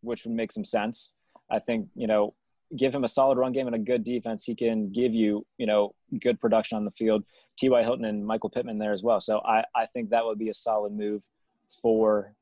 which 0.00 0.24
would 0.24 0.34
make 0.34 0.52
some 0.52 0.64
sense. 0.64 1.12
I 1.50 1.58
think 1.60 1.88
you 1.94 2.06
know, 2.06 2.34
give 2.76 2.94
him 2.94 3.04
a 3.04 3.08
solid 3.08 3.38
run 3.38 3.52
game 3.52 3.66
and 3.66 3.76
a 3.76 3.80
good 3.80 4.04
defense, 4.04 4.44
he 4.44 4.54
can 4.54 4.90
give 4.92 5.14
you 5.14 5.46
you 5.58 5.66
know 5.66 5.94
good 6.20 6.40
production 6.40 6.76
on 6.76 6.84
the 6.84 6.90
field. 6.90 7.24
T.Y. 7.58 7.82
Hilton 7.82 8.06
and 8.06 8.26
Michael 8.26 8.50
Pittman 8.50 8.78
there 8.78 8.92
as 8.92 9.02
well. 9.02 9.20
So 9.20 9.40
I, 9.40 9.64
I 9.76 9.84
think 9.86 10.10
that 10.10 10.24
would 10.24 10.38
be 10.38 10.48
a 10.48 10.54
solid 10.54 10.92
move 10.92 11.24
for 11.82 12.34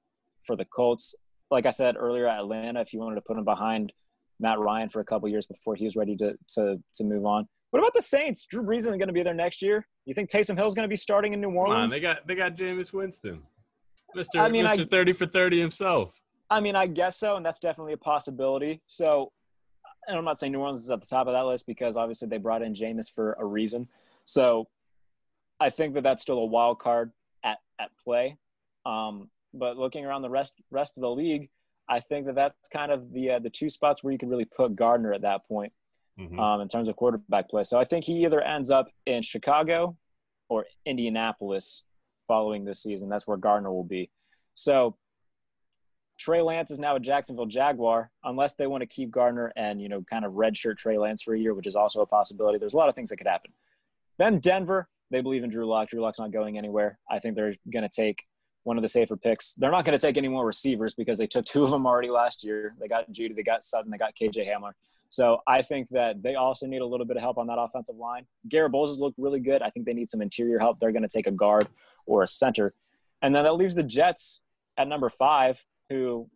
for 0.42 0.56
the 0.56 0.64
Colts. 0.64 1.14
Like 1.50 1.66
I 1.66 1.70
said 1.70 1.96
earlier 1.98 2.28
Atlanta, 2.28 2.80
if 2.80 2.92
you 2.92 3.00
wanted 3.00 3.16
to 3.16 3.22
put 3.22 3.36
him 3.36 3.44
behind 3.44 3.92
Matt 4.40 4.58
Ryan 4.58 4.88
for 4.88 5.00
a 5.00 5.04
couple 5.04 5.28
years 5.28 5.46
before 5.46 5.74
he 5.74 5.84
was 5.84 5.96
ready 5.96 6.16
to 6.16 6.36
to 6.54 6.82
to 6.94 7.04
move 7.04 7.26
on. 7.26 7.48
What 7.70 7.80
about 7.80 7.94
the 7.94 8.02
Saints? 8.02 8.46
Drew 8.46 8.62
Brees 8.62 8.78
isn't 8.78 8.98
going 8.98 9.08
to 9.08 9.12
be 9.12 9.22
there 9.22 9.34
next 9.34 9.60
year. 9.60 9.86
You 10.06 10.14
think 10.14 10.30
Taysom 10.30 10.56
Hill's 10.56 10.74
going 10.74 10.84
to 10.84 10.88
be 10.88 10.96
starting 10.96 11.34
in 11.34 11.40
New 11.40 11.50
Orleans? 11.50 11.92
they 11.92 12.00
got 12.00 12.26
they 12.26 12.34
got 12.34 12.56
Jameis 12.56 12.92
Winston, 12.92 13.42
Mister 14.14 14.38
I 14.38 14.48
mean, 14.48 14.64
Mister 14.64 14.84
Thirty 14.84 15.12
for 15.12 15.26
Thirty 15.26 15.60
himself. 15.60 16.14
I 16.50 16.60
mean, 16.60 16.76
I 16.76 16.86
guess 16.86 17.18
so, 17.18 17.36
and 17.36 17.44
that's 17.44 17.58
definitely 17.58 17.92
a 17.92 17.98
possibility. 17.98 18.80
So, 18.86 19.32
and 20.08 20.16
I'm 20.18 20.24
not 20.24 20.38
saying 20.38 20.52
New 20.52 20.60
Orleans 20.60 20.82
is 20.84 20.90
at 20.90 21.00
the 21.00 21.06
top 21.06 21.26
of 21.28 21.34
that 21.34 21.44
list 21.46 21.66
because 21.66 21.96
obviously 21.96 22.26
they 22.28 22.38
brought 22.38 22.62
in 22.62 22.74
Jameis 22.74 23.08
for 23.10 23.34
a 23.38 23.44
reason. 23.44 23.88
So, 24.24 24.68
I 25.60 25.70
think 25.70 25.94
that 25.94 26.02
that's 26.02 26.22
still 26.22 26.38
a 26.38 26.46
wild 26.46 26.78
card 26.78 27.12
at 27.44 27.58
at 27.78 27.90
play. 28.02 28.36
Um, 28.86 29.28
but 29.54 29.76
looking 29.76 30.04
around 30.04 30.22
the 30.22 30.30
rest 30.30 30.54
rest 30.70 30.96
of 30.96 31.02
the 31.02 31.10
league, 31.10 31.50
I 31.88 32.00
think 32.00 32.26
that 32.26 32.34
that's 32.34 32.68
kind 32.68 32.90
of 32.92 33.12
the 33.12 33.30
uh, 33.32 33.38
the 33.38 33.50
two 33.50 33.68
spots 33.70 34.02
where 34.02 34.12
you 34.12 34.18
can 34.18 34.28
really 34.28 34.44
put 34.44 34.74
Gardner 34.76 35.12
at 35.12 35.22
that 35.22 35.46
point 35.46 35.72
Mhm. 36.18 36.38
um, 36.38 36.60
in 36.60 36.68
terms 36.68 36.88
of 36.88 36.96
quarterback 36.96 37.48
play. 37.48 37.64
So 37.64 37.78
I 37.78 37.84
think 37.84 38.04
he 38.04 38.24
either 38.24 38.40
ends 38.40 38.70
up 38.70 38.88
in 39.06 39.22
Chicago 39.22 39.96
or 40.48 40.66
Indianapolis 40.84 41.84
following 42.26 42.64
this 42.64 42.82
season. 42.82 43.08
That's 43.08 43.26
where 43.26 43.36
Gardner 43.36 43.72
will 43.72 43.84
be. 43.84 44.10
So 44.54 44.96
Trey 46.18 46.42
Lance 46.42 46.70
is 46.70 46.78
now 46.78 46.96
a 46.96 47.00
Jacksonville 47.00 47.46
Jaguar, 47.46 48.10
unless 48.24 48.54
they 48.54 48.66
want 48.66 48.82
to 48.82 48.86
keep 48.86 49.10
Gardner 49.10 49.52
and 49.56 49.80
you 49.80 49.88
know 49.88 50.02
kind 50.02 50.24
of 50.24 50.32
redshirt 50.32 50.76
Trey 50.76 50.98
Lance 50.98 51.22
for 51.22 51.34
a 51.34 51.38
year, 51.38 51.54
which 51.54 51.66
is 51.66 51.76
also 51.76 52.00
a 52.00 52.06
possibility. 52.06 52.58
There's 52.58 52.74
a 52.74 52.76
lot 52.76 52.88
of 52.88 52.94
things 52.94 53.08
that 53.10 53.16
could 53.16 53.26
happen. 53.26 53.52
Then 54.18 54.40
Denver, 54.40 54.88
they 55.10 55.20
believe 55.20 55.44
in 55.44 55.50
Drew 55.50 55.66
Lock. 55.66 55.90
Drew 55.90 56.00
Lock's 56.00 56.18
not 56.18 56.32
going 56.32 56.58
anywhere. 56.58 56.98
I 57.10 57.20
think 57.20 57.36
they're 57.36 57.54
going 57.70 57.88
to 57.88 57.94
take 57.94 58.24
one 58.64 58.76
of 58.76 58.82
the 58.82 58.88
safer 58.88 59.16
picks. 59.16 59.54
They're 59.54 59.70
not 59.70 59.84
going 59.84 59.98
to 59.98 60.04
take 60.04 60.16
any 60.16 60.28
more 60.28 60.44
receivers 60.44 60.94
because 60.94 61.18
they 61.18 61.26
took 61.26 61.46
two 61.46 61.64
of 61.64 61.70
them 61.70 61.86
already 61.86 62.10
last 62.10 62.44
year. 62.44 62.74
They 62.80 62.88
got 62.88 63.10
Jeudy, 63.10 63.34
they 63.34 63.42
got 63.42 63.64
Sutton, 63.64 63.90
they 63.90 63.96
got 63.96 64.14
KJ 64.20 64.46
Hamler. 64.46 64.72
So 65.10 65.40
I 65.46 65.62
think 65.62 65.88
that 65.90 66.22
they 66.22 66.34
also 66.34 66.66
need 66.66 66.82
a 66.82 66.86
little 66.86 67.06
bit 67.06 67.16
of 67.16 67.22
help 67.22 67.38
on 67.38 67.46
that 67.46 67.58
offensive 67.58 67.96
line. 67.96 68.26
Garett 68.46 68.72
Bolles 68.72 68.90
has 68.90 68.98
looked 68.98 69.18
really 69.18 69.40
good. 69.40 69.62
I 69.62 69.70
think 69.70 69.86
they 69.86 69.94
need 69.94 70.10
some 70.10 70.20
interior 70.20 70.58
help. 70.58 70.78
They're 70.78 70.92
going 70.92 71.02
to 71.02 71.08
take 71.08 71.26
a 71.26 71.32
guard 71.32 71.66
or 72.04 72.22
a 72.22 72.28
center. 72.28 72.74
And 73.22 73.34
then 73.34 73.44
that 73.44 73.54
leaves 73.54 73.74
the 73.74 73.82
Jets 73.82 74.42
at 74.76 74.86
number 74.86 75.08
five, 75.08 75.64
who, 75.90 76.28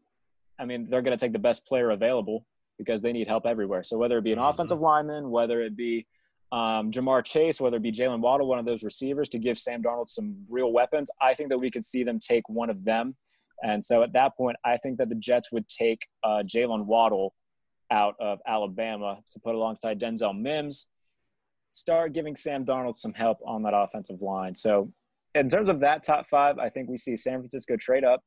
I 0.59 0.65
mean, 0.65 0.89
they're 0.89 1.03
going 1.03 1.17
to 1.17 1.23
take 1.23 1.33
the 1.33 1.39
best 1.39 1.67
player 1.67 1.91
available 1.91 2.47
because 2.79 3.03
they 3.03 3.13
need 3.13 3.29
help 3.29 3.47
everywhere. 3.47 3.83
So 3.83 3.99
whether 3.99 4.19
it 4.19 4.25
be 4.25 4.33
an 4.33 4.39
Mhm. 4.39 4.51
offensive 4.51 4.81
lineman, 4.81 5.31
whether 5.31 5.61
it 5.61 5.77
be 5.77 6.07
um, 6.51 6.91
Ja'Marr 6.93 7.25
Chase, 7.25 7.63
whether 7.63 7.79
it 7.79 7.83
be 7.83 7.91
Jaylen 7.91 8.21
Waddle, 8.21 8.47
one 8.47 8.59
of 8.59 8.67
those 8.67 8.83
receivers 8.83 9.31
to 9.31 9.39
give 9.39 9.59
Sam 9.59 9.83
Darnold 9.83 10.09
some 10.09 10.45
real 10.51 10.71
weapons, 10.71 11.11
I 11.19 11.33
think 11.33 11.49
that 11.49 11.57
we 11.57 11.71
could 11.71 11.83
see 11.83 12.05
them 12.05 12.19
take 12.19 12.47
one 12.47 12.69
of 12.69 12.85
them. 12.85 13.17
And 13.63 13.83
so 13.83 14.03
at 14.03 14.13
that 14.13 14.37
point, 14.37 14.59
I 14.63 14.77
think 14.77 14.99
that 14.99 15.09
the 15.09 15.15
Jets 15.15 15.51
would 15.51 15.67
take 15.67 16.09
uh, 16.23 16.43
Jaylen 16.47 16.85
Waddle 16.85 17.33
out 17.91 18.17
of 18.21 18.41
Alabama 18.47 19.23
to 19.31 19.41
put 19.41 19.55
alongside 19.55 19.99
Denzel 19.99 20.39
Mims, 20.39 20.89
start 21.71 22.13
giving 22.13 22.37
Sam 22.37 22.67
Darnold 22.67 22.97
some 22.97 23.15
help 23.15 23.39
on 23.47 23.63
that 23.63 23.73
offensive 23.75 24.21
line. 24.21 24.55
So, 24.55 24.93
in 25.35 25.49
terms 25.49 25.71
of 25.71 25.81
that 25.81 26.03
top 26.03 26.27
five, 26.27 26.59
I 26.59 26.69
think 26.69 26.91
we 26.91 26.99
see 26.99 27.17
San 27.17 27.39
Francisco 27.39 27.77
trade 27.79 28.05
up. 28.05 28.23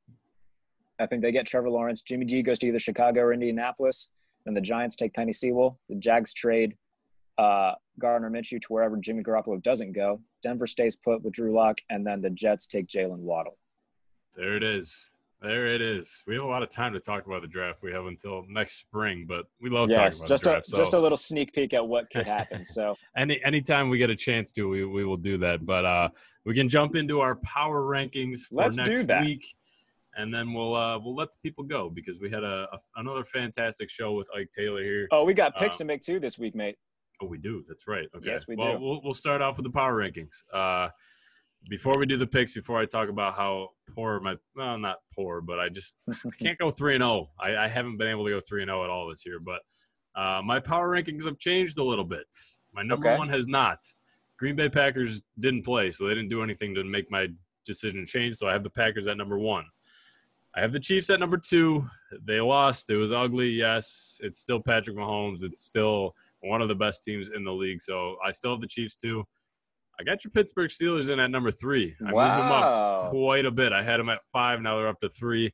I 0.99 1.05
think 1.05 1.21
they 1.21 1.31
get 1.31 1.45
Trevor 1.45 1.69
Lawrence. 1.69 2.01
Jimmy 2.01 2.25
G 2.25 2.41
goes 2.41 2.59
to 2.59 2.67
either 2.67 2.79
Chicago 2.79 3.21
or 3.21 3.33
Indianapolis. 3.33 4.09
Then 4.45 4.53
the 4.53 4.61
Giants 4.61 4.95
take 4.95 5.13
Penei 5.13 5.35
Sewell. 5.35 5.79
The 5.89 5.95
Jags 5.95 6.33
trade 6.33 6.75
uh, 7.37 7.73
Gardner 7.99 8.29
Minshew 8.29 8.61
to 8.61 8.67
wherever 8.69 8.97
Jimmy 8.97 9.23
Garoppolo 9.23 9.61
doesn't 9.61 9.93
go. 9.93 10.21
Denver 10.43 10.67
stays 10.67 10.95
put 10.95 11.23
with 11.23 11.33
Drew 11.33 11.53
Lock, 11.53 11.79
and 11.89 12.05
then 12.05 12.21
the 12.21 12.29
Jets 12.29 12.67
take 12.67 12.87
Jaylen 12.87 13.19
Waddle. 13.19 13.57
There 14.35 14.55
it 14.55 14.63
is. 14.63 14.95
There 15.41 15.67
it 15.67 15.81
is. 15.81 16.23
We 16.25 16.35
have 16.35 16.43
a 16.43 16.47
lot 16.47 16.63
of 16.63 16.69
time 16.69 16.93
to 16.93 16.99
talk 16.99 17.25
about 17.27 17.41
the 17.41 17.47
draft. 17.47 17.83
We 17.83 17.91
have 17.91 18.05
until 18.05 18.45
next 18.49 18.79
spring, 18.79 19.25
but 19.27 19.45
we 19.61 19.69
love 19.69 19.89
yes, 19.89 20.19
talking 20.19 20.25
about 20.25 20.29
just 20.29 20.43
the 20.43 20.57
a 20.57 20.63
so 20.63 20.77
just 20.77 20.93
a 20.93 20.99
little 20.99 21.17
sneak 21.17 21.53
peek 21.53 21.73
at 21.73 21.85
what 21.85 22.09
could 22.09 22.25
happen. 22.25 22.65
So 22.65 22.95
any 23.17 23.43
anytime 23.43 23.89
we 23.89 23.97
get 23.97 24.09
a 24.09 24.15
chance 24.15 24.51
to, 24.53 24.67
we, 24.67 24.85
we 24.85 25.05
will 25.05 25.17
do 25.17 25.37
that. 25.39 25.65
But 25.65 25.85
uh, 25.85 26.09
we 26.45 26.55
can 26.55 26.67
jump 26.67 26.95
into 26.95 27.19
our 27.19 27.35
power 27.35 27.83
rankings 27.83 28.45
for 28.45 28.63
Let's 28.63 28.77
next 28.77 28.89
do 28.89 29.03
that. 29.03 29.21
week, 29.23 29.45
and 30.15 30.33
then 30.33 30.53
we'll 30.53 30.75
uh, 30.75 30.97
we'll 30.99 31.15
let 31.15 31.31
the 31.31 31.37
people 31.43 31.63
go 31.63 31.89
because 31.89 32.19
we 32.19 32.29
had 32.29 32.43
a, 32.43 32.67
a 32.71 32.77
another 32.97 33.23
fantastic 33.23 33.89
show 33.89 34.13
with 34.13 34.27
Ike 34.35 34.49
Taylor 34.55 34.83
here. 34.83 35.07
Oh, 35.11 35.23
we 35.23 35.33
got 35.33 35.55
picks 35.57 35.75
Um, 35.75 35.79
to 35.79 35.85
make 35.85 36.01
too 36.01 36.19
this 36.19 36.37
week, 36.37 36.55
mate. 36.55 36.77
Oh, 37.21 37.27
we 37.27 37.37
do. 37.37 37.63
That's 37.67 37.87
right. 37.87 38.07
Okay. 38.15 38.25
Yes, 38.27 38.47
we 38.47 38.55
well, 38.55 38.77
do. 38.77 38.83
We'll, 38.83 39.01
we'll 39.03 39.13
start 39.13 39.41
off 39.41 39.57
with 39.57 39.65
the 39.65 39.71
power 39.71 39.93
rankings. 39.93 40.43
Uh, 40.53 40.89
before 41.69 41.93
we 41.97 42.05
do 42.05 42.17
the 42.17 42.27
picks, 42.27 42.51
before 42.51 42.79
I 42.79 42.85
talk 42.85 43.09
about 43.09 43.35
how 43.35 43.69
poor 43.93 44.19
my 44.19 44.35
well, 44.55 44.77
not 44.77 44.97
poor, 45.13 45.41
but 45.41 45.59
I 45.59 45.69
just 45.69 45.97
I 46.09 46.15
can't 46.41 46.57
go 46.57 46.71
three 46.71 46.95
and 46.95 47.01
zero. 47.01 47.29
I, 47.39 47.55
I 47.55 47.67
haven't 47.67 47.97
been 47.97 48.07
able 48.07 48.25
to 48.25 48.31
go 48.31 48.41
three 48.47 48.61
and 48.61 48.69
zero 48.69 48.83
at 48.83 48.89
all 48.89 49.09
this 49.09 49.25
year. 49.25 49.39
But 49.39 49.61
uh, 50.19 50.41
my 50.43 50.59
power 50.59 50.89
rankings 50.89 51.25
have 51.25 51.39
changed 51.39 51.77
a 51.77 51.83
little 51.83 52.05
bit. 52.05 52.27
My 52.73 52.83
number 52.83 53.07
Okay. 53.09 53.17
one 53.17 53.29
has 53.29 53.47
not. 53.47 53.79
Green 54.37 54.55
Bay 54.55 54.67
Packers 54.67 55.21
didn't 55.39 55.63
play, 55.63 55.91
so 55.91 56.07
they 56.07 56.13
didn't 56.13 56.29
do 56.29 56.43
anything 56.43 56.75
to 56.75 56.83
make 56.83 57.09
my 57.09 57.27
decision 57.65 58.05
change. 58.05 58.35
So 58.35 58.47
I 58.47 58.53
have 58.53 58.63
the 58.63 58.69
Packers 58.69 59.07
at 59.07 59.15
number 59.17 59.39
one. 59.39 59.63
I 60.57 60.61
have 60.61 60.71
the 60.71 60.79
Chiefs 60.79 61.09
at 61.09 61.19
number 61.19 61.37
two. 61.37 61.85
They 62.25 62.39
lost. 62.39 62.89
It 62.89 62.95
was 62.95 63.11
ugly. 63.11 63.49
Yes, 63.49 64.19
it's 64.23 64.39
still 64.39 64.61
Patrick 64.61 64.95
Mahomes. 64.95 65.43
It's 65.43 65.61
still 65.63 66.13
one 66.41 66.61
of 66.61 66.69
the 66.69 66.75
best 66.75 67.03
teams 67.03 67.29
in 67.35 67.43
the 67.43 67.51
league. 67.51 67.81
So 67.81 68.15
I 68.25 68.31
still 68.31 68.51
have 68.51 68.61
the 68.61 68.67
Chiefs 68.67 68.95
too. 68.95 69.25
I 69.99 70.03
got 70.03 70.23
your 70.23 70.31
Pittsburgh 70.31 70.69
Steelers 70.69 71.09
in 71.09 71.19
at 71.19 71.31
number 71.31 71.51
three. 71.51 71.95
I 72.01 72.03
moved 72.03 72.15
them 72.15 72.19
Wow. 72.49 73.01
up 73.05 73.11
quite 73.11 73.45
a 73.45 73.51
bit. 73.51 73.73
I 73.73 73.83
had 73.83 73.99
them 73.99 74.09
at 74.09 74.19
five. 74.31 74.61
Now 74.61 74.77
they're 74.77 74.87
up 74.87 74.99
to 75.01 75.09
three. 75.09 75.53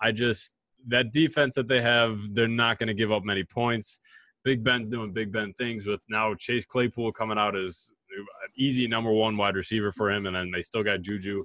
I 0.00 0.12
just 0.12 0.54
that 0.88 1.12
defense 1.12 1.54
that 1.54 1.68
they 1.68 1.80
have, 1.80 2.18
they're 2.34 2.48
not 2.48 2.78
going 2.78 2.88
to 2.88 2.94
give 2.94 3.12
up 3.12 3.24
many 3.24 3.44
points. 3.44 3.98
Big 4.44 4.64
Ben's 4.64 4.88
doing 4.88 5.12
Big 5.12 5.30
Ben 5.30 5.52
things 5.58 5.86
with 5.86 6.00
now 6.08 6.34
Chase 6.34 6.66
Claypool 6.66 7.12
coming 7.12 7.38
out 7.38 7.56
as 7.56 7.92
an 8.18 8.26
easy 8.56 8.88
number 8.88 9.12
one 9.12 9.36
wide 9.36 9.54
receiver 9.56 9.92
for 9.92 10.10
him, 10.10 10.26
and 10.26 10.34
then 10.34 10.50
they 10.50 10.62
still 10.62 10.82
got 10.82 11.00
Juju. 11.02 11.44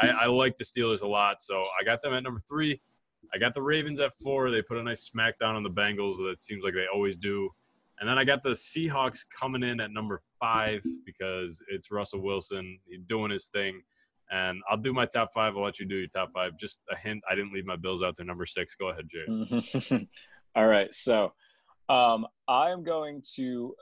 I, 0.00 0.08
I 0.08 0.26
like 0.26 0.56
the 0.56 0.64
Steelers 0.64 1.02
a 1.02 1.06
lot, 1.06 1.40
so 1.40 1.64
I 1.80 1.84
got 1.84 2.02
them 2.02 2.12
at 2.14 2.22
number 2.22 2.42
three. 2.48 2.80
I 3.34 3.38
got 3.38 3.54
the 3.54 3.62
Ravens 3.62 4.00
at 4.00 4.14
four. 4.14 4.50
They 4.50 4.62
put 4.62 4.78
a 4.78 4.82
nice 4.82 5.10
smackdown 5.10 5.54
on 5.54 5.62
the 5.62 5.70
Bengals. 5.70 6.16
That 6.16 6.40
seems 6.40 6.64
like 6.64 6.74
they 6.74 6.86
always 6.92 7.16
do. 7.16 7.50
And 8.00 8.08
then 8.08 8.16
I 8.16 8.24
got 8.24 8.42
the 8.42 8.50
Seahawks 8.50 9.26
coming 9.38 9.62
in 9.62 9.80
at 9.80 9.90
number 9.90 10.22
five 10.38 10.82
because 11.04 11.62
it's 11.68 11.90
Russell 11.90 12.22
Wilson. 12.22 12.78
He's 12.88 13.00
doing 13.08 13.30
his 13.30 13.46
thing. 13.46 13.82
And 14.30 14.60
I'll 14.70 14.76
do 14.76 14.92
my 14.92 15.06
top 15.06 15.30
five. 15.34 15.56
I'll 15.56 15.64
let 15.64 15.80
you 15.80 15.86
do 15.86 15.96
your 15.96 16.08
top 16.08 16.30
five. 16.32 16.52
Just 16.58 16.80
a 16.90 16.96
hint: 16.96 17.22
I 17.30 17.34
didn't 17.34 17.52
leave 17.52 17.64
my 17.64 17.76
Bills 17.76 18.02
out 18.02 18.16
there. 18.16 18.26
Number 18.26 18.46
six. 18.46 18.74
Go 18.74 18.90
ahead, 18.90 19.08
Jay. 19.10 20.08
All 20.54 20.66
right. 20.66 20.94
So 20.94 21.32
um, 21.88 22.26
I 22.46 22.70
am 22.70 22.84
going 22.84 23.22
to 23.36 23.74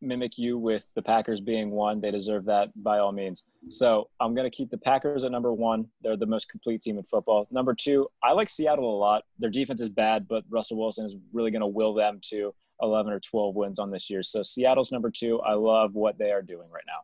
mimic 0.00 0.38
you 0.38 0.58
with 0.58 0.90
the 0.94 1.02
Packers 1.02 1.40
being 1.40 1.70
one. 1.70 2.00
They 2.00 2.10
deserve 2.10 2.44
that 2.46 2.70
by 2.82 2.98
all 2.98 3.12
means. 3.12 3.44
So 3.68 4.08
I'm 4.20 4.34
going 4.34 4.50
to 4.50 4.56
keep 4.56 4.70
the 4.70 4.78
Packers 4.78 5.24
at 5.24 5.32
number 5.32 5.52
one. 5.52 5.86
They're 6.02 6.16
the 6.16 6.26
most 6.26 6.48
complete 6.48 6.82
team 6.82 6.98
in 6.98 7.04
football. 7.04 7.48
Number 7.50 7.74
two, 7.74 8.08
I 8.22 8.32
like 8.32 8.48
Seattle 8.48 8.94
a 8.94 8.98
lot. 8.98 9.24
Their 9.38 9.50
defense 9.50 9.80
is 9.80 9.88
bad, 9.88 10.28
but 10.28 10.44
Russell 10.48 10.78
Wilson 10.78 11.04
is 11.04 11.16
really 11.32 11.50
going 11.50 11.60
to 11.60 11.66
will 11.66 11.94
them 11.94 12.20
to 12.30 12.54
11 12.80 13.12
or 13.12 13.20
12 13.20 13.54
wins 13.54 13.78
on 13.78 13.90
this 13.90 14.08
year. 14.08 14.22
So 14.22 14.42
Seattle's 14.42 14.92
number 14.92 15.10
two. 15.10 15.40
I 15.40 15.54
love 15.54 15.94
what 15.94 16.18
they 16.18 16.30
are 16.30 16.42
doing 16.42 16.70
right 16.70 16.84
now. 16.86 17.00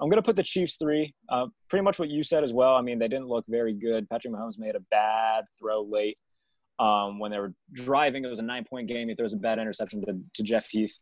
I'm 0.00 0.08
going 0.08 0.20
to 0.20 0.26
put 0.26 0.36
the 0.36 0.42
Chiefs 0.42 0.76
three. 0.76 1.14
Uh, 1.28 1.46
pretty 1.68 1.84
much 1.84 1.98
what 1.98 2.08
you 2.08 2.24
said 2.24 2.42
as 2.42 2.52
well. 2.52 2.74
I 2.74 2.80
mean, 2.80 2.98
they 2.98 3.06
didn't 3.06 3.28
look 3.28 3.44
very 3.48 3.72
good. 3.72 4.10
Patrick 4.10 4.34
Mahomes 4.34 4.58
made 4.58 4.74
a 4.74 4.80
bad 4.90 5.44
throw 5.60 5.82
late 5.82 6.18
um, 6.80 7.20
when 7.20 7.30
they 7.30 7.38
were 7.38 7.54
driving. 7.72 8.24
It 8.24 8.28
was 8.28 8.40
a 8.40 8.44
nine 8.44 8.64
point 8.64 8.88
game. 8.88 9.08
He 9.08 9.14
throws 9.14 9.32
a 9.32 9.36
bad 9.36 9.60
interception 9.60 10.04
to, 10.06 10.18
to 10.34 10.42
Jeff 10.42 10.66
Heath. 10.68 10.98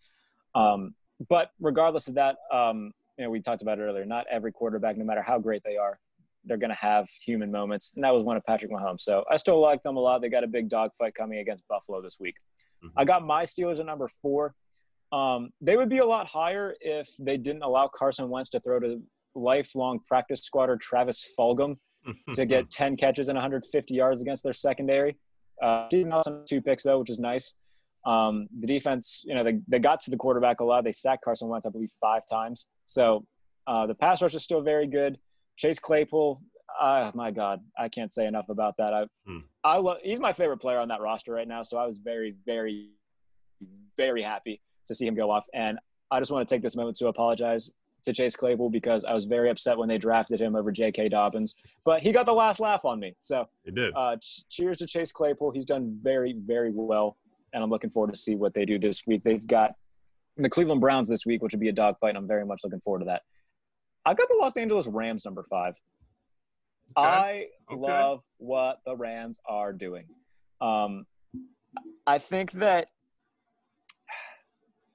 Um, 0.55 0.95
but 1.29 1.51
regardless 1.61 2.09
of 2.09 2.15
that, 2.15 2.37
um, 2.53 2.93
you 3.19 3.25
know, 3.25 3.31
we 3.31 3.41
talked 3.41 3.63
about 3.63 3.79
it 3.79 3.83
earlier. 3.83 4.05
Not 4.05 4.27
every 4.31 4.53
quarterback, 4.53 4.97
no 4.97 5.05
matter 5.05 5.23
how 5.23 5.39
great 5.39 5.63
they 5.65 5.77
are, 5.77 5.99
they're 6.45 6.57
going 6.57 6.71
to 6.71 6.77
have 6.77 7.09
human 7.25 7.51
moments, 7.51 7.93
and 7.95 8.05
that 8.05 8.15
was 8.15 8.25
one 8.25 8.37
of 8.37 8.45
Patrick 8.45 8.71
Mahomes. 8.71 9.01
So 9.01 9.25
I 9.31 9.37
still 9.37 9.61
like 9.61 9.83
them 9.83 9.97
a 9.97 10.01
lot. 10.01 10.23
They 10.23 10.31
got 10.31 10.45
a 10.45 10.49
big 10.49 10.69
dogfight 10.69 11.15
coming 11.15 11.39
against 11.39 11.67
Buffalo 11.69 12.01
this 12.01 12.19
week. 12.19 12.37
Mm-hmm. 12.83 12.99
I 12.99 13.05
got 13.05 13.25
my 13.25 13.45
Steelers 13.45 13.79
at 13.79 13.87
number 13.87 14.09
four. 14.09 14.55
Um, 15.13 15.51
they 15.61 15.77
would 15.77 15.89
be 15.89 15.99
a 15.99 16.07
lot 16.07 16.27
higher 16.27 16.75
if 16.81 17.11
they 17.19 17.37
didn't 17.37 17.63
allow 17.63 17.89
Carson 17.89 18.29
Wentz 18.31 18.51
to 18.51 18.61
throw 18.61 18.79
to 18.81 19.03
lifelong 19.35 20.01
practice 20.07 20.41
squatter 20.41 20.77
Travis 20.77 21.27
Fulgham 21.39 21.77
to 22.35 22.47
get 22.47 22.71
10 22.71 22.97
catches 22.97 23.29
and 23.29 23.37
150 23.37 23.95
yards 23.95 24.23
against 24.23 24.43
their 24.43 24.53
secondary. 24.53 25.17
Uh, 25.63 25.89
two 26.47 26.63
picks 26.63 26.85
though, 26.85 27.01
which 27.01 27.11
is 27.11 27.19
nice. 27.19 27.55
Um, 28.05 28.49
the 28.59 28.67
defense, 28.67 29.23
you 29.27 29.35
know, 29.35 29.45
they, 29.45 29.61
they 29.69 29.79
got 29.79 30.01
to 30.03 30.11
the 30.11 30.17
quarterback 30.17 30.61
a 30.61 30.65
lot. 30.65 30.85
They 30.85 30.93
sacked 30.93 31.25
Carson 31.25 31.49
Wentz, 31.49 31.67
I 31.67 31.71
believe, 31.71 31.93
five 32.01 32.23
times. 32.31 32.69
So 32.87 33.27
uh, 33.67 33.87
the 33.87 33.95
pass 33.95 34.23
rush 34.23 34.35
is 34.35 34.43
still 34.43 34.63
very 34.63 34.87
good. 34.87 35.19
Chase 35.57 35.79
Claypool, 35.79 36.41
uh, 36.81 37.11
my 37.15 37.31
God, 37.31 37.61
I 37.79 37.89
can't 37.89 38.13
say 38.13 38.27
enough 38.27 38.49
about 38.49 38.77
that. 38.79 38.95
I, 38.95 39.07
hmm. 39.27 39.39
I 39.63 39.77
love. 39.77 39.99
He's 40.03 40.21
my 40.21 40.33
favorite 40.33 40.59
player 40.59 40.79
on 40.79 40.89
that 40.89 41.01
roster 41.01 41.33
right 41.33 41.47
now. 41.47 41.63
So 41.63 41.77
I 41.77 41.87
was 41.87 41.99
very, 41.99 42.35
very, 42.47 42.91
very 43.97 44.23
happy 44.23 44.63
to 44.87 44.95
see 44.95 45.07
him 45.07 45.15
go 45.15 45.31
off. 45.31 45.45
And 45.53 45.79
I 46.11 46.19
just 46.19 46.31
want 46.31 46.49
to 46.49 46.55
take 46.55 46.63
this 46.63 46.77
moment 46.77 46.97
to 46.97 47.09
apologize 47.09 47.71
to 48.05 48.13
Chase 48.13 48.35
Claypool 48.35 48.71
because 48.71 49.05
I 49.05 49.13
was 49.13 49.25
very 49.25 49.51
upset 49.51 49.77
when 49.77 49.89
they 49.89 49.99
drafted 49.99 50.41
him 50.41 50.57
over 50.57 50.73
J.K. 50.73 51.11
Dobbins. 51.11 51.57
But 51.85 52.01
he 52.01 52.13
got 52.13 52.27
the 52.27 52.33
last 52.33 52.61
laugh 52.61 52.85
on 52.85 52.99
me. 52.99 53.15
So 53.21 53.49
he 53.63 53.71
did. 53.71 53.93
Uh, 53.95 54.17
ch- 54.17 54.45
cheers 54.49 54.79
to 54.79 54.87
Chase 54.87 55.13
Claypool. 55.13 55.51
He's 55.53 55.67
done 55.67 55.99
very, 56.03 56.35
very 56.39 56.73
well 56.75 57.19
and 57.53 57.63
I'm 57.63 57.71
looking 57.71 57.91
forward 57.91 58.13
to 58.13 58.19
see 58.19 58.35
what 58.35 58.55
they 58.55 58.65
do 58.65 58.79
this 58.79 59.03
week. 59.07 59.23
They've 59.25 59.47
got 59.47 59.73
the 60.37 60.49
Cleveland 60.49 60.81
Browns 60.81 61.09
this 61.09 61.27
week, 61.27 61.43
which 61.43 61.53
would 61.53 61.61
be 61.61 61.69
a 61.69 61.73
dogfight. 61.73 62.11
And 62.11 62.19
I'm 62.19 62.29
very 62.29 62.45
much 62.45 62.61
looking 62.65 62.81
forward 62.81 63.01
to 63.01 63.05
that. 63.07 63.23
I've 64.05 64.17
got 64.17 64.29
the 64.29 64.37
Los 64.41 64.57
Angeles 64.57 64.87
Rams 64.87 65.25
number 65.25 65.45
five. 65.51 65.75
Okay. 66.97 67.07
I 67.07 67.47
okay. 67.71 67.81
love 67.81 68.21
what 68.39 68.79
the 68.85 68.97
Rams 68.97 69.39
are 69.47 69.73
doing. 69.73 70.07
Um, 70.61 71.07
I 72.07 72.19
think 72.19 72.53
that 72.53 72.89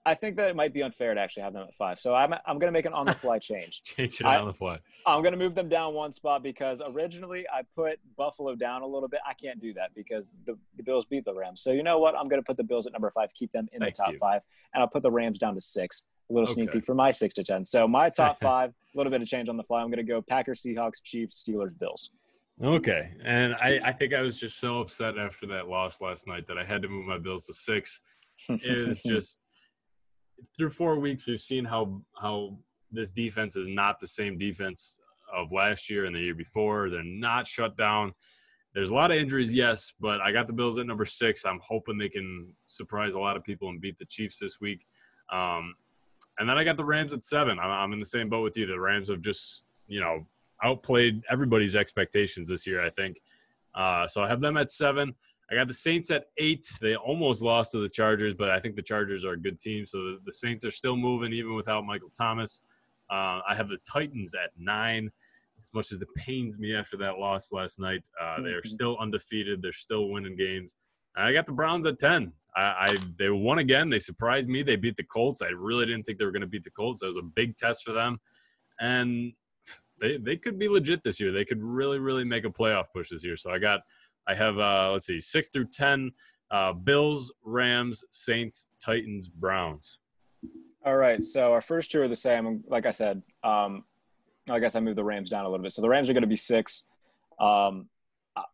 I 0.08 0.14
think 0.14 0.36
that 0.36 0.50
it 0.50 0.56
might 0.56 0.72
be 0.72 0.84
unfair 0.84 1.16
to 1.16 1.20
actually 1.20 1.44
have 1.44 1.54
them 1.54 1.64
at 1.68 1.74
five. 1.74 2.00
So 2.00 2.14
I'm 2.14 2.34
I'm 2.34 2.60
going 2.60 2.68
to 2.68 2.72
make 2.72 2.86
an 2.86 2.94
on 2.94 3.08
the 3.08 3.14
fly 3.14 3.40
change. 3.40 3.82
change 3.84 4.22
it 4.22 4.26
I, 4.26 4.38
on 4.38 4.48
the 4.48 4.54
fly. 4.54 4.78
I'm 5.06 5.22
going 5.22 5.34
to 5.34 5.40
move 5.40 5.56
them 5.56 5.68
down 5.68 5.94
one 5.94 6.14
spot 6.14 6.44
because 6.44 6.82
originally 6.86 7.46
I 7.52 7.62
put 7.76 8.00
Buffalo 8.16 8.56
down 8.56 8.84
a 8.84 8.88
little 8.88 9.10
bit. 9.10 9.22
I 9.28 9.34
can't 9.34 9.60
do 9.60 9.74
that 9.74 9.96
because 9.96 10.36
the, 10.46 10.58
the 10.78 10.84
Bills 10.84 11.06
beat 11.06 11.26
the 11.26 11.34
Rams. 11.34 11.62
So 11.62 11.72
you 11.72 11.82
know 11.82 11.98
what? 11.98 12.16
I'm 12.16 12.28
going 12.28 12.42
to 12.42 12.46
put 12.46 12.58
the 12.58 12.64
Bills 12.64 12.86
at 12.86 12.94
number 12.94 13.10
five, 13.10 13.34
keep 13.34 13.52
them 13.52 13.68
in 13.74 13.80
Thank 13.80 13.96
the 13.96 14.04
top 14.04 14.14
you. 14.14 14.20
five, 14.20 14.42
and 14.74 14.82
I'll 14.82 14.90
put 14.90 15.02
the 15.02 15.12
Rams 15.12 15.40
down 15.40 15.56
to 15.56 15.62
six. 15.62 16.06
A 16.30 16.34
little 16.34 16.50
okay. 16.50 16.54
sneak 16.54 16.72
peek 16.72 16.86
for 16.86 16.96
my 16.96 17.10
six 17.10 17.34
to 17.36 17.44
ten. 17.44 17.66
So 17.66 17.88
my 17.88 18.10
top 18.16 18.40
five, 18.40 18.70
a 18.70 18.98
little 18.98 19.12
bit 19.12 19.22
of 19.22 19.28
change 19.28 19.50
on 19.50 19.58
the 19.58 19.64
fly. 19.64 19.82
I'm 19.82 19.88
going 19.88 19.98
to 19.98 20.04
go 20.04 20.22
Packers, 20.22 20.62
Seahawks, 20.62 21.02
Chiefs, 21.04 21.44
Steelers, 21.44 21.78
Bills. 21.78 22.12
Okay, 22.64 23.12
and 23.26 23.54
I, 23.56 23.80
I 23.84 23.92
think 23.92 24.14
I 24.14 24.22
was 24.22 24.40
just 24.40 24.60
so 24.60 24.80
upset 24.80 25.18
after 25.18 25.46
that 25.48 25.68
loss 25.68 26.00
last 26.00 26.26
night 26.26 26.48
that 26.48 26.58
I 26.58 26.64
had 26.64 26.84
to 26.84 26.88
move 26.88 27.06
my 27.06 27.18
Bills 27.18 27.48
to 27.48 27.54
six. 27.54 28.00
It 28.48 28.88
was 28.88 29.02
just 29.06 29.40
through 30.58 30.72
four 30.72 31.00
weeks, 31.00 31.28
we've 31.28 31.42
seen 31.42 31.66
how 31.66 32.02
how 32.20 32.58
this 32.92 33.12
defense 33.12 33.56
is 33.56 33.68
not 33.68 34.00
the 34.00 34.08
same 34.08 34.38
defense 34.38 35.00
of 35.34 35.52
last 35.52 35.90
year 35.90 36.06
and 36.06 36.16
the 36.16 36.20
year 36.20 36.36
before. 36.36 36.90
They're 36.90 37.04
not 37.04 37.48
shut 37.48 37.78
down. 37.78 38.14
There's 38.74 38.90
a 38.90 38.94
lot 38.94 39.12
of 39.12 39.18
injuries, 39.18 39.54
yes, 39.54 39.94
but 40.00 40.20
I 40.22 40.32
got 40.32 40.48
the 40.48 40.54
Bills 40.54 40.78
at 40.78 40.86
number 40.86 41.06
six. 41.06 41.46
I'm 41.46 41.62
hoping 41.66 41.98
they 41.98 42.10
can 42.10 42.54
surprise 42.66 43.14
a 43.14 43.20
lot 43.20 43.38
of 43.38 43.44
people 43.44 43.70
and 43.70 43.80
beat 43.80 43.98
the 43.98 44.06
Chiefs 44.06 44.38
this 44.38 44.60
week. 44.60 44.86
Um, 45.32 45.76
and 46.40 46.50
then 46.50 46.58
I 46.58 46.66
got 46.66 46.76
the 46.76 46.84
Rams 46.84 47.14
at 47.14 47.24
seven. 47.24 47.58
I'm 47.58 47.94
in 47.94 48.00
the 48.00 48.06
same 48.06 48.28
boat 48.28 48.44
with 48.44 48.58
you. 48.58 48.66
The 48.66 48.80
Rams 48.80 49.10
have 49.10 49.22
just, 49.22 49.66
you 49.88 50.02
know, 50.02 50.26
outplayed 50.62 51.24
everybody's 51.32 51.76
expectations 51.76 52.50
this 52.50 52.68
year, 52.68 52.86
I 52.86 52.90
think. 52.90 53.22
Uh, 53.74 54.08
so 54.08 54.22
I 54.22 54.28
have 54.28 54.42
them 54.42 54.58
at 54.58 54.70
seven. 54.70 55.16
I 55.52 55.56
got 55.56 55.68
the 55.68 55.74
Saints 55.74 56.10
at 56.10 56.26
eight. 56.38 56.68
They 56.82 56.96
almost 56.96 57.42
lost 57.42 57.72
to 57.74 57.80
the 57.80 57.90
Chargers, 57.90 58.34
but 58.34 58.50
I 58.50 58.60
think 58.60 58.76
the 58.76 58.82
Chargers 58.82 59.24
are 59.26 59.34
a 59.34 59.40
good 59.40 59.60
team. 59.60 59.86
So 59.86 60.18
the, 60.26 60.34
Saints 60.34 60.66
are 60.66 60.72
still 60.72 60.96
moving 60.96 61.34
even 61.34 61.56
without 61.56 61.86
Michael 61.86 62.12
Thomas. 62.18 62.64
Uh, 63.12 63.42
I 63.48 63.54
have 63.56 63.68
the 63.68 63.78
Titans 63.92 64.34
at 64.34 64.52
nine. 64.58 65.12
As 65.62 65.74
much 65.74 65.92
as 65.92 66.02
it 66.02 66.08
pains 66.16 66.58
me 66.58 66.76
after 66.76 66.98
that 66.98 67.18
loss 67.18 67.52
last 67.52 67.80
night, 67.80 68.02
uh, 68.22 68.42
they 68.42 68.50
are 68.50 68.62
mm-hmm. 68.62 68.70
still 68.70 68.98
undefeated. 69.00 69.62
They're 69.62 69.74
still 69.74 70.10
winning 70.10 70.36
games. 70.36 70.76
I 71.16 71.32
got 71.32 71.46
the 71.46 71.54
Browns 71.54 71.86
at 71.86 72.00
ten. 72.00 72.34
I, 72.56 72.62
I, 72.62 72.98
they 73.18 73.30
won 73.30 73.60
again. 73.60 73.90
They 73.90 74.00
surprised 74.00 74.50
me. 74.50 74.64
They 74.64 74.76
beat 74.76 74.96
the 74.96 75.04
Colts. 75.04 75.42
I 75.42 75.48
really 75.48 75.86
didn't 75.86 76.04
think 76.04 76.20
they 76.20 76.26
were 76.26 76.32
going 76.32 76.42
to 76.42 76.48
beat 76.48 76.64
the 76.64 76.72
Colts. 76.72 77.02
That 77.02 77.08
was 77.08 77.18
a 77.18 77.22
big 77.22 77.58
test 77.58 77.84
for 77.84 77.94
them, 77.94 78.20
and 78.80 79.34
they 80.00 80.18
they 80.18 80.38
could 80.38 80.60
be 80.60 80.70
legit 80.70 81.04
this 81.04 81.20
year. 81.20 81.32
They 81.32 81.46
could 81.46 81.62
really 81.62 82.00
really 82.00 82.24
make 82.24 82.46
a 82.46 82.50
playoff 82.50 82.86
push 82.94 83.10
this 83.10 83.24
year. 83.24 83.38
So 83.38 83.52
I 83.52 83.60
got 83.60 83.82
I 84.28 84.36
have 84.36 84.58
uh, 84.58 84.92
let's 84.94 85.06
see, 85.06 85.20
six 85.20 85.50
through 85.50 85.66
ten: 85.66 86.12
uh, 86.52 86.74
Bills, 86.74 87.34
Rams, 87.44 88.04
Saints, 88.10 88.70
Titans, 88.80 89.28
Browns. 89.28 90.00
All 90.86 90.96
right. 90.96 91.22
So 91.22 91.52
our 91.52 91.62
first 91.62 91.92
two 91.92 92.02
are 92.02 92.08
the 92.08 92.16
same. 92.16 92.64
Like 92.68 92.86
I 92.86 92.92
said, 92.92 93.24
um, 93.44 93.84
I 94.50 94.60
guess 94.60 94.76
I 94.76 94.80
moved 94.80 94.98
the 94.98 95.04
Rams 95.04 95.30
down 95.30 95.46
a 95.46 95.50
little 95.50 95.64
bit. 95.64 95.74
So 95.74 95.82
the 95.82 95.90
Rams 95.90 96.10
are 96.10 96.14
going 96.14 96.22
to 96.22 96.28
be 96.28 96.36
six. 96.36 96.86
Um, 97.40 97.90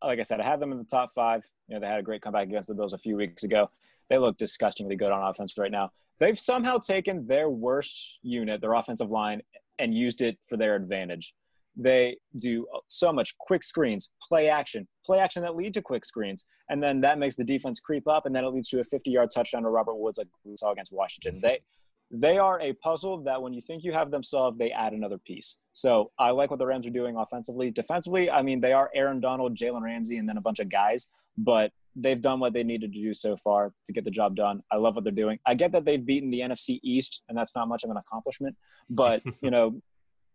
like 0.03 0.19
I 0.19 0.23
said, 0.23 0.39
I 0.39 0.45
have 0.45 0.59
them 0.59 0.71
in 0.71 0.77
the 0.77 0.85
top 0.85 1.09
five. 1.11 1.45
You 1.67 1.75
know, 1.75 1.81
they 1.81 1.87
had 1.87 1.99
a 1.99 2.03
great 2.03 2.21
comeback 2.21 2.47
against 2.47 2.69
the 2.69 2.75
Bills 2.75 2.93
a 2.93 2.97
few 2.97 3.17
weeks 3.17 3.43
ago. 3.43 3.69
They 4.09 4.17
look 4.17 4.37
disgustingly 4.37 4.95
good 4.95 5.09
on 5.09 5.27
offense 5.27 5.57
right 5.57 5.71
now. 5.71 5.91
They've 6.19 6.39
somehow 6.39 6.77
taken 6.77 7.27
their 7.27 7.49
worst 7.49 8.19
unit, 8.21 8.61
their 8.61 8.73
offensive 8.73 9.09
line, 9.09 9.41
and 9.79 9.93
used 9.93 10.21
it 10.21 10.37
for 10.47 10.55
their 10.55 10.75
advantage. 10.75 11.33
They 11.75 12.17
do 12.37 12.67
uh, 12.73 12.79
so 12.87 13.13
much 13.13 13.37
quick 13.37 13.63
screens, 13.63 14.09
play 14.27 14.49
action, 14.49 14.87
play 15.05 15.19
action 15.19 15.41
that 15.43 15.55
lead 15.55 15.73
to 15.75 15.81
quick 15.81 16.05
screens. 16.05 16.45
And 16.69 16.81
then 16.81 17.01
that 17.01 17.17
makes 17.17 17.35
the 17.35 17.43
defense 17.43 17.79
creep 17.79 18.07
up, 18.07 18.25
and 18.25 18.35
then 18.35 18.43
it 18.43 18.49
leads 18.49 18.69
to 18.69 18.79
a 18.79 18.83
50 18.83 19.09
yard 19.09 19.29
touchdown 19.33 19.63
to 19.63 19.69
Robert 19.69 19.95
Woods, 19.95 20.17
like 20.17 20.27
we 20.43 20.55
saw 20.55 20.71
against 20.71 20.91
Washington. 20.91 21.39
They, 21.41 21.59
they 22.11 22.37
are 22.37 22.59
a 22.59 22.73
puzzle 22.73 23.23
that 23.23 23.41
when 23.41 23.53
you 23.53 23.61
think 23.61 23.83
you 23.83 23.93
have 23.93 24.11
them 24.11 24.23
solved, 24.23 24.59
they 24.59 24.71
add 24.71 24.93
another 24.93 25.17
piece. 25.17 25.59
So 25.73 26.11
I 26.19 26.31
like 26.31 26.49
what 26.49 26.59
the 26.59 26.65
Rams 26.65 26.85
are 26.85 26.91
doing 26.91 27.15
offensively. 27.15 27.71
Defensively, 27.71 28.29
I 28.29 28.41
mean, 28.41 28.59
they 28.59 28.73
are 28.73 28.89
Aaron 28.93 29.21
Donald, 29.21 29.55
Jalen 29.55 29.81
Ramsey, 29.81 30.17
and 30.17 30.27
then 30.27 30.37
a 30.37 30.41
bunch 30.41 30.59
of 30.59 30.69
guys, 30.69 31.07
but 31.37 31.71
they've 31.95 32.21
done 32.21 32.39
what 32.39 32.53
they 32.53 32.63
needed 32.63 32.93
to 32.93 32.99
do 32.99 33.13
so 33.13 33.37
far 33.37 33.73
to 33.85 33.93
get 33.93 34.03
the 34.03 34.11
job 34.11 34.35
done. 34.35 34.61
I 34.71 34.77
love 34.77 34.95
what 34.95 35.03
they're 35.03 35.11
doing. 35.13 35.39
I 35.45 35.53
get 35.53 35.71
that 35.73 35.85
they've 35.85 36.03
beaten 36.03 36.31
the 36.31 36.41
NFC 36.41 36.79
East, 36.83 37.21
and 37.29 37.37
that's 37.37 37.55
not 37.55 37.67
much 37.67 37.83
of 37.83 37.89
an 37.89 37.97
accomplishment, 37.97 38.55
but 38.89 39.21
you 39.41 39.51
know, 39.51 39.81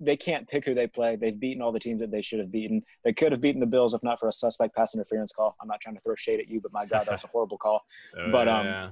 they 0.01 0.17
can't 0.17 0.49
pick 0.49 0.65
who 0.65 0.75
they 0.75 0.87
play. 0.87 1.17
They've 1.17 1.39
beaten 1.39 1.63
all 1.63 1.73
the 1.73 1.81
teams 1.81 2.01
that 2.01 2.11
they 2.11 2.23
should 2.23 2.39
have 2.39 2.53
beaten. 2.53 2.83
They 3.05 3.13
could 3.13 3.33
have 3.33 3.41
beaten 3.41 3.61
the 3.61 3.67
Bills 3.67 3.95
if 3.95 4.03
not 4.03 4.21
for 4.21 4.29
a 4.29 4.33
suspect 4.33 4.75
pass 4.75 4.95
interference 4.95 5.33
call. 5.33 5.57
I'm 5.61 5.69
not 5.69 5.81
trying 5.81 5.97
to 5.97 6.03
throw 6.03 6.15
shade 6.17 6.41
at 6.41 6.49
you, 6.49 6.61
but 6.61 6.73
my 6.73 6.87
God, 6.87 7.07
that 7.07 7.13
was 7.13 7.25
a 7.25 7.27
horrible 7.33 7.59
call. 7.59 7.83
oh, 8.19 8.31
but 8.31 8.49
um, 8.49 8.67
yeah. 8.67 8.91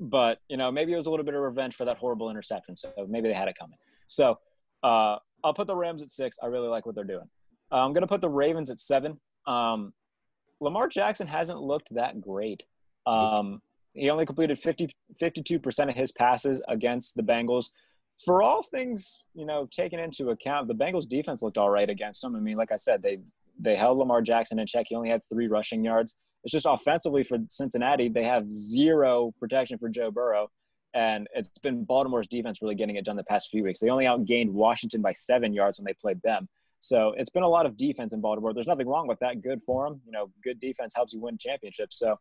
but 0.00 0.38
you 0.48 0.56
know, 0.56 0.72
maybe 0.72 0.92
it 0.92 0.96
was 0.96 1.06
a 1.06 1.10
little 1.10 1.24
bit 1.24 1.34
of 1.34 1.40
revenge 1.40 1.74
for 1.74 1.84
that 1.84 1.98
horrible 1.98 2.30
interception. 2.30 2.76
So 2.76 2.92
maybe 3.08 3.28
they 3.28 3.34
had 3.34 3.48
it 3.48 3.56
coming. 3.58 3.78
So 4.06 4.38
uh, 4.82 5.16
I'll 5.44 5.54
put 5.54 5.66
the 5.66 5.76
Rams 5.76 6.02
at 6.02 6.10
six. 6.10 6.38
I 6.42 6.46
really 6.46 6.68
like 6.68 6.86
what 6.86 6.94
they're 6.94 7.04
doing. 7.04 7.28
Uh, 7.70 7.84
I'm 7.84 7.92
gonna 7.92 8.06
put 8.06 8.20
the 8.20 8.28
Ravens 8.28 8.70
at 8.70 8.80
seven. 8.80 9.20
Um, 9.46 9.92
Lamar 10.60 10.88
Jackson 10.88 11.26
hasn't 11.26 11.60
looked 11.60 11.94
that 11.94 12.20
great. 12.20 12.62
Um, 13.06 13.60
he 13.96 14.10
only 14.10 14.26
completed 14.26 14.58
50, 14.58 14.94
52% 15.20 15.88
of 15.88 15.94
his 15.94 16.12
passes 16.12 16.62
against 16.68 17.14
the 17.16 17.22
Bengals 17.22 17.70
for 18.24 18.42
all 18.42 18.62
things 18.62 19.22
you 19.34 19.46
know 19.46 19.68
taken 19.70 19.98
into 19.98 20.30
account, 20.30 20.68
the 20.68 20.74
Bengals 20.74 21.08
defense 21.08 21.42
looked 21.42 21.58
all 21.58 21.70
right 21.70 21.88
against 21.88 22.22
them. 22.22 22.36
I 22.36 22.40
mean, 22.40 22.56
like 22.56 22.72
I 22.72 22.76
said, 22.76 23.02
they 23.02 23.18
they 23.58 23.76
held 23.76 23.98
Lamar 23.98 24.22
Jackson 24.22 24.58
in 24.58 24.66
check. 24.66 24.86
He 24.88 24.94
only 24.94 25.10
had 25.10 25.22
three 25.28 25.48
rushing 25.48 25.84
yards. 25.84 26.16
It's 26.44 26.52
just 26.52 26.66
offensively 26.68 27.24
for 27.24 27.38
Cincinnati, 27.48 28.08
they 28.08 28.22
have 28.22 28.52
zero 28.52 29.34
protection 29.40 29.78
for 29.78 29.88
Joe 29.88 30.10
Burrow. 30.10 30.48
And 30.94 31.26
it's 31.34 31.48
been 31.60 31.84
Baltimore's 31.84 32.28
defense 32.28 32.62
really 32.62 32.74
getting 32.74 32.96
it 32.96 33.04
done 33.04 33.16
the 33.16 33.24
past 33.24 33.48
few 33.50 33.64
weeks. 33.64 33.80
They 33.80 33.90
only 33.90 34.04
outgained 34.04 34.50
Washington 34.50 35.02
by 35.02 35.12
seven 35.12 35.52
yards 35.52 35.78
when 35.78 35.84
they 35.84 35.92
played 35.92 36.22
them. 36.22 36.48
So 36.80 37.14
it's 37.16 37.30
been 37.30 37.42
a 37.42 37.48
lot 37.48 37.66
of 37.66 37.76
defense 37.76 38.12
in 38.12 38.20
Baltimore. 38.20 38.54
There's 38.54 38.68
nothing 38.68 38.86
wrong 38.86 39.08
with 39.08 39.18
that. 39.18 39.42
Good 39.42 39.60
for 39.60 39.88
them. 39.88 40.00
You 40.06 40.12
know, 40.12 40.30
good 40.44 40.60
defense 40.60 40.94
helps 40.94 41.12
you 41.12 41.20
win 41.20 41.36
championships. 41.36 41.98
So, 41.98 42.16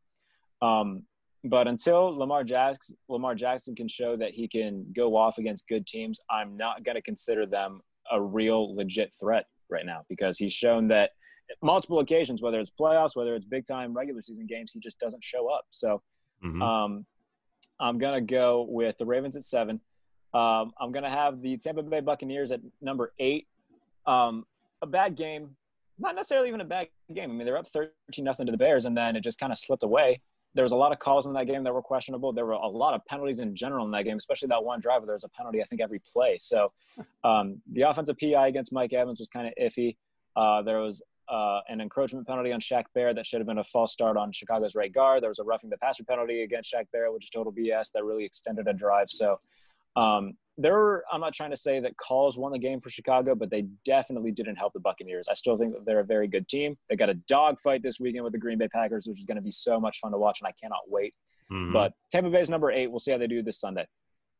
um, 0.61 1.03
but 1.45 1.67
until 1.67 2.17
Lamar 2.17 2.43
Jackson, 2.43 2.95
Lamar 3.07 3.35
Jackson 3.35 3.76
can 3.76 3.88
show 3.88 4.15
that 4.17 4.31
he 4.31 4.47
can 4.47 4.85
go 4.93 5.15
off 5.15 5.38
against 5.38 5.67
good 5.67 5.85
teams, 5.88 6.19
I'm 6.30 6.57
not 6.57 6.84
going 6.84 6.95
to 6.95 7.01
consider 7.01 7.45
them 7.45 7.81
a 8.11 8.22
real 8.22 8.76
legit 8.76 9.13
threat 9.19 9.45
right 9.69 9.85
now 9.85 10.03
because 10.09 10.38
he's 10.38 10.53
shown 10.53 10.88
that 10.89 11.11
multiple 11.61 11.99
occasions, 11.99 12.41
whether 12.41 12.59
it's 12.59 12.72
playoffs, 12.72 13.15
whether 13.15 13.35
it's 13.35 13.45
big 13.45 13.65
time 13.65 13.93
regular 13.93 14.22
season 14.22 14.47
games, 14.47 14.72
he 14.72 14.80
just 14.80 14.99
doesn't 14.99 15.23
show 15.23 15.47
up. 15.47 15.65
So, 15.72 16.01
Mhm. 16.43 16.61
um, 16.61 17.05
I'm 17.80 17.97
gonna 17.97 18.22
go 18.22 18.63
with 18.63 18.97
the 18.97 19.05
Ravens 19.05 19.35
at 19.35 19.43
seven. 19.43 19.81
Um, 20.34 20.73
I'm 20.80 20.91
gonna 20.91 21.09
have 21.09 21.41
the 21.41 21.57
Tampa 21.57 21.84
Bay 21.84 21.99
Buccaneers 21.99 22.51
at 22.51 22.61
number 22.81 23.13
eight. 23.19 23.47
Um, 24.05 24.45
a 24.81 24.88
bad 24.88 25.15
game, 25.15 25.55
not 25.97 26.15
necessarily 26.15 26.47
even 26.47 26.61
a 26.61 26.65
bad 26.65 26.89
game. 27.13 27.31
I 27.31 27.34
mean, 27.34 27.45
they're 27.45 27.57
up 27.57 27.67
13 27.67 28.23
nothing 28.26 28.45
to 28.45 28.51
the 28.51 28.57
Bears, 28.57 28.85
and 28.85 28.95
then 28.97 29.15
it 29.15 29.22
just 29.22 29.39
kind 29.39 29.51
of 29.51 29.57
slipped 29.57 29.84
away. 29.84 30.22
There 30.56 30.64
was 30.64 30.72
a 30.72 30.76
lot 30.76 30.91
of 30.91 30.99
calls 30.99 31.27
in 31.27 31.34
that 31.34 31.48
game 31.48 31.64
that 31.64 31.73
were 31.73 31.82
questionable. 31.82 32.34
There 32.34 32.45
were 32.45 32.53
a 32.53 32.68
lot 32.68 32.94
of 32.94 33.06
penalties 33.06 33.40
in 33.40 33.56
general 33.56 33.86
in 33.86 33.91
that 33.91 34.03
game, 34.03 34.18
especially 34.18 34.48
that 34.48 34.64
one 34.64 34.80
drive 34.80 35.02
where 35.02 35.07
there 35.07 35.15
was 35.15 35.23
a 35.23 35.30
penalty, 35.30 35.61
I 35.61 35.65
think, 35.65 35.82
every 35.82 35.99
play. 35.99 36.38
So 36.40 36.72
um, 37.23 37.61
the 37.72 37.82
offensive 37.82 38.18
PI 38.18 38.48
against 38.48 38.73
Mike 38.73 38.94
Evans 38.94 39.19
was 39.19 39.30
kind 39.30 39.48
of 39.48 39.53
iffy. 39.61 39.98
Uh, 40.36 40.61
there 40.64 40.80
was 40.80 41.02
uh, 41.27 41.61
an 41.69 41.82
encroachment 41.82 42.27
penalty 42.27 42.52
on 42.52 42.60
Shaq 42.60 42.86
Barrett 42.94 43.15
that 43.15 43.26
should 43.26 43.40
have 43.40 43.48
been 43.48 43.57
a 43.57 43.64
false 43.64 43.91
start 43.91 44.18
on 44.18 44.32
Chicago's 44.32 44.76
right 44.76 44.94
guard. 44.94 45.23
There 45.23 45.30
was 45.30 45.40
a 45.40 45.44
roughing 45.44 45.69
the 45.69 45.77
passer 45.77 46.03
penalty 46.03 46.44
against 46.44 46.73
Shaq 46.73 46.86
Barrett, 46.91 47.14
which 47.14 47.26
is 47.26 47.30
total 47.30 47.52
BS. 47.52 47.91
That 47.94 48.03
really 48.03 48.26
extended 48.26 48.68
a 48.68 48.73
drive. 48.73 49.10
So 49.10 49.40
um, 49.95 50.38
there 50.57 50.73
were, 50.73 51.03
I'm 51.11 51.19
not 51.19 51.34
trying 51.34 51.52
to 51.52 51.57
say 51.57 51.80
that 51.82 51.98
calls 51.98 52.38
won 52.38 52.52
the 52.52 52.60
game 52.60 52.80
for 52.80 52.90
Chicago, 52.90 53.36
but 53.36 53.49
they 53.49 53.64
definitely 53.84 54.32
didn't 54.32 54.56
help 54.56 54.73
the 54.73 54.80
Buccaneers. 54.80 55.27
I 55.27 55.34
still 55.34 55.57
think 55.57 55.73
that 55.73 55.86
they're 55.86 55.99
a 55.99 56.06
very 56.06 56.27
good 56.27 56.48
team. 56.48 56.77
They 56.90 56.95
got 56.95 57.10
a 57.10 57.14
dogfight 57.14 57.84
this 57.84 57.99
weekend 57.99 58.23
with 58.23 58.34
the 58.34 58.40
Green 58.40 58.57
Bay 58.57 58.69
Packers, 58.69 59.06
which 59.07 59.19
is 59.19 59.26
going 59.26 59.36
to 59.36 59.41
be 59.41 59.52
so 59.52 59.80
much 59.80 59.99
fun 59.99 60.11
to 60.14 60.18
watch, 60.18 60.40
and 60.40 60.48
I 60.48 60.53
cannot 60.61 60.90
wait. 60.90 61.14
Mhm. 61.52 61.73
But 61.73 61.94
Tampa 62.11 62.30
Bay's 62.30 62.49
number 62.49 62.72
eight. 62.72 62.88
We'll 62.88 62.99
see 62.99 63.11
how 63.11 63.18
they 63.18 63.27
do 63.27 63.44
this 63.44 63.60
Sunday. 63.60 63.86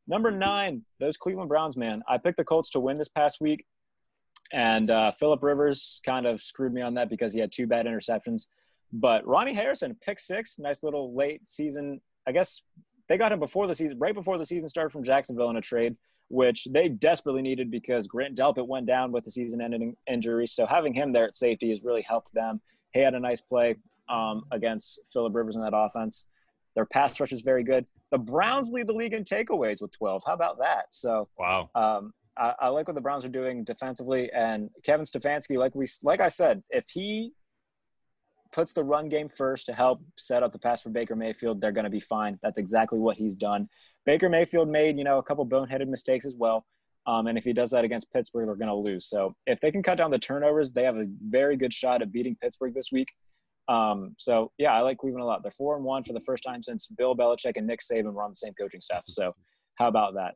Number 0.08 0.32
nine, 0.32 0.86
those 1.00 1.18
Cleveland 1.18 1.50
Browns, 1.50 1.76
man. 1.76 2.04
I 2.08 2.18
picked 2.18 2.38
the 2.38 2.44
Colts 2.44 2.70
to 2.72 2.80
win 2.80 2.96
this 2.96 3.10
past 3.10 3.42
week, 3.42 3.66
and 4.54 4.90
uh, 4.90 5.12
Philip 5.12 5.44
Rivers 5.44 6.00
kind 6.06 6.26
of 6.26 6.42
screwed 6.42 6.74
me 6.74 6.82
on 6.82 6.94
that 6.94 7.10
because 7.10 7.34
he 7.34 7.40
had 7.40 7.52
two 7.52 7.68
bad 7.68 7.86
interceptions. 7.86 8.48
But 8.94 9.26
Ronnie 9.28 9.54
Harrison, 9.54 9.98
pick 10.00 10.20
six, 10.20 10.58
nice 10.60 10.84
little 10.84 11.14
late 11.14 11.48
season. 11.48 12.02
I 12.28 12.32
guess 12.32 12.62
they 13.08 13.18
got 13.18 13.32
him 13.32 13.40
before 13.40 13.68
the 13.68 13.76
season, 13.76 13.98
right 14.00 14.14
before 14.14 14.38
the 14.38 14.46
season 14.46 14.70
started 14.70 14.92
from 14.92 15.04
Jacksonville 15.04 15.50
in 15.50 15.58
a 15.58 15.62
trade, 15.62 15.96
which 16.30 16.68
they 16.72 16.90
desperately 16.90 17.42
needed 17.42 17.70
because 17.70 18.08
Grant 18.08 18.36
Delpit 18.38 18.68
went 18.68 18.86
down 18.88 19.12
with 19.12 19.24
the 19.24 19.32
season-ending 19.32 19.96
injury. 20.08 20.48
So 20.48 20.66
having 20.66 20.94
him 20.94 21.12
there 21.12 21.26
at 21.26 21.36
safety 21.36 21.70
has 21.70 21.84
really 21.84 22.02
helped 22.02 22.34
them. 22.34 22.62
He 22.94 23.00
had 23.02 23.14
a 23.14 23.20
nice 23.20 23.42
play 23.42 23.76
um, 24.10 24.44
against 24.52 25.00
Philip 25.12 25.36
Rivers 25.36 25.56
in 25.56 25.62
that 25.62 25.74
offense. 25.76 26.26
Their 26.76 26.86
pass 26.86 27.20
rush 27.20 27.32
is 27.32 27.42
very 27.42 27.64
good. 27.64 27.86
The 28.12 28.18
Browns 28.18 28.70
lead 28.70 28.88
the 28.88 28.94
league 28.94 29.14
in 29.14 29.24
takeaways 29.24 29.82
with 29.82 29.92
12. 29.92 30.24
How 30.26 30.34
about 30.34 30.58
that? 30.60 30.86
So 30.90 31.30
Wow. 31.38 31.70
um, 31.76 32.14
I, 32.38 32.54
I 32.60 32.68
like 32.70 32.88
what 32.88 32.96
the 32.96 33.02
Browns 33.02 33.24
are 33.24 33.30
doing 33.30 33.64
defensively, 33.64 34.30
and 34.34 34.70
Kevin 34.84 35.06
Stefanski, 35.06 35.58
like 35.58 35.74
we, 35.74 35.86
like 36.04 36.20
I 36.20 36.28
said, 36.28 36.64
if 36.70 36.84
he 36.90 37.32
puts 38.56 38.72
the 38.72 38.84
run 38.84 39.10
game 39.10 39.28
first 39.28 39.66
to 39.66 39.74
help 39.74 40.02
set 40.18 40.42
up 40.42 40.54
the 40.54 40.58
pass 40.58 40.82
for 40.82 40.90
Baker 40.90 41.16
Mayfield, 41.16 41.60
they're 41.60 41.74
going 41.74 41.84
to 41.84 41.90
be 41.90 42.00
fine. 42.00 42.40
That's 42.42 42.58
exactly 42.58 43.00
what 43.00 43.18
he's 43.18 43.36
done. 43.36 43.68
Baker 44.06 44.30
Mayfield 44.30 44.70
made, 44.70 44.98
you 44.98 45.04
know, 45.04 45.18
a 45.18 45.24
couple 45.24 45.46
boneheaded 45.46 45.90
mistakes 45.90 46.26
as 46.26 46.38
well. 46.38 46.66
Um, 47.06 47.28
and 47.28 47.38
if 47.38 47.44
he 47.44 47.52
does 47.52 47.70
that 47.72 47.84
against 47.84 48.12
Pittsburgh, 48.14 48.48
they're 48.48 48.56
going 48.56 48.70
to 48.70 48.74
lose. 48.74 49.08
So 49.08 49.36
if 49.46 49.60
they 49.60 49.72
can 49.72 49.84
cut 49.84 49.98
down 49.98 50.10
the 50.10 50.18
turnovers, 50.18 50.72
they 50.72 50.84
have 50.84 50.96
a 50.96 51.06
very 51.28 51.58
good 51.58 51.74
shot 51.74 52.02
at 52.02 52.14
beating 52.14 52.38
Pittsburgh 52.42 52.74
this 52.74 52.92
week. 52.94 53.10
Um, 53.68 54.16
so 54.18 54.54
yeah, 54.58 54.72
I 54.74 54.80
like 54.82 55.00
Cleveland 55.00 55.24
a 55.24 55.28
lot. 55.28 55.44
They're 55.44 55.52
four 55.52 55.76
and 55.76 55.84
one 55.84 56.06
for 56.06 56.14
the 56.14 56.22
first 56.22 56.44
time 56.44 56.64
since 56.64 56.88
Bill 56.88 57.16
Belichick 57.16 57.58
and 57.58 57.68
Nick 57.68 57.82
Saban 57.82 58.14
were 58.14 58.24
on 58.24 58.30
the 58.30 58.36
same 58.38 58.54
coaching 58.54 58.80
staff. 58.80 59.04
So 59.08 59.36
how 59.76 59.90
about 59.90 60.14
that? 60.14 60.36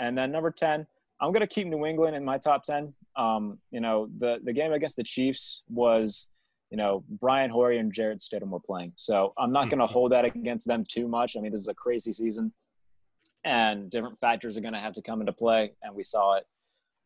And 0.00 0.18
then 0.18 0.32
number 0.32 0.50
10, 0.50 0.86
I'm 1.20 1.32
going 1.32 1.40
to 1.40 1.46
keep 1.46 1.68
New 1.68 1.86
England 1.86 2.16
in 2.16 2.24
my 2.24 2.38
top 2.38 2.64
10. 2.64 2.92
Um, 3.16 3.58
you 3.70 3.80
know, 3.80 4.08
the, 4.18 4.38
the 4.42 4.52
game 4.52 4.72
against 4.72 4.96
the 4.96 5.04
Chiefs 5.04 5.62
was, 5.68 6.26
you 6.70 6.76
know, 6.76 7.04
Brian 7.08 7.50
Hoyer 7.50 7.72
and 7.72 7.92
Jarrett 7.92 8.20
Stidham 8.20 8.50
were 8.50 8.60
playing. 8.60 8.92
So 8.96 9.32
I'm 9.36 9.52
not 9.52 9.70
going 9.70 9.80
to 9.80 9.86
hold 9.86 10.12
that 10.12 10.24
against 10.24 10.66
them 10.66 10.84
too 10.88 11.08
much. 11.08 11.36
I 11.36 11.40
mean, 11.40 11.50
this 11.52 11.60
is 11.60 11.68
a 11.68 11.74
crazy 11.74 12.12
season 12.12 12.52
and 13.44 13.90
different 13.90 14.18
factors 14.20 14.56
are 14.56 14.60
going 14.60 14.74
to 14.74 14.80
have 14.80 14.92
to 14.94 15.02
come 15.02 15.20
into 15.20 15.32
play. 15.32 15.72
And 15.82 15.94
we 15.94 16.02
saw 16.02 16.36
it 16.36 16.46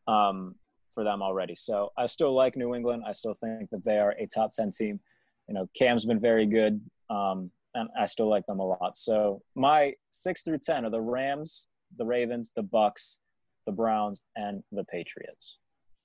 um, 0.07 0.55
for 0.93 1.03
them 1.03 1.21
already. 1.21 1.55
So 1.55 1.91
I 1.97 2.05
still 2.05 2.33
like 2.33 2.55
New 2.55 2.75
England. 2.75 3.03
I 3.07 3.13
still 3.13 3.33
think 3.33 3.69
that 3.71 3.85
they 3.85 3.97
are 3.97 4.11
a 4.11 4.27
top 4.27 4.53
10 4.53 4.71
team. 4.71 4.99
You 5.47 5.53
know, 5.53 5.69
Cam's 5.77 6.05
been 6.05 6.19
very 6.19 6.45
good. 6.45 6.81
Um, 7.09 7.51
and 7.73 7.89
I 7.99 8.05
still 8.05 8.29
like 8.29 8.45
them 8.45 8.59
a 8.59 8.65
lot. 8.65 8.95
So 8.95 9.41
my 9.55 9.93
six 10.09 10.41
through 10.41 10.59
10 10.59 10.85
are 10.85 10.89
the 10.89 11.01
Rams, 11.01 11.67
the 11.97 12.05
Ravens, 12.05 12.51
the 12.55 12.63
Bucs, 12.63 13.17
the 13.65 13.71
Browns, 13.71 14.23
and 14.35 14.63
the 14.71 14.85
Patriots. 14.85 15.57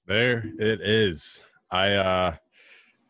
There 0.06 0.44
it 0.58 0.80
is. 0.80 1.42
I 1.70 1.92
uh 1.92 2.36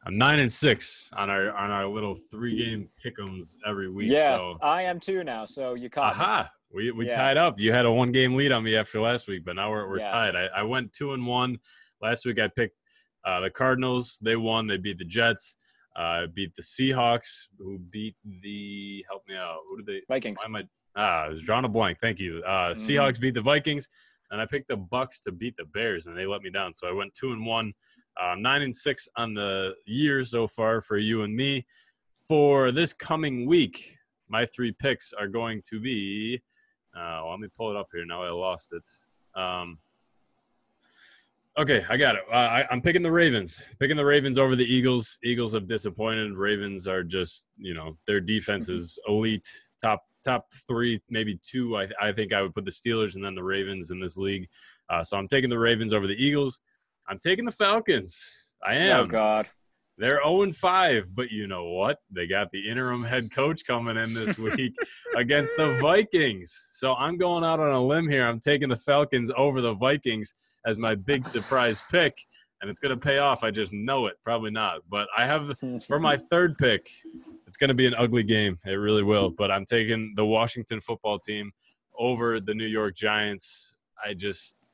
I'm 0.07 0.17
nine 0.17 0.39
and 0.39 0.51
six 0.51 1.11
on 1.13 1.29
our 1.29 1.55
on 1.57 1.71
our 1.71 1.87
little 1.87 2.15
three 2.15 2.57
game 2.57 2.89
pickums 3.05 3.57
every 3.67 3.91
week. 3.91 4.11
yeah, 4.11 4.37
So 4.37 4.59
I 4.63 4.83
am 4.83 4.99
too 4.99 5.23
now. 5.25 5.45
So 5.45 5.75
you 5.75 5.91
caught 5.91 6.17
me. 6.17 6.23
aha. 6.23 6.51
We 6.73 6.91
we 6.91 7.07
Yeah. 7.07 7.17
tied 7.17 7.37
up. 7.37 7.59
You 7.59 7.73
had 7.73 7.85
a 7.85 7.93
one 7.93 8.11
game 8.13 8.35
lead 8.35 8.53
on 8.53 8.63
me 8.65 8.77
after 8.77 9.01
last 9.01 9.29
week, 9.29 9.45
but 9.45 9.57
now 9.57 9.71
we're 9.71 9.89
we're 9.89 9.99
Yeah. 9.99 10.11
tied. 10.11 10.37
I, 10.37 10.47
I 10.57 10.63
went 10.63 10.93
two 10.93 11.13
and 11.13 11.27
one. 11.27 11.59
Last 12.01 12.25
week 12.25 12.39
I 12.41 12.49
picked 12.49 12.77
uh, 13.25 13.41
the 13.41 13.51
Cardinals. 13.51 14.19
They 14.23 14.37
won. 14.37 14.67
They 14.67 14.79
beat 14.79 14.97
the 14.99 15.05
Jets. 15.05 15.57
Uh, 15.97 16.27
beat 16.33 16.55
the 16.55 16.63
Seahawks, 16.63 17.49
who 17.59 17.79
beat 17.79 18.15
the 18.43 19.05
help 19.09 19.27
me 19.29 19.35
out. 19.37 19.59
Who 19.69 19.83
did 19.83 19.87
they? 19.87 20.03
Vikings. 20.09 20.39
Why 20.39 20.45
am 20.47 20.57
I? 20.57 20.63
Ah, 20.97 21.25
I 21.25 21.29
was 21.29 21.43
drawing 21.43 21.65
a 21.67 21.69
blank. 21.69 21.99
Thank 22.01 22.19
you. 22.21 22.43
Uh, 22.47 22.73
Mhm. 22.73 22.77
Seahawks 22.77 23.21
beat 23.21 23.35
the 23.35 23.43
Vikings, 23.43 23.87
and 24.31 24.41
I 24.41 24.47
picked 24.47 24.69
the 24.69 24.77
Bucs 24.79 25.21
to 25.25 25.33
beat 25.33 25.57
the 25.59 25.65
Bears, 25.67 26.07
and 26.07 26.17
they 26.17 26.25
let 26.27 26.41
me 26.43 26.49
down. 26.51 26.73
So 26.73 26.89
I 26.89 26.93
went 26.93 27.13
two 27.13 27.33
and 27.33 27.45
one, 27.45 27.73
uh, 28.21 28.35
nine 28.39 28.63
and 28.63 28.75
six 28.75 29.09
on 29.17 29.35
the 29.35 29.73
year 29.87 30.25
so 30.25 30.47
far 30.47 30.81
for 30.81 30.97
you 30.97 31.23
and 31.23 31.35
me. 31.35 31.67
For 32.29 32.71
this 32.71 32.93
coming 32.93 33.47
week, 33.47 33.97
my 34.29 34.47
three 34.47 34.73
picks 34.73 35.13
are 35.13 35.29
going 35.29 35.63
to 35.69 35.81
be. 35.81 36.41
Uh, 36.95 37.23
well, 37.23 37.31
let 37.31 37.41
me 37.41 37.49
pull 37.57 37.71
it 37.71 37.77
up 37.77 37.89
here. 37.93 38.05
Now 38.07 38.23
I 38.23 38.31
lost 38.31 38.73
it. 38.73 38.83
Um, 39.41 39.79
okay, 41.59 41.85
I 41.89 41.97
got 41.97 42.17
it. 42.17 42.23
Uh, 42.31 42.37
I, 42.37 42.67
I'm 42.71 42.81
picking 42.81 43.03
the 43.03 43.13
Ravens. 43.13 43.61
Picking 43.79 43.97
the 43.97 44.05
Ravens 44.05 44.39
over 44.39 44.55
the 44.55 44.65
Eagles. 44.65 45.19
Eagles 45.25 45.53
have 45.53 45.67
disappointed. 45.67 46.35
Ravens 46.35 46.87
are 46.87 47.03
just, 47.03 47.49
you 47.57 47.75
know, 47.75 47.97
their 48.07 48.21
defense 48.21 48.69
is 48.69 48.99
elite. 49.09 49.49
Top 49.81 50.05
top 50.25 50.47
three, 50.69 51.01
maybe 51.09 51.41
two. 51.43 51.77
I, 51.77 51.89
I 52.01 52.13
think 52.13 52.33
I 52.33 52.43
would 52.43 52.55
put 52.55 52.65
the 52.65 52.71
Steelers 52.71 53.15
and 53.15 53.25
then 53.25 53.35
the 53.35 53.43
Ravens 53.43 53.91
in 53.91 54.01
this 54.01 54.17
league. 54.17 54.49
Uh, 54.89 55.03
so 55.03 55.17
I'm 55.17 55.29
taking 55.29 55.51
the 55.51 55.59
Ravens 55.59 55.93
over 55.93 56.07
the 56.07 56.15
Eagles. 56.15 56.59
I'm 57.11 57.19
taking 57.19 57.45
the 57.45 57.53
Falcons. 57.53 58.25
I 58.65 58.77
oh, 58.77 58.79
am. 58.79 59.01
Oh 59.01 59.07
God. 59.07 59.49
They're 59.99 60.21
0 60.25 60.53
5, 60.53 61.15
but 61.15 61.31
you 61.31 61.47
know 61.47 61.65
what? 61.73 61.99
They 62.11 62.27
got 62.27 62.51
the 62.53 62.71
interim 62.71 63.05
head 63.05 63.31
coach 63.31 63.67
coming 63.67 63.99
in 63.99 64.15
this 64.15 64.39
week 64.57 64.75
against 65.15 65.53
the 65.59 65.77
Vikings. 65.83 66.69
So 66.73 66.95
I'm 66.95 67.19
going 67.19 67.45
out 67.45 67.61
on 67.61 67.73
a 67.73 67.85
limb 67.85 68.09
here. 68.09 68.27
I'm 68.27 68.41
taking 68.41 68.71
the 68.71 68.77
Falcons 68.77 69.31
over 69.37 69.61
the 69.61 69.75
Vikings 69.75 70.35
as 70.65 70.79
my 70.79 70.95
big 70.95 71.27
surprise 71.27 71.83
pick, 71.91 72.17
and 72.63 72.71
it's 72.71 72.81
going 72.81 72.99
to 72.99 73.01
pay 73.01 73.19
off. 73.19 73.45
I 73.45 73.51
just 73.51 73.75
know 73.75 74.07
it. 74.07 74.15
Probably 74.25 74.51
not. 74.51 74.79
But 74.89 75.09
I 75.15 75.27
have 75.27 75.55
for 75.87 75.99
my 75.99 76.17
third 76.31 76.57
pick, 76.57 76.89
it's 77.47 77.59
going 77.59 77.69
to 77.69 77.75
be 77.75 77.87
an 77.87 77.95
ugly 77.95 78.23
game. 78.23 78.59
It 78.65 78.71
really 78.71 79.03
will. 79.03 79.31
But 79.31 79.51
I'm 79.51 79.67
taking 79.67 80.15
the 80.17 80.25
Washington 80.25 80.81
football 80.81 81.19
team 81.19 81.51
over 81.99 82.41
the 82.41 82.55
New 82.55 82.67
York 82.67 82.95
Giants. 82.95 83.75
I 84.03 84.15
just, 84.15 84.70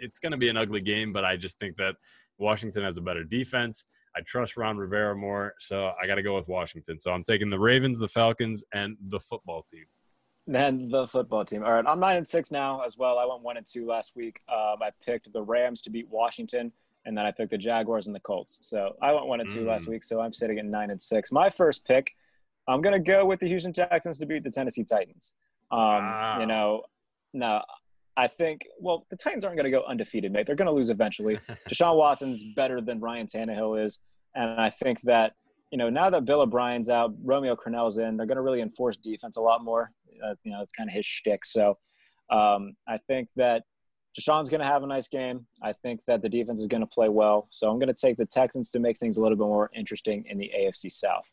it's 0.00 0.18
going 0.18 0.32
to 0.32 0.38
be 0.38 0.48
an 0.48 0.56
ugly 0.56 0.80
game, 0.80 1.12
but 1.12 1.24
I 1.24 1.36
just 1.36 1.58
think 1.58 1.76
that 1.76 1.94
Washington 2.38 2.82
has 2.84 2.96
a 2.96 3.00
better 3.00 3.24
defense. 3.24 3.86
I 4.16 4.20
trust 4.22 4.56
Ron 4.56 4.76
Rivera 4.78 5.14
more, 5.14 5.54
so 5.58 5.92
I 6.02 6.06
got 6.06 6.14
to 6.14 6.22
go 6.22 6.34
with 6.36 6.48
Washington. 6.48 6.98
So 6.98 7.10
I'm 7.12 7.22
taking 7.24 7.50
the 7.50 7.58
Ravens, 7.58 7.98
the 7.98 8.08
Falcons, 8.08 8.64
and 8.72 8.96
the 9.08 9.20
football 9.20 9.62
team. 9.70 9.84
Then 10.46 10.88
the 10.88 11.06
football 11.06 11.44
team. 11.44 11.64
All 11.64 11.72
right, 11.72 11.84
I'm 11.86 11.98
nine 12.00 12.16
and 12.16 12.26
six 12.26 12.50
now 12.50 12.80
as 12.82 12.96
well. 12.96 13.18
I 13.18 13.26
went 13.26 13.42
one 13.42 13.56
and 13.56 13.66
two 13.66 13.84
last 13.86 14.12
week. 14.14 14.40
Um, 14.48 14.76
I 14.80 14.90
picked 15.04 15.32
the 15.32 15.42
Rams 15.42 15.82
to 15.82 15.90
beat 15.90 16.08
Washington, 16.08 16.72
and 17.04 17.18
then 17.18 17.26
I 17.26 17.32
picked 17.32 17.50
the 17.50 17.58
Jaguars 17.58 18.06
and 18.06 18.14
the 18.14 18.20
Colts. 18.20 18.58
So 18.62 18.96
I 19.02 19.12
went 19.12 19.26
one 19.26 19.40
and 19.40 19.48
two 19.48 19.64
last 19.66 19.86
Mm. 19.86 19.90
week. 19.92 20.04
So 20.04 20.20
I'm 20.20 20.32
sitting 20.32 20.58
at 20.58 20.64
nine 20.64 20.90
and 20.90 21.02
six. 21.02 21.32
My 21.32 21.50
first 21.50 21.84
pick, 21.84 22.14
I'm 22.68 22.80
gonna 22.80 23.00
go 23.00 23.26
with 23.26 23.40
the 23.40 23.48
Houston 23.48 23.72
Texans 23.72 24.18
to 24.18 24.26
beat 24.26 24.44
the 24.44 24.50
Tennessee 24.50 24.84
Titans. 24.84 25.32
Um, 25.70 25.78
Wow. 25.80 26.40
You 26.40 26.46
know, 26.46 26.82
no, 27.34 27.62
I 28.16 28.26
think. 28.26 28.66
Well, 28.78 29.06
the 29.10 29.16
Titans 29.16 29.44
aren't 29.44 29.56
gonna 29.56 29.70
go 29.70 29.84
undefeated, 29.84 30.32
mate. 30.32 30.46
They're 30.46 30.56
gonna 30.56 30.72
lose 30.72 30.90
eventually. 30.90 31.38
Deshaun 31.70 31.96
Watson's 31.96 32.44
better 32.54 32.80
than 32.80 33.00
Ryan 33.00 33.26
Tannehill 33.26 33.84
is, 33.84 34.00
and 34.34 34.60
I 34.60 34.70
think 34.70 35.00
that 35.02 35.34
you 35.70 35.78
know 35.78 35.90
now 35.90 36.10
that 36.10 36.24
Bill 36.24 36.40
O'Brien's 36.40 36.88
out, 36.88 37.14
Romeo 37.22 37.56
Crennel's 37.56 37.98
in, 37.98 38.16
they're 38.16 38.26
going 38.26 38.36
to 38.36 38.42
really 38.42 38.60
enforce 38.60 38.96
defense 38.96 39.36
a 39.36 39.42
lot 39.42 39.64
more. 39.64 39.90
Uh, 40.24 40.34
you 40.44 40.52
know, 40.52 40.62
it's 40.62 40.72
kind 40.72 40.88
of 40.88 40.94
his 40.94 41.04
shtick. 41.04 41.44
So 41.44 41.78
um, 42.30 42.74
I 42.88 42.98
think 42.98 43.28
that 43.36 43.64
Deshaun's 44.18 44.48
going 44.48 44.60
to 44.60 44.66
have 44.66 44.82
a 44.82 44.86
nice 44.86 45.08
game. 45.08 45.46
I 45.62 45.72
think 45.72 46.00
that 46.06 46.22
the 46.22 46.28
defense 46.28 46.60
is 46.60 46.68
going 46.68 46.80
to 46.80 46.86
play 46.86 47.08
well. 47.08 47.48
So 47.50 47.70
I'm 47.70 47.78
going 47.78 47.92
to 47.92 47.94
take 47.94 48.16
the 48.16 48.26
Texans 48.26 48.70
to 48.70 48.78
make 48.78 48.98
things 48.98 49.18
a 49.18 49.22
little 49.22 49.36
bit 49.36 49.44
more 49.44 49.70
interesting 49.74 50.24
in 50.28 50.38
the 50.38 50.50
AFC 50.58 50.90
South. 50.90 51.30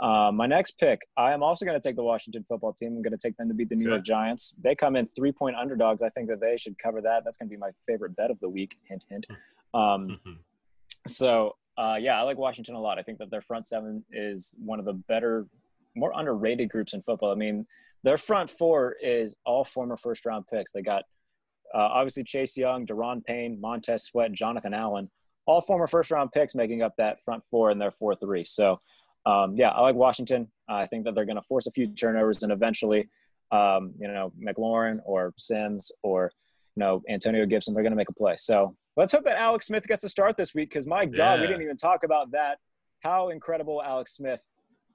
Uh, 0.00 0.30
my 0.32 0.46
next 0.46 0.78
pick, 0.78 1.00
I 1.16 1.32
am 1.32 1.42
also 1.42 1.64
going 1.64 1.78
to 1.78 1.86
take 1.86 1.96
the 1.96 2.02
Washington 2.02 2.44
football 2.44 2.72
team. 2.72 2.96
I'm 2.96 3.02
going 3.02 3.16
to 3.16 3.18
take 3.18 3.36
them 3.36 3.48
to 3.48 3.54
beat 3.54 3.68
the 3.68 3.74
New 3.76 3.86
Okay. 3.86 3.94
York 3.94 4.04
Giants. 4.04 4.54
They 4.62 4.74
come 4.74 4.96
in 4.96 5.06
three 5.06 5.32
point 5.32 5.56
underdogs. 5.56 6.02
I 6.02 6.08
think 6.10 6.28
that 6.28 6.40
they 6.40 6.56
should 6.56 6.78
cover 6.78 7.00
that. 7.02 7.24
That's 7.24 7.38
going 7.38 7.48
to 7.48 7.54
be 7.54 7.58
my 7.58 7.70
favorite 7.86 8.16
bet 8.16 8.30
of 8.30 8.38
the 8.40 8.48
week. 8.48 8.76
Hint, 8.88 9.04
hint. 9.08 9.26
Um, 9.74 10.20
Mhm. 10.26 10.38
so, 11.06 11.56
uh, 11.76 11.98
yeah, 12.00 12.18
I 12.18 12.22
like 12.22 12.38
Washington 12.38 12.74
a 12.76 12.80
lot. 12.80 12.98
I 12.98 13.02
think 13.02 13.18
that 13.18 13.30
their 13.30 13.40
front 13.40 13.66
seven 13.66 14.04
is 14.10 14.54
one 14.64 14.78
of 14.78 14.84
the 14.84 14.92
better, 14.94 15.46
more 15.94 16.12
underrated 16.14 16.70
groups 16.70 16.92
in 16.94 17.02
football. 17.02 17.30
I 17.32 17.34
mean, 17.34 17.66
their 18.02 18.18
front 18.18 18.50
four 18.50 18.92
is 19.02 19.36
all 19.44 19.64
former 19.64 19.96
first 19.96 20.24
round 20.24 20.46
picks. 20.46 20.72
They 20.72 20.82
got 20.82 21.04
uh, 21.72 21.78
obviously 21.78 22.24
Chase 22.24 22.56
Young, 22.56 22.84
Daron 22.84 23.24
Payne, 23.24 23.60
Montez 23.60 24.02
Sweat, 24.02 24.32
Jonathan 24.32 24.74
Allen, 24.74 25.08
all 25.46 25.60
former 25.60 25.86
first 25.86 26.10
round 26.10 26.32
picks 26.32 26.52
making 26.54 26.82
up 26.82 26.94
that 26.96 27.22
front 27.22 27.44
four 27.44 27.70
in 27.70 27.78
their 27.78 27.92
4 27.92 28.16
3. 28.16 28.44
So, 28.44 28.80
um, 29.26 29.54
yeah, 29.56 29.70
I 29.70 29.80
like 29.80 29.94
Washington. 29.94 30.48
I 30.68 30.86
think 30.86 31.04
that 31.04 31.14
they're 31.14 31.24
going 31.24 31.36
to 31.36 31.42
force 31.42 31.66
a 31.66 31.70
few 31.70 31.88
turnovers 31.88 32.42
and 32.42 32.52
eventually, 32.52 33.08
um, 33.50 33.92
you 33.98 34.08
know, 34.08 34.32
McLaurin 34.42 35.00
or 35.04 35.32
Sims 35.36 35.90
or, 36.02 36.30
you 36.76 36.80
know, 36.80 37.02
Antonio 37.08 37.44
Gibson, 37.46 37.74
they're 37.74 37.82
going 37.82 37.92
to 37.92 37.96
make 37.96 38.08
a 38.08 38.14
play. 38.14 38.36
So 38.38 38.76
let's 38.96 39.12
hope 39.12 39.24
that 39.24 39.36
Alex 39.36 39.66
Smith 39.66 39.86
gets 39.86 40.04
a 40.04 40.08
start 40.08 40.36
this 40.36 40.54
week 40.54 40.70
because, 40.70 40.86
my 40.86 41.04
God, 41.04 41.40
we 41.40 41.46
didn't 41.46 41.62
even 41.62 41.76
talk 41.76 42.04
about 42.04 42.30
that. 42.32 42.58
How 43.00 43.30
incredible 43.30 43.82
Alex 43.82 44.14
Smith 44.14 44.40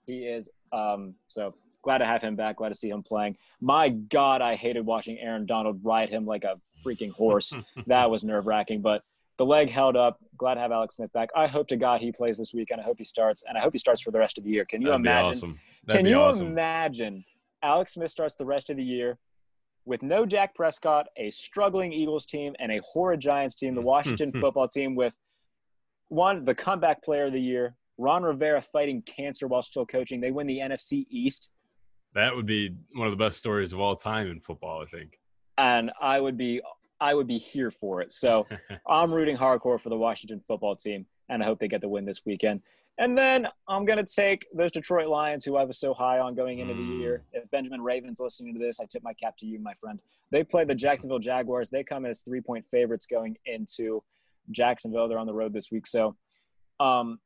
he 0.06 0.26
is. 0.26 0.49
Um, 0.72 1.15
so 1.27 1.56
glad 1.84 1.99
to 1.99 2.06
have 2.06 2.22
him 2.22 2.35
back. 2.35 2.57
Glad 2.57 2.69
to 2.69 2.76
see 2.76 2.89
him 2.89 3.03
playing. 3.03 3.38
My 3.61 3.89
God, 3.89 4.41
I 4.41 4.56
hated 4.56 4.85
watching 4.85 5.19
Aaron 5.19 5.45
Donald 5.45 5.80
ride 5.84 6.10
him 6.10 6.26
like 6.26 6.43
a 6.43 6.60
freaking 6.85 7.11
horse. 7.11 7.53
that 7.88 8.10
was 8.10 8.23
nerve 8.23 8.47
wracking, 8.47 8.81
but 8.81 9.03
the 9.38 9.45
leg 9.45 9.70
held 9.70 9.95
up. 9.98 10.20
Glad 10.38 10.56
to 10.56 10.62
have 10.62 10.72
Alex 10.72 10.95
Smith 10.95 11.12
back. 11.14 11.30
I 11.36 11.48
hope 11.48 11.68
to 11.70 11.78
God 11.78 12.02
he 12.02 12.12
plays 12.12 12.38
this 12.38 12.53
week, 12.53 12.72
and 12.72 12.80
I 12.80 12.84
hope 12.84 12.98
he 12.98 13.03
starts, 13.03 13.44
and 13.48 13.57
I 13.57 13.62
hope 13.62 13.74
he 13.74 13.80
starts 13.80 14.02
for 14.02 14.12
the 14.12 14.20
rest 14.20 14.38
of 14.38 14.44
the 14.44 14.49
year. 14.49 14.66
Can 14.66 14.82
you 14.82 14.88
That'd 14.90 15.03
be 15.03 15.10
imagine? 15.10 15.32
awesome. 15.32 15.60
That'd 15.86 15.99
Can 15.99 16.10
you 16.12 16.22
awesome. 16.22 16.48
imagine 16.48 17.26
Alex 17.62 17.94
Smith 17.94 18.12
starts 18.12 18.36
the 18.36 18.45
rest 18.45 18.70
of 18.70 18.78
the 18.78 18.84
year 18.84 19.18
with 19.86 20.02
no 20.02 20.26
Dak 20.26 20.56
Prescott, 20.56 21.07
a 21.18 21.30
struggling 21.30 21.94
Eagles 21.94 22.26
team, 22.26 22.56
and 22.60 22.72
a 22.72 22.80
horrid 22.86 23.20
Giants 23.20 23.56
team, 23.56 23.76
the 23.76 23.82
Washington 23.94 24.32
football 24.32 24.68
team 24.68 24.95
with 24.95 25.14
one, 26.10 26.44
the 26.45 26.56
comeback 26.56 27.03
player 27.03 27.26
of 27.26 27.34
the 27.34 27.41
year, 27.41 27.76
Ron 27.98 28.24
Rivera 28.24 28.62
fighting 28.62 29.02
cancer 29.03 29.48
while 29.48 29.62
still 29.62 29.86
coaching. 29.86 30.22
They 30.22 30.32
win 30.32 30.48
the 30.48 30.60
NFC 30.60 31.06
East, 31.10 31.52
That 32.14 32.36
would 32.36 32.45
be 32.45 32.76
one 32.94 33.07
of 33.07 33.12
the 33.12 33.24
best 33.24 33.38
stories 33.38 33.74
of 33.74 33.80
all 33.80 33.95
time 33.95 34.28
in 34.28 34.40
football, 34.40 34.82
I 34.82 34.86
think. 34.86 35.20
and 35.57 35.91
I 36.02 36.20
would 36.20 36.38
be 36.38 36.62
I 37.00 37.14
would 37.14 37.28
be 37.28 37.38
here 37.38 37.72
for 37.72 38.02
it. 38.02 38.12
So 38.12 38.48
I'm 38.88 39.12
rooting 39.14 39.38
hardcore 39.38 39.80
for 39.80 39.90
the 39.90 39.98
Washington 39.98 40.42
football 40.48 40.76
team, 40.76 41.06
and 41.30 41.42
I 41.44 41.46
hope 41.46 41.60
they 41.60 41.68
get 41.68 41.82
the 41.82 41.90
win 41.90 42.06
this 42.06 42.22
weekend. 42.26 42.62
And 42.98 43.18
then 43.18 43.48
I'm 43.68 43.84
going 43.84 43.98
to 44.04 44.06
take 44.06 44.48
those 44.54 44.72
Detroit 44.72 45.08
Lions, 45.10 45.44
who 45.44 45.58
I 45.58 45.66
was 45.66 45.78
so 45.78 45.94
high 45.94 46.20
on 46.20 46.34
going 46.34 46.60
into 46.60 46.74
Mm. 46.74 46.88
the 46.88 46.96
year. 46.96 47.24
If 47.34 47.52
Benjamin 47.52 47.82
Raven's 47.82 48.22
listening 48.22 48.54
to 48.54 48.60
this, 48.60 48.80
I 48.80 48.86
tip 48.86 49.04
my 49.04 49.14
cap 49.14 49.36
to 49.40 49.46
you, 49.46 49.60
my 49.60 49.74
friend. 49.74 50.00
They 50.32 50.46
play 50.46 50.64
the 50.64 50.76
Jacksonville 50.76 51.20
Jaguars. 51.20 51.70
They 51.70 51.84
come 51.84 52.06
as 52.06 52.22
three 52.22 52.40
point 52.42 52.66
favorites 52.72 53.06
going 53.06 53.38
into 53.46 54.02
Jacksonville. 54.52 55.08
They're 55.10 55.20
on 55.20 55.28
the 55.28 55.34
road 55.34 55.52
this 55.52 55.72
week. 55.72 55.88
So 55.88 56.16
um, 56.80 57.20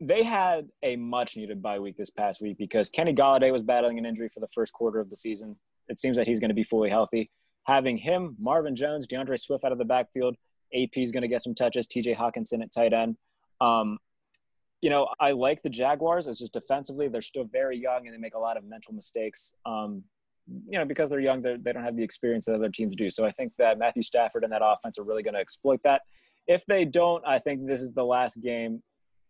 they 0.00 0.22
had 0.22 0.68
a 0.82 0.94
much 0.96 1.36
needed 1.36 1.60
bye 1.60 1.78
week 1.80 1.96
this 1.96 2.10
past 2.10 2.40
week 2.40 2.56
because 2.58 2.88
Kenny 2.90 3.12
Golladay 3.12 3.50
was 3.50 3.62
battling 3.62 3.98
an 3.98 4.06
injury 4.06 4.28
for 4.28 4.40
the 4.40 4.48
first 4.48 4.72
quarter 4.72 5.00
of 5.00 5.10
the 5.10 5.16
season. 5.16 5.56
It 5.88 5.98
seems 5.98 6.16
that 6.16 6.26
he's 6.26 6.38
going 6.40 6.50
to 6.50 6.54
be 6.54 6.64
fully 6.64 6.90
healthy. 6.90 7.28
Having 7.66 7.98
him, 7.98 8.36
Marvin 8.38 8.76
Jones, 8.76 9.06
D'Andre 9.06 9.36
Swift 9.36 9.64
out 9.64 9.72
of 9.72 9.78
the 9.78 9.84
backfield, 9.84 10.36
AP 10.74 10.96
is 10.96 11.12
going 11.12 11.22
to 11.22 11.28
get 11.28 11.42
some 11.42 11.54
touches, 11.54 11.86
TJ 11.86 12.16
Hockenson 12.16 12.62
at 12.62 12.72
tight 12.72 12.92
end. 12.92 13.16
Um, 13.60 13.98
you 14.80 14.90
know, 14.90 15.08
I 15.18 15.32
like 15.32 15.62
the 15.62 15.70
Jaguars. 15.70 16.26
It's 16.26 16.38
just 16.38 16.52
defensively, 16.52 17.08
they're 17.08 17.22
still 17.22 17.44
very 17.44 17.78
young 17.78 18.06
and 18.06 18.14
they 18.14 18.18
make 18.18 18.34
a 18.34 18.38
lot 18.38 18.56
of 18.56 18.64
mental 18.64 18.92
mistakes. 18.92 19.54
Um, 19.64 20.04
you 20.68 20.78
know, 20.78 20.84
because 20.84 21.10
they're 21.10 21.20
young, 21.20 21.42
they're, 21.42 21.58
they 21.58 21.72
don't 21.72 21.82
have 21.82 21.96
the 21.96 22.04
experience 22.04 22.44
that 22.44 22.54
other 22.54 22.68
teams 22.68 22.94
do. 22.94 23.10
So 23.10 23.24
I 23.24 23.30
think 23.30 23.52
that 23.58 23.78
Matthew 23.78 24.02
Stafford 24.02 24.44
and 24.44 24.52
that 24.52 24.62
offense 24.64 24.98
are 24.98 25.04
really 25.04 25.22
going 25.22 25.34
to 25.34 25.40
exploit 25.40 25.80
that. 25.82 26.02
If 26.46 26.64
they 26.66 26.84
don't, 26.84 27.26
I 27.26 27.40
think 27.40 27.66
this 27.66 27.82
is 27.82 27.94
the 27.94 28.04
last 28.04 28.40
game 28.42 28.82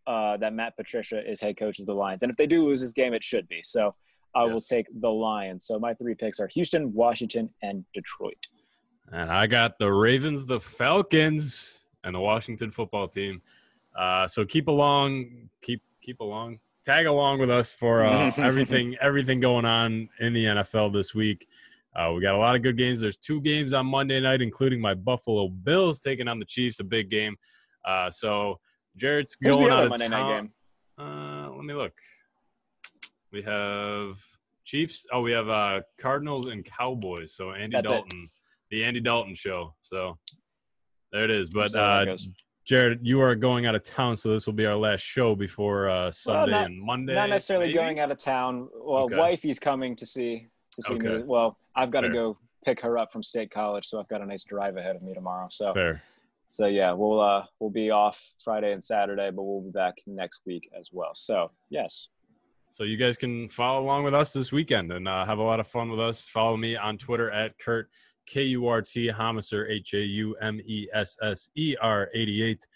uh, 0.06 0.36
that 0.36 0.52
Matt 0.52 0.76
Patricia 0.76 1.28
is 1.28 1.40
head 1.40 1.56
coach 1.56 1.78
of 1.78 1.86
the 1.86 1.94
Lions. 1.94 2.22
And 2.22 2.30
if 2.30 2.36
they 2.36 2.46
do 2.46 2.66
lose 2.66 2.82
this 2.82 2.92
game, 2.92 3.14
it 3.14 3.24
should 3.24 3.48
be. 3.48 3.62
So 3.64 3.94
I 4.36 4.44
will 4.44 4.60
take 4.60 4.86
the 5.00 5.08
Lions. 5.08 5.64
So 5.64 5.78
my 5.78 5.94
three 5.94 6.14
picks 6.14 6.38
are 6.40 6.48
Houston, 6.48 6.92
Washington, 6.92 7.50
and 7.62 7.84
Detroit. 7.94 8.46
And 9.10 9.30
I 9.30 9.46
got 9.46 9.78
the 9.78 9.90
Ravens, 9.90 10.46
the 10.46 10.60
Falcons, 10.60 11.78
and 12.04 12.14
the 12.14 12.20
Washington 12.20 12.70
football 12.70 13.08
team. 13.08 13.40
Uh, 13.96 14.26
so 14.26 14.44
keep 14.44 14.68
along, 14.68 15.48
keep 15.62 15.82
keep 16.02 16.20
along, 16.20 16.58
tag 16.84 17.06
along 17.06 17.40
with 17.40 17.50
us 17.50 17.72
for 17.72 18.04
uh, 18.04 18.30
everything 18.36 18.96
everything 19.00 19.40
going 19.40 19.64
on 19.64 20.08
in 20.20 20.32
the 20.32 20.44
NFL 20.44 20.92
this 20.92 21.14
week. 21.14 21.46
Uh, 21.94 22.12
we 22.12 22.20
got 22.20 22.34
a 22.34 22.38
lot 22.38 22.54
of 22.54 22.62
good 22.62 22.76
games. 22.76 23.00
There's 23.00 23.16
two 23.16 23.40
games 23.40 23.72
on 23.72 23.86
Monday 23.86 24.20
night, 24.20 24.42
including 24.42 24.80
my 24.80 24.92
Buffalo 24.92 25.48
Bills 25.48 25.98
taking 26.00 26.28
on 26.28 26.38
the 26.38 26.44
Chiefs, 26.44 26.78
a 26.78 26.84
big 26.84 27.08
game. 27.08 27.36
Uh, 27.86 28.10
so 28.10 28.60
Jared's 28.96 29.36
Who's 29.40 29.56
going 29.56 29.72
of 29.72 29.88
Monday 29.88 30.08
town. 30.08 30.28
night 30.28 30.36
game? 30.36 30.52
Uh, 30.98 31.50
let 31.54 31.64
me 31.64 31.72
look. 31.72 31.92
We 33.36 33.42
have 33.42 34.16
Chiefs. 34.64 35.04
Oh, 35.12 35.20
we 35.20 35.30
have 35.32 35.50
uh, 35.50 35.80
Cardinals 36.00 36.46
and 36.46 36.64
Cowboys. 36.64 37.34
So 37.34 37.52
Andy 37.52 37.76
That's 37.76 37.84
it. 37.84 37.92
Dalton, 37.92 38.28
the 38.70 38.82
Andy 38.82 38.98
Dalton 39.00 39.34
show. 39.34 39.74
So 39.82 40.16
there 41.12 41.24
it 41.24 41.30
is. 41.30 41.50
But 41.50 41.74
uh. 41.76 42.16
Jared, 42.64 43.00
you 43.02 43.20
are 43.20 43.34
going 43.36 43.66
out 43.66 43.74
of 43.76 43.84
town, 43.84 44.16
so 44.16 44.32
this 44.32 44.44
will 44.46 44.54
be 44.54 44.64
our 44.66 44.74
last 44.74 45.02
show 45.02 45.36
before 45.36 45.88
uh, 45.90 46.10
Sunday 46.10 46.50
not- 46.50 46.66
and 46.66 46.82
Monday. 46.82 47.14
Not 47.14 47.28
necessarily 47.28 47.66
maybe? 47.66 47.74
going 47.74 48.00
out 48.00 48.10
of 48.10 48.16
town. 48.18 48.68
Well, 48.74 49.04
Okay. 49.04 49.16
wifey's 49.16 49.58
coming 49.60 49.94
to 49.96 50.06
see 50.06 50.48
to 50.72 50.82
see 50.82 50.94
me. 50.94 51.22
Well, 51.22 51.58
I've 51.76 51.90
got 51.90 52.00
to 52.00 52.08
go 52.08 52.38
pick 52.64 52.80
her 52.80 52.96
up 52.96 53.12
from 53.12 53.22
state 53.22 53.50
college, 53.50 53.86
so 53.86 54.00
I've 54.00 54.08
got 54.08 54.22
a 54.22 54.26
nice 54.26 54.44
drive 54.44 54.78
ahead 54.78 54.96
of 54.96 55.02
me 55.02 55.12
tomorrow. 55.12 55.46
So 55.50 55.74
Fair. 55.74 56.02
so 56.48 56.66
yeah, 56.66 56.90
we'll 56.92 57.20
uh 57.20 57.44
we'll 57.60 57.70
be 57.70 57.90
off 57.90 58.18
Friday 58.42 58.72
and 58.72 58.82
Saturday, 58.82 59.30
but 59.30 59.42
we'll 59.42 59.60
be 59.60 59.70
back 59.70 59.94
next 60.06 60.40
week 60.46 60.68
as 60.76 60.88
well. 60.90 61.10
So 61.14 61.50
yes, 61.68 62.08
So 62.70 62.84
you 62.84 62.96
guys 62.98 63.16
can 63.16 63.48
follow 63.48 63.80
along 63.80 64.04
with 64.04 64.14
us 64.14 64.32
this 64.32 64.52
weekend 64.52 64.92
and 64.92 65.08
uh, 65.08 65.24
have 65.24 65.38
a 65.38 65.42
lot 65.42 65.60
of 65.60 65.66
fun 65.66 65.90
with 65.90 66.00
us. 66.00 66.26
Follow 66.26 66.56
me 66.56 66.76
on 66.76 66.98
Twitter 66.98 67.30
at 67.30 67.58
Kurt 67.58 67.88
K 68.26 68.42
U 68.44 68.66
R 68.66 68.82
T 68.82 69.08
Haumesser 69.10 69.70
H 69.70 69.94
A 69.94 70.00
U 70.00 70.34
M 70.42 70.60
E 70.66 70.88
S 70.92 71.16
S 71.22 71.48
E 71.56 71.74
R 71.80 72.08
eighty 72.14 72.42
eight. 72.42 72.66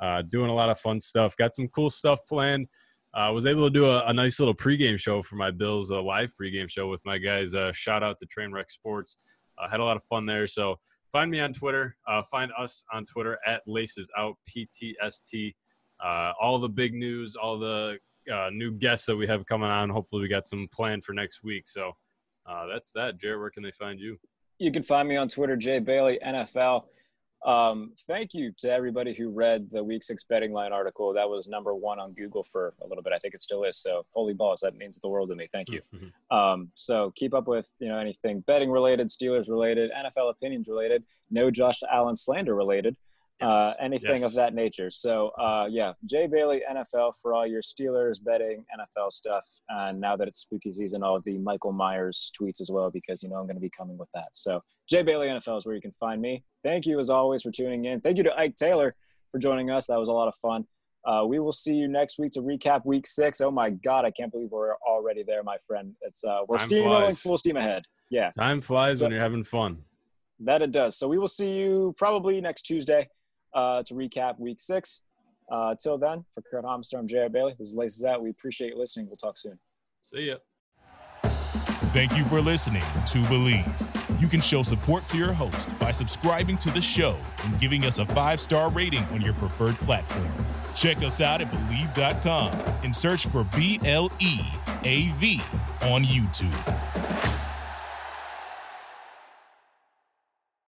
Uh, 0.00 0.22
doing 0.22 0.48
a 0.48 0.54
lot 0.54 0.70
of 0.70 0.80
fun 0.80 0.98
stuff. 0.98 1.36
Got 1.36 1.54
some 1.54 1.68
cool 1.68 1.90
stuff 1.90 2.20
planned. 2.26 2.68
uh, 3.12 3.30
was 3.32 3.46
able 3.46 3.64
to 3.64 3.70
do 3.70 3.86
a, 3.86 4.06
a 4.06 4.12
nice 4.12 4.38
little 4.38 4.54
pregame 4.54 4.98
show 4.98 5.22
for 5.22 5.36
my 5.36 5.50
Bills, 5.50 5.90
a 5.90 5.98
live 5.98 6.32
pregame 6.40 6.70
show 6.70 6.88
with 6.88 7.04
my 7.04 7.18
guys. 7.18 7.54
Uh, 7.54 7.72
shout 7.72 8.02
out 8.02 8.18
to 8.20 8.26
Trainwreck 8.26 8.70
Sports. 8.70 9.16
Uh, 9.58 9.68
had 9.68 9.80
a 9.80 9.84
lot 9.84 9.96
of 9.96 10.04
fun 10.04 10.26
there. 10.26 10.46
So 10.46 10.76
find 11.12 11.30
me 11.30 11.40
on 11.40 11.52
Twitter. 11.52 11.96
Uh, 12.08 12.22
find 12.22 12.50
us 12.58 12.84
on 12.92 13.04
Twitter 13.04 13.38
at 13.46 13.62
Laces 13.66 14.08
Out 14.16 14.36
PTST. 14.48 15.54
All 16.40 16.58
the 16.60 16.68
big 16.68 16.94
news, 16.94 17.34
all 17.36 17.58
the 17.58 17.98
uh, 18.32 18.50
new 18.50 18.72
guests 18.72 19.06
that 19.06 19.16
we 19.16 19.26
have 19.26 19.46
coming 19.46 19.68
on. 19.68 19.88
Hopefully, 19.90 20.22
we 20.22 20.28
got 20.28 20.44
some 20.44 20.68
planned 20.72 21.04
for 21.04 21.12
next 21.12 21.42
week. 21.42 21.68
So 21.68 21.92
uh, 22.46 22.66
that's 22.66 22.90
that. 22.92 23.18
Jared, 23.18 23.40
where 23.40 23.50
can 23.50 23.62
they 23.62 23.72
find 23.72 24.00
you? 24.00 24.18
You 24.58 24.70
can 24.70 24.82
find 24.82 25.08
me 25.08 25.16
on 25.16 25.28
Twitter, 25.28 25.56
Jay 25.56 25.78
Bailey 25.78 26.18
NFL. 26.24 26.84
Um, 27.46 27.92
thank 28.06 28.34
you 28.34 28.52
to 28.58 28.70
everybody 28.70 29.14
who 29.14 29.30
read 29.30 29.70
the 29.70 29.82
Week 29.82 30.02
Six 30.02 30.24
betting 30.24 30.52
line 30.52 30.72
article. 30.72 31.14
That 31.14 31.28
was 31.28 31.46
number 31.46 31.74
one 31.74 31.98
on 31.98 32.12
Google 32.12 32.42
for 32.42 32.74
a 32.82 32.86
little 32.86 33.02
bit. 33.02 33.14
I 33.14 33.18
think 33.18 33.32
it 33.32 33.40
still 33.40 33.64
is. 33.64 33.78
So 33.78 34.04
holy 34.10 34.34
balls, 34.34 34.60
that 34.60 34.76
means 34.76 34.98
the 34.98 35.08
world 35.08 35.30
to 35.30 35.36
me. 35.36 35.48
Thank 35.50 35.70
you. 35.70 35.80
Um, 36.30 36.70
so 36.74 37.12
keep 37.16 37.32
up 37.32 37.48
with 37.48 37.66
you 37.78 37.88
know 37.88 37.98
anything 37.98 38.40
betting 38.40 38.70
related, 38.70 39.08
Steelers 39.08 39.48
related, 39.48 39.90
NFL 39.90 40.30
opinions 40.30 40.68
related, 40.68 41.02
no 41.30 41.50
Josh 41.50 41.80
Allen 41.90 42.16
slander 42.16 42.54
related, 42.54 42.94
uh, 43.42 43.74
Yes. 43.74 43.76
anything 43.80 44.24
of 44.24 44.32
that 44.34 44.54
nature. 44.54 44.90
So 44.90 45.28
uh, 45.38 45.66
yeah, 45.70 45.92
Jay 46.04 46.26
Bailey 46.26 46.62
NFL 46.70 47.14
for 47.22 47.34
all 47.34 47.46
your 47.46 47.62
Steelers 47.62 48.22
betting 48.22 48.64
NFL 48.76 49.10
stuff. 49.12 49.44
And 49.68 50.00
now 50.00 50.16
that 50.16 50.28
it's 50.28 50.40
spooky 50.40 50.72
season, 50.72 51.02
all 51.02 51.16
of 51.16 51.24
the 51.24 51.38
Michael 51.38 51.72
Myers 51.72 52.32
tweets 52.40 52.60
as 52.60 52.70
well 52.70 52.90
because 52.90 53.22
you 53.22 53.28
know 53.28 53.36
I'm 53.36 53.46
going 53.46 53.56
to 53.56 53.60
be 53.60 53.70
coming 53.70 53.96
with 53.98 54.08
that. 54.14 54.28
So 54.32 54.62
Jay 54.88 55.02
Bailey 55.02 55.28
NFL 55.28 55.58
is 55.58 55.66
where 55.66 55.74
you 55.74 55.80
can 55.80 55.94
find 56.00 56.20
me. 56.20 56.44
Thank 56.62 56.86
you 56.86 56.98
as 56.98 57.10
always 57.10 57.42
for 57.42 57.50
tuning 57.50 57.84
in. 57.86 58.00
Thank 58.00 58.16
you 58.18 58.22
to 58.24 58.36
Ike 58.38 58.56
Taylor 58.56 58.94
for 59.32 59.38
joining 59.38 59.70
us. 59.70 59.86
That 59.86 59.98
was 59.98 60.08
a 60.08 60.12
lot 60.12 60.28
of 60.28 60.34
fun. 60.36 60.66
Uh, 61.06 61.24
we 61.26 61.38
will 61.38 61.52
see 61.52 61.72
you 61.72 61.88
next 61.88 62.18
week 62.18 62.30
to 62.32 62.42
recap 62.42 62.84
week 62.84 63.06
six. 63.06 63.40
Oh 63.40 63.50
my 63.50 63.70
God, 63.70 64.04
I 64.04 64.10
can't 64.10 64.30
believe 64.30 64.50
we're 64.50 64.74
already 64.86 65.22
there, 65.22 65.42
my 65.42 65.56
friend. 65.66 65.94
It's 66.02 66.22
uh, 66.24 66.40
we're 66.46 66.58
Time 66.58 66.68
steamrolling 66.68 67.00
flies. 67.04 67.18
full 67.20 67.38
steam 67.38 67.56
ahead. 67.56 67.84
Yeah, 68.10 68.30
Time 68.38 68.60
flies 68.60 68.98
So- 68.98 69.06
when 69.06 69.12
you're 69.12 69.20
having 69.22 69.44
fun. 69.44 69.78
that 70.40 70.60
it 70.62 70.72
does. 70.72 70.98
So 70.98 71.08
we 71.08 71.16
will 71.18 71.28
see 71.28 71.52
you 71.58 71.94
probably 71.96 72.40
next 72.42 72.62
Tuesday 72.62 73.08
uh, 73.54 73.82
to 73.84 73.94
recap 73.94 74.38
week 74.38 74.60
six. 74.60 75.02
Uh, 75.50 75.74
till 75.74 75.98
then, 75.98 76.24
for 76.34 76.42
Kurt 76.48 76.64
Haumesser, 76.64 76.98
I'm 76.98 77.08
Jared 77.08 77.32
Bailey. 77.32 77.54
This 77.58 77.68
is 77.70 77.74
Laces 77.74 78.04
Out. 78.04 78.22
We 78.22 78.30
appreciate 78.30 78.74
you 78.74 78.78
listening. 78.78 79.08
We'll 79.08 79.16
talk 79.16 79.36
soon. 79.36 79.58
See 80.02 80.28
ya. 80.28 80.36
Thank 81.92 82.16
you 82.16 82.24
for 82.24 82.40
listening 82.40 82.82
to 82.82 83.18
Bleav. 83.24 84.20
You 84.20 84.28
can 84.28 84.40
show 84.40 84.62
support 84.62 85.06
to 85.08 85.18
your 85.18 85.32
host 85.32 85.76
by 85.80 85.90
subscribing 85.90 86.56
to 86.58 86.70
the 86.70 86.80
show 86.80 87.16
and 87.44 87.58
giving 87.58 87.84
us 87.84 87.98
a 87.98 88.06
five 88.06 88.38
star 88.38 88.70
rating 88.70 89.02
on 89.06 89.20
your 89.20 89.34
preferred 89.34 89.74
platform. 89.76 90.28
Check 90.74 90.98
us 90.98 91.20
out 91.20 91.40
at 91.40 91.50
Bleav.com 91.50 92.52
and 92.84 92.94
search 92.94 93.26
for 93.26 93.44
B 93.56 93.80
L 93.84 94.10
E 94.20 94.38
A 94.84 95.08
V 95.16 95.40
on 95.82 96.04
YouTube. 96.04 97.39